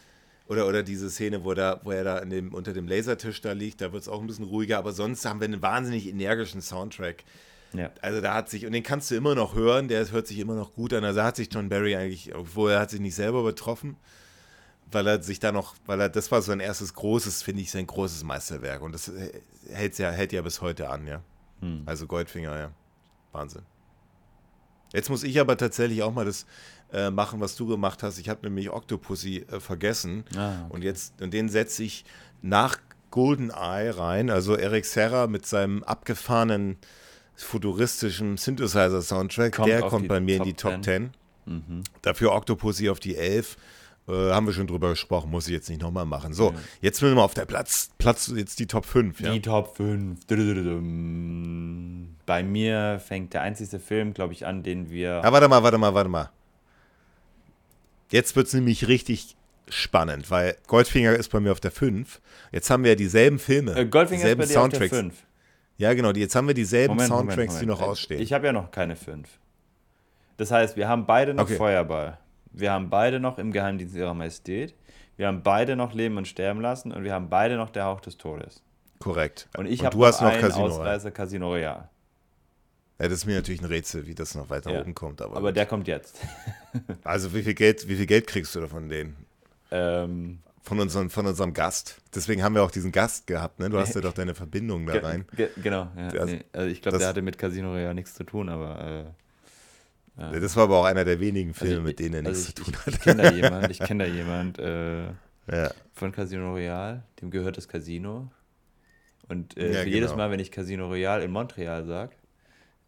oder, 0.47 0.66
oder 0.66 0.82
diese 0.82 1.11
Szene, 1.11 1.45
wo, 1.45 1.55
da, 1.55 1.81
wo 1.85 1.90
er 1.90 2.05
da 2.05 2.24
dem, 2.24 2.55
unter 2.55 2.73
dem 2.73 2.89
Lasertisch 2.89 3.40
da 3.40 3.53
liegt, 3.53 3.81
da 3.81 3.93
wird 3.93 4.03
es 4.03 4.09
auch 4.09 4.20
ein 4.20 4.27
bisschen 4.27 4.47
ruhiger, 4.47 4.78
aber 4.78 4.93
sonst 4.93 5.24
haben 5.24 5.40
wir 5.40 5.47
einen 5.47 5.62
wahnsinnig 5.62 6.07
energischen 6.07 6.62
Soundtrack. 6.62 7.24
Ja. 7.73 7.90
Also 8.01 8.20
da 8.20 8.35
hat 8.35 8.49
sich, 8.49 8.66
und 8.66 8.73
den 8.73 8.82
kannst 8.82 9.11
du 9.11 9.15
immer 9.15 9.35
noch 9.35 9.55
hören, 9.55 9.89
der 9.89 10.11
hört 10.11 10.27
sich 10.27 10.39
immer 10.39 10.55
noch 10.55 10.74
gut 10.74 10.93
an. 10.95 11.05
Also 11.05 11.23
hat 11.23 11.36
sich 11.36 11.49
John 11.53 11.69
Barry 11.69 11.97
eigentlich, 11.97 12.35
obwohl 12.35 12.73
er 12.73 12.81
hat 12.81 12.90
sich 12.90 13.01
nicht 13.01 13.15
selber 13.15 13.40
übertroffen, 13.40 13.97
weil 14.90 15.07
er 15.07 15.23
sich 15.23 15.39
da 15.39 15.53
noch, 15.53 15.74
weil 15.86 16.01
er, 16.01 16.09
das 16.09 16.31
war 16.31 16.40
sein 16.40 16.61
erstes 16.61 16.95
großes, 16.95 17.43
finde 17.43 17.62
ich, 17.62 17.70
sein 17.70 17.86
großes 17.86 18.24
Meisterwerk. 18.24 18.82
Und 18.82 18.93
das 18.93 19.09
äh, 19.09 19.40
hält 19.70 19.99
ja, 19.99 20.11
hält 20.11 20.32
ja 20.32 20.43
bis 20.43 20.61
heute 20.62 20.89
an, 20.89 21.07
ja. 21.07 21.23
Hm. 21.61 21.82
Also 21.86 22.07
Goldfinger, 22.07 22.59
ja. 22.59 22.73
Wahnsinn. 23.32 23.62
Jetzt 24.93 25.11
muss 25.11 25.23
ich 25.23 25.39
aber 25.39 25.57
tatsächlich 25.59 26.03
auch 26.03 26.12
mal 26.12 26.24
das 26.24 26.47
äh, 26.93 27.11
machen, 27.11 27.40
was 27.40 27.57
du 27.57 27.66
gemacht 27.66 28.03
hast. 28.03 28.19
Ich 28.19 28.31
habe 28.31 28.47
nämlich 28.47 28.70
Octopussy 28.70 29.45
äh, 29.51 29.61
vergessen. 29.61 30.24
Ah, 30.35 30.65
okay. 30.65 30.74
Und 30.74 30.85
jetzt, 30.85 31.20
und 31.20 31.35
den 31.35 31.51
setze 31.51 31.82
ich 31.82 32.07
nach 32.40 32.78
Golden 33.11 33.51
Eye 33.51 33.90
rein. 33.90 34.31
Also 34.31 34.57
Eric 34.57 34.86
Serra 34.86 35.27
mit 35.27 35.45
seinem 35.45 35.82
abgefahrenen 35.82 36.78
futuristischen 37.44 38.36
Synthesizer-Soundtrack. 38.36 39.62
Der 39.65 39.82
kommt 39.82 40.09
bei 40.09 40.20
mir 40.20 40.39
Top 40.39 40.47
in 40.47 40.52
die 40.52 40.56
Top 40.56 40.73
10. 40.73 40.82
10. 40.82 41.10
Mhm. 41.47 41.85
Dafür 42.02 42.32
Octopussy 42.32 42.89
auf 42.89 43.01
die 43.01 43.16
11. 43.16 43.56
Äh, 44.09 44.12
haben 44.12 44.47
wir 44.47 44.55
schon 44.55 44.66
drüber 44.66 44.90
gesprochen, 44.90 45.31
muss 45.31 45.47
ich 45.47 45.52
jetzt 45.52 45.69
nicht 45.69 45.82
nochmal 45.82 46.06
machen. 46.06 46.32
So, 46.32 46.51
ja. 46.51 46.59
jetzt 46.81 46.98
sind 46.98 47.09
wir 47.09 47.15
mal 47.15 47.24
auf 47.24 47.35
der 47.35 47.44
Platz, 47.44 47.90
Platz 47.98 48.32
jetzt 48.35 48.59
die 48.59 48.66
Top 48.66 48.86
5. 48.86 49.20
Ja? 49.20 49.32
Die 49.32 49.43
Top 49.43 49.77
5. 49.77 50.19
Bei 52.24 52.43
mir 52.43 53.01
fängt 53.05 53.35
der 53.35 53.43
einzige 53.43 53.78
Film, 53.78 54.15
glaube 54.15 54.32
ich, 54.32 54.47
an, 54.47 54.62
den 54.62 54.90
wir. 54.90 55.23
Ah, 55.24 55.32
warte 55.32 55.48
mal, 55.48 55.62
warte 55.62 55.77
mal, 55.77 55.93
warte 55.93 56.09
mal. 56.09 56.31
Jetzt 58.10 58.35
wird 58.35 58.47
es 58.47 58.55
nämlich 58.55 58.89
richtig 58.89 59.36
spannend, 59.69 60.31
weil 60.31 60.56
Goldfinger 60.66 61.15
ist 61.15 61.31
bei 61.31 61.40
mir 61.40 61.52
auf 61.52 61.60
der 61.60 61.70
5. 61.70 62.23
Jetzt 62.52 62.70
haben 62.70 62.85
wir 62.85 62.93
ja 62.93 62.97
dieselben 62.97 63.39
Filme. 63.39 63.77
Äh, 63.77 63.85
Goldfinger 63.85 64.23
dieselben 64.23 64.43
ist 64.43 64.48
bei 64.48 64.55
dir 64.55 64.60
Soundtracks. 64.60 64.85
auf 64.85 64.90
der 64.90 65.01
5. 65.01 65.15
Ja, 65.79 65.95
genau, 65.95 66.11
jetzt 66.11 66.35
haben 66.35 66.49
wir 66.49 66.55
dieselben 66.55 66.95
Moment, 66.95 67.09
Soundtracks, 67.09 67.37
Moment, 67.37 67.51
Moment. 67.51 67.63
die 67.63 67.67
noch 67.67 67.81
ausstehen. 67.81 68.21
Ich 68.21 68.33
habe 68.33 68.47
ja 68.47 68.53
noch 68.53 68.71
keine 68.73 68.97
5. 68.97 69.29
Das 70.37 70.51
heißt, 70.51 70.77
wir 70.77 70.89
haben 70.89 71.07
beide 71.07 71.35
noch 71.35 71.45
okay. 71.45 71.57
Feuerball. 71.57 72.19
Wir 72.53 72.73
haben 72.73 72.91
beide 72.91 73.21
noch 73.21 73.39
im 73.39 73.53
Geheimdienst 73.53 73.95
ihrer 73.95 74.15
Majestät. 74.15 74.75
Wir 75.17 75.29
haben 75.29 75.43
beide 75.43 75.77
noch 75.77 75.95
Leben 75.95 76.17
und 76.17 76.27
Sterben 76.27 76.61
lassen 76.61 76.93
und 76.93 77.05
wir 77.05 77.13
haben 77.13 77.29
beide 77.29 77.57
noch 77.57 77.71
der 77.71 77.85
Hauch 77.85 78.01
des 78.01 78.19
Todes. 78.19 78.63
Korrekt. 78.99 79.49
Und 79.57 79.67
ich 79.67 79.85
habe 79.85 79.97
noch, 79.97 80.21
noch 80.21 80.39
Casino 80.39 80.67
Ausreißer 80.67 81.13
Casino 81.13 81.49
Royale. 81.49 81.89
Ja, 82.99 83.09
das 83.09 83.19
ist 83.19 83.27
mir 83.27 83.37
natürlich 83.37 83.61
ein 83.61 83.67
Rätsel, 83.67 84.07
wie 84.09 84.15
das 84.15 84.35
noch 84.35 84.51
weiter 84.51 84.73
ja. 84.73 84.81
oben 84.81 84.95
kommt. 84.95 85.23
Aber, 85.23 85.37
aber 85.37 85.53
der 85.53 85.67
kommt 85.67 85.87
jetzt. 85.87 86.21
also 87.05 87.33
wie 87.33 87.43
viel 87.43 87.55
Geld, 87.55 87.89
wie 87.89 87.95
viel 87.95 88.07
Geld 88.07 88.27
kriegst 88.27 88.55
du 88.57 88.61
davon 88.61 88.89
denen? 88.89 89.17
Ähm, 89.71 90.41
von, 90.69 90.81
unserem, 90.81 91.11
von 91.11 91.27
unserem 91.27 91.55
Gast. 91.55 92.01
Deswegen 92.15 92.43
haben 92.43 92.55
wir 92.55 92.62
auch 92.62 92.70
diesen 92.70 92.93
Gast 92.93 93.27
gehabt, 93.27 93.59
ne? 93.59 93.70
Du 93.70 93.78
hast 93.78 93.95
ja 93.95 94.01
doch 94.01 94.12
deine 94.12 94.35
Verbindung 94.35 94.86
da 94.86 94.99
rein. 94.99 95.24
Ge 95.35 95.49
genau, 95.62 95.89
ja. 95.97 96.09
Das, 96.09 96.27
nee, 96.27 96.45
also 96.53 96.69
ich 96.69 96.82
glaube, 96.82 96.99
der 96.99 97.09
hatte 97.09 97.23
mit 97.23 97.39
Casino 97.39 97.73
Royale 97.73 97.95
nichts 97.95 98.15
zu 98.15 98.24
tun, 98.24 98.49
aber 98.49 98.81
äh, 98.81 99.05
ja. 100.20 100.40
Das 100.40 100.57
war 100.57 100.65
aber 100.65 100.78
auch 100.78 100.85
einer 100.85 101.05
der 101.05 101.20
wenigen 101.20 101.55
Filme, 101.55 101.77
also 101.77 101.81
ich, 101.81 101.86
mit 101.86 101.99
denen 102.01 102.15
er 102.15 102.23
nichts 102.23 102.47
also 102.47 102.53
zu 102.53 102.65
tun 102.65 102.77
hat. 102.77 102.95
Ich, 102.95 103.01
kenne 103.01 103.23
da 103.23 103.31
jemanden, 103.35 103.70
ich 103.70 103.78
kenne 103.78 104.05
da 104.05 104.11
jemand 104.11 104.59
äh, 104.59 105.05
ja. 105.07 105.70
von 105.95 106.12
Casino 106.12 106.53
Royale, 106.53 107.05
dem 107.20 107.31
gehört 107.31 107.57
das 107.57 107.69
Casino. 107.69 108.31
Und 109.28 109.57
äh, 109.57 109.73
ja, 109.73 109.85
genau. 109.85 109.95
jedes 109.95 110.16
Mal, 110.16 110.31
wenn 110.31 110.40
ich 110.40 110.51
Casino 110.51 110.89
Royale 110.89 111.24
in 111.24 111.31
Montreal 111.31 111.86
sage, 111.86 112.12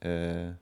äh, 0.01 0.52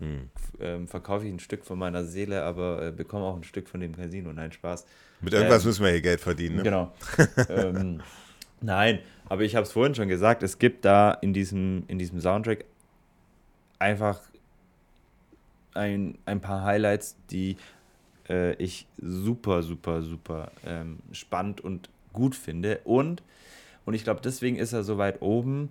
hm. 0.00 0.30
ähm, 0.60 0.88
verkaufe 0.88 1.26
ich 1.26 1.32
ein 1.32 1.40
Stück 1.40 1.64
von 1.64 1.78
meiner 1.78 2.04
Seele, 2.04 2.42
aber 2.42 2.82
äh, 2.82 2.92
bekomme 2.92 3.24
auch 3.24 3.36
ein 3.36 3.44
Stück 3.44 3.68
von 3.68 3.80
dem 3.80 3.94
Casino. 3.94 4.32
Nein, 4.32 4.52
Spaß. 4.52 4.84
Mit 5.20 5.32
irgendwas 5.32 5.62
ähm, 5.62 5.68
müssen 5.68 5.84
wir 5.84 5.90
hier 5.90 6.00
Geld 6.00 6.20
verdienen. 6.20 6.56
Ne? 6.56 6.62
Genau. 6.62 6.92
ähm, 7.48 8.00
nein, 8.60 9.00
aber 9.28 9.42
ich 9.42 9.56
habe 9.56 9.64
es 9.64 9.72
vorhin 9.72 9.94
schon 9.94 10.08
gesagt, 10.08 10.42
es 10.42 10.58
gibt 10.58 10.84
da 10.84 11.12
in 11.12 11.32
diesem, 11.32 11.84
in 11.88 11.98
diesem 11.98 12.20
Soundtrack 12.20 12.64
einfach 13.78 14.20
ein, 15.74 16.18
ein 16.24 16.40
paar 16.40 16.64
Highlights, 16.64 17.16
die 17.30 17.56
äh, 18.28 18.54
ich 18.54 18.86
super, 19.00 19.62
super, 19.62 20.02
super 20.02 20.50
ähm, 20.66 20.98
spannend 21.12 21.60
und 21.60 21.88
gut 22.12 22.34
finde. 22.34 22.80
Und, 22.84 23.22
und 23.84 23.94
ich 23.94 24.04
glaube, 24.04 24.20
deswegen 24.22 24.56
ist 24.56 24.72
er 24.72 24.82
so 24.82 24.98
weit 24.98 25.22
oben 25.22 25.70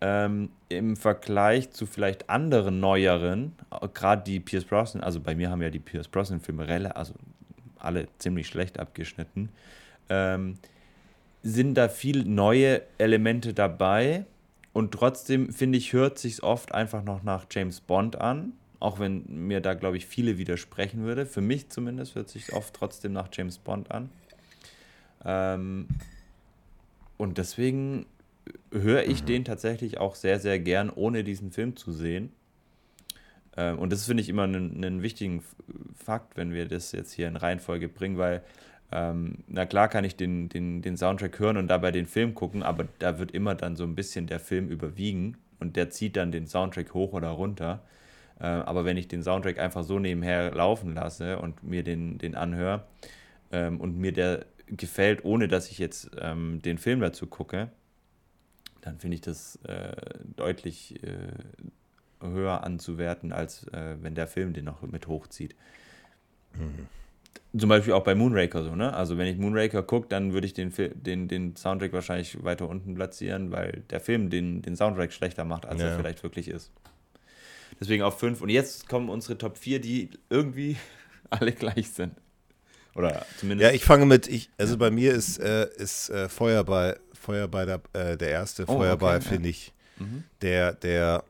ähm, 0.00 0.50
im 0.68 0.96
Vergleich 0.96 1.70
zu 1.70 1.86
vielleicht 1.86 2.28
anderen 2.28 2.80
neueren, 2.80 3.52
gerade 3.94 4.22
die 4.24 4.40
Pierce 4.40 4.64
Brosnan, 4.64 5.02
also 5.02 5.20
bei 5.20 5.34
mir 5.34 5.50
haben 5.50 5.62
ja 5.62 5.70
die 5.70 5.78
Pierce 5.78 6.08
Brosnan-Filme, 6.08 6.94
also 6.96 7.14
alle 7.84 8.08
ziemlich 8.18 8.46
schlecht 8.46 8.78
abgeschnitten, 8.78 9.50
ähm, 10.08 10.58
sind 11.42 11.74
da 11.74 11.88
viel 11.88 12.24
neue 12.24 12.82
Elemente 12.98 13.54
dabei. 13.54 14.24
Und 14.72 14.92
trotzdem, 14.92 15.52
finde 15.52 15.78
ich, 15.78 15.92
hört 15.92 16.18
sich 16.18 16.42
oft 16.42 16.72
einfach 16.74 17.04
noch 17.04 17.22
nach 17.22 17.46
James 17.50 17.80
Bond 17.80 18.16
an 18.16 18.52
auch 18.84 18.98
wenn 18.98 19.24
mir 19.26 19.62
da, 19.62 19.72
glaube 19.72 19.96
ich, 19.96 20.04
viele 20.04 20.36
widersprechen 20.36 21.04
würde. 21.04 21.24
Für 21.24 21.40
mich 21.40 21.70
zumindest 21.70 22.16
hört 22.16 22.28
sich 22.28 22.52
oft 22.52 22.74
trotzdem 22.74 23.14
nach 23.14 23.28
James 23.32 23.56
Bond 23.56 23.90
an. 23.90 24.10
Ähm, 25.24 25.88
und 27.16 27.38
deswegen 27.38 28.04
höre 28.70 29.04
ich 29.04 29.22
mhm. 29.22 29.26
den 29.26 29.44
tatsächlich 29.46 29.96
auch 29.98 30.14
sehr, 30.14 30.38
sehr 30.38 30.58
gern, 30.58 30.90
ohne 30.90 31.24
diesen 31.24 31.50
Film 31.50 31.76
zu 31.76 31.92
sehen. 31.92 32.30
Ähm, 33.56 33.78
und 33.78 33.92
das 33.92 34.06
finde 34.06 34.22
ich 34.22 34.28
immer 34.28 34.44
einen, 34.44 35.02
wichtigen 35.02 35.42
Fakt, 35.94 36.36
wenn 36.36 36.52
wir 36.52 36.66
das 36.66 36.92
jetzt 36.92 37.12
hier 37.12 37.28
in 37.28 37.36
Reihenfolge 37.36 37.88
bringen, 37.88 38.18
weil 38.18 38.42
ähm, 38.92 39.38
na 39.48 39.66
klar 39.66 39.88
kann 39.88 40.04
ich 40.04 40.16
den, 40.16 40.48
den, 40.48 40.82
den 40.82 40.96
Soundtrack 40.96 41.38
hören 41.38 41.56
und 41.56 41.68
dabei 41.68 41.90
den 41.90 42.06
Film 42.06 42.34
gucken, 42.34 42.62
aber 42.62 42.86
da 42.98 43.18
wird 43.18 43.32
immer 43.32 43.54
dann 43.54 43.76
so 43.76 43.84
ein 43.84 43.94
bisschen 43.94 44.26
der 44.26 44.40
Film 44.40 44.68
überwiegen 44.68 45.36
und 45.60 45.76
der 45.76 45.90
zieht 45.90 46.16
dann 46.16 46.32
den 46.32 46.46
Soundtrack 46.46 46.94
hoch 46.94 47.12
oder 47.12 47.28
runter. 47.28 47.82
Äh, 48.40 48.46
aber 48.46 48.84
wenn 48.84 48.96
ich 48.96 49.08
den 49.08 49.22
Soundtrack 49.22 49.58
einfach 49.58 49.84
so 49.84 49.98
nebenher 49.98 50.52
laufen 50.52 50.94
lasse 50.94 51.38
und 51.38 51.62
mir 51.62 51.82
den, 51.82 52.18
den 52.18 52.34
anhöre 52.34 52.84
ähm, 53.52 53.80
und 53.80 53.98
mir 53.98 54.12
der 54.12 54.46
gefällt, 54.66 55.24
ohne 55.24 55.48
dass 55.48 55.70
ich 55.70 55.78
jetzt 55.78 56.10
ähm, 56.20 56.60
den 56.62 56.78
Film 56.78 57.00
dazu 57.00 57.26
gucke, 57.26 57.70
dann 58.80 58.98
finde 58.98 59.14
ich 59.14 59.20
das 59.20 59.56
äh, 59.64 59.94
deutlich 60.36 61.02
äh, 61.02 61.32
höher 62.24 62.64
anzuwerten, 62.64 63.32
als 63.32 63.66
äh, 63.68 63.96
wenn 64.00 64.14
der 64.14 64.26
Film 64.26 64.52
den 64.52 64.64
noch 64.64 64.82
mit 64.82 65.06
hochzieht. 65.06 65.54
Mhm. 66.54 66.86
Zum 67.56 67.68
Beispiel 67.68 67.92
auch 67.92 68.02
bei 68.02 68.16
Moonraker 68.16 68.64
so, 68.64 68.74
ne? 68.74 68.92
Also 68.92 69.16
wenn 69.16 69.28
ich 69.28 69.38
Moonraker 69.38 69.82
gucke, 69.82 70.08
dann 70.08 70.32
würde 70.32 70.46
ich 70.46 70.54
den, 70.54 70.72
den, 70.94 71.28
den 71.28 71.54
Soundtrack 71.54 71.92
wahrscheinlich 71.92 72.42
weiter 72.42 72.68
unten 72.68 72.94
platzieren, 72.94 73.52
weil 73.52 73.84
der 73.90 74.00
Film 74.00 74.28
den, 74.28 74.62
den 74.62 74.74
Soundtrack 74.74 75.12
schlechter 75.12 75.44
macht, 75.44 75.64
als 75.66 75.80
ja. 75.80 75.88
er 75.88 75.96
vielleicht 75.96 76.22
wirklich 76.24 76.48
ist. 76.48 76.72
Deswegen 77.80 78.02
auf 78.02 78.18
5. 78.18 78.40
Und 78.40 78.48
jetzt 78.48 78.88
kommen 78.88 79.08
unsere 79.08 79.38
Top 79.38 79.56
4, 79.58 79.80
die 79.80 80.10
irgendwie 80.30 80.76
alle 81.30 81.52
gleich 81.52 81.90
sind. 81.90 82.14
Oder 82.94 83.26
zumindest. 83.38 83.70
Ja, 83.70 83.74
ich 83.74 83.84
fange 83.84 84.06
mit, 84.06 84.28
ich, 84.28 84.50
also 84.56 84.76
bei 84.76 84.90
mir 84.90 85.12
ist, 85.12 85.38
äh, 85.38 85.68
ist 85.76 86.10
äh, 86.10 86.28
Feuerball, 86.28 86.98
Feuerball 87.12 87.66
der, 87.66 87.80
äh, 87.92 88.16
der 88.16 88.30
erste 88.30 88.64
oh, 88.68 88.78
Feuerball, 88.78 89.16
okay, 89.16 89.28
finde 89.28 89.48
ja. 89.48 89.50
ich. 89.50 89.72
Mhm. 89.98 90.24
Der, 90.42 90.72
der, 90.72 91.24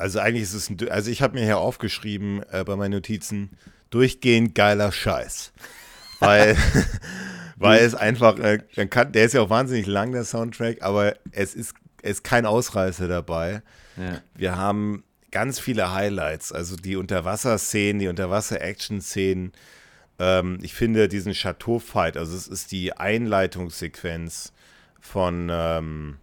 also 0.00 0.18
eigentlich 0.18 0.42
ist 0.42 0.54
es 0.54 0.70
ein, 0.70 0.78
also 0.90 1.10
ich 1.10 1.22
habe 1.22 1.38
mir 1.38 1.44
hier 1.44 1.58
aufgeschrieben 1.58 2.42
äh, 2.50 2.64
bei 2.64 2.76
meinen 2.76 2.92
Notizen, 2.92 3.50
durchgehend 3.90 4.54
geiler 4.54 4.92
Scheiß. 4.92 5.52
Weil, 6.20 6.54
weil 7.56 7.80
es 7.82 7.94
einfach, 7.94 8.38
äh, 8.38 8.58
kann, 8.88 9.12
der 9.12 9.24
ist 9.24 9.32
ja 9.32 9.40
auch 9.40 9.48
wahnsinnig 9.48 9.86
lang, 9.86 10.12
der 10.12 10.24
Soundtrack, 10.24 10.82
aber 10.82 11.14
es 11.32 11.54
ist, 11.54 11.72
es 12.02 12.10
ist 12.10 12.24
kein 12.24 12.44
Ausreißer 12.44 13.08
dabei. 13.08 13.62
Ja. 13.96 14.20
Wir 14.34 14.56
haben 14.58 15.02
ganz 15.30 15.58
viele 15.58 15.94
Highlights. 15.94 16.52
Also 16.52 16.76
die 16.76 16.96
Unterwasserszenen, 16.96 18.00
die 18.00 18.08
Unterwasser-Action-Szenen. 18.08 19.52
Ähm, 20.18 20.58
ich 20.60 20.74
finde 20.74 21.08
diesen 21.08 21.32
Chateau-Fight, 21.32 22.18
also 22.18 22.36
es 22.36 22.48
ist 22.48 22.70
die 22.70 22.94
Einleitungssequenz 22.94 24.52
von, 25.00 25.48
ähm, 25.50 26.18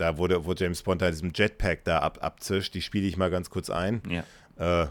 da 0.00 0.16
wurde, 0.16 0.44
wo 0.44 0.54
James 0.54 0.82
Bond 0.82 1.02
da 1.02 1.10
diesem 1.10 1.32
Jetpack 1.34 1.84
da 1.84 1.98
ab, 1.98 2.18
abzischt, 2.22 2.74
die 2.74 2.82
spiele 2.82 3.06
ich 3.06 3.16
mal 3.16 3.30
ganz 3.30 3.50
kurz 3.50 3.70
ein. 3.70 4.02
Ja. 4.08 4.82
Äh, 4.84 4.88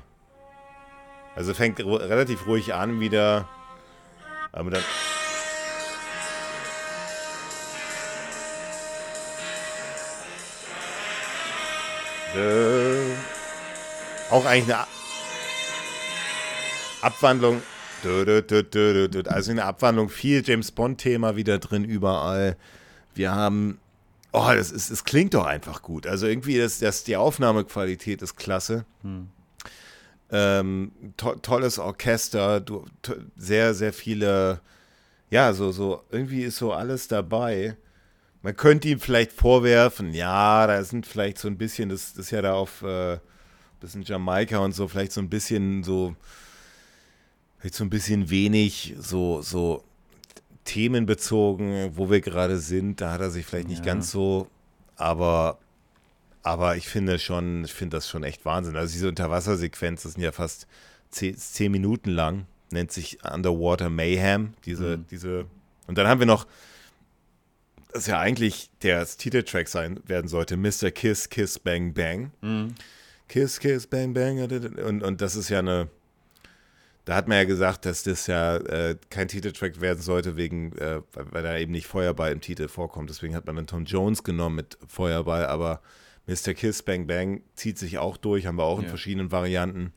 also 1.35 1.53
fängt 1.53 1.79
relativ 1.79 2.47
ruhig 2.47 2.73
an 2.73 2.99
wieder. 2.99 3.47
Aber 4.51 4.71
dann. 4.71 4.83
Äh, 12.35 13.15
auch 14.29 14.45
eigentlich 14.45 14.75
eine 14.75 14.85
Abwandlung. 17.01 17.61
Also 19.25 19.51
eine 19.51 19.65
Abwandlung, 19.65 20.09
viel 20.09 20.43
James 20.45 20.71
Bond-Thema 20.71 21.35
wieder 21.35 21.57
drin 21.57 21.83
überall. 21.83 22.55
Wir 23.15 23.31
haben, 23.31 23.79
oh, 24.31 24.51
das, 24.53 24.71
ist, 24.71 24.91
das 24.91 25.03
klingt 25.03 25.33
doch 25.33 25.45
einfach 25.45 25.81
gut. 25.81 26.07
Also 26.07 26.27
irgendwie, 26.27 26.57
ist 26.57 26.81
das, 26.81 27.03
die 27.03 27.17
Aufnahmequalität 27.17 28.21
ist 28.21 28.35
klasse. 28.35 28.85
Hm. 29.01 29.29
Ähm, 30.31 30.91
to 31.17 31.35
tolles 31.35 31.79
Orchester, 31.79 32.59
du, 32.59 32.85
to 33.01 33.15
sehr, 33.35 33.73
sehr 33.73 33.93
viele, 33.93 34.61
ja, 35.31 35.53
so, 35.53 35.71
so, 35.71 36.03
irgendwie 36.11 36.43
ist 36.43 36.57
so 36.57 36.71
alles 36.71 37.07
dabei. 37.07 37.75
Man 38.41 38.55
könnte 38.55 38.89
ihm 38.89 38.99
vielleicht 38.99 39.31
vorwerfen, 39.31 40.13
ja, 40.13 40.67
da 40.67 40.83
sind 40.83 41.07
vielleicht 41.07 41.39
so 41.39 41.47
ein 41.47 41.57
bisschen, 41.57 41.89
das, 41.89 42.13
das 42.13 42.25
ist 42.25 42.31
ja 42.31 42.41
da 42.41 42.53
auf 42.53 42.83
äh, 42.83 43.17
bisschen 43.79 44.03
Jamaika 44.03 44.59
und 44.59 44.73
so, 44.73 44.87
vielleicht 44.87 45.11
so 45.11 45.21
ein 45.21 45.29
bisschen 45.29 45.83
so, 45.83 46.15
vielleicht 47.57 47.75
so 47.75 47.83
ein 47.83 47.89
bisschen 47.89 48.29
wenig 48.29 48.95
so, 48.99 49.41
so 49.41 49.83
themenbezogen, 50.65 51.91
wo 51.95 52.09
wir 52.09 52.21
gerade 52.21 52.59
sind. 52.59 53.01
Da 53.01 53.11
hat 53.11 53.21
er 53.21 53.31
sich 53.31 53.45
vielleicht 53.45 53.67
nicht 53.67 53.85
ja. 53.85 53.93
ganz 53.93 54.11
so, 54.11 54.47
aber, 54.95 55.57
aber 56.43 56.75
ich 56.77 56.87
finde 56.87 57.19
schon, 57.19 57.63
ich 57.65 57.73
finde 57.73 57.97
das 57.97 58.07
schon 58.07 58.23
echt 58.23 58.45
Wahnsinn. 58.45 58.75
Also 58.75 58.93
diese 58.93 59.09
Unterwassersequenz, 59.09 60.03
das 60.03 60.13
sind 60.13 60.23
ja 60.23 60.31
fast 60.31 60.67
zehn, 61.09 61.35
zehn 61.35 61.71
Minuten 61.71 62.09
lang, 62.09 62.45
nennt 62.71 62.91
sich 62.91 63.19
Underwater 63.23 63.89
Mayhem, 63.89 64.53
diese, 64.65 64.97
mhm. 64.97 65.05
diese, 65.09 65.45
und 65.87 65.97
dann 65.97 66.07
haben 66.07 66.19
wir 66.19 66.27
noch 66.27 66.45
das 67.91 68.07
ja 68.07 68.19
eigentlich 68.19 68.69
der 68.81 69.05
Titeltrack 69.05 69.67
sein 69.67 69.99
werden 70.05 70.27
sollte, 70.27 70.57
Mr. 70.57 70.91
Kiss, 70.91 71.29
Kiss, 71.29 71.59
Bang, 71.59 71.93
Bang. 71.93 72.31
Mhm. 72.41 72.75
Kiss, 73.27 73.59
Kiss, 73.59 73.87
Bang, 73.87 74.13
Bang. 74.13 74.39
Und, 74.39 75.03
und 75.03 75.21
das 75.21 75.35
ist 75.35 75.49
ja 75.49 75.59
eine, 75.59 75.89
da 77.05 77.15
hat 77.15 77.27
man 77.27 77.37
ja 77.37 77.43
gesagt, 77.45 77.85
dass 77.85 78.03
das 78.03 78.27
ja 78.27 78.57
äh, 78.57 78.95
kein 79.09 79.27
Titeltrack 79.27 79.81
werden 79.81 80.01
sollte, 80.01 80.37
wegen, 80.37 80.73
äh, 80.77 81.01
weil 81.13 81.43
da 81.43 81.57
eben 81.57 81.71
nicht 81.71 81.87
Feuerball 81.87 82.31
im 82.31 82.41
Titel 82.41 82.67
vorkommt. 82.67 83.09
Deswegen 83.09 83.35
hat 83.35 83.45
man 83.45 83.55
dann 83.55 83.67
Tom 83.67 83.85
Jones 83.85 84.23
genommen 84.23 84.57
mit 84.57 84.77
Feuerball, 84.87 85.45
aber 85.45 85.81
Mr. 86.27 86.53
Kiss, 86.53 86.83
Bang, 86.83 87.07
Bang 87.07 87.41
zieht 87.55 87.77
sich 87.77 87.97
auch 87.97 88.17
durch, 88.17 88.45
haben 88.45 88.57
wir 88.57 88.63
auch 88.63 88.77
in 88.77 88.85
ja. 88.85 88.89
verschiedenen 88.89 89.31
Varianten. 89.31 89.93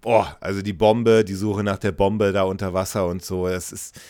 Boah, 0.00 0.36
also 0.40 0.62
die 0.62 0.72
Bombe, 0.72 1.24
die 1.24 1.34
Suche 1.34 1.62
nach 1.62 1.78
der 1.78 1.92
Bombe 1.92 2.32
da 2.32 2.44
unter 2.44 2.72
Wasser 2.72 3.06
und 3.06 3.24
so, 3.24 3.48
es 3.48 3.72
ist 3.72 4.00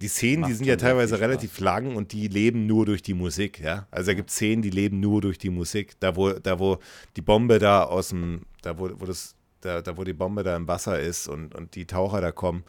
die 0.00 0.08
Szenen, 0.08 0.40
Macht 0.40 0.50
die 0.50 0.54
sind 0.56 0.66
ja 0.66 0.76
teilweise 0.76 1.20
relativ 1.20 1.60
lang 1.60 1.96
und 1.96 2.12
die 2.12 2.28
leben 2.28 2.66
nur 2.66 2.84
durch 2.84 3.00
die 3.00 3.14
Musik, 3.14 3.60
ja. 3.60 3.86
Also 3.90 4.10
da 4.10 4.14
gibt 4.14 4.30
es 4.30 4.36
Szenen, 4.36 4.60
die 4.60 4.70
leben 4.70 5.00
nur 5.00 5.20
durch 5.20 5.38
die 5.38 5.50
Musik. 5.50 5.98
Da, 6.00 6.16
wo, 6.16 6.32
da, 6.32 6.58
wo 6.58 6.78
die 7.16 7.22
Bombe 7.22 7.58
da 7.58 7.84
aus 7.84 8.08
dem, 8.08 8.42
da 8.60 8.78
wo, 8.78 8.90
wo 8.98 9.06
das, 9.06 9.33
da, 9.64 9.82
da 9.82 9.96
wo 9.96 10.04
die 10.04 10.12
Bombe 10.12 10.42
da 10.42 10.56
im 10.56 10.68
Wasser 10.68 11.00
ist 11.00 11.28
und, 11.28 11.54
und 11.54 11.74
die 11.74 11.86
Taucher 11.86 12.20
da 12.20 12.32
kommen. 12.32 12.64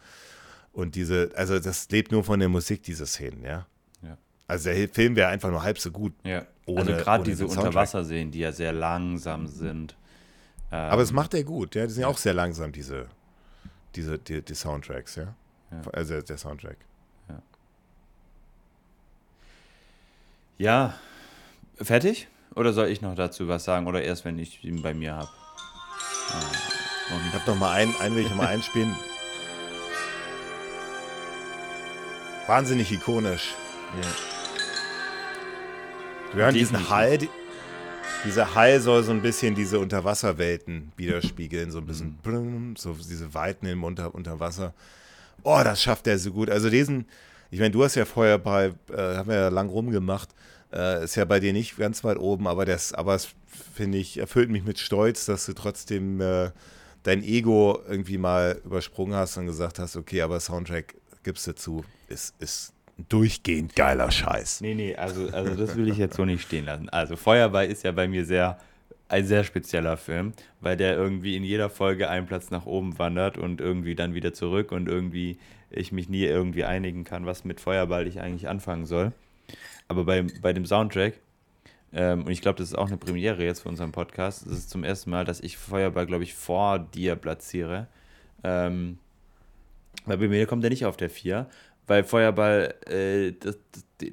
Und 0.72 0.94
diese, 0.94 1.30
also 1.34 1.58
das 1.58 1.88
lebt 1.90 2.12
nur 2.12 2.24
von 2.24 2.38
der 2.38 2.48
Musik, 2.48 2.82
diese 2.82 3.06
Szenen, 3.06 3.42
ja. 3.42 3.66
ja. 4.02 4.18
Also 4.46 4.70
der 4.70 4.88
Film 4.88 5.16
wäre 5.16 5.28
einfach 5.28 5.50
nur 5.50 5.62
halb 5.62 5.78
so 5.78 5.90
gut. 5.90 6.12
Ja. 6.22 6.46
Ohne, 6.66 6.80
also 6.80 7.04
gerade 7.04 7.24
diese 7.24 7.46
Unterwasserszenen, 7.46 8.30
die 8.30 8.40
ja 8.40 8.52
sehr 8.52 8.72
langsam 8.72 9.46
sind. 9.46 9.96
Ähm, 10.72 10.90
Aber 10.90 11.02
es 11.02 11.12
macht 11.12 11.32
er 11.34 11.44
gut, 11.44 11.74
ja. 11.74 11.86
Die 11.86 11.92
sind 11.92 12.02
ja 12.02 12.08
auch 12.08 12.18
sehr 12.18 12.34
langsam, 12.34 12.72
diese, 12.72 13.06
diese, 13.94 14.18
die, 14.18 14.42
die 14.42 14.54
Soundtracks, 14.54 15.16
ja. 15.16 15.34
ja. 15.70 15.80
Also 15.92 16.20
der 16.20 16.38
Soundtrack. 16.38 16.76
Ja, 20.58 20.94
fertig? 21.76 22.28
Oder 22.54 22.72
soll 22.72 22.88
ich 22.88 23.02
noch 23.02 23.14
dazu 23.14 23.48
was 23.48 23.64
sagen? 23.64 23.86
Oder 23.86 24.02
erst, 24.02 24.24
wenn 24.24 24.38
ich 24.38 24.64
ihn 24.64 24.82
bei 24.82 24.94
mir 24.94 25.14
habe? 25.14 25.28
Ah, 26.30 26.75
ich 27.28 27.34
habe 27.34 27.50
noch 27.50 27.58
mal 27.58 27.72
einen, 27.72 27.94
einen 27.96 28.16
will 28.16 28.24
ich 28.24 28.30
noch 28.30 28.36
mal 28.36 28.48
einspielen. 28.48 28.94
Wahnsinnig 32.46 32.92
ikonisch. 32.92 33.54
Ja. 34.00 34.08
Wir 36.34 36.44
hören 36.44 36.54
diesen 36.54 36.88
Hall. 36.90 37.18
Dieser 38.24 38.54
Hall 38.54 38.80
soll 38.80 39.02
so 39.04 39.12
ein 39.12 39.22
bisschen 39.22 39.54
diese 39.54 39.78
Unterwasserwelten 39.78 40.92
widerspiegeln, 40.96 41.70
so 41.70 41.78
ein 41.78 41.86
bisschen, 41.86 42.18
mhm. 42.24 42.74
so 42.76 42.94
diese 42.94 43.34
Weiten 43.34 43.66
im 43.66 43.84
Unter, 43.84 44.14
Unterwasser. 44.14 44.74
Oh, 45.42 45.60
das 45.62 45.82
schafft 45.82 46.06
er 46.08 46.18
so 46.18 46.32
gut. 46.32 46.50
Also 46.50 46.70
diesen, 46.70 47.06
ich 47.50 47.60
meine, 47.60 47.70
du 47.70 47.84
hast 47.84 47.94
ja 47.94 48.04
vorher 48.04 48.38
bei, 48.38 48.72
äh, 48.90 49.16
haben 49.16 49.28
wir 49.28 49.36
ja 49.36 49.48
lang 49.48 49.68
rumgemacht, 49.68 50.30
äh, 50.72 51.04
ist 51.04 51.14
ja 51.14 51.24
bei 51.24 51.38
dir 51.38 51.52
nicht 51.52 51.76
ganz 51.76 52.02
weit 52.02 52.18
oben, 52.18 52.48
aber 52.48 52.64
das, 52.64 52.92
aber 52.92 53.14
es 53.14 53.28
finde 53.74 53.98
ich, 53.98 54.18
erfüllt 54.18 54.50
mich 54.50 54.64
mit 54.64 54.78
Stolz, 54.78 55.26
dass 55.26 55.46
du 55.46 55.52
trotzdem 55.52 56.20
äh, 56.20 56.50
dein 57.06 57.22
Ego 57.22 57.80
irgendwie 57.88 58.18
mal 58.18 58.60
übersprungen 58.64 59.14
hast 59.14 59.36
und 59.36 59.46
gesagt 59.46 59.78
hast, 59.78 59.96
okay, 59.96 60.22
aber 60.22 60.40
Soundtrack 60.40 60.94
gibst 61.22 61.46
du 61.46 61.54
zu, 61.54 61.84
ist, 62.08 62.34
ist 62.40 62.72
durchgehend 63.08 63.76
geiler 63.76 64.10
Scheiß. 64.10 64.60
Nee, 64.60 64.74
nee, 64.74 64.96
also, 64.96 65.28
also 65.28 65.54
das 65.54 65.76
will 65.76 65.88
ich 65.88 65.98
jetzt 65.98 66.16
so 66.16 66.24
nicht 66.24 66.42
stehen 66.42 66.64
lassen. 66.64 66.88
Also 66.88 67.16
Feuerball 67.16 67.66
ist 67.66 67.84
ja 67.84 67.92
bei 67.92 68.08
mir 68.08 68.24
sehr 68.24 68.58
ein 69.08 69.24
sehr 69.24 69.44
spezieller 69.44 69.96
Film, 69.96 70.32
weil 70.60 70.76
der 70.76 70.96
irgendwie 70.96 71.36
in 71.36 71.44
jeder 71.44 71.70
Folge 71.70 72.10
einen 72.10 72.26
Platz 72.26 72.50
nach 72.50 72.66
oben 72.66 72.98
wandert 72.98 73.38
und 73.38 73.60
irgendwie 73.60 73.94
dann 73.94 74.14
wieder 74.14 74.32
zurück 74.32 74.72
und 74.72 74.88
irgendwie 74.88 75.38
ich 75.70 75.92
mich 75.92 76.08
nie 76.08 76.24
irgendwie 76.24 76.64
einigen 76.64 77.04
kann, 77.04 77.24
was 77.24 77.44
mit 77.44 77.60
Feuerball 77.60 78.06
ich 78.08 78.20
eigentlich 78.20 78.48
anfangen 78.48 78.84
soll. 78.84 79.12
Aber 79.86 80.04
bei, 80.04 80.24
bei 80.42 80.52
dem 80.52 80.66
Soundtrack, 80.66 81.14
ähm, 81.96 82.24
und 82.24 82.30
ich 82.30 82.42
glaube, 82.42 82.58
das 82.58 82.68
ist 82.68 82.74
auch 82.74 82.88
eine 82.88 82.98
Premiere 82.98 83.42
jetzt 83.42 83.60
für 83.60 83.70
unseren 83.70 83.90
Podcast, 83.90 84.44
das 84.46 84.52
ist 84.52 84.68
zum 84.68 84.84
ersten 84.84 85.08
Mal, 85.08 85.24
dass 85.24 85.40
ich 85.40 85.56
Feuerball, 85.56 86.04
glaube 86.04 86.24
ich, 86.24 86.34
vor 86.34 86.78
dir 86.78 87.16
platziere. 87.16 87.88
Ähm, 88.44 88.98
weil 90.04 90.18
bei 90.18 90.28
mir 90.28 90.46
kommt 90.46 90.62
er 90.62 90.68
nicht 90.68 90.84
auf 90.84 90.98
der 90.98 91.08
4, 91.08 91.48
weil 91.86 92.04
Feuerball, 92.04 92.74
äh, 92.86 93.32
das, 93.32 93.58
das, 93.72 94.10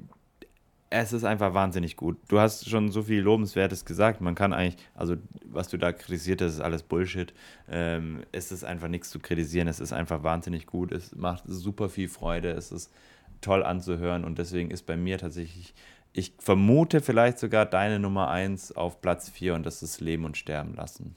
es 0.90 1.12
ist 1.12 1.26
einfach 1.26 1.54
wahnsinnig 1.54 1.98
gut. 1.98 2.18
Du 2.30 2.40
hast 2.40 2.70
schon 2.70 2.90
so 2.90 3.04
viel 3.04 3.20
Lobenswertes 3.20 3.84
gesagt. 3.84 4.22
Man 4.22 4.36
kann 4.36 4.54
eigentlich, 4.54 4.78
also 4.96 5.16
was 5.46 5.68
du 5.68 5.78
da 5.78 5.92
kritisiert 5.92 6.42
hast, 6.42 6.54
ist 6.54 6.62
alles 6.62 6.84
Bullshit. 6.84 7.34
Ähm, 7.70 8.24
es 8.32 8.54
ist 8.54 8.64
einfach 8.64 8.88
nichts 8.88 9.10
zu 9.10 9.20
kritisieren. 9.20 9.68
Es 9.68 9.82
ist 9.82 9.92
einfach 9.92 10.24
wahnsinnig 10.24 10.68
gut. 10.68 10.94
Es 10.94 11.14
macht 11.16 11.44
super 11.48 11.90
viel 11.90 12.08
Freude. 12.08 12.52
Es 12.52 12.72
ist 12.72 12.94
toll 13.42 13.64
anzuhören 13.64 14.24
und 14.24 14.38
deswegen 14.38 14.72
ist 14.72 14.86
bei 14.86 14.96
mir 14.96 15.18
tatsächlich, 15.18 15.74
ich 16.14 16.34
vermute 16.40 17.02
vielleicht 17.02 17.40
sogar 17.40 17.66
deine 17.66 18.00
Nummer 18.00 18.30
1 18.30 18.76
auf 18.76 19.02
Platz 19.02 19.30
4 19.30 19.56
und 19.56 19.66
das 19.66 19.82
ist 19.82 20.00
Leben 20.00 20.26
und 20.26 20.38
Sterben 20.38 20.76
lassen. 20.76 21.16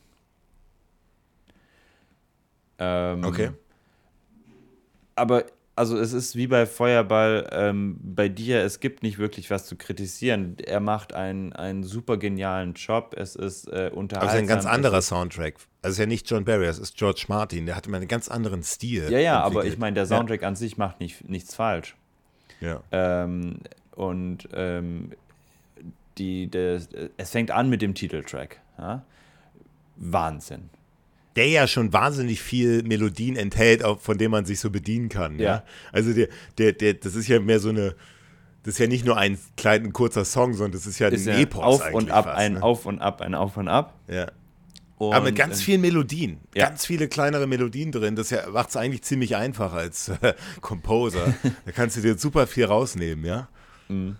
Ähm, 2.79 3.25
okay. 3.25 3.51
Aber 5.15 5.45
also 5.77 5.99
es 5.99 6.15
ist 6.15 6.37
wie 6.37 6.47
bei 6.47 6.65
Feuerball 6.65 7.47
ähm, 7.53 7.99
bei 8.03 8.31
dir, 8.31 8.63
es 8.63 8.81
gibt 8.81 9.03
nicht 9.03 9.19
wirklich 9.19 9.51
was 9.51 9.67
zu 9.67 9.77
kritisieren. 9.77 10.57
Er 10.59 10.81
macht 10.81 11.13
einen, 11.13 11.53
einen 11.53 11.85
super 11.85 12.17
genialen 12.17 12.73
Job. 12.73 13.15
Es 13.15 13.37
ist 13.37 13.69
äh, 13.69 13.91
unterhaltsam. 13.93 14.17
Aber 14.17 14.27
es 14.29 14.35
ist 14.35 14.41
ein 14.41 14.47
ganz 14.47 14.65
anderer 14.65 15.03
Soundtrack. 15.03 15.55
Also 15.55 15.69
es 15.83 15.91
ist 15.93 15.99
ja 15.99 16.07
nicht 16.07 16.31
John 16.31 16.47
Barry, 16.47 16.65
es 16.65 16.79
ist 16.79 16.97
George 16.97 17.27
Martin. 17.29 17.67
Der 17.67 17.77
hat 17.77 17.87
immer 17.87 17.99
einen 17.99 18.09
ganz 18.09 18.29
anderen 18.29 18.63
Stil. 18.63 19.11
Ja, 19.11 19.19
ja, 19.19 19.37
entwickelt. 19.37 19.65
aber 19.65 19.65
ich 19.67 19.79
meine, 19.79 19.95
der 19.95 20.07
Soundtrack 20.07 20.41
ja. 20.41 20.49
an 20.49 20.57
sich 20.57 20.79
macht 20.79 21.01
nicht, 21.01 21.29
nichts 21.29 21.55
falsch. 21.55 21.95
Ja. 22.61 22.83
Ähm, 22.91 23.59
und 23.97 24.49
ähm, 24.55 25.11
die, 26.19 26.47
der, 26.47 26.81
es 27.17 27.31
fängt 27.31 27.51
an 27.51 27.69
mit 27.69 27.83
dem 27.83 27.95
Titeltrack. 27.95 28.61
Ja? 28.79 29.05
Wahnsinn 29.97 30.71
der 31.37 31.49
ja 31.49 31.69
schon 31.69 31.93
wahnsinnig 31.93 32.41
viel 32.41 32.83
Melodien 32.83 33.37
enthält, 33.37 33.83
von 34.01 34.19
denen 34.19 34.31
man 34.31 34.47
sich 34.47 34.59
so 34.59 34.71
bedienen 34.71 35.09
kann. 35.09 35.39
Ja. 35.39 35.45
ja? 35.45 35.65
Also 35.93 36.13
der, 36.13 36.29
der, 36.59 36.73
der, 36.73 36.95
das 36.95 37.15
ist 37.15 37.29
ja 37.29 37.39
mehr 37.41 37.61
so 37.61 37.69
eine, 37.69 37.95
das 38.63 38.75
ist 38.75 38.79
ja 38.79 38.87
nicht 38.87 39.05
nur 39.05 39.17
ein 39.17 39.39
kleiner, 39.57 39.91
kurzer 39.91 40.25
Song, 40.25 40.55
sondern 40.55 40.73
das 40.73 40.87
ist 40.87 40.99
ja 40.99 41.09
ist 41.09 41.29
ein 41.29 41.35
ja 41.35 41.41
Epos 41.41 41.63
Auf 41.63 41.93
und 41.93 42.11
ab, 42.11 42.25
fast, 42.25 42.39
ein 42.39 42.55
ne? 42.55 42.63
Auf 42.63 42.87
und 42.87 43.01
ab, 43.01 43.21
ein 43.21 43.35
Auf 43.35 43.57
und 43.59 43.69
ab. 43.69 43.95
Ja. 44.09 44.27
Und, 44.97 45.13
Aber 45.13 45.27
mit 45.27 45.37
ganz 45.37 45.61
vielen 45.61 45.83
Melodien, 45.83 46.39
ja. 46.55 46.69
ganz 46.69 46.87
viele 46.87 47.07
kleinere 47.07 47.47
Melodien 47.47 47.93
drin. 47.93 48.17
Das 48.17 48.31
ja, 48.31 48.49
macht 48.49 48.71
es 48.71 48.77
eigentlich 48.77 49.03
ziemlich 49.03 49.37
einfach 49.37 49.75
als 49.75 50.09
äh, 50.09 50.33
Composer. 50.63 51.35
da 51.67 51.73
kannst 51.73 51.99
du 51.99 52.01
dir 52.01 52.17
super 52.17 52.47
viel 52.47 52.65
rausnehmen, 52.65 53.27
ja. 53.27 53.49
Mhm. 53.89 54.17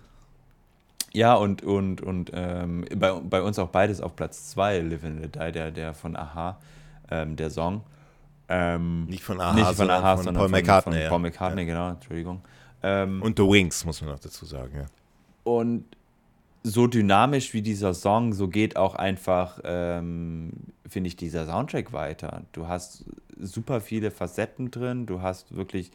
Ja, 1.13 1.33
und, 1.35 1.63
und, 1.63 2.01
und 2.01 2.31
ähm, 2.33 2.85
bei, 2.95 3.11
bei 3.13 3.41
uns 3.41 3.57
auch 3.59 3.69
beides 3.69 4.01
auf 4.01 4.15
Platz 4.15 4.49
2, 4.51 4.79
Live 4.81 5.03
in 5.03 5.21
the 5.21 5.27
Die, 5.29 5.51
der, 5.51 5.71
der 5.71 5.93
von 5.93 6.15
Aha 6.15 6.59
ähm, 7.09 7.35
der 7.35 7.49
Song. 7.49 7.81
Ähm, 8.49 9.05
nicht 9.05 9.23
von 9.23 9.39
Aha, 9.41 9.53
nicht 9.53 9.73
von 9.73 9.89
Aha, 9.89 10.17
sondern 10.17 10.35
von 10.35 10.43
Paul 10.43 10.49
McCartney. 10.49 10.93
Von, 10.93 11.01
von 11.01 11.09
Paul 11.09 11.19
McCartney, 11.19 11.61
ja. 11.61 11.67
genau, 11.67 11.89
Entschuldigung. 11.89 12.41
Ähm, 12.83 13.21
und 13.21 13.37
The 13.37 13.43
Wings, 13.43 13.83
muss 13.85 14.01
man 14.01 14.11
noch 14.11 14.19
dazu 14.19 14.45
sagen, 14.45 14.73
ja. 14.75 14.85
Und 15.43 15.85
so 16.63 16.87
dynamisch 16.87 17.53
wie 17.53 17.61
dieser 17.61 17.93
Song, 17.93 18.33
so 18.33 18.47
geht 18.47 18.75
auch 18.75 18.95
einfach, 18.95 19.59
ähm, 19.63 20.51
finde 20.87 21.07
ich, 21.07 21.15
dieser 21.15 21.45
Soundtrack 21.45 21.93
weiter. 21.93 22.43
Du 22.51 22.67
hast 22.67 23.05
super 23.39 23.81
viele 23.81 24.11
Facetten 24.11 24.71
drin, 24.71 25.05
du 25.05 25.21
hast 25.21 25.55
wirklich 25.55 25.91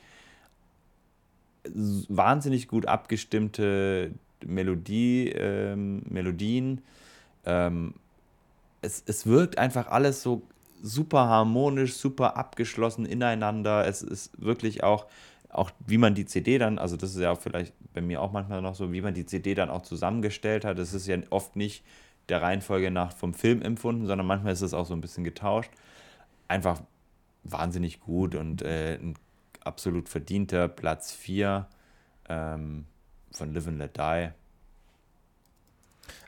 wahnsinnig 1.64 2.68
gut 2.68 2.86
abgestimmte 2.86 4.12
Melodie, 4.44 5.28
ähm, 5.28 6.02
Melodien. 6.08 6.82
Ähm, 7.44 7.94
es, 8.80 9.02
es 9.06 9.26
wirkt 9.26 9.58
einfach 9.58 9.88
alles 9.88 10.22
so 10.22 10.42
super 10.82 11.28
harmonisch, 11.28 11.94
super 11.94 12.36
abgeschlossen 12.36 13.06
ineinander. 13.06 13.86
Es 13.86 14.02
ist 14.02 14.32
wirklich 14.42 14.82
auch, 14.82 15.06
auch 15.48 15.70
wie 15.86 15.98
man 15.98 16.14
die 16.14 16.26
CD 16.26 16.58
dann, 16.58 16.78
also 16.78 16.96
das 16.96 17.10
ist 17.10 17.20
ja 17.20 17.34
vielleicht 17.36 17.72
bei 17.94 18.00
mir 18.00 18.20
auch 18.20 18.32
manchmal 18.32 18.60
noch 18.62 18.74
so, 18.74 18.92
wie 18.92 19.00
man 19.00 19.14
die 19.14 19.26
CD 19.26 19.54
dann 19.54 19.70
auch 19.70 19.82
zusammengestellt 19.82 20.64
hat. 20.64 20.78
Das 20.78 20.92
ist 20.92 21.06
ja 21.06 21.16
oft 21.30 21.56
nicht 21.56 21.84
der 22.28 22.42
Reihenfolge 22.42 22.90
nach 22.90 23.12
vom 23.12 23.34
Film 23.34 23.62
empfunden, 23.62 24.06
sondern 24.06 24.26
manchmal 24.26 24.52
ist 24.52 24.62
es 24.62 24.74
auch 24.74 24.86
so 24.86 24.94
ein 24.94 25.00
bisschen 25.00 25.24
getauscht. 25.24 25.70
Einfach 26.48 26.80
wahnsinnig 27.44 28.00
gut 28.00 28.34
und 28.34 28.62
äh, 28.62 28.94
ein 28.94 29.14
absolut 29.64 30.08
verdienter 30.08 30.68
Platz 30.68 31.12
4 31.12 31.66
ähm, 32.28 32.86
von 33.30 33.54
Live 33.54 33.68
and 33.68 33.78
Let 33.78 33.96
Die. 33.96 34.30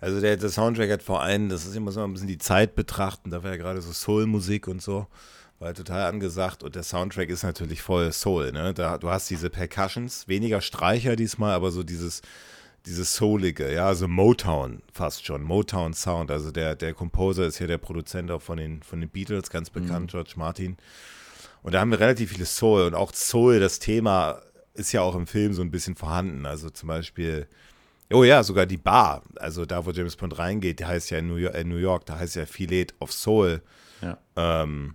Also 0.01 0.21
der, 0.21 0.37
der 0.37 0.49
Soundtrack 0.49 0.91
hat 0.91 1.03
vor 1.03 1.23
allem, 1.23 1.49
das 1.49 1.67
ist 1.67 1.77
immer 1.77 1.93
so 1.93 2.03
ein 2.03 2.13
bisschen 2.13 2.29
die 2.29 2.39
Zeit 2.39 2.75
betrachten, 2.75 3.31
da 3.31 3.43
war 3.43 3.51
ja 3.51 3.57
gerade 3.57 3.81
so 3.81 3.93
Soul-Musik 3.93 4.69
und 4.69 4.81
so, 4.83 5.07
war 5.59 5.67
halt 5.67 5.77
total 5.77 6.09
angesagt 6.09 6.63
und 6.63 6.75
der 6.75 6.83
Soundtrack 6.83 7.29
ist 7.29 7.43
natürlich 7.43 7.83
voll 7.83 8.13
Soul, 8.13 8.53
ne? 8.53 8.75
Da, 8.75 8.99
du 8.99 9.11
hast 9.11 9.31
diese 9.31 9.51
Percussions, 9.51 10.29
weniger 10.29 10.61
Streicher 10.61 11.17
diesmal, 11.17 11.53
aber 11.53 11.71
so 11.71 11.83
dieses, 11.83 12.23
dieses 12.87 13.15
Soulige, 13.15 13.73
ja, 13.73 13.87
also 13.87 14.09
Motown 14.09 14.83
fast 14.93 15.25
schon, 15.25 15.43
Motown 15.43 15.95
Sound. 15.95 16.31
Also 16.31 16.51
der, 16.51 16.75
der 16.75 16.93
Composer 16.93 17.47
ist 17.47 17.59
ja 17.59 17.67
der 17.67 17.79
Produzent 17.79 18.31
auch 18.31 18.43
von 18.43 18.59
den, 18.59 18.83
von 18.83 19.01
den 19.01 19.09
Beatles, 19.09 19.51
ganz 19.51 19.71
bekannt, 19.71 20.07
mhm. 20.07 20.09
George 20.09 20.35
Martin. 20.37 20.77
Und 21.65 21.73
da 21.73 21.81
haben 21.81 21.91
wir 21.91 21.99
relativ 21.99 22.31
viele 22.31 22.45
Soul 22.45 22.83
und 22.83 22.95
auch 22.95 23.13
Soul, 23.15 23.59
das 23.59 23.79
Thema 23.79 24.43
ist 24.75 24.93
ja 24.93 25.01
auch 25.01 25.15
im 25.17 25.27
Film 25.27 25.55
so 25.55 25.63
ein 25.63 25.71
bisschen 25.71 25.97
vorhanden. 25.97 26.47
Also 26.47 26.69
zum 26.69 26.89
Beispiel 26.89 27.49
Oh 28.13 28.23
ja, 28.23 28.43
sogar 28.43 28.67
die 28.67 28.77
Bar, 28.77 29.23
also 29.37 29.65
da, 29.65 29.87
wo 29.87 29.91
James 29.91 30.15
Bond 30.15 30.39
reingeht, 30.39 30.79
die 30.79 30.85
heißt 30.85 31.11
ja 31.11 31.19
in 31.19 31.27
New 31.27 31.37
York, 31.37 31.55
in 31.55 31.69
New 31.69 31.79
York 31.79 32.05
da 32.05 32.19
heißt 32.19 32.37
ja 32.37 32.45
Filet 32.45 32.89
of 33.01 33.13
Soul. 33.13 33.63
Ja. 34.03 34.19
Ähm, 34.37 34.95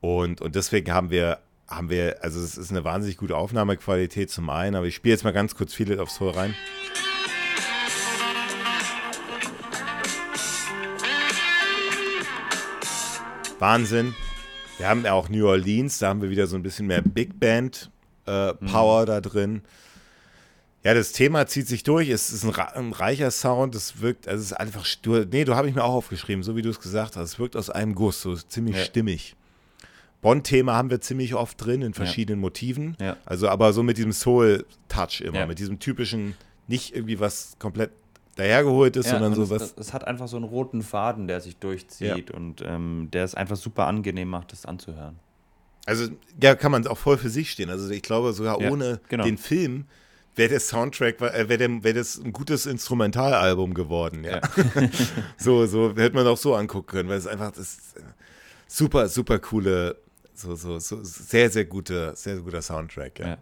und, 0.00 0.40
und 0.40 0.54
deswegen 0.54 0.90
haben 0.92 1.10
wir, 1.10 1.40
haben 1.68 1.90
wir, 1.90 2.24
also 2.24 2.40
es 2.40 2.56
ist 2.56 2.70
eine 2.70 2.84
wahnsinnig 2.84 3.18
gute 3.18 3.36
Aufnahmequalität 3.36 4.30
zum 4.30 4.48
einen, 4.48 4.76
aber 4.76 4.86
ich 4.86 4.94
spiele 4.94 5.12
jetzt 5.12 5.24
mal 5.24 5.32
ganz 5.32 5.54
kurz 5.54 5.74
Filet 5.74 5.98
of 5.98 6.10
Soul 6.10 6.30
rein. 6.30 6.54
Wahnsinn. 13.58 14.14
Wir 14.78 14.88
haben 14.88 15.04
ja 15.04 15.12
auch 15.12 15.28
New 15.28 15.46
Orleans, 15.46 15.98
da 15.98 16.08
haben 16.08 16.22
wir 16.22 16.30
wieder 16.30 16.46
so 16.46 16.56
ein 16.56 16.62
bisschen 16.62 16.86
mehr 16.86 17.02
Big 17.02 17.38
Band 17.40 17.90
äh, 18.26 18.54
Power 18.54 19.02
mhm. 19.02 19.06
da 19.06 19.20
drin. 19.20 19.62
Ja, 20.84 20.94
das 20.94 21.10
Thema 21.10 21.46
zieht 21.48 21.66
sich 21.66 21.82
durch. 21.82 22.08
Es 22.08 22.32
ist 22.32 22.44
ein, 22.44 22.54
ein 22.54 22.92
reicher 22.92 23.32
Sound. 23.32 23.74
Es 23.74 24.00
wirkt, 24.00 24.28
also 24.28 24.40
es 24.40 24.52
ist 24.52 24.56
einfach, 24.56 24.86
du, 25.02 25.24
nee, 25.24 25.44
du 25.44 25.56
habe 25.56 25.68
ich 25.68 25.74
mir 25.74 25.82
auch 25.82 25.94
aufgeschrieben, 25.94 26.44
so 26.44 26.54
wie 26.54 26.62
du 26.62 26.70
es 26.70 26.78
gesagt 26.78 27.16
hast. 27.16 27.32
Es 27.32 27.38
wirkt 27.40 27.56
aus 27.56 27.70
einem 27.70 27.96
Guss, 27.96 28.22
so 28.22 28.36
ziemlich 28.36 28.76
ja. 28.76 28.84
stimmig. 28.84 29.34
Bond-Thema 30.20 30.74
haben 30.74 30.90
wir 30.90 31.00
ziemlich 31.00 31.34
oft 31.34 31.64
drin 31.64 31.82
in 31.82 31.94
verschiedenen 31.94 32.40
ja. 32.40 32.42
Motiven. 32.42 32.96
Ja. 33.00 33.16
Also, 33.24 33.48
aber 33.48 33.72
so 33.72 33.82
mit 33.82 33.98
diesem 33.98 34.12
Soul-Touch 34.12 35.20
immer, 35.20 35.46
mit 35.46 35.58
diesem 35.58 35.80
typischen, 35.80 36.34
nicht 36.68 36.94
irgendwie 36.94 37.18
was 37.18 37.56
komplett 37.58 37.90
dahergeholt 38.38 38.96
ist, 38.96 39.08
sondern 39.08 39.34
so 39.34 39.50
was. 39.50 39.74
Es 39.76 39.92
hat 39.92 40.06
einfach 40.06 40.28
so 40.28 40.36
einen 40.36 40.44
roten 40.44 40.82
Faden, 40.82 41.26
der 41.26 41.40
sich 41.40 41.56
durchzieht 41.56 42.30
und 42.30 42.62
ähm, 42.64 43.08
der 43.12 43.24
es 43.24 43.34
einfach 43.34 43.56
super 43.56 43.86
angenehm 43.86 44.28
macht, 44.28 44.52
das 44.52 44.64
anzuhören. 44.64 45.16
Also, 45.86 46.10
ja, 46.40 46.54
kann 46.54 46.70
man 46.70 46.86
auch 46.86 46.98
voll 46.98 47.18
für 47.18 47.30
sich 47.30 47.50
stehen. 47.50 47.70
Also, 47.70 47.90
ich 47.90 48.02
glaube, 48.02 48.32
sogar 48.32 48.60
ohne 48.60 49.00
genau. 49.08 49.24
den 49.24 49.38
Film 49.38 49.86
wäre 50.36 50.50
der 50.50 50.60
Soundtrack, 50.60 51.20
äh, 51.20 51.48
wäre 51.48 51.82
wär 51.82 51.94
das 51.94 52.16
ein 52.18 52.32
gutes 52.32 52.66
Instrumentalalbum 52.66 53.74
geworden, 53.74 54.22
ja. 54.22 54.36
ja. 54.36 54.88
so, 55.36 55.66
so 55.66 55.96
hätte 55.96 56.14
man 56.14 56.26
auch 56.26 56.36
so 56.36 56.54
angucken 56.54 56.86
können, 56.86 57.08
weil 57.08 57.18
es 57.18 57.26
einfach 57.26 57.50
das 57.50 57.94
super, 58.68 59.08
super 59.08 59.40
coole, 59.40 59.96
so, 60.34 60.54
so, 60.54 60.78
so 60.78 61.02
sehr, 61.02 61.50
sehr 61.50 61.64
gute, 61.64 62.12
sehr, 62.14 62.36
sehr 62.36 62.44
guter 62.44 62.62
Soundtrack, 62.62 63.18
ja. 63.18 63.26
ja. 63.26 63.38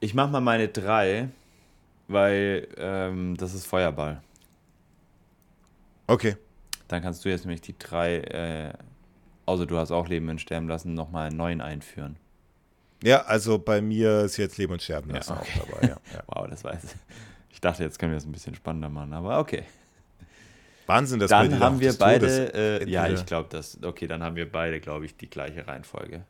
Ich 0.00 0.14
mach 0.14 0.28
mal 0.30 0.40
meine 0.40 0.68
drei, 0.68 1.28
weil 2.08 2.68
ähm, 2.76 3.36
das 3.36 3.54
ist 3.54 3.66
Feuerball. 3.66 4.22
Okay. 6.06 6.36
Dann 6.88 7.02
kannst 7.02 7.24
du 7.24 7.30
jetzt 7.30 7.44
nämlich 7.44 7.60
die 7.60 7.78
drei, 7.78 8.18
äh, 8.18 8.72
außer 9.46 9.66
du 9.66 9.78
hast 9.78 9.90
auch 9.90 10.08
Leben 10.08 10.28
und 10.28 10.40
Sterben 10.40 10.68
lassen, 10.68 10.94
nochmal 10.94 11.28
einen 11.28 11.36
neuen 11.36 11.60
einführen. 11.60 12.16
Ja, 13.02 13.22
also 13.22 13.58
bei 13.58 13.80
mir 13.80 14.20
ist 14.20 14.36
jetzt 14.36 14.58
Leben 14.58 14.72
und 14.72 14.82
Sterben 14.82 15.10
lassen 15.10 15.32
ja, 15.32 15.40
okay. 15.40 15.60
auch 15.60 15.66
dabei. 15.66 15.88
Ja, 15.88 15.96
ja. 16.12 16.22
wow, 16.26 16.46
das 16.48 16.62
weiß 16.64 16.84
ich. 16.84 16.90
Ich 17.50 17.60
dachte, 17.60 17.82
jetzt 17.82 17.98
können 17.98 18.12
wir 18.12 18.16
das 18.16 18.26
ein 18.26 18.32
bisschen 18.32 18.54
spannender 18.54 18.88
machen, 18.88 19.12
aber 19.12 19.38
okay. 19.38 19.64
Wahnsinn, 20.86 21.20
dass 21.20 21.30
dann 21.30 21.58
haben 21.60 21.80
wir 21.80 21.92
beide. 21.94 22.82
Äh, 22.82 22.90
ja, 22.90 23.08
ich 23.08 23.24
glaube, 23.24 23.48
das. 23.50 23.78
Okay, 23.82 24.06
dann 24.06 24.22
haben 24.22 24.36
wir 24.36 24.50
beide, 24.50 24.80
glaube 24.80 25.06
ich, 25.06 25.16
die 25.16 25.30
gleiche 25.30 25.66
Reihenfolge. 25.66 26.24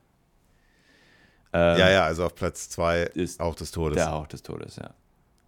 Ähm, 1.55 1.79
ja, 1.79 1.91
ja, 1.91 2.05
also 2.05 2.25
auf 2.25 2.35
Platz 2.35 2.69
zwei 2.69 3.03
ist 3.03 3.41
auch 3.41 3.55
des 3.55 3.71
Todes. 3.71 3.97
Der 3.97 4.11
Hauch 4.11 4.27
des 4.27 4.43
Todes, 4.43 4.77
ja. 4.77 4.91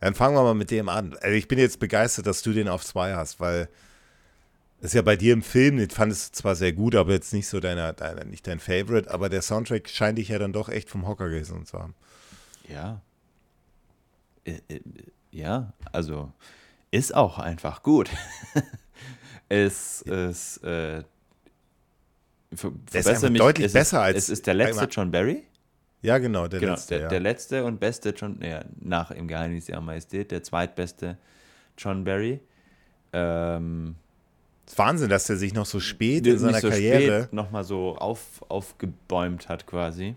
Dann 0.04 0.14
fangen 0.14 0.36
wir 0.36 0.42
mal 0.42 0.52
mit 0.52 0.70
dem 0.70 0.90
an. 0.90 1.16
Also 1.22 1.34
ich 1.34 1.48
bin 1.48 1.58
jetzt 1.58 1.80
begeistert, 1.80 2.26
dass 2.26 2.42
du 2.42 2.52
den 2.52 2.68
auf 2.68 2.84
zwei 2.84 3.14
hast, 3.14 3.40
weil 3.40 3.70
das 4.82 4.90
ist 4.90 4.94
ja 4.96 5.00
bei 5.00 5.16
dir 5.16 5.32
im 5.32 5.40
Film, 5.40 5.78
den 5.78 5.88
fandest 5.88 6.28
du 6.28 6.40
zwar 6.42 6.56
sehr 6.56 6.74
gut, 6.74 6.94
aber 6.94 7.12
jetzt 7.12 7.32
nicht 7.32 7.48
so 7.48 7.58
deiner, 7.58 7.94
deiner, 7.94 8.22
nicht 8.24 8.46
dein 8.46 8.60
Favorite, 8.60 9.10
aber 9.10 9.30
der 9.30 9.40
Soundtrack 9.40 9.88
scheint 9.88 10.18
dich 10.18 10.28
ja 10.28 10.38
dann 10.38 10.52
doch 10.52 10.68
echt 10.68 10.90
vom 10.90 11.06
Hocker 11.06 11.30
gerissen 11.30 11.64
zu 11.64 11.78
haben. 11.78 11.94
Ja. 12.68 13.00
Äh, 14.44 14.60
äh, 14.68 14.80
ja, 15.30 15.72
also 15.90 16.30
ist 16.90 17.14
auch 17.14 17.38
einfach 17.38 17.82
gut. 17.82 18.10
es 19.48 20.02
ist 20.02 20.58
äh, 20.64 21.02
verbessere 22.52 23.30
mich. 23.30 23.40
Deutlich 23.40 23.68
es 23.68 23.72
besser 23.72 24.00
ist, 24.00 24.04
als. 24.04 24.16
Es 24.18 24.28
ist 24.28 24.46
der 24.46 24.52
letzte 24.52 24.84
John 24.84 25.10
Barry. 25.10 25.44
Ja, 26.04 26.18
genau, 26.18 26.48
der 26.48 26.60
genau, 26.60 26.72
letzte. 26.74 26.94
Der, 26.94 27.02
ja. 27.04 27.08
der 27.08 27.20
letzte 27.20 27.64
und 27.64 27.80
beste 27.80 28.10
John, 28.10 28.38
ja, 28.42 28.62
nach 28.78 29.10
Im 29.10 29.26
Geheimnis 29.26 29.70
ihrer 29.70 29.80
Majestät, 29.80 30.30
der 30.30 30.42
zweitbeste 30.42 31.16
John 31.78 32.04
Barry. 32.04 32.40
Ähm, 33.14 33.94
Wahnsinn, 34.76 35.08
dass 35.08 35.24
der 35.24 35.36
sich 35.36 35.54
noch 35.54 35.64
so 35.64 35.80
spät 35.80 36.26
in 36.26 36.38
seiner 36.38 36.60
so 36.60 36.68
Karriere 36.68 37.28
nochmal 37.32 37.64
so 37.64 37.96
auf, 37.96 38.20
aufgebäumt 38.48 39.48
hat 39.48 39.66
quasi. 39.66 40.14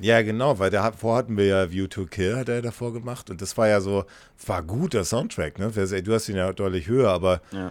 Ja, 0.00 0.20
genau, 0.22 0.58
weil 0.58 0.70
davor 0.70 1.16
hatten 1.16 1.36
wir 1.36 1.46
ja 1.46 1.70
View 1.70 1.86
to 1.86 2.06
Kill, 2.06 2.36
hat 2.36 2.48
er 2.48 2.60
davor 2.60 2.92
gemacht 2.92 3.30
und 3.30 3.40
das 3.40 3.56
war 3.56 3.68
ja 3.68 3.80
so, 3.80 4.06
war 4.44 4.64
guter 4.64 5.04
Soundtrack, 5.04 5.60
ne? 5.60 5.70
Du 5.70 6.12
hast 6.12 6.28
ihn 6.28 6.36
ja 6.36 6.52
deutlich 6.52 6.88
höher, 6.88 7.10
aber 7.10 7.40
ja. 7.52 7.70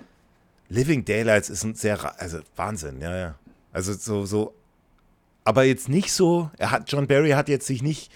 Living 0.70 1.04
Daylights 1.04 1.50
ist 1.50 1.66
ein 1.66 1.76
sehr, 1.76 2.00
also 2.22 2.40
Wahnsinn, 2.56 3.02
ja, 3.02 3.18
ja. 3.18 3.36
Also 3.74 3.92
so, 3.92 4.26
so, 4.26 4.54
aber 5.44 5.64
jetzt 5.64 5.90
nicht 5.90 6.12
so, 6.12 6.50
er 6.58 6.72
hat, 6.72 6.92
John 6.92 7.08
Barry 7.08 7.32
hat 7.32 7.50
jetzt 7.50 7.68
sich 7.68 7.82
nicht 7.82 8.12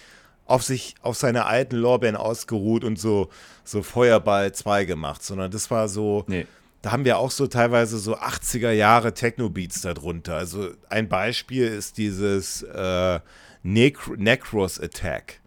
auf 0.45 0.64
sich, 0.64 0.95
auf 1.02 1.18
seine 1.18 1.45
alten 1.45 1.76
Lorbeeren 1.76 2.16
ausgeruht 2.16 2.84
und 2.84 2.98
so, 2.98 3.30
so 3.64 3.84
Feuerball 3.84 4.54
2 4.54 4.86
gemacht, 4.86 5.24
sondern 5.24 5.52
das 5.52 5.70
war 5.70 5.90
so, 5.90 6.24
nee 6.28 6.48
da 6.82 6.91
haben 6.91 7.06
wir 7.06 7.18
auch 7.18 7.32
so 7.32 7.48
teilweise 7.48 7.98
so 7.98 8.18
80er 8.18 8.72
Jahre 8.72 9.14
Techno-Beats 9.14 9.82
darunter. 9.82 10.36
Also 10.36 10.72
ein 10.90 11.10
Beispiel 11.10 11.68
ist 11.68 11.98
dieses 11.98 12.64
äh, 12.64 13.20
Necr 13.64 14.16
Necros 14.16 14.80
Attack. 14.80 15.41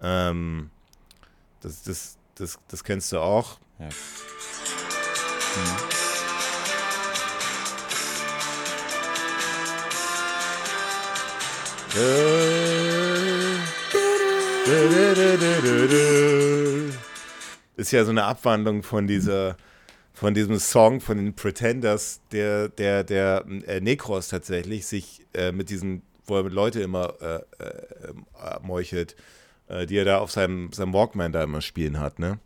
Ähm, 0.00 0.70
das, 1.60 1.82
das, 1.82 2.18
das, 2.36 2.58
das 2.68 2.84
kennst 2.84 3.10
du 3.12 3.18
auch. 3.18 3.58
Ja. 3.78 3.88
Hm. 5.54 6.05
Ist 17.76 17.92
ja 17.92 18.04
so 18.04 18.10
eine 18.10 18.24
Abwandlung 18.24 18.82
von 18.82 19.06
dieser 19.06 19.56
von 20.16 20.32
diesem 20.32 20.58
Song 20.58 21.00
von 21.00 21.18
den 21.18 21.34
Pretenders, 21.34 22.22
der, 22.32 22.70
der, 22.70 23.04
der 23.04 23.44
äh, 23.66 23.80
Necros 23.82 24.28
tatsächlich 24.28 24.86
sich 24.86 25.26
äh, 25.34 25.52
mit 25.52 25.68
diesen, 25.68 26.00
wo 26.26 26.36
er 26.36 26.42
mit 26.42 26.54
Leute 26.54 26.80
immer 26.80 27.12
äh, 27.20 27.34
äh, 27.62 28.60
meuchelt, 28.62 29.14
äh, 29.68 29.84
die 29.84 29.98
er 29.98 30.06
da 30.06 30.18
auf 30.18 30.30
seinem, 30.30 30.72
seinem 30.72 30.94
Walkman 30.94 31.32
da 31.32 31.42
immer 31.42 31.60
spielen 31.60 32.00
hat, 32.00 32.18
ne? 32.18 32.38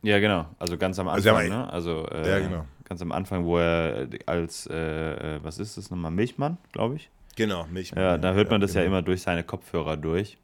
Ja, 0.00 0.18
genau. 0.18 0.46
Also 0.58 0.78
ganz 0.78 0.98
am 0.98 1.08
also 1.08 1.28
Anfang, 1.28 1.52
also, 1.52 1.56
ne? 1.58 1.72
Also 1.72 2.08
äh, 2.08 2.30
ja, 2.30 2.38
genau. 2.38 2.64
ganz 2.84 3.02
am 3.02 3.12
Anfang, 3.12 3.44
wo 3.44 3.58
er 3.58 4.08
als, 4.24 4.66
was 4.66 5.58
ist 5.58 5.76
das 5.76 5.90
nochmal, 5.90 6.10
Milchmann, 6.10 6.56
glaube 6.72 6.96
ich? 6.96 7.10
Genau, 7.38 7.68
Milchmann. 7.70 8.02
Ja, 8.02 8.18
da 8.18 8.32
hört 8.32 8.50
man 8.50 8.60
das 8.60 8.72
genau. 8.72 8.82
ja 8.82 8.86
immer 8.88 9.00
durch 9.00 9.22
seine 9.22 9.44
Kopfhörer 9.44 9.96
durch. 9.96 10.36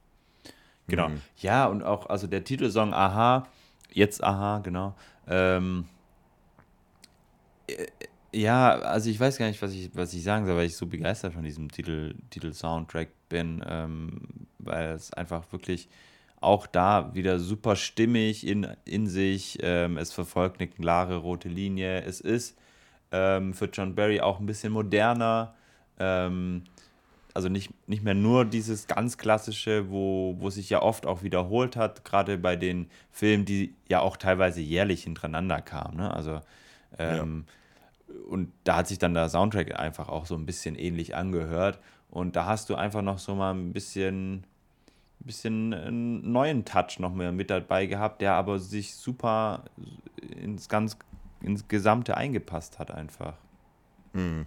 Genau. 0.87 1.09
Mhm. 1.09 1.21
Ja, 1.39 1.66
und 1.66 1.83
auch, 1.83 2.09
also 2.09 2.29
der 2.29 2.45
Titelsong 2.45 2.95
Aha, 2.95 3.49
jetzt 3.91 4.23
Aha, 4.23 4.61
genau. 4.61 4.95
Ähm, 5.27 5.87
äh, 7.66 7.87
ja, 8.33 8.79
also 8.79 9.11
ich 9.11 9.19
weiß 9.19 9.39
gar 9.39 9.49
nicht, 9.49 9.61
was 9.61 9.73
ich, 9.73 9.91
was 9.95 10.15
ich 10.15 10.23
sagen 10.23 10.47
soll, 10.47 10.57
weil 10.57 10.66
ich 10.66 10.77
so 10.77 10.87
begeistert 10.87 11.33
von 11.33 11.43
diesem 11.43 11.69
Titel, 11.69 12.15
Titel-Soundtrack 12.31 13.09
bin, 13.29 13.65
ähm, 13.66 14.21
weil 14.61 14.93
es 14.93 15.12
einfach 15.12 15.51
wirklich 15.51 15.89
auch 16.41 16.69
da 16.69 17.12
wieder 17.12 17.41
super 17.41 17.75
stimmig 17.75 18.47
in, 18.47 18.69
in 18.85 19.09
sich. 19.09 19.59
Ähm, 19.62 19.99
es 19.99 20.12
verfolgt 20.12 20.61
eine 20.61 20.69
klare 20.69 21.16
rote 21.16 21.49
Linie. 21.49 22.03
Es 22.03 22.21
ist 22.21 22.57
ähm, 23.11 23.53
für 23.53 23.65
John 23.66 23.97
Barry 23.97 24.21
auch 24.21 24.39
ein 24.39 24.47
bisschen 24.47 24.73
moderner. 24.73 25.57
Ähm, 25.99 26.62
also 27.35 27.48
nicht, 27.48 27.70
nicht 27.89 28.02
mehr 28.02 28.15
nur 28.15 28.44
dieses 28.44 28.86
ganz 28.86 29.19
klassische, 29.19 29.90
wo, 29.90 30.36
wo 30.39 30.51
sich 30.51 30.70
ja 30.70 30.81
oft 30.81 31.05
auch 31.05 31.23
wiederholt 31.23 31.77
hat, 31.77 32.05
gerade 32.05 32.39
bei 32.39 32.56
den 32.56 32.89
Filmen, 33.11 33.44
die 33.44 33.74
ja 33.89 34.01
auch 34.01 34.16
teilweise 34.16 34.61
jährlich 34.61 35.02
hintereinander 35.02 35.61
kamen. 35.61 35.97
Ne? 35.97 36.15
Also 36.15 36.40
ähm, 36.98 37.44
ja. 38.09 38.15
Und 38.28 38.52
da 38.62 38.77
hat 38.77 38.86
sich 38.86 38.98
dann 38.98 39.15
der 39.15 39.28
Soundtrack 39.28 39.78
einfach 39.78 40.09
auch 40.09 40.27
so 40.27 40.36
ein 40.36 40.47
bisschen 40.47 40.77
ähnlich 40.77 41.16
angehört. 41.16 41.81
Und 42.11 42.36
da 42.36 42.47
hast 42.47 42.70
du 42.70 42.77
einfach 42.77 43.02
noch 43.02 43.19
so 43.19 43.35
mal 43.35 43.52
ein 43.52 43.73
bisschen, 43.73 44.47
bisschen 45.19 45.74
einen 45.74 46.31
neuen 46.31 46.65
Touch 46.65 47.01
noch 47.01 47.12
mehr 47.12 47.32
mit 47.32 47.51
dabei 47.51 47.86
gehabt, 47.86 48.20
der 48.20 48.35
aber 48.35 48.61
sich 48.61 48.94
super 48.94 49.65
ins 50.40 50.69
ganz 50.69 50.97
ins 51.44 51.69
Gesamte 51.69 52.16
eingepasst 52.16 52.78
hat 52.78 52.90
einfach. 52.90 53.35
Mhm. 54.12 54.47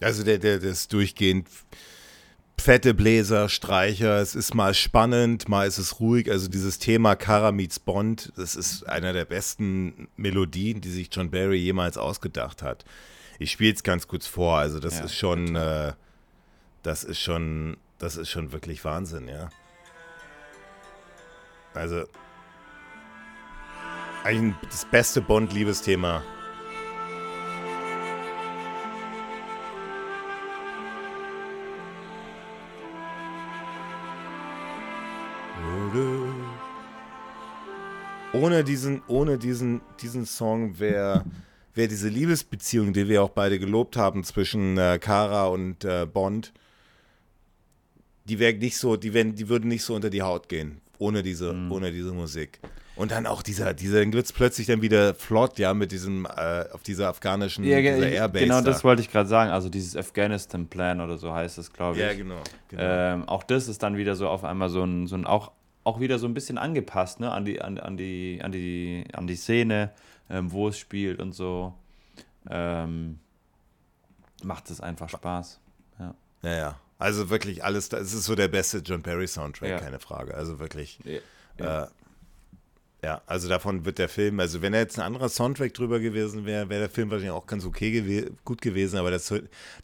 Also 0.00 0.24
der, 0.24 0.38
der 0.38 0.58
das 0.58 0.88
durchgehend 0.88 1.48
fette 2.60 2.92
Bläser, 2.92 3.48
Streicher, 3.48 4.20
es 4.20 4.34
ist 4.34 4.54
mal 4.54 4.74
spannend, 4.74 5.48
mal 5.48 5.66
ist 5.66 5.78
es 5.78 6.00
ruhig. 6.00 6.30
Also 6.30 6.48
dieses 6.48 6.78
Thema 6.78 7.14
Kara 7.14 7.52
meets 7.52 7.78
Bond, 7.78 8.32
das 8.36 8.56
ist 8.56 8.88
einer 8.88 9.12
der 9.12 9.24
besten 9.24 10.08
Melodien, 10.16 10.80
die 10.80 10.90
sich 10.90 11.08
John 11.12 11.30
Barry 11.30 11.58
jemals 11.58 11.96
ausgedacht 11.96 12.62
hat. 12.62 12.84
Ich 13.38 13.52
spiele 13.52 13.74
es 13.74 13.82
ganz 13.82 14.08
kurz 14.08 14.26
vor, 14.26 14.58
also 14.58 14.80
das 14.80 14.98
ja, 14.98 15.04
ist 15.04 15.14
schon, 15.14 15.54
äh, 15.54 15.92
das 16.82 17.04
ist 17.04 17.20
schon, 17.20 17.76
das 17.98 18.16
ist 18.16 18.30
schon 18.30 18.52
wirklich 18.52 18.84
Wahnsinn, 18.84 19.28
ja. 19.28 19.48
Also 21.74 22.04
Eigentlich 24.24 24.56
das 24.68 24.84
beste 24.84 25.20
Bond-Liebesthema. 25.22 26.22
Ohne 38.38 38.64
diesen, 38.64 39.02
ohne 39.08 39.38
diesen, 39.38 39.80
diesen 40.00 40.26
Song 40.26 40.78
wäre 40.78 41.24
wär 41.78 41.88
diese 41.88 42.08
Liebesbeziehung, 42.08 42.92
die 42.92 43.08
wir 43.08 43.22
auch 43.22 43.30
beide 43.30 43.58
gelobt 43.58 43.96
haben 43.96 44.24
zwischen 44.24 44.76
äh, 44.76 44.98
Kara 45.00 45.46
und 45.46 45.84
äh, 45.84 46.06
Bond, 46.06 46.52
die 48.24 48.38
wäre 48.38 48.52
nicht 48.52 48.76
so, 48.76 48.96
die, 48.96 49.14
wär, 49.14 49.24
die 49.24 49.48
würde 49.48 49.66
nicht 49.66 49.84
so 49.84 49.94
unter 49.94 50.10
die 50.10 50.20
Haut 50.20 50.48
gehen, 50.48 50.80
ohne 50.98 51.22
diese, 51.22 51.54
mhm. 51.54 51.72
ohne 51.72 51.92
diese 51.92 52.12
Musik. 52.12 52.58
Und 52.96 53.12
dann 53.12 53.26
auch 53.26 53.42
dieser, 53.42 53.74
dieser, 53.74 54.00
dann 54.00 54.12
wird 54.12 54.34
plötzlich 54.34 54.66
dann 54.66 54.82
wieder 54.82 55.14
flott, 55.14 55.56
ja, 55.60 55.72
mit 55.72 55.92
diesem, 55.92 56.26
äh, 56.26 56.64
auf 56.72 56.82
dieser 56.82 57.08
afghanischen 57.08 57.62
ja, 57.62 57.80
dieser 57.80 58.08
Airbase. 58.08 58.44
Genau, 58.44 58.60
das 58.60 58.82
wollte 58.82 59.02
ich 59.02 59.10
gerade 59.10 59.28
sagen. 59.28 59.52
Also 59.52 59.68
dieses 59.68 59.96
Afghanistan-Plan 59.96 61.00
oder 61.00 61.16
so 61.16 61.32
heißt 61.32 61.58
es, 61.58 61.72
glaube 61.72 61.96
ich. 61.96 62.02
Ja, 62.02 62.12
genau. 62.12 62.42
genau. 62.68 62.82
Ähm, 62.82 63.28
auch 63.28 63.44
das 63.44 63.68
ist 63.68 63.84
dann 63.84 63.96
wieder 63.96 64.16
so 64.16 64.28
auf 64.28 64.42
einmal 64.42 64.68
so 64.68 64.82
ein, 64.82 65.06
so 65.06 65.14
ein 65.14 65.26
auch, 65.26 65.52
auch 65.88 66.00
wieder 66.00 66.18
so 66.18 66.26
ein 66.26 66.34
bisschen 66.34 66.58
angepasst, 66.58 67.18
ne, 67.18 67.32
an 67.32 67.46
die, 67.46 67.62
an, 67.62 67.78
an 67.78 67.96
die, 67.96 68.40
an 68.42 68.52
die, 68.52 69.04
an 69.14 69.26
die 69.26 69.36
Szene, 69.36 69.90
ähm, 70.28 70.52
wo 70.52 70.68
es 70.68 70.78
spielt 70.78 71.18
und 71.18 71.32
so. 71.32 71.74
Ähm, 72.50 73.18
macht 74.42 74.70
es 74.70 74.80
einfach 74.80 75.08
Spaß. 75.08 75.60
Ja. 75.98 76.14
Ja, 76.42 76.56
ja. 76.56 76.80
Also 76.98 77.30
wirklich 77.30 77.64
alles, 77.64 77.92
es 77.92 78.12
ist 78.12 78.24
so 78.24 78.34
der 78.34 78.48
beste 78.48 78.78
John 78.78 79.02
Perry 79.02 79.26
Soundtrack, 79.26 79.70
ja. 79.70 79.78
keine 79.78 79.98
Frage. 79.98 80.34
Also 80.34 80.58
wirklich. 80.58 80.98
Ja. 81.58 81.84
Äh, 81.84 81.86
ja, 83.02 83.22
also 83.26 83.48
davon 83.48 83.84
wird 83.84 83.98
der 83.98 84.08
Film, 84.08 84.40
also 84.40 84.60
wenn 84.60 84.74
er 84.74 84.80
jetzt 84.80 84.98
ein 84.98 85.04
anderer 85.04 85.28
Soundtrack 85.28 85.72
drüber 85.72 86.00
gewesen 86.00 86.44
wäre, 86.44 86.68
wäre 86.68 86.80
der 86.80 86.90
Film 86.90 87.10
wahrscheinlich 87.10 87.30
auch 87.30 87.46
ganz 87.46 87.64
okay 87.64 87.92
gew 87.92 88.30
gut 88.44 88.60
gewesen, 88.60 88.98
aber 88.98 89.12
das, 89.12 89.32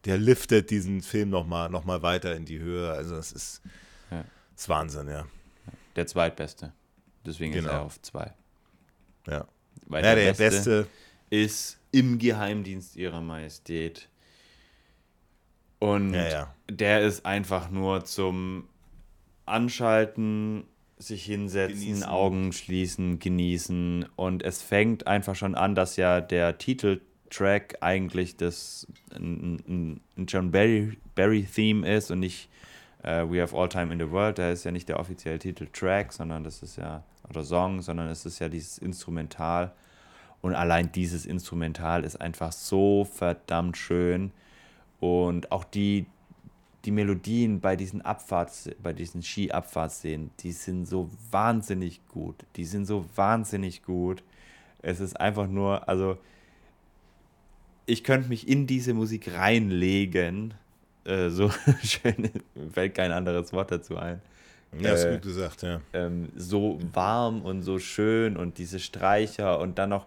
der 0.04 0.18
liftet 0.18 0.70
diesen 0.70 1.00
Film 1.00 1.30
nochmal 1.30 1.70
noch 1.70 1.84
mal 1.84 2.02
weiter 2.02 2.34
in 2.34 2.44
die 2.44 2.58
Höhe. 2.58 2.90
Also 2.90 3.14
das 3.14 3.30
ist, 3.30 3.62
ja. 4.10 4.24
ist 4.56 4.68
Wahnsinn, 4.68 5.08
ja. 5.08 5.26
Der 5.96 6.06
zweitbeste. 6.06 6.72
Deswegen 7.24 7.52
genau. 7.52 7.68
ist 7.68 7.72
er 7.74 7.82
auf 7.82 8.02
zwei. 8.02 8.32
Ja. 9.26 9.46
Weil 9.86 10.04
ja, 10.04 10.14
der, 10.14 10.24
der 10.24 10.34
beste, 10.34 10.82
beste 10.82 10.86
ist 11.30 11.78
im 11.90 12.18
Geheimdienst 12.18 12.96
ihrer 12.96 13.20
Majestät. 13.20 14.08
Und 15.78 16.14
ja, 16.14 16.28
ja. 16.28 16.54
der 16.70 17.02
ist 17.02 17.26
einfach 17.26 17.70
nur 17.70 18.04
zum 18.04 18.68
Anschalten 19.46 20.64
sich 20.98 21.24
hinsetzen, 21.24 21.80
genießen. 21.80 22.04
Augen 22.04 22.52
schließen, 22.52 23.18
genießen. 23.18 24.06
Und 24.16 24.42
es 24.42 24.62
fängt 24.62 25.06
einfach 25.06 25.34
schon 25.34 25.54
an, 25.54 25.74
dass 25.74 25.96
ja 25.96 26.20
der 26.20 26.58
Titeltrack 26.58 27.78
eigentlich 27.80 28.36
das 28.36 28.86
ein, 29.14 30.00
ein 30.16 30.26
John 30.26 30.50
Barry, 30.50 30.96
Barry 31.14 31.44
Theme 31.44 31.96
ist 31.96 32.10
und 32.10 32.20
nicht 32.20 32.48
uh, 33.04 33.30
We 33.30 33.40
Have 33.40 33.56
All 33.56 33.68
Time 33.68 33.92
in 33.92 33.98
the 33.98 34.10
World. 34.10 34.38
Da 34.38 34.50
ist 34.50 34.64
ja 34.64 34.70
nicht 34.70 34.88
der 34.88 34.98
offizielle 34.98 35.38
Titeltrack, 35.38 36.12
sondern 36.12 36.44
das 36.44 36.62
ist 36.62 36.76
ja, 36.76 37.02
oder 37.28 37.44
Song, 37.44 37.82
sondern 37.82 38.08
es 38.08 38.26
ist 38.26 38.38
ja 38.38 38.48
dieses 38.48 38.78
Instrumental. 38.78 39.72
Und 40.40 40.54
allein 40.54 40.92
dieses 40.92 41.24
Instrumental 41.24 42.04
ist 42.04 42.20
einfach 42.20 42.52
so 42.52 43.04
verdammt 43.04 43.76
schön. 43.76 44.32
Und 45.00 45.50
auch 45.52 45.64
die, 45.64 46.06
die 46.84 46.90
Melodien 46.90 47.60
bei 47.60 47.76
diesen 47.76 48.02
Abfahrts, 48.02 48.70
bei 48.82 48.92
diesen 48.92 49.22
Ski-Abfahrtsszenen, 49.22 50.30
die 50.40 50.52
sind 50.52 50.86
so 50.86 51.10
wahnsinnig 51.30 52.06
gut. 52.08 52.44
Die 52.56 52.64
sind 52.64 52.84
so 52.86 53.06
wahnsinnig 53.14 53.82
gut. 53.82 54.22
Es 54.82 55.00
ist 55.00 55.18
einfach 55.18 55.46
nur, 55.46 55.88
also 55.88 56.18
ich 57.86 58.04
könnte 58.04 58.28
mich 58.28 58.48
in 58.48 58.66
diese 58.66 58.94
Musik 58.94 59.32
reinlegen. 59.32 60.54
Äh, 61.04 61.30
so 61.30 61.50
schön, 61.82 62.30
fällt 62.72 62.94
kein 62.94 63.12
anderes 63.12 63.52
Wort 63.52 63.70
dazu 63.70 63.96
ein. 63.96 64.20
Ja, 64.78 64.92
ist 64.92 65.04
äh, 65.04 65.12
gut 65.12 65.22
gesagt, 65.22 65.62
ja. 65.62 65.80
Ähm, 65.92 66.30
so 66.36 66.78
warm 66.92 67.42
und 67.42 67.62
so 67.62 67.78
schön 67.78 68.36
und 68.36 68.58
diese 68.58 68.80
Streicher 68.80 69.60
und 69.60 69.78
dann 69.78 69.90
noch 69.90 70.06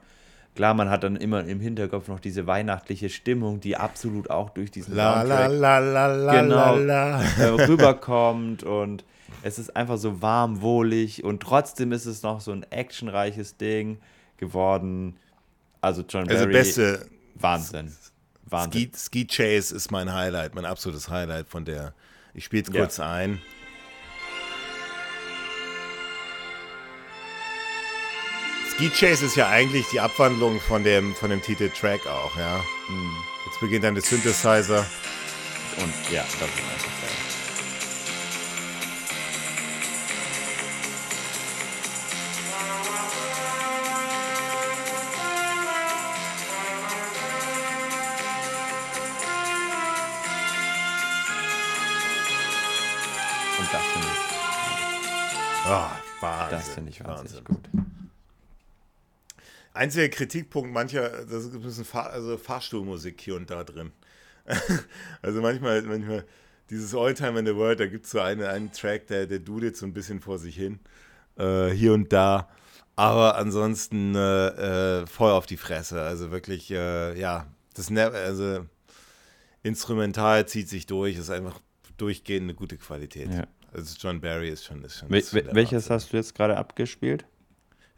Klar, 0.58 0.74
man 0.74 0.90
hat 0.90 1.04
dann 1.04 1.18
immer 1.18 1.46
im 1.46 1.60
Hinterkopf 1.60 2.08
noch 2.08 2.20
diese 2.20 2.48
weihnachtliche 2.48 3.10
Stimmung, 3.10 3.60
die 3.60 3.78
absolut 3.78 4.32
auch 4.32 4.50
durch 4.50 4.72
diesen 4.72 4.96
la, 4.96 5.20
Soundtrack 5.20 5.52
la, 5.52 5.78
la, 5.78 6.08
la, 6.08 6.42
genau, 6.42 6.76
la, 6.78 7.22
äh, 7.22 7.46
rüberkommt 7.68 8.64
und 8.64 9.06
es 9.44 9.60
ist 9.60 9.76
einfach 9.76 10.00
so 10.00 10.20
warm, 10.24 10.62
wohlig 10.62 11.24
und 11.24 11.44
trotzdem 11.44 11.92
ist 11.92 12.08
es 12.08 12.24
noch 12.24 12.42
so 12.42 12.54
ein 12.54 12.66
actionreiches 12.72 13.58
Ding 13.58 14.00
geworden. 14.38 15.18
Also 15.80 16.02
John 16.02 16.28
also 16.28 16.46
Barry, 16.46 16.58
also 16.58 16.82
beste 16.82 17.06
Wahnsinn. 17.36 17.92
Wahnsinn. 18.50 18.92
Ski, 18.96 19.26
Ski 19.26 19.28
Chase 19.28 19.76
ist 19.76 19.92
mein 19.92 20.14
Highlight, 20.14 20.56
mein 20.56 20.66
absolutes 20.66 21.10
Highlight 21.10 21.48
von 21.48 21.66
der. 21.66 21.94
Ich 22.34 22.46
spiele 22.46 22.64
es 22.64 22.72
kurz 22.72 22.98
ja. 22.98 23.12
ein. 23.12 23.42
Ski 28.74 28.90
Chase 28.90 29.26
ist 29.26 29.36
ja 29.36 29.50
eigentlich 29.50 29.88
die 29.92 30.00
Abwandlung 30.00 30.60
von 30.62 30.84
dem, 30.84 31.16
von 31.16 31.30
dem 31.30 31.42
Titeltrack 31.42 32.06
auch, 32.06 32.38
ja. 32.38 32.64
Hm. 32.88 33.12
Jetzt 33.48 33.60
beginnt 33.60 33.84
dann 33.84 33.96
der 33.96 34.04
Synthesizer. 34.04 34.86
Und 35.78 35.94
ja, 36.12 36.24
das 36.24 36.34
ist 36.34 36.42
einfach 36.42 36.58
geil. 36.58 37.27
Und 53.68 53.74
das 53.74 53.82
finde 53.82 54.08
ich. 54.08 55.66
Oh, 55.66 56.22
Wahnsinn. 56.22 56.58
Das 56.58 56.70
finde 56.70 56.90
ich 56.92 57.04
wahnsinnig 57.04 57.34
Wahnsinn. 57.34 57.44
gut. 57.44 57.70
Einziger 59.74 60.08
Kritikpunkt 60.08 60.72
mancher, 60.72 61.26
das 61.26 61.44
ist 61.44 61.54
ein 61.54 61.62
bisschen 61.62 61.84
Fahr 61.84 62.10
also 62.10 62.38
Fahrstuhlmusik 62.38 63.20
hier 63.20 63.36
und 63.36 63.50
da 63.50 63.66
drin. 63.66 63.92
also 65.22 65.42
manchmal, 65.42 65.82
manchmal 65.82 66.26
dieses 66.70 66.96
All 66.96 67.14
Time 67.14 67.40
in 67.40 67.46
the 67.46 67.56
World, 67.56 67.82
da 67.82 67.88
gibt 67.88 68.06
es 68.06 68.12
so 68.12 68.22
eine, 68.22 68.48
einen 68.48 68.72
Track, 68.72 69.08
der, 69.08 69.28
der 69.28 69.40
dudet 69.40 69.76
so 69.76 69.86
ein 69.86 69.94
bisschen 69.94 70.22
vor 70.22 70.40
sich 70.40 70.56
hin. 70.56 70.80
Äh, 71.38 71.72
hier 71.72 71.94
und 71.94 72.14
da. 72.14 72.50
Aber 72.96 73.36
ansonsten 73.36 74.16
äh, 74.16 75.02
äh, 75.02 75.08
voll 75.08 75.32
auf 75.32 75.46
die 75.46 75.58
Fresse. 75.58 76.02
Also 76.02 76.32
wirklich, 76.32 76.72
äh, 76.72 77.20
ja, 77.20 77.48
das 77.74 77.92
also 77.92 78.66
instrumental 79.62 80.48
zieht 80.48 80.70
sich 80.70 80.86
durch, 80.86 81.18
ist 81.18 81.30
einfach 81.30 81.60
durchgehend 81.98 82.44
eine 82.44 82.54
gute 82.54 82.78
Qualität. 82.78 83.34
Ja. 83.34 83.48
Also 83.74 83.96
John 84.00 84.22
Barry 84.22 84.50
ist 84.50 84.66
schon. 84.66 84.84
Ist 84.84 85.00
schon 85.00 85.10
Wel 85.10 85.24
welches 85.52 85.90
hast 85.90 86.12
du 86.12 86.18
jetzt 86.18 86.36
gerade 86.36 86.58
abgespielt? 86.58 87.26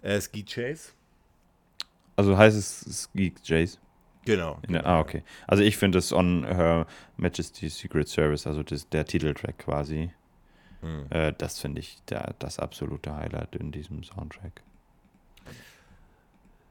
Äh, 0.01 0.19
Ski 0.21 0.43
Chase. 0.43 0.91
Also 2.15 2.37
heißt 2.37 2.57
es 2.57 3.09
Geek 3.13 3.35
Jace? 3.43 3.79
Genau. 4.25 4.59
Der, 4.67 4.85
ah, 4.85 4.99
okay. 4.99 5.23
Also 5.47 5.63
ich 5.63 5.77
finde 5.77 5.99
es 5.99 6.11
On 6.11 6.45
Her 6.45 6.85
Majesty's 7.17 7.77
Secret 7.77 8.07
Service, 8.07 8.45
also 8.45 8.61
das, 8.61 8.89
der 8.89 9.05
Titeltrack 9.05 9.57
quasi. 9.57 10.11
Hm. 10.81 11.05
Äh, 11.09 11.33
das 11.37 11.59
finde 11.59 11.79
ich 11.79 11.97
der, 12.09 12.35
das 12.39 12.59
absolute 12.59 13.15
Highlight 13.15 13.55
in 13.55 13.71
diesem 13.71 14.03
Soundtrack. 14.03 14.61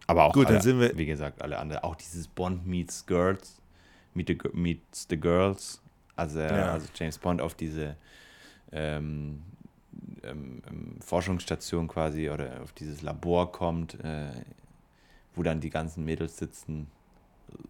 Aber 0.07 0.25
auch, 0.25 0.33
Gut, 0.33 0.47
alle, 0.47 0.57
dann 0.57 0.63
sind 0.63 0.81
wir 0.81 0.97
wie 0.97 1.07
gesagt, 1.07 1.43
alle 1.43 1.59
anderen. 1.59 1.83
Auch 1.83 1.97
dieses 1.97 2.29
Bond 2.29 2.67
meets 2.67 3.05
Girls, 3.07 3.61
meet 4.15 4.29
the, 4.29 4.39
meets 4.53 5.07
the 5.09 5.19
Girls. 5.19 5.83
Also, 6.17 6.41
ja. 6.41 6.73
also 6.73 6.89
James 6.95 7.19
Bond 7.19 7.41
auf 7.41 7.55
diese 7.55 7.97
ähm, 8.73 9.43
ähm, 10.23 10.63
ähm, 10.69 10.97
Forschungsstation 11.01 11.89
quasi 11.89 12.31
oder 12.31 12.63
auf 12.63 12.73
dieses 12.73 13.03
Labor 13.03 13.53
kommt. 13.53 13.95
Äh, 14.05 14.31
wo 15.39 15.43
dann 15.45 15.61
die 15.61 15.71
ganzen 15.71 16.05
Mädels 16.05 16.37
sitzen, 16.37 16.89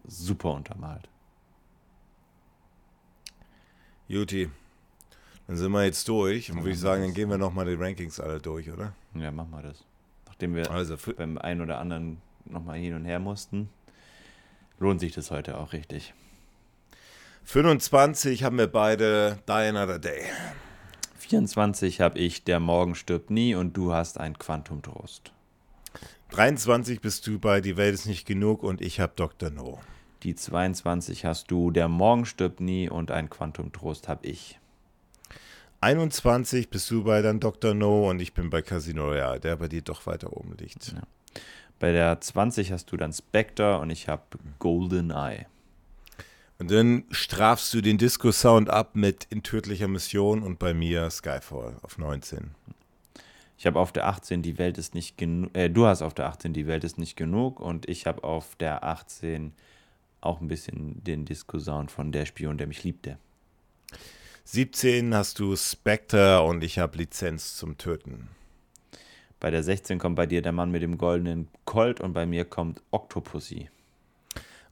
super 0.07 0.53
untermalt. 0.53 1.07
Juti, 4.07 4.49
dann 5.47 5.55
sind 5.55 5.71
wir 5.71 5.85
jetzt 5.85 6.07
durch 6.07 6.51
und 6.51 6.57
würde 6.57 6.71
ich 6.71 6.79
sagen, 6.79 7.03
dann 7.03 7.13
gehen 7.13 7.29
wir 7.29 7.37
nochmal 7.37 7.65
die 7.65 7.75
Rankings 7.75 8.19
alle 8.19 8.41
durch, 8.41 8.71
oder? 8.71 8.93
Ja, 9.13 9.31
machen 9.31 9.51
wir 9.51 9.61
das. 9.61 9.85
Nachdem 10.25 10.55
wir 10.55 10.69
also 10.71 10.97
beim 11.15 11.37
einen 11.37 11.61
oder 11.61 11.77
anderen 11.77 12.21
nochmal 12.45 12.79
hin 12.79 12.95
und 12.95 13.05
her 13.05 13.19
mussten, 13.19 13.69
lohnt 14.79 14.99
sich 14.99 15.13
das 15.13 15.29
heute 15.29 15.57
auch 15.57 15.71
richtig. 15.71 16.15
25 17.43 18.43
haben 18.43 18.57
wir 18.57 18.67
beide 18.67 19.39
Die 19.47 19.51
Another 19.51 19.99
Day. 19.99 20.23
24 21.29 22.01
habe 22.01 22.17
ich 22.17 22.43
Der 22.43 22.59
Morgen 22.59 22.95
stirbt 22.95 23.29
nie 23.29 23.53
und 23.53 23.77
du 23.77 23.93
hast 23.93 24.19
ein 24.19 24.39
Quantum 24.39 24.81
Trost. 24.81 25.31
23 26.31 27.01
bist 27.01 27.27
du 27.27 27.37
bei 27.37 27.61
Die 27.61 27.77
Welt 27.77 27.93
ist 27.93 28.07
nicht 28.07 28.25
genug 28.25 28.63
und 28.63 28.81
ich 28.81 28.99
habe 28.99 29.13
Dr. 29.15 29.51
No. 29.51 29.77
Die 30.23 30.33
22 30.33 31.25
hast 31.25 31.51
du 31.51 31.69
Der 31.69 31.87
Morgen 31.87 32.25
stirbt 32.25 32.61
nie 32.61 32.89
und 32.89 33.11
ein 33.11 33.29
Quantum 33.29 33.71
Trost 33.71 34.07
habe 34.07 34.25
ich. 34.25 34.59
21 35.81 36.71
bist 36.71 36.89
du 36.89 37.03
bei 37.03 37.21
dann 37.21 37.39
Dr. 37.39 37.75
No 37.75 38.09
und 38.09 38.21
ich 38.21 38.33
bin 38.33 38.49
bei 38.49 38.63
Casino 38.63 39.09
Royale, 39.09 39.39
der 39.39 39.55
bei 39.57 39.67
dir 39.67 39.83
doch 39.83 40.07
weiter 40.07 40.35
oben 40.35 40.57
liegt. 40.57 40.93
Ja. 40.93 41.03
Bei 41.77 41.91
der 41.91 42.19
20 42.19 42.71
hast 42.71 42.91
du 42.91 42.97
dann 42.97 43.13
Spectre 43.13 43.77
und 43.77 43.91
ich 43.91 44.07
habe 44.07 44.23
Golden 44.57 45.11
Eye. 45.11 45.45
Und 46.59 46.69
dann 46.71 47.05
strafst 47.09 47.73
du 47.73 47.79
den 47.79 47.97
Disco-Sound 47.97 48.69
ab 48.69 48.93
mit 48.93 49.25
In 49.29 49.43
tödlicher 49.43 49.87
Mission 49.87 50.43
und 50.43 50.59
bei 50.59 50.73
mir 50.73 51.09
Skyfall 51.09 51.77
auf 51.81 51.97
19. 51.97 52.51
Ich 53.57 53.65
habe 53.65 53.79
auf 53.79 53.93
der 53.93 54.07
18 54.07 54.41
die 54.41 54.57
Welt 54.57 54.77
ist 54.77 54.93
nicht 54.93 55.17
genug. 55.17 55.55
Äh, 55.55 55.69
du 55.69 55.85
hast 55.85 56.01
auf 56.01 56.13
der 56.13 56.27
18 56.27 56.51
die 56.51 56.67
Welt 56.67 56.83
ist 56.83 56.97
nicht 56.97 57.15
genug 57.15 57.61
und 57.61 57.87
ich 57.87 58.05
habe 58.05 58.25
auf 58.25 58.57
der 58.57 58.83
18 58.83 59.53
auch 60.19 60.41
ein 60.41 60.49
bisschen 60.49 61.01
den 61.03 61.23
Disco-Sound 61.23 61.91
von 61.91 62.11
Der 62.11 62.25
Spion, 62.25 62.57
der 62.57 62.67
mich 62.67 62.83
liebte. 62.83 63.17
17 64.43 65.15
hast 65.15 65.39
du 65.39 65.55
Spectre 65.55 66.41
und 66.43 66.61
ich 66.63 66.77
habe 66.77 66.97
Lizenz 66.97 67.55
zum 67.55 67.77
Töten. 67.77 68.27
Bei 69.39 69.49
der 69.49 69.63
16 69.63 69.97
kommt 69.97 70.17
bei 70.17 70.25
dir 70.25 70.41
der 70.41 70.51
Mann 70.51 70.71
mit 70.71 70.81
dem 70.81 70.97
goldenen 70.97 71.47
Colt 71.63 72.01
und 72.01 72.11
bei 72.11 72.25
mir 72.25 72.43
kommt 72.43 72.81
Octopussy. 72.91 73.69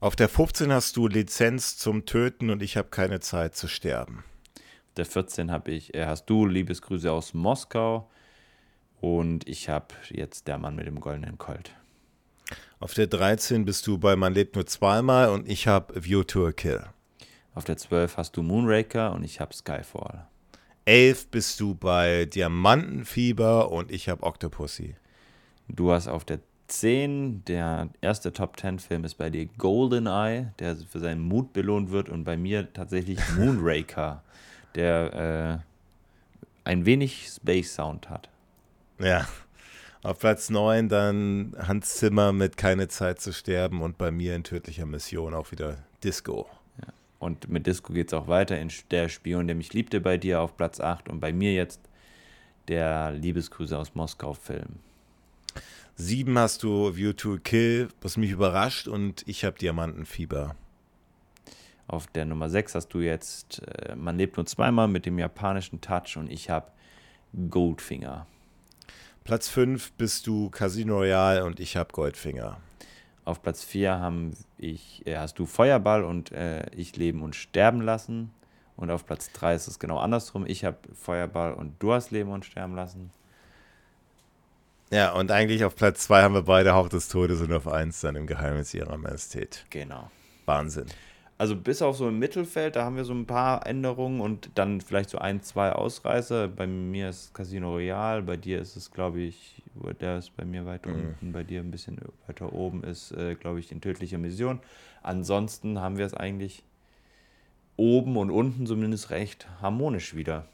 Auf 0.00 0.14
der 0.14 0.28
15 0.28 0.72
hast 0.72 0.96
du 0.96 1.08
Lizenz 1.08 1.76
zum 1.76 2.06
Töten 2.06 2.50
und 2.50 2.62
ich 2.62 2.76
habe 2.76 2.88
keine 2.88 3.18
Zeit 3.18 3.56
zu 3.56 3.66
sterben. 3.66 4.22
Auf 4.54 4.94
der 4.96 5.06
14 5.06 5.50
habe 5.50 5.72
ich, 5.72 5.92
äh, 5.92 6.06
hast 6.06 6.26
du 6.26 6.46
Liebesgrüße 6.46 7.10
aus 7.10 7.34
Moskau 7.34 8.08
und 9.00 9.48
ich 9.48 9.68
habe 9.68 9.88
jetzt 10.10 10.46
der 10.46 10.56
Mann 10.56 10.76
mit 10.76 10.86
dem 10.86 11.00
goldenen 11.00 11.36
Colt. 11.36 11.72
Auf 12.78 12.94
der 12.94 13.08
13 13.08 13.64
bist 13.64 13.88
du 13.88 13.98
bei 13.98 14.14
Man 14.14 14.34
lebt 14.34 14.54
nur 14.54 14.66
zweimal 14.66 15.30
und 15.30 15.48
ich 15.48 15.66
habe 15.66 16.04
View 16.04 16.22
to 16.22 16.46
a 16.46 16.52
Kill. 16.52 16.84
Auf 17.56 17.64
der 17.64 17.76
12 17.76 18.18
hast 18.18 18.36
du 18.36 18.44
Moonraker 18.44 19.12
und 19.12 19.24
ich 19.24 19.40
habe 19.40 19.52
Skyfall. 19.52 20.28
11 20.84 21.26
bist 21.26 21.58
du 21.58 21.74
bei 21.74 22.24
Diamantenfieber 22.26 23.72
und 23.72 23.90
ich 23.90 24.08
habe 24.08 24.22
Octopussy. 24.22 24.94
Du 25.66 25.90
hast 25.90 26.06
auf 26.06 26.24
der 26.24 26.38
10, 26.68 27.44
der 27.46 27.88
erste 28.00 28.32
Top 28.32 28.58
10 28.60 28.78
Film 28.78 29.04
ist 29.04 29.14
bei 29.14 29.30
dir 29.30 29.46
Goldeneye, 29.46 30.52
der 30.58 30.76
für 30.76 31.00
seinen 31.00 31.20
Mut 31.20 31.52
belohnt 31.52 31.90
wird 31.90 32.08
und 32.08 32.24
bei 32.24 32.36
mir 32.36 32.72
tatsächlich 32.72 33.18
Moonraker, 33.36 34.22
der 34.74 35.62
äh, 35.64 36.68
ein 36.68 36.84
wenig 36.84 37.28
Space 37.28 37.74
Sound 37.74 38.10
hat. 38.10 38.28
Ja. 38.98 39.26
Auf 40.02 40.20
Platz 40.20 40.48
9 40.48 40.88
dann 40.88 41.56
Hans 41.58 41.96
Zimmer 41.96 42.32
mit 42.32 42.56
Keine 42.56 42.88
Zeit 42.88 43.20
zu 43.20 43.32
sterben 43.32 43.82
und 43.82 43.98
bei 43.98 44.10
mir 44.10 44.36
in 44.36 44.44
tödlicher 44.44 44.86
Mission 44.86 45.34
auch 45.34 45.50
wieder 45.50 45.78
Disco. 46.04 46.46
Ja. 46.80 46.92
Und 47.18 47.48
mit 47.48 47.66
Disco 47.66 47.92
geht 47.92 48.08
es 48.08 48.14
auch 48.14 48.28
weiter 48.28 48.58
in 48.58 48.70
Der 48.90 49.08
Spion, 49.08 49.48
der 49.48 49.56
mich 49.56 49.72
liebte 49.72 50.00
bei 50.00 50.16
dir 50.16 50.40
auf 50.40 50.56
Platz 50.56 50.78
8 50.78 51.08
und 51.08 51.18
bei 51.18 51.32
mir 51.32 51.52
jetzt 51.52 51.80
der 52.68 53.12
Liebesgrüße 53.12 53.76
aus 53.76 53.94
Moskau 53.94 54.34
7 56.00 56.38
hast 56.38 56.62
du 56.62 56.94
View 56.94 57.12
to 57.12 57.38
Kill, 57.42 57.88
was 58.00 58.16
mich 58.16 58.30
überrascht 58.30 58.86
und 58.86 59.26
ich 59.26 59.44
habe 59.44 59.58
Diamantenfieber. 59.58 60.54
Auf 61.88 62.06
der 62.06 62.24
Nummer 62.24 62.48
6 62.48 62.76
hast 62.76 62.88
du 62.90 63.00
jetzt 63.00 63.62
äh, 63.66 63.96
Man 63.96 64.16
lebt 64.16 64.36
nur 64.36 64.46
zweimal 64.46 64.86
mit 64.86 65.06
dem 65.06 65.18
japanischen 65.18 65.80
Touch 65.80 66.16
und 66.16 66.30
ich 66.30 66.50
habe 66.50 66.70
Goldfinger. 67.50 68.28
Platz 69.24 69.48
5 69.48 69.90
bist 69.94 70.28
du 70.28 70.50
Casino 70.50 70.98
Royale 70.98 71.44
und 71.44 71.58
ich 71.58 71.76
habe 71.76 71.92
Goldfinger. 71.92 72.58
Auf 73.24 73.42
Platz 73.42 73.64
4 73.64 73.98
haben 73.98 74.34
ich, 74.56 75.04
äh, 75.04 75.16
hast 75.16 75.40
du 75.40 75.46
Feuerball 75.46 76.04
und 76.04 76.30
äh, 76.30 76.70
ich 76.76 76.96
Leben 76.96 77.22
und 77.22 77.34
Sterben 77.34 77.80
lassen. 77.80 78.30
Und 78.76 78.92
auf 78.92 79.04
Platz 79.04 79.32
3 79.32 79.56
ist 79.56 79.66
es 79.66 79.80
genau 79.80 79.98
andersrum. 79.98 80.46
Ich 80.46 80.64
habe 80.64 80.78
Feuerball 80.94 81.54
und 81.54 81.74
du 81.80 81.92
hast 81.92 82.12
Leben 82.12 82.30
und 82.30 82.44
Sterben 82.44 82.76
lassen. 82.76 83.10
Ja, 84.90 85.12
und 85.12 85.30
eigentlich 85.30 85.64
auf 85.64 85.76
Platz 85.76 86.04
2 86.04 86.22
haben 86.22 86.34
wir 86.34 86.42
beide 86.42 86.74
Hauch 86.74 86.88
des 86.88 87.08
Todes 87.08 87.40
und 87.40 87.52
auf 87.52 87.68
1 87.68 88.00
dann 88.00 88.16
im 88.16 88.26
Geheimnis 88.26 88.72
ihrer 88.72 88.96
Majestät. 88.96 89.66
Genau. 89.70 90.10
Wahnsinn 90.46 90.86
also 91.38 91.54
bis 91.54 91.80
auf 91.82 91.96
so 91.96 92.08
im 92.08 92.18
Mittelfeld, 92.18 92.74
da 92.74 92.84
haben 92.84 92.96
wir 92.96 93.04
so 93.04 93.14
ein 93.14 93.24
paar 93.24 93.64
Änderungen 93.64 94.20
und 94.20 94.50
dann 94.56 94.80
vielleicht 94.80 95.08
so 95.08 95.18
ein, 95.18 95.40
zwei 95.40 95.70
Ausreißer. 95.72 96.48
Bei 96.48 96.66
mir 96.66 97.10
ist 97.10 97.32
Casino 97.32 97.70
Royale, 97.70 98.22
bei 98.22 98.36
dir 98.36 98.60
ist 98.60 98.74
es, 98.74 98.90
glaube 98.90 99.20
ich, 99.20 99.62
der 100.00 100.18
ist 100.18 100.36
bei 100.36 100.44
mir 100.44 100.66
weiter 100.66 100.90
mhm. 100.90 101.06
unten, 101.06 101.32
bei 101.32 101.44
dir 101.44 101.60
ein 101.60 101.70
bisschen 101.70 101.98
weiter 102.26 102.52
oben 102.52 102.82
ist, 102.82 103.12
äh, 103.12 103.36
glaube 103.36 103.60
ich, 103.60 103.70
in 103.70 103.80
tödlicher 103.80 104.18
Mission. 104.18 104.58
Ansonsten 105.02 105.80
haben 105.80 105.96
wir 105.96 106.06
es 106.06 106.14
eigentlich 106.14 106.64
oben 107.76 108.16
und 108.16 108.30
unten 108.30 108.66
zumindest 108.66 109.10
recht 109.10 109.46
harmonisch 109.62 110.16
wieder. 110.16 110.44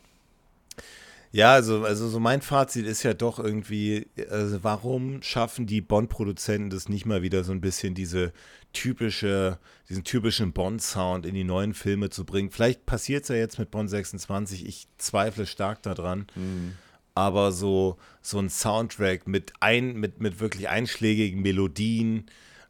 Ja, 1.34 1.52
also, 1.52 1.84
also 1.84 2.08
so 2.08 2.20
mein 2.20 2.42
Fazit 2.42 2.86
ist 2.86 3.02
ja 3.02 3.12
doch 3.12 3.40
irgendwie, 3.40 4.06
also 4.30 4.62
warum 4.62 5.20
schaffen 5.20 5.66
die 5.66 5.80
Bond-Produzenten 5.80 6.70
das 6.70 6.88
nicht 6.88 7.06
mal 7.06 7.22
wieder 7.22 7.42
so 7.42 7.50
ein 7.50 7.60
bisschen 7.60 7.92
diese 7.92 8.32
typische, 8.72 9.58
diesen 9.88 10.04
typischen 10.04 10.52
Bond-Sound 10.52 11.26
in 11.26 11.34
die 11.34 11.42
neuen 11.42 11.74
Filme 11.74 12.08
zu 12.08 12.24
bringen? 12.24 12.52
Vielleicht 12.52 12.86
passiert 12.86 13.24
es 13.24 13.30
ja 13.30 13.34
jetzt 13.34 13.58
mit 13.58 13.72
Bond 13.72 13.90
26, 13.90 14.64
ich 14.64 14.86
zweifle 14.96 15.46
stark 15.46 15.82
daran. 15.82 16.28
Mhm. 16.36 16.74
Aber 17.16 17.50
so, 17.50 17.98
so 18.22 18.38
ein 18.38 18.48
Soundtrack 18.48 19.26
mit, 19.26 19.54
ein, 19.58 19.94
mit, 19.94 20.20
mit 20.20 20.38
wirklich 20.38 20.68
einschlägigen 20.68 21.42
Melodien, 21.42 22.26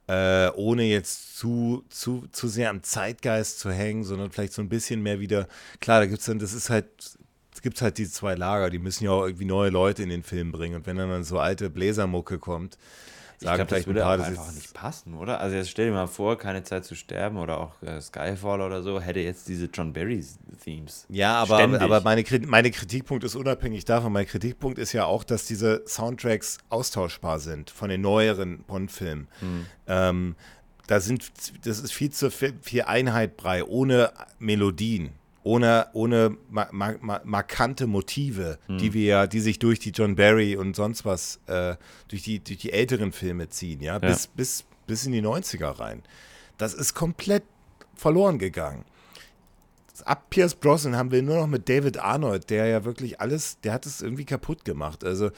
äh, 0.07 0.49
ohne 0.55 0.85
jetzt 0.85 1.36
zu, 1.36 1.85
zu, 1.91 2.28
zu 2.32 2.49
sehr 2.49 2.70
am 2.70 2.82
Zeitgeist 2.82 3.59
zu 3.59 3.70
hängen, 3.70 4.05
sondern 4.05 4.31
vielleicht 4.31 4.55
so 4.55 4.62
ein 4.62 4.70
bisschen 4.70 5.03
mehr 5.03 5.20
wieder, 5.20 5.49
klar, 5.81 6.01
da 6.01 6.07
gibt 6.07 6.20
es 6.20 6.24
dann, 6.24 6.39
das 6.39 6.55
ist 6.55 6.70
halt 6.70 6.86
gibt 7.65 7.77
es 7.77 7.82
halt 7.82 7.97
die 7.97 8.09
zwei 8.09 8.35
Lager, 8.35 8.69
die 8.69 8.78
müssen 8.78 9.05
ja 9.05 9.11
auch 9.11 9.24
irgendwie 9.24 9.47
neue 9.47 9.70
Leute 9.70 10.03
in 10.03 10.11
den 10.11 10.23
Film 10.23 10.53
bringen. 10.53 10.77
Und 10.77 10.86
wenn 10.86 10.99
dann, 10.99 11.24
so 11.24 11.39
alte 11.39 11.70
Bläsermucke 11.70 12.39
kommt, 12.39 12.77
sagen 13.39 13.62
ich 13.62 13.69
glaub, 13.69 13.78
das 13.78 13.86
würde 13.86 14.07
ein 14.07 14.19
paar, 14.19 14.27
einfach 14.27 14.53
nicht 14.53 14.74
passen, 14.74 15.15
oder? 15.15 15.41
Also 15.41 15.57
jetzt 15.57 15.70
stell 15.70 15.86
dir 15.86 15.93
mal 15.93 16.07
vor, 16.07 16.36
keine 16.36 16.62
Zeit 16.62 16.85
zu 16.85 16.95
sterben 16.95 17.39
oder 17.39 17.59
auch 17.59 17.82
äh, 17.82 18.03
Skyfall 18.03 18.61
oder 18.61 18.82
so, 18.82 19.01
hätte 19.01 19.20
jetzt 19.20 19.49
diese 19.49 19.70
John 19.73 19.95
Barry-Themes. 19.95 21.07
Ja, 21.09 21.36
aber, 21.36 21.59
aber 21.81 22.03
meine, 22.03 22.23
meine 22.47 22.70
Kritikpunkt 22.70 23.24
ist 23.24 23.35
unabhängig 23.35 23.86
davon. 23.86 24.12
Mein 24.12 24.27
Kritikpunkt 24.27 24.78
ist 24.78 24.93
ja 24.93 25.07
auch, 25.07 25.24
dass 25.24 25.47
diese 25.47 25.85
Soundtracks 25.86 26.59
austauschbar 26.69 27.39
sind 27.39 27.70
von 27.70 27.89
den 27.89 28.03
neueren 28.03 28.62
Bond-Filmen. 28.65 29.27
Hm. 29.41 29.66
Ähm, 29.86 30.36
da 30.86 31.01
sind, 31.01 31.32
das 31.65 31.81
ist 31.81 31.95
viel 31.95 32.11
zu 32.11 32.31
viel 32.31 32.82
Einheit 32.82 33.39
brei, 33.39 33.65
ohne 33.65 34.12
Melodien 34.39 35.12
ohne, 35.45 35.89
ohne 35.93 36.37
ma 36.51 36.66
ma 36.73 37.21
markante 37.23 37.87
Motive, 37.87 38.59
hm. 38.66 38.79
die 38.79 38.93
wir 38.95 39.05
ja, 39.05 39.27
die 39.27 39.41
sich 39.41 39.59
durch 39.59 39.79
die 39.79 39.91
John 39.91 40.16
Barry 40.16 40.57
und 40.57 40.75
sonst 40.75 41.05
was, 41.05 41.39
äh, 41.47 41.77
durch, 42.09 42.23
die, 42.23 42.43
durch 42.43 42.59
die 42.59 42.73
älteren 42.73 43.12
Filme 43.12 43.49
ziehen, 43.51 43.81
ja, 43.81 43.95
ja, 43.95 43.99
Bis, 43.99 44.27
bis, 44.27 44.65
bis 44.87 45.07
in 45.07 45.12
die 45.12 45.23
90er 45.23 45.79
rein. 45.79 46.03
Das 46.57 46.73
ist 46.73 46.95
komplett 46.95 47.45
verloren 47.95 48.39
gegangen. 48.39 48.85
Ab 50.05 50.29
Pierce 50.31 50.57
Brosnan 50.57 50.97
haben 50.97 51.12
wir 51.12 51.23
nur 51.23 51.37
noch 51.37 51.47
mit 51.47 51.69
David 51.69 51.99
Arnold, 51.99 52.51
der 52.51 52.66
ja 52.66 52.85
wirklich 52.85 53.21
alles, 53.21 53.61
der 53.61 53.75
hat 53.75 53.87
es 53.87 54.01
irgendwie 54.01 54.25
kaputt 54.25 54.65
gemacht. 54.65 55.05
Also 55.05 55.31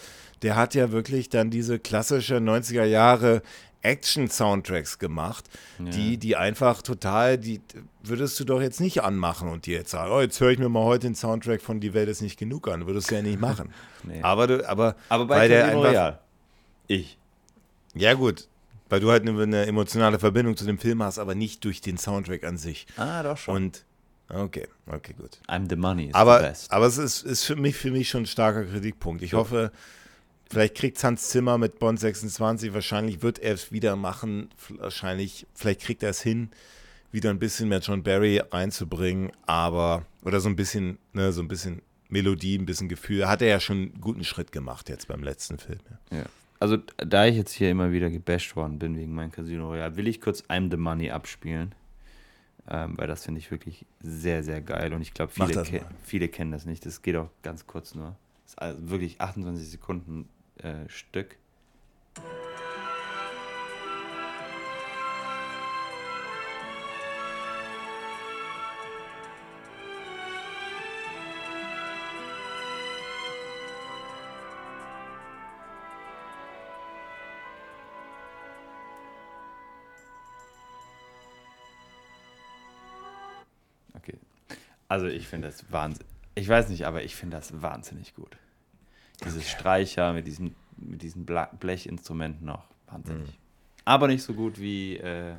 der 0.43 0.57
hat 0.57 0.74
ja 0.74 0.93
wirklich 0.93 1.28
dann 1.28 1.51
diese 1.51 1.78
klassische 1.78 2.37
90er 2.37 2.85
Jahre 2.85 3.43
Action-Soundtracks 3.87 4.99
gemacht, 4.99 5.45
ja. 5.79 5.91
die, 5.91 6.19
die 6.19 6.37
einfach 6.37 6.83
total, 6.83 7.39
die 7.39 7.61
würdest 8.03 8.39
du 8.41 8.45
doch 8.45 8.61
jetzt 8.61 8.81
nicht 8.81 9.03
anmachen 9.03 9.49
und 9.49 9.67
dir 9.67 9.79
jetzt 9.79 9.91
sagen, 9.91 10.11
oh, 10.13 10.21
jetzt 10.21 10.41
höre 10.41 10.51
ich 10.51 10.59
mir 10.59 10.69
mal 10.69 10.85
heute 10.85 11.07
den 11.07 11.15
Soundtrack 11.15 11.63
von 11.63 11.81
Die 11.81 11.95
Welt 11.95 12.09
ist 12.09 12.21
nicht 12.21 12.39
genug 12.39 12.69
an. 12.69 12.87
Würdest 12.87 13.11
du 13.11 13.15
ja 13.15 13.23
nicht 13.23 13.41
machen. 13.41 13.73
nee. 14.03 14.21
Aber 14.23 14.47
du, 14.47 14.69
aber, 14.69 14.97
aber 15.09 15.27
bei 15.27 15.49
der 15.49 15.67
einfach, 15.67 15.79
Royal. 15.79 16.19
Ich. 16.89 17.17
Ja, 17.95 18.15
gut. 18.15 18.49
Weil 18.89 19.01
du 19.01 19.11
halt 19.11 19.29
eine, 19.29 19.67
emotionale 19.67 20.19
Verbindung 20.19 20.57
zu 20.57 20.65
dem 20.65 20.79
Film 20.79 21.03
hast, 21.03 21.19
aber 21.19 21.35
nicht 21.35 21.65
durch 21.65 21.81
den 21.81 21.99
Soundtrack 21.99 22.45
an 22.45 22.57
sich. 22.57 22.87
Ah, 22.97 23.23
doch 23.23 23.37
schon. 23.37 23.57
Und 23.57 23.85
okay, 24.29 24.69
okay, 24.87 25.15
gut. 25.19 25.39
I'm 25.49 25.69
the 25.69 25.77
money. 25.77 26.11
aber, 26.13 26.53
aber 26.69 26.87
es 26.87 26.99
ist, 26.99 27.23
ist 27.23 27.45
für 27.45 27.57
mich 27.57 27.77
für 27.77 27.91
mich 27.91 28.09
schon 28.09 28.23
ein 28.23 28.27
starker 28.27 28.65
Kritikpunkt. 28.65 29.23
Ich 29.23 29.33
so. 29.33 29.39
hoffe, 29.39 29.73
Vielleicht 30.48 30.77
kriegt 30.77 31.02
Hans 31.02 31.28
Zimmer 31.28 31.59
mit 31.59 31.78
Bond 31.78 31.98
26, 31.98 32.73
wahrscheinlich 32.73 33.23
wird 33.23 33.39
er 33.40 33.55
es 33.55 33.73
wieder 33.73 33.97
machen. 33.97 34.51
Wahrscheinlich, 34.78 35.47
vielleicht 35.55 35.81
kriegt 35.81 36.02
er 36.02 36.10
es 36.10 36.23
hin, 36.23 36.51
wieder 37.10 37.31
ein 37.31 37.39
bisschen 37.39 37.68
mehr 37.68 37.81
John 37.81 38.02
Barry 38.02 38.39
reinzubringen, 38.39 39.32
aber, 39.47 40.06
oder 40.23 40.40
so 40.40 40.48
ein 40.48 40.56
bisschen, 40.56 40.98
ne, 41.12 41.32
so 41.32 41.43
ein 41.43 41.48
bisschen 41.48 41.82
Melodie, 42.09 42.56
ein 42.56 42.66
bisschen 42.66 42.89
Gefühl. 42.89 43.28
Hat 43.28 43.43
er 43.43 43.48
ja 43.48 43.60
schon 43.60 43.77
einen 43.77 44.01
guten 44.01 44.23
Schritt 44.23 44.52
gemacht 44.52 44.89
jetzt 44.89 45.09
beim 45.09 45.24
letzten 45.24 45.59
Film. 45.59 45.81
Ja. 46.12 46.24
Also, 46.60 46.78
da 46.97 47.27
ich 47.27 47.36
jetzt 47.36 47.52
hier 47.52 47.70
immer 47.70 47.93
wieder 47.93 48.09
gebasht 48.09 48.55
worden 48.55 48.78
bin 48.78 48.97
wegen 48.97 49.14
meinem 49.14 49.32
Casino 49.32 49.68
Royale, 49.68 49.97
will 49.97 50.06
ich 50.06 50.20
kurz 50.20 50.43
I'm 50.44 50.70
the 50.70 50.77
Money 50.77 51.10
abspielen. 51.10 51.74
Ähm, 52.68 52.94
weil 52.97 53.06
das 53.06 53.24
finde 53.24 53.39
ich 53.39 53.51
wirklich 53.51 53.86
sehr, 54.01 54.43
sehr 54.43 54.60
geil. 54.60 54.93
Und 54.93 55.02
ich 55.02 55.14
glaube, 55.14 55.32
viele, 55.32 55.62
ke 55.62 55.82
viele 56.02 56.28
kennen 56.28 56.51
das 56.51 56.66
nicht. 56.66 56.85
Das 56.85 57.02
geht 57.02 57.16
auch 57.16 57.31
ganz 57.43 57.66
kurz 57.66 57.94
nur. 57.94 58.16
Das 58.44 58.52
ist 58.52 58.59
also 58.59 58.90
wirklich 58.90 59.20
28 59.20 59.70
Sekunden 59.70 60.28
äh, 60.67 60.89
Stück. 60.89 61.37
Also 84.89 85.07
ich 85.09 85.29
finde 85.29 85.49
das 85.49 85.71
wahnsinnig. 85.71 86.07
Ich 86.35 86.49
weiß 86.49 86.69
nicht, 86.69 86.87
aber 86.87 87.03
ich 87.03 87.17
finde 87.17 87.37
das 87.37 87.61
wahnsinnig 87.61 88.15
gut. 88.15 88.37
Dieses 89.25 89.43
okay. 89.43 89.57
Streicher 89.59 90.13
mit 90.13 90.27
diesen, 90.27 90.55
mit 90.77 91.03
diesen 91.03 91.25
Blechinstrumenten 91.25 92.47
noch. 92.47 92.65
Wahnsinnig. 92.87 93.29
Mhm. 93.29 93.35
Aber 93.85 94.09
nicht 94.09 94.23
so 94.23 94.35
gut 94.35 94.61
wie 94.61 94.97
äh, 94.97 95.35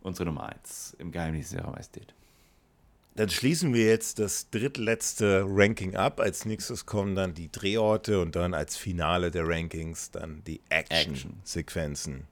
unsere 0.00 0.26
Nummer 0.26 0.48
1 0.48 0.96
im 0.98 1.12
Geheimnis 1.12 1.52
ihrer 1.52 1.70
Majestät. 1.70 2.14
Dann 3.16 3.30
schließen 3.30 3.72
wir 3.74 3.86
jetzt 3.86 4.18
das 4.18 4.50
drittletzte 4.50 5.44
Ranking 5.46 5.94
ab. 5.94 6.18
Als 6.18 6.46
nächstes 6.46 6.84
kommen 6.84 7.14
dann 7.14 7.32
die 7.32 7.50
Drehorte 7.50 8.20
und 8.20 8.34
dann 8.34 8.54
als 8.54 8.76
Finale 8.76 9.30
der 9.30 9.46
Rankings 9.46 10.10
dann 10.10 10.42
die 10.44 10.60
Action-Sequenzen. 10.68 12.14
Action. 12.14 12.28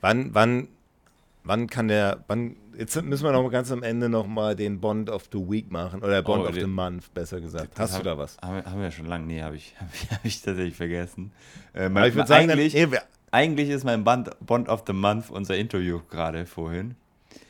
Wann, 0.00 0.34
wann 0.34 0.68
Wann 1.44 1.66
kann 1.66 1.88
der, 1.88 2.24
wann, 2.28 2.56
jetzt 2.78 3.00
müssen 3.02 3.24
wir 3.24 3.32
noch 3.32 3.48
ganz 3.50 3.72
am 3.72 3.82
Ende 3.82 4.08
noch 4.08 4.26
mal 4.26 4.54
den 4.54 4.80
Bond 4.80 5.10
of 5.10 5.24
the 5.32 5.38
Week 5.38 5.70
machen, 5.72 6.02
oder 6.02 6.22
Bond 6.22 6.44
oh, 6.44 6.48
of 6.48 6.54
the 6.54 6.66
Month, 6.66 7.12
besser 7.14 7.40
gesagt. 7.40 7.78
Hast 7.78 7.94
hab, 7.94 8.02
du 8.02 8.10
da 8.10 8.18
was? 8.18 8.36
Haben, 8.40 8.64
haben 8.64 8.80
wir 8.80 8.90
schon 8.90 9.06
lange, 9.06 9.26
nee, 9.26 9.42
habe 9.42 9.56
ich, 9.56 9.74
hab 9.80 9.88
ich, 9.92 10.10
hab 10.10 10.24
ich 10.24 10.42
tatsächlich 10.42 10.76
vergessen. 10.76 11.32
Äh, 11.74 11.88
mein, 11.88 12.08
ich 12.08 12.14
würde 12.14 12.28
sagen, 12.28 12.50
eigentlich, 12.50 12.74
dann, 12.74 12.90
nee, 12.90 12.98
eigentlich 13.32 13.70
ist 13.70 13.84
mein 13.84 14.04
Bond, 14.04 14.30
Bond 14.40 14.68
of 14.68 14.84
the 14.86 14.92
Month 14.92 15.30
unser 15.30 15.56
Interview 15.56 16.00
gerade 16.08 16.46
vorhin. 16.46 16.94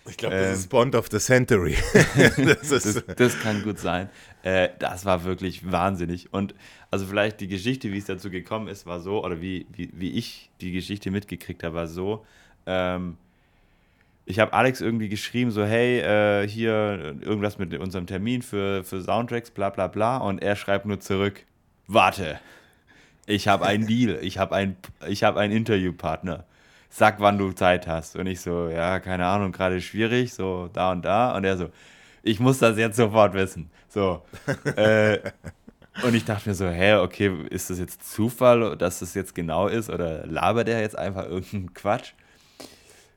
Ich 0.08 0.16
glaube, 0.16 0.34
das 0.34 0.46
ähm, 0.46 0.54
ist 0.54 0.68
Bond 0.68 0.94
of 0.94 1.08
the 1.10 1.18
Century. 1.18 1.76
das, 1.92 2.68
das, 2.68 3.04
das, 3.16 3.40
kann 3.40 3.62
gut 3.62 3.78
sein. 3.78 4.08
Äh, 4.42 4.70
das 4.78 5.04
war 5.04 5.24
wirklich 5.24 5.70
wahnsinnig. 5.70 6.32
Und 6.32 6.54
also 6.90 7.06
vielleicht 7.06 7.40
die 7.40 7.48
Geschichte, 7.48 7.92
wie 7.92 7.98
es 7.98 8.06
dazu 8.06 8.30
gekommen 8.30 8.68
ist, 8.68 8.86
war 8.86 9.00
so, 9.00 9.24
oder 9.24 9.40
wie, 9.40 9.66
wie, 9.72 9.90
wie 9.92 10.12
ich 10.12 10.50
die 10.60 10.72
Geschichte 10.72 11.10
mitgekriegt 11.10 11.62
habe, 11.62 11.74
war 11.74 11.86
so, 11.86 12.24
ähm, 12.66 13.16
ich 14.24 14.38
habe 14.38 14.52
Alex 14.52 14.80
irgendwie 14.80 15.08
geschrieben, 15.08 15.50
so, 15.50 15.64
hey, 15.64 16.00
äh, 16.00 16.48
hier 16.48 17.16
irgendwas 17.20 17.58
mit 17.58 17.76
unserem 17.78 18.06
Termin 18.06 18.42
für, 18.42 18.84
für 18.84 19.02
Soundtracks, 19.02 19.50
bla 19.50 19.70
bla 19.70 19.88
bla. 19.88 20.18
Und 20.18 20.42
er 20.42 20.56
schreibt 20.56 20.86
nur 20.86 21.00
zurück, 21.00 21.44
warte, 21.86 22.38
ich 23.26 23.48
habe 23.48 23.66
einen 23.66 23.86
Deal, 23.86 24.18
ich 24.22 24.38
habe 24.38 24.54
ein, 24.54 24.76
hab 25.00 25.36
einen 25.36 25.52
Interviewpartner. 25.52 26.44
Sag, 26.88 27.20
wann 27.20 27.38
du 27.38 27.52
Zeit 27.52 27.86
hast. 27.86 28.16
Und 28.16 28.26
ich 28.26 28.40
so, 28.40 28.68
ja, 28.68 29.00
keine 29.00 29.26
Ahnung, 29.26 29.50
gerade 29.52 29.80
schwierig, 29.80 30.34
so 30.34 30.68
da 30.72 30.92
und 30.92 31.04
da. 31.04 31.34
Und 31.34 31.44
er 31.44 31.56
so, 31.56 31.70
ich 32.22 32.38
muss 32.38 32.58
das 32.58 32.76
jetzt 32.76 32.96
sofort 32.96 33.34
wissen. 33.34 33.70
So. 33.88 34.22
äh, 34.76 35.18
und 36.04 36.14
ich 36.14 36.24
dachte 36.24 36.50
mir 36.50 36.54
so, 36.54 36.68
hä, 36.68 36.94
okay, 36.96 37.32
ist 37.50 37.70
das 37.70 37.78
jetzt 37.78 38.12
Zufall, 38.12 38.76
dass 38.76 38.98
das 39.00 39.14
jetzt 39.14 39.34
genau 39.34 39.68
ist? 39.68 39.90
Oder 39.90 40.26
labert 40.26 40.68
er 40.68 40.80
jetzt 40.80 40.96
einfach 40.96 41.24
irgendeinen 41.24 41.72
Quatsch? 41.74 42.12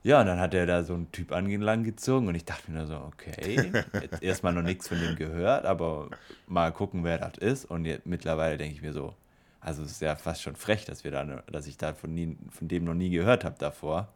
Ja, 0.05 0.21
und 0.21 0.27
dann 0.27 0.39
hat 0.39 0.53
er 0.53 0.67
da 0.67 0.83
so 0.83 0.93
einen 0.93 1.11
Typ 1.11 1.31
angelang 1.31 1.83
gezogen 1.83 2.27
und 2.27 2.35
ich 2.35 2.45
dachte 2.45 2.69
mir 2.69 2.85
so, 2.85 2.93
okay, 2.93 3.71
jetzt 3.99 4.21
erstmal 4.21 4.53
noch 4.53 4.61
nichts 4.61 4.87
von 4.87 4.99
dem 4.99 5.15
gehört, 5.15 5.65
aber 5.65 6.11
mal 6.45 6.71
gucken, 6.71 7.03
wer 7.03 7.17
das 7.17 7.39
ist. 7.39 7.65
Und 7.65 7.85
jetzt, 7.85 8.05
mittlerweile 8.05 8.55
denke 8.55 8.75
ich 8.75 8.83
mir 8.83 8.93
so, 8.93 9.15
also 9.61 9.81
es 9.81 9.93
ist 9.93 10.01
ja 10.03 10.15
fast 10.15 10.43
schon 10.43 10.55
frech, 10.55 10.85
dass 10.85 11.03
wir 11.03 11.09
da, 11.09 11.23
dass 11.51 11.65
ich 11.65 11.77
da 11.77 11.95
von, 11.95 12.13
nie, 12.13 12.37
von 12.51 12.67
dem 12.67 12.83
noch 12.83 12.93
nie 12.93 13.09
gehört 13.09 13.43
habe 13.43 13.55
davor. 13.57 14.07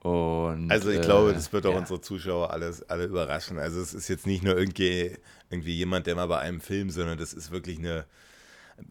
Und, 0.00 0.68
also 0.68 0.90
ich 0.90 0.98
äh, 0.98 1.02
glaube, 1.02 1.32
das 1.32 1.52
wird 1.52 1.64
auch 1.66 1.74
ja. 1.74 1.78
unsere 1.78 2.00
Zuschauer 2.00 2.50
alles, 2.50 2.90
alle 2.90 3.04
überraschen. 3.04 3.60
Also 3.60 3.80
es 3.80 3.94
ist 3.94 4.08
jetzt 4.08 4.26
nicht 4.26 4.42
nur 4.42 4.58
irgendwie, 4.58 5.16
irgendwie 5.48 5.76
jemand, 5.76 6.08
der 6.08 6.16
mal 6.16 6.26
bei 6.26 6.40
einem 6.40 6.60
Film, 6.60 6.90
sondern 6.90 7.18
das 7.18 7.34
ist 7.34 7.52
wirklich 7.52 7.78
eine, 7.78 8.04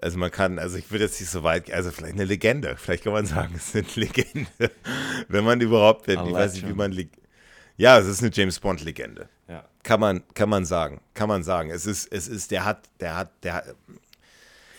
also 0.02 0.18
man 0.18 0.32
kann, 0.32 0.60
also 0.60 0.78
ich 0.78 0.92
würde 0.92 1.06
jetzt 1.06 1.20
nicht 1.20 1.30
so 1.30 1.44
weit, 1.44 1.72
also 1.72 1.92
vielleicht 1.92 2.14
eine 2.14 2.26
Legende, 2.26 2.76
vielleicht 2.78 3.04
kann 3.04 3.14
man 3.14 3.26
sagen, 3.26 3.54
es 3.56 3.74
ist 3.74 3.76
eine 3.76 4.06
Legende, 4.06 4.50
wenn 5.28 5.44
man 5.44 5.62
überhaupt, 5.62 6.08
wenn, 6.08 6.26
ich 6.26 6.34
weiß 6.34 6.54
nicht, 6.54 6.68
wie 6.68 6.74
man, 6.74 6.94
ja, 7.78 7.98
es 7.98 8.08
ist 8.08 8.22
eine 8.22 8.32
James 8.34 8.60
Bond 8.60 8.84
Legende, 8.84 9.30
ja. 9.48 9.64
kann 9.84 10.00
man, 10.00 10.24
kann 10.34 10.50
man 10.50 10.66
sagen, 10.66 11.02
kann 11.14 11.30
man 11.30 11.44
sagen, 11.44 11.70
es 11.70 11.86
ist, 11.86 12.12
es 12.12 12.28
ist, 12.28 12.52
der 12.52 12.66
hat, 12.66 12.90
der 13.00 13.16
hat, 13.16 13.32
der 13.44 13.54
hat, 13.56 13.76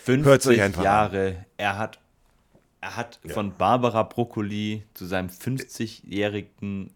50 0.05 0.57
Jahre, 0.77 1.29
an. 1.29 1.45
er 1.57 1.79
hat, 1.79 1.99
er 2.81 2.97
hat 2.97 3.21
ja. 3.25 3.35
von 3.35 3.55
Barbara 3.57 4.05
Broccoli 4.05 4.85
zu 4.95 5.05
seinem 5.07 5.29
50-jährigen 5.29 6.91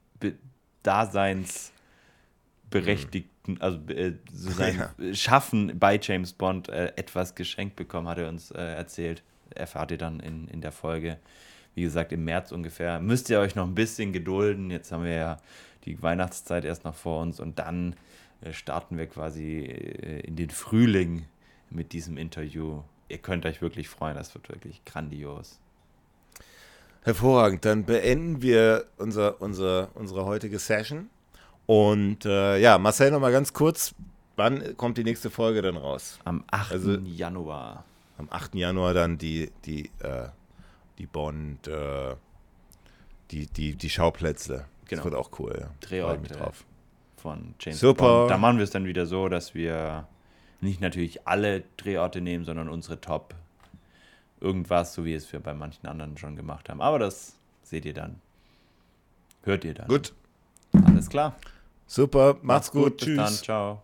Daseinsberechtigten 2.73 3.61
also 3.61 3.79
äh, 3.89 4.15
so 4.33 4.51
sein 4.51 4.79
ja. 4.99 5.15
Schaffen 5.15 5.79
bei 5.79 5.99
James 6.01 6.33
Bond 6.33 6.69
äh, 6.69 6.93
etwas 6.97 7.35
geschenkt 7.35 7.77
bekommen, 7.77 8.09
hat 8.09 8.19
er 8.19 8.29
uns 8.29 8.51
äh, 8.51 8.61
erzählt. 8.61 9.23
Erfahrt 9.55 9.91
ihr 9.91 9.99
dann 9.99 10.21
in, 10.21 10.49
in 10.49 10.61
der 10.61 10.73
Folge. 10.73 11.19
Wie 11.75 11.83
gesagt, 11.83 12.13
im 12.13 12.25
März 12.25 12.53
ungefähr. 12.53 13.01
Müsst 13.01 13.31
ihr 13.31 13.41
euch 13.41 13.55
noch 13.55 13.67
ein 13.67 13.75
bisschen 13.75 14.13
gedulden. 14.13 14.71
Jetzt 14.71 14.93
haben 14.93 15.05
wir 15.05 15.15
ja 15.15 15.37
die 15.85 16.03
Weihnachtszeit 16.03 16.65
erst 16.65 16.85
noch 16.85 16.95
vor 16.95 17.21
uns 17.23 17.41
und 17.41 17.59
dann 17.59 17.97
äh, 18.41 18.53
starten 18.53 18.99
wir 18.99 19.07
quasi 19.07 19.61
äh, 19.61 20.21
in 20.21 20.37
den 20.37 20.51
Frühling 20.51 21.27
mit 21.71 21.93
diesem 21.93 22.17
Interview. 22.17 22.83
Ihr 23.09 23.19
könnt 23.19 23.47
euch 23.47 23.61
wirklich 23.61 23.89
freuen, 23.89 24.17
das 24.17 24.35
wird 24.35 24.49
wirklich 24.49 24.85
grandios. 24.85 25.59
Hervorragend, 27.03 27.65
dann 27.65 27.85
beenden 27.85 28.43
wir 28.43 28.87
unser, 28.97 29.41
unser, 29.41 29.91
unsere 29.95 30.25
heutige 30.25 30.59
Session 30.59 31.11
und 31.67 32.25
äh, 32.25 32.59
ja, 32.59 32.79
Marcel, 32.79 33.11
noch 33.11 33.21
mal 33.21 33.33
ganz 33.33 33.53
kurz. 33.53 33.95
Wann 34.37 34.77
kommt 34.77 34.99
die 34.99 35.05
nächste 35.05 35.31
Folge 35.31 35.63
dann 35.63 35.77
raus? 35.77 36.19
Am 36.25 36.45
8. 36.51 36.73
Also, 36.73 36.93
Januar. 36.93 37.85
Am 38.19 38.29
8. 38.31 38.55
Januar 38.55 38.95
dann 38.95 39.19
die, 39.19 39.51
die, 39.65 39.91
äh, 40.01 40.29
die 40.99 41.07
Bond, 41.07 41.69
äh, 41.69 42.17
die, 43.31 43.47
die, 43.47 43.75
die 43.75 43.91
Schauplätze. 43.91 44.67
Genau. 44.87 45.03
Das 45.03 45.05
wird 45.05 45.15
auch 45.15 45.31
cool. 45.39 45.57
Ja. 45.61 45.71
Drehorte 45.81 46.35
drauf. 46.35 46.65
von 47.17 47.55
James 47.61 47.81
Super. 47.81 48.21
Bond. 48.21 48.31
Da 48.31 48.39
machen 48.39 48.57
wir 48.57 48.65
es 48.65 48.71
dann 48.71 48.85
wieder 48.85 49.07
so, 49.07 49.29
dass 49.29 49.55
wir 49.55 50.07
nicht 50.61 50.81
natürlich 50.81 51.27
alle 51.27 51.65
Drehorte 51.77 52.21
nehmen, 52.21 52.45
sondern 52.45 52.69
unsere 52.69 53.01
Top 53.01 53.35
irgendwas, 54.41 54.95
so 54.95 55.05
wie 55.05 55.15
es 55.15 55.33
wir 55.33 55.41
bei 55.41 55.55
manchen 55.55 55.87
anderen 55.87 56.17
schon 56.19 56.37
gemacht 56.37 56.69
haben. 56.69 56.81
Aber 56.81 56.99
das 56.99 57.37
seht 57.63 57.85
ihr 57.85 57.95
dann. 57.95 58.21
Hört 59.45 59.65
ihr 59.65 59.75
dann. 59.75 59.89
Gut. 59.89 60.13
Alles 60.85 61.09
klar. 61.09 61.37
Super, 61.87 62.35
macht's, 62.35 62.43
macht's 62.43 62.71
gut. 62.73 62.83
gut. 62.85 62.99
Tschüss. 62.99 63.17
Bis 63.17 63.17
dann. 63.17 63.45
Ciao. 63.45 63.83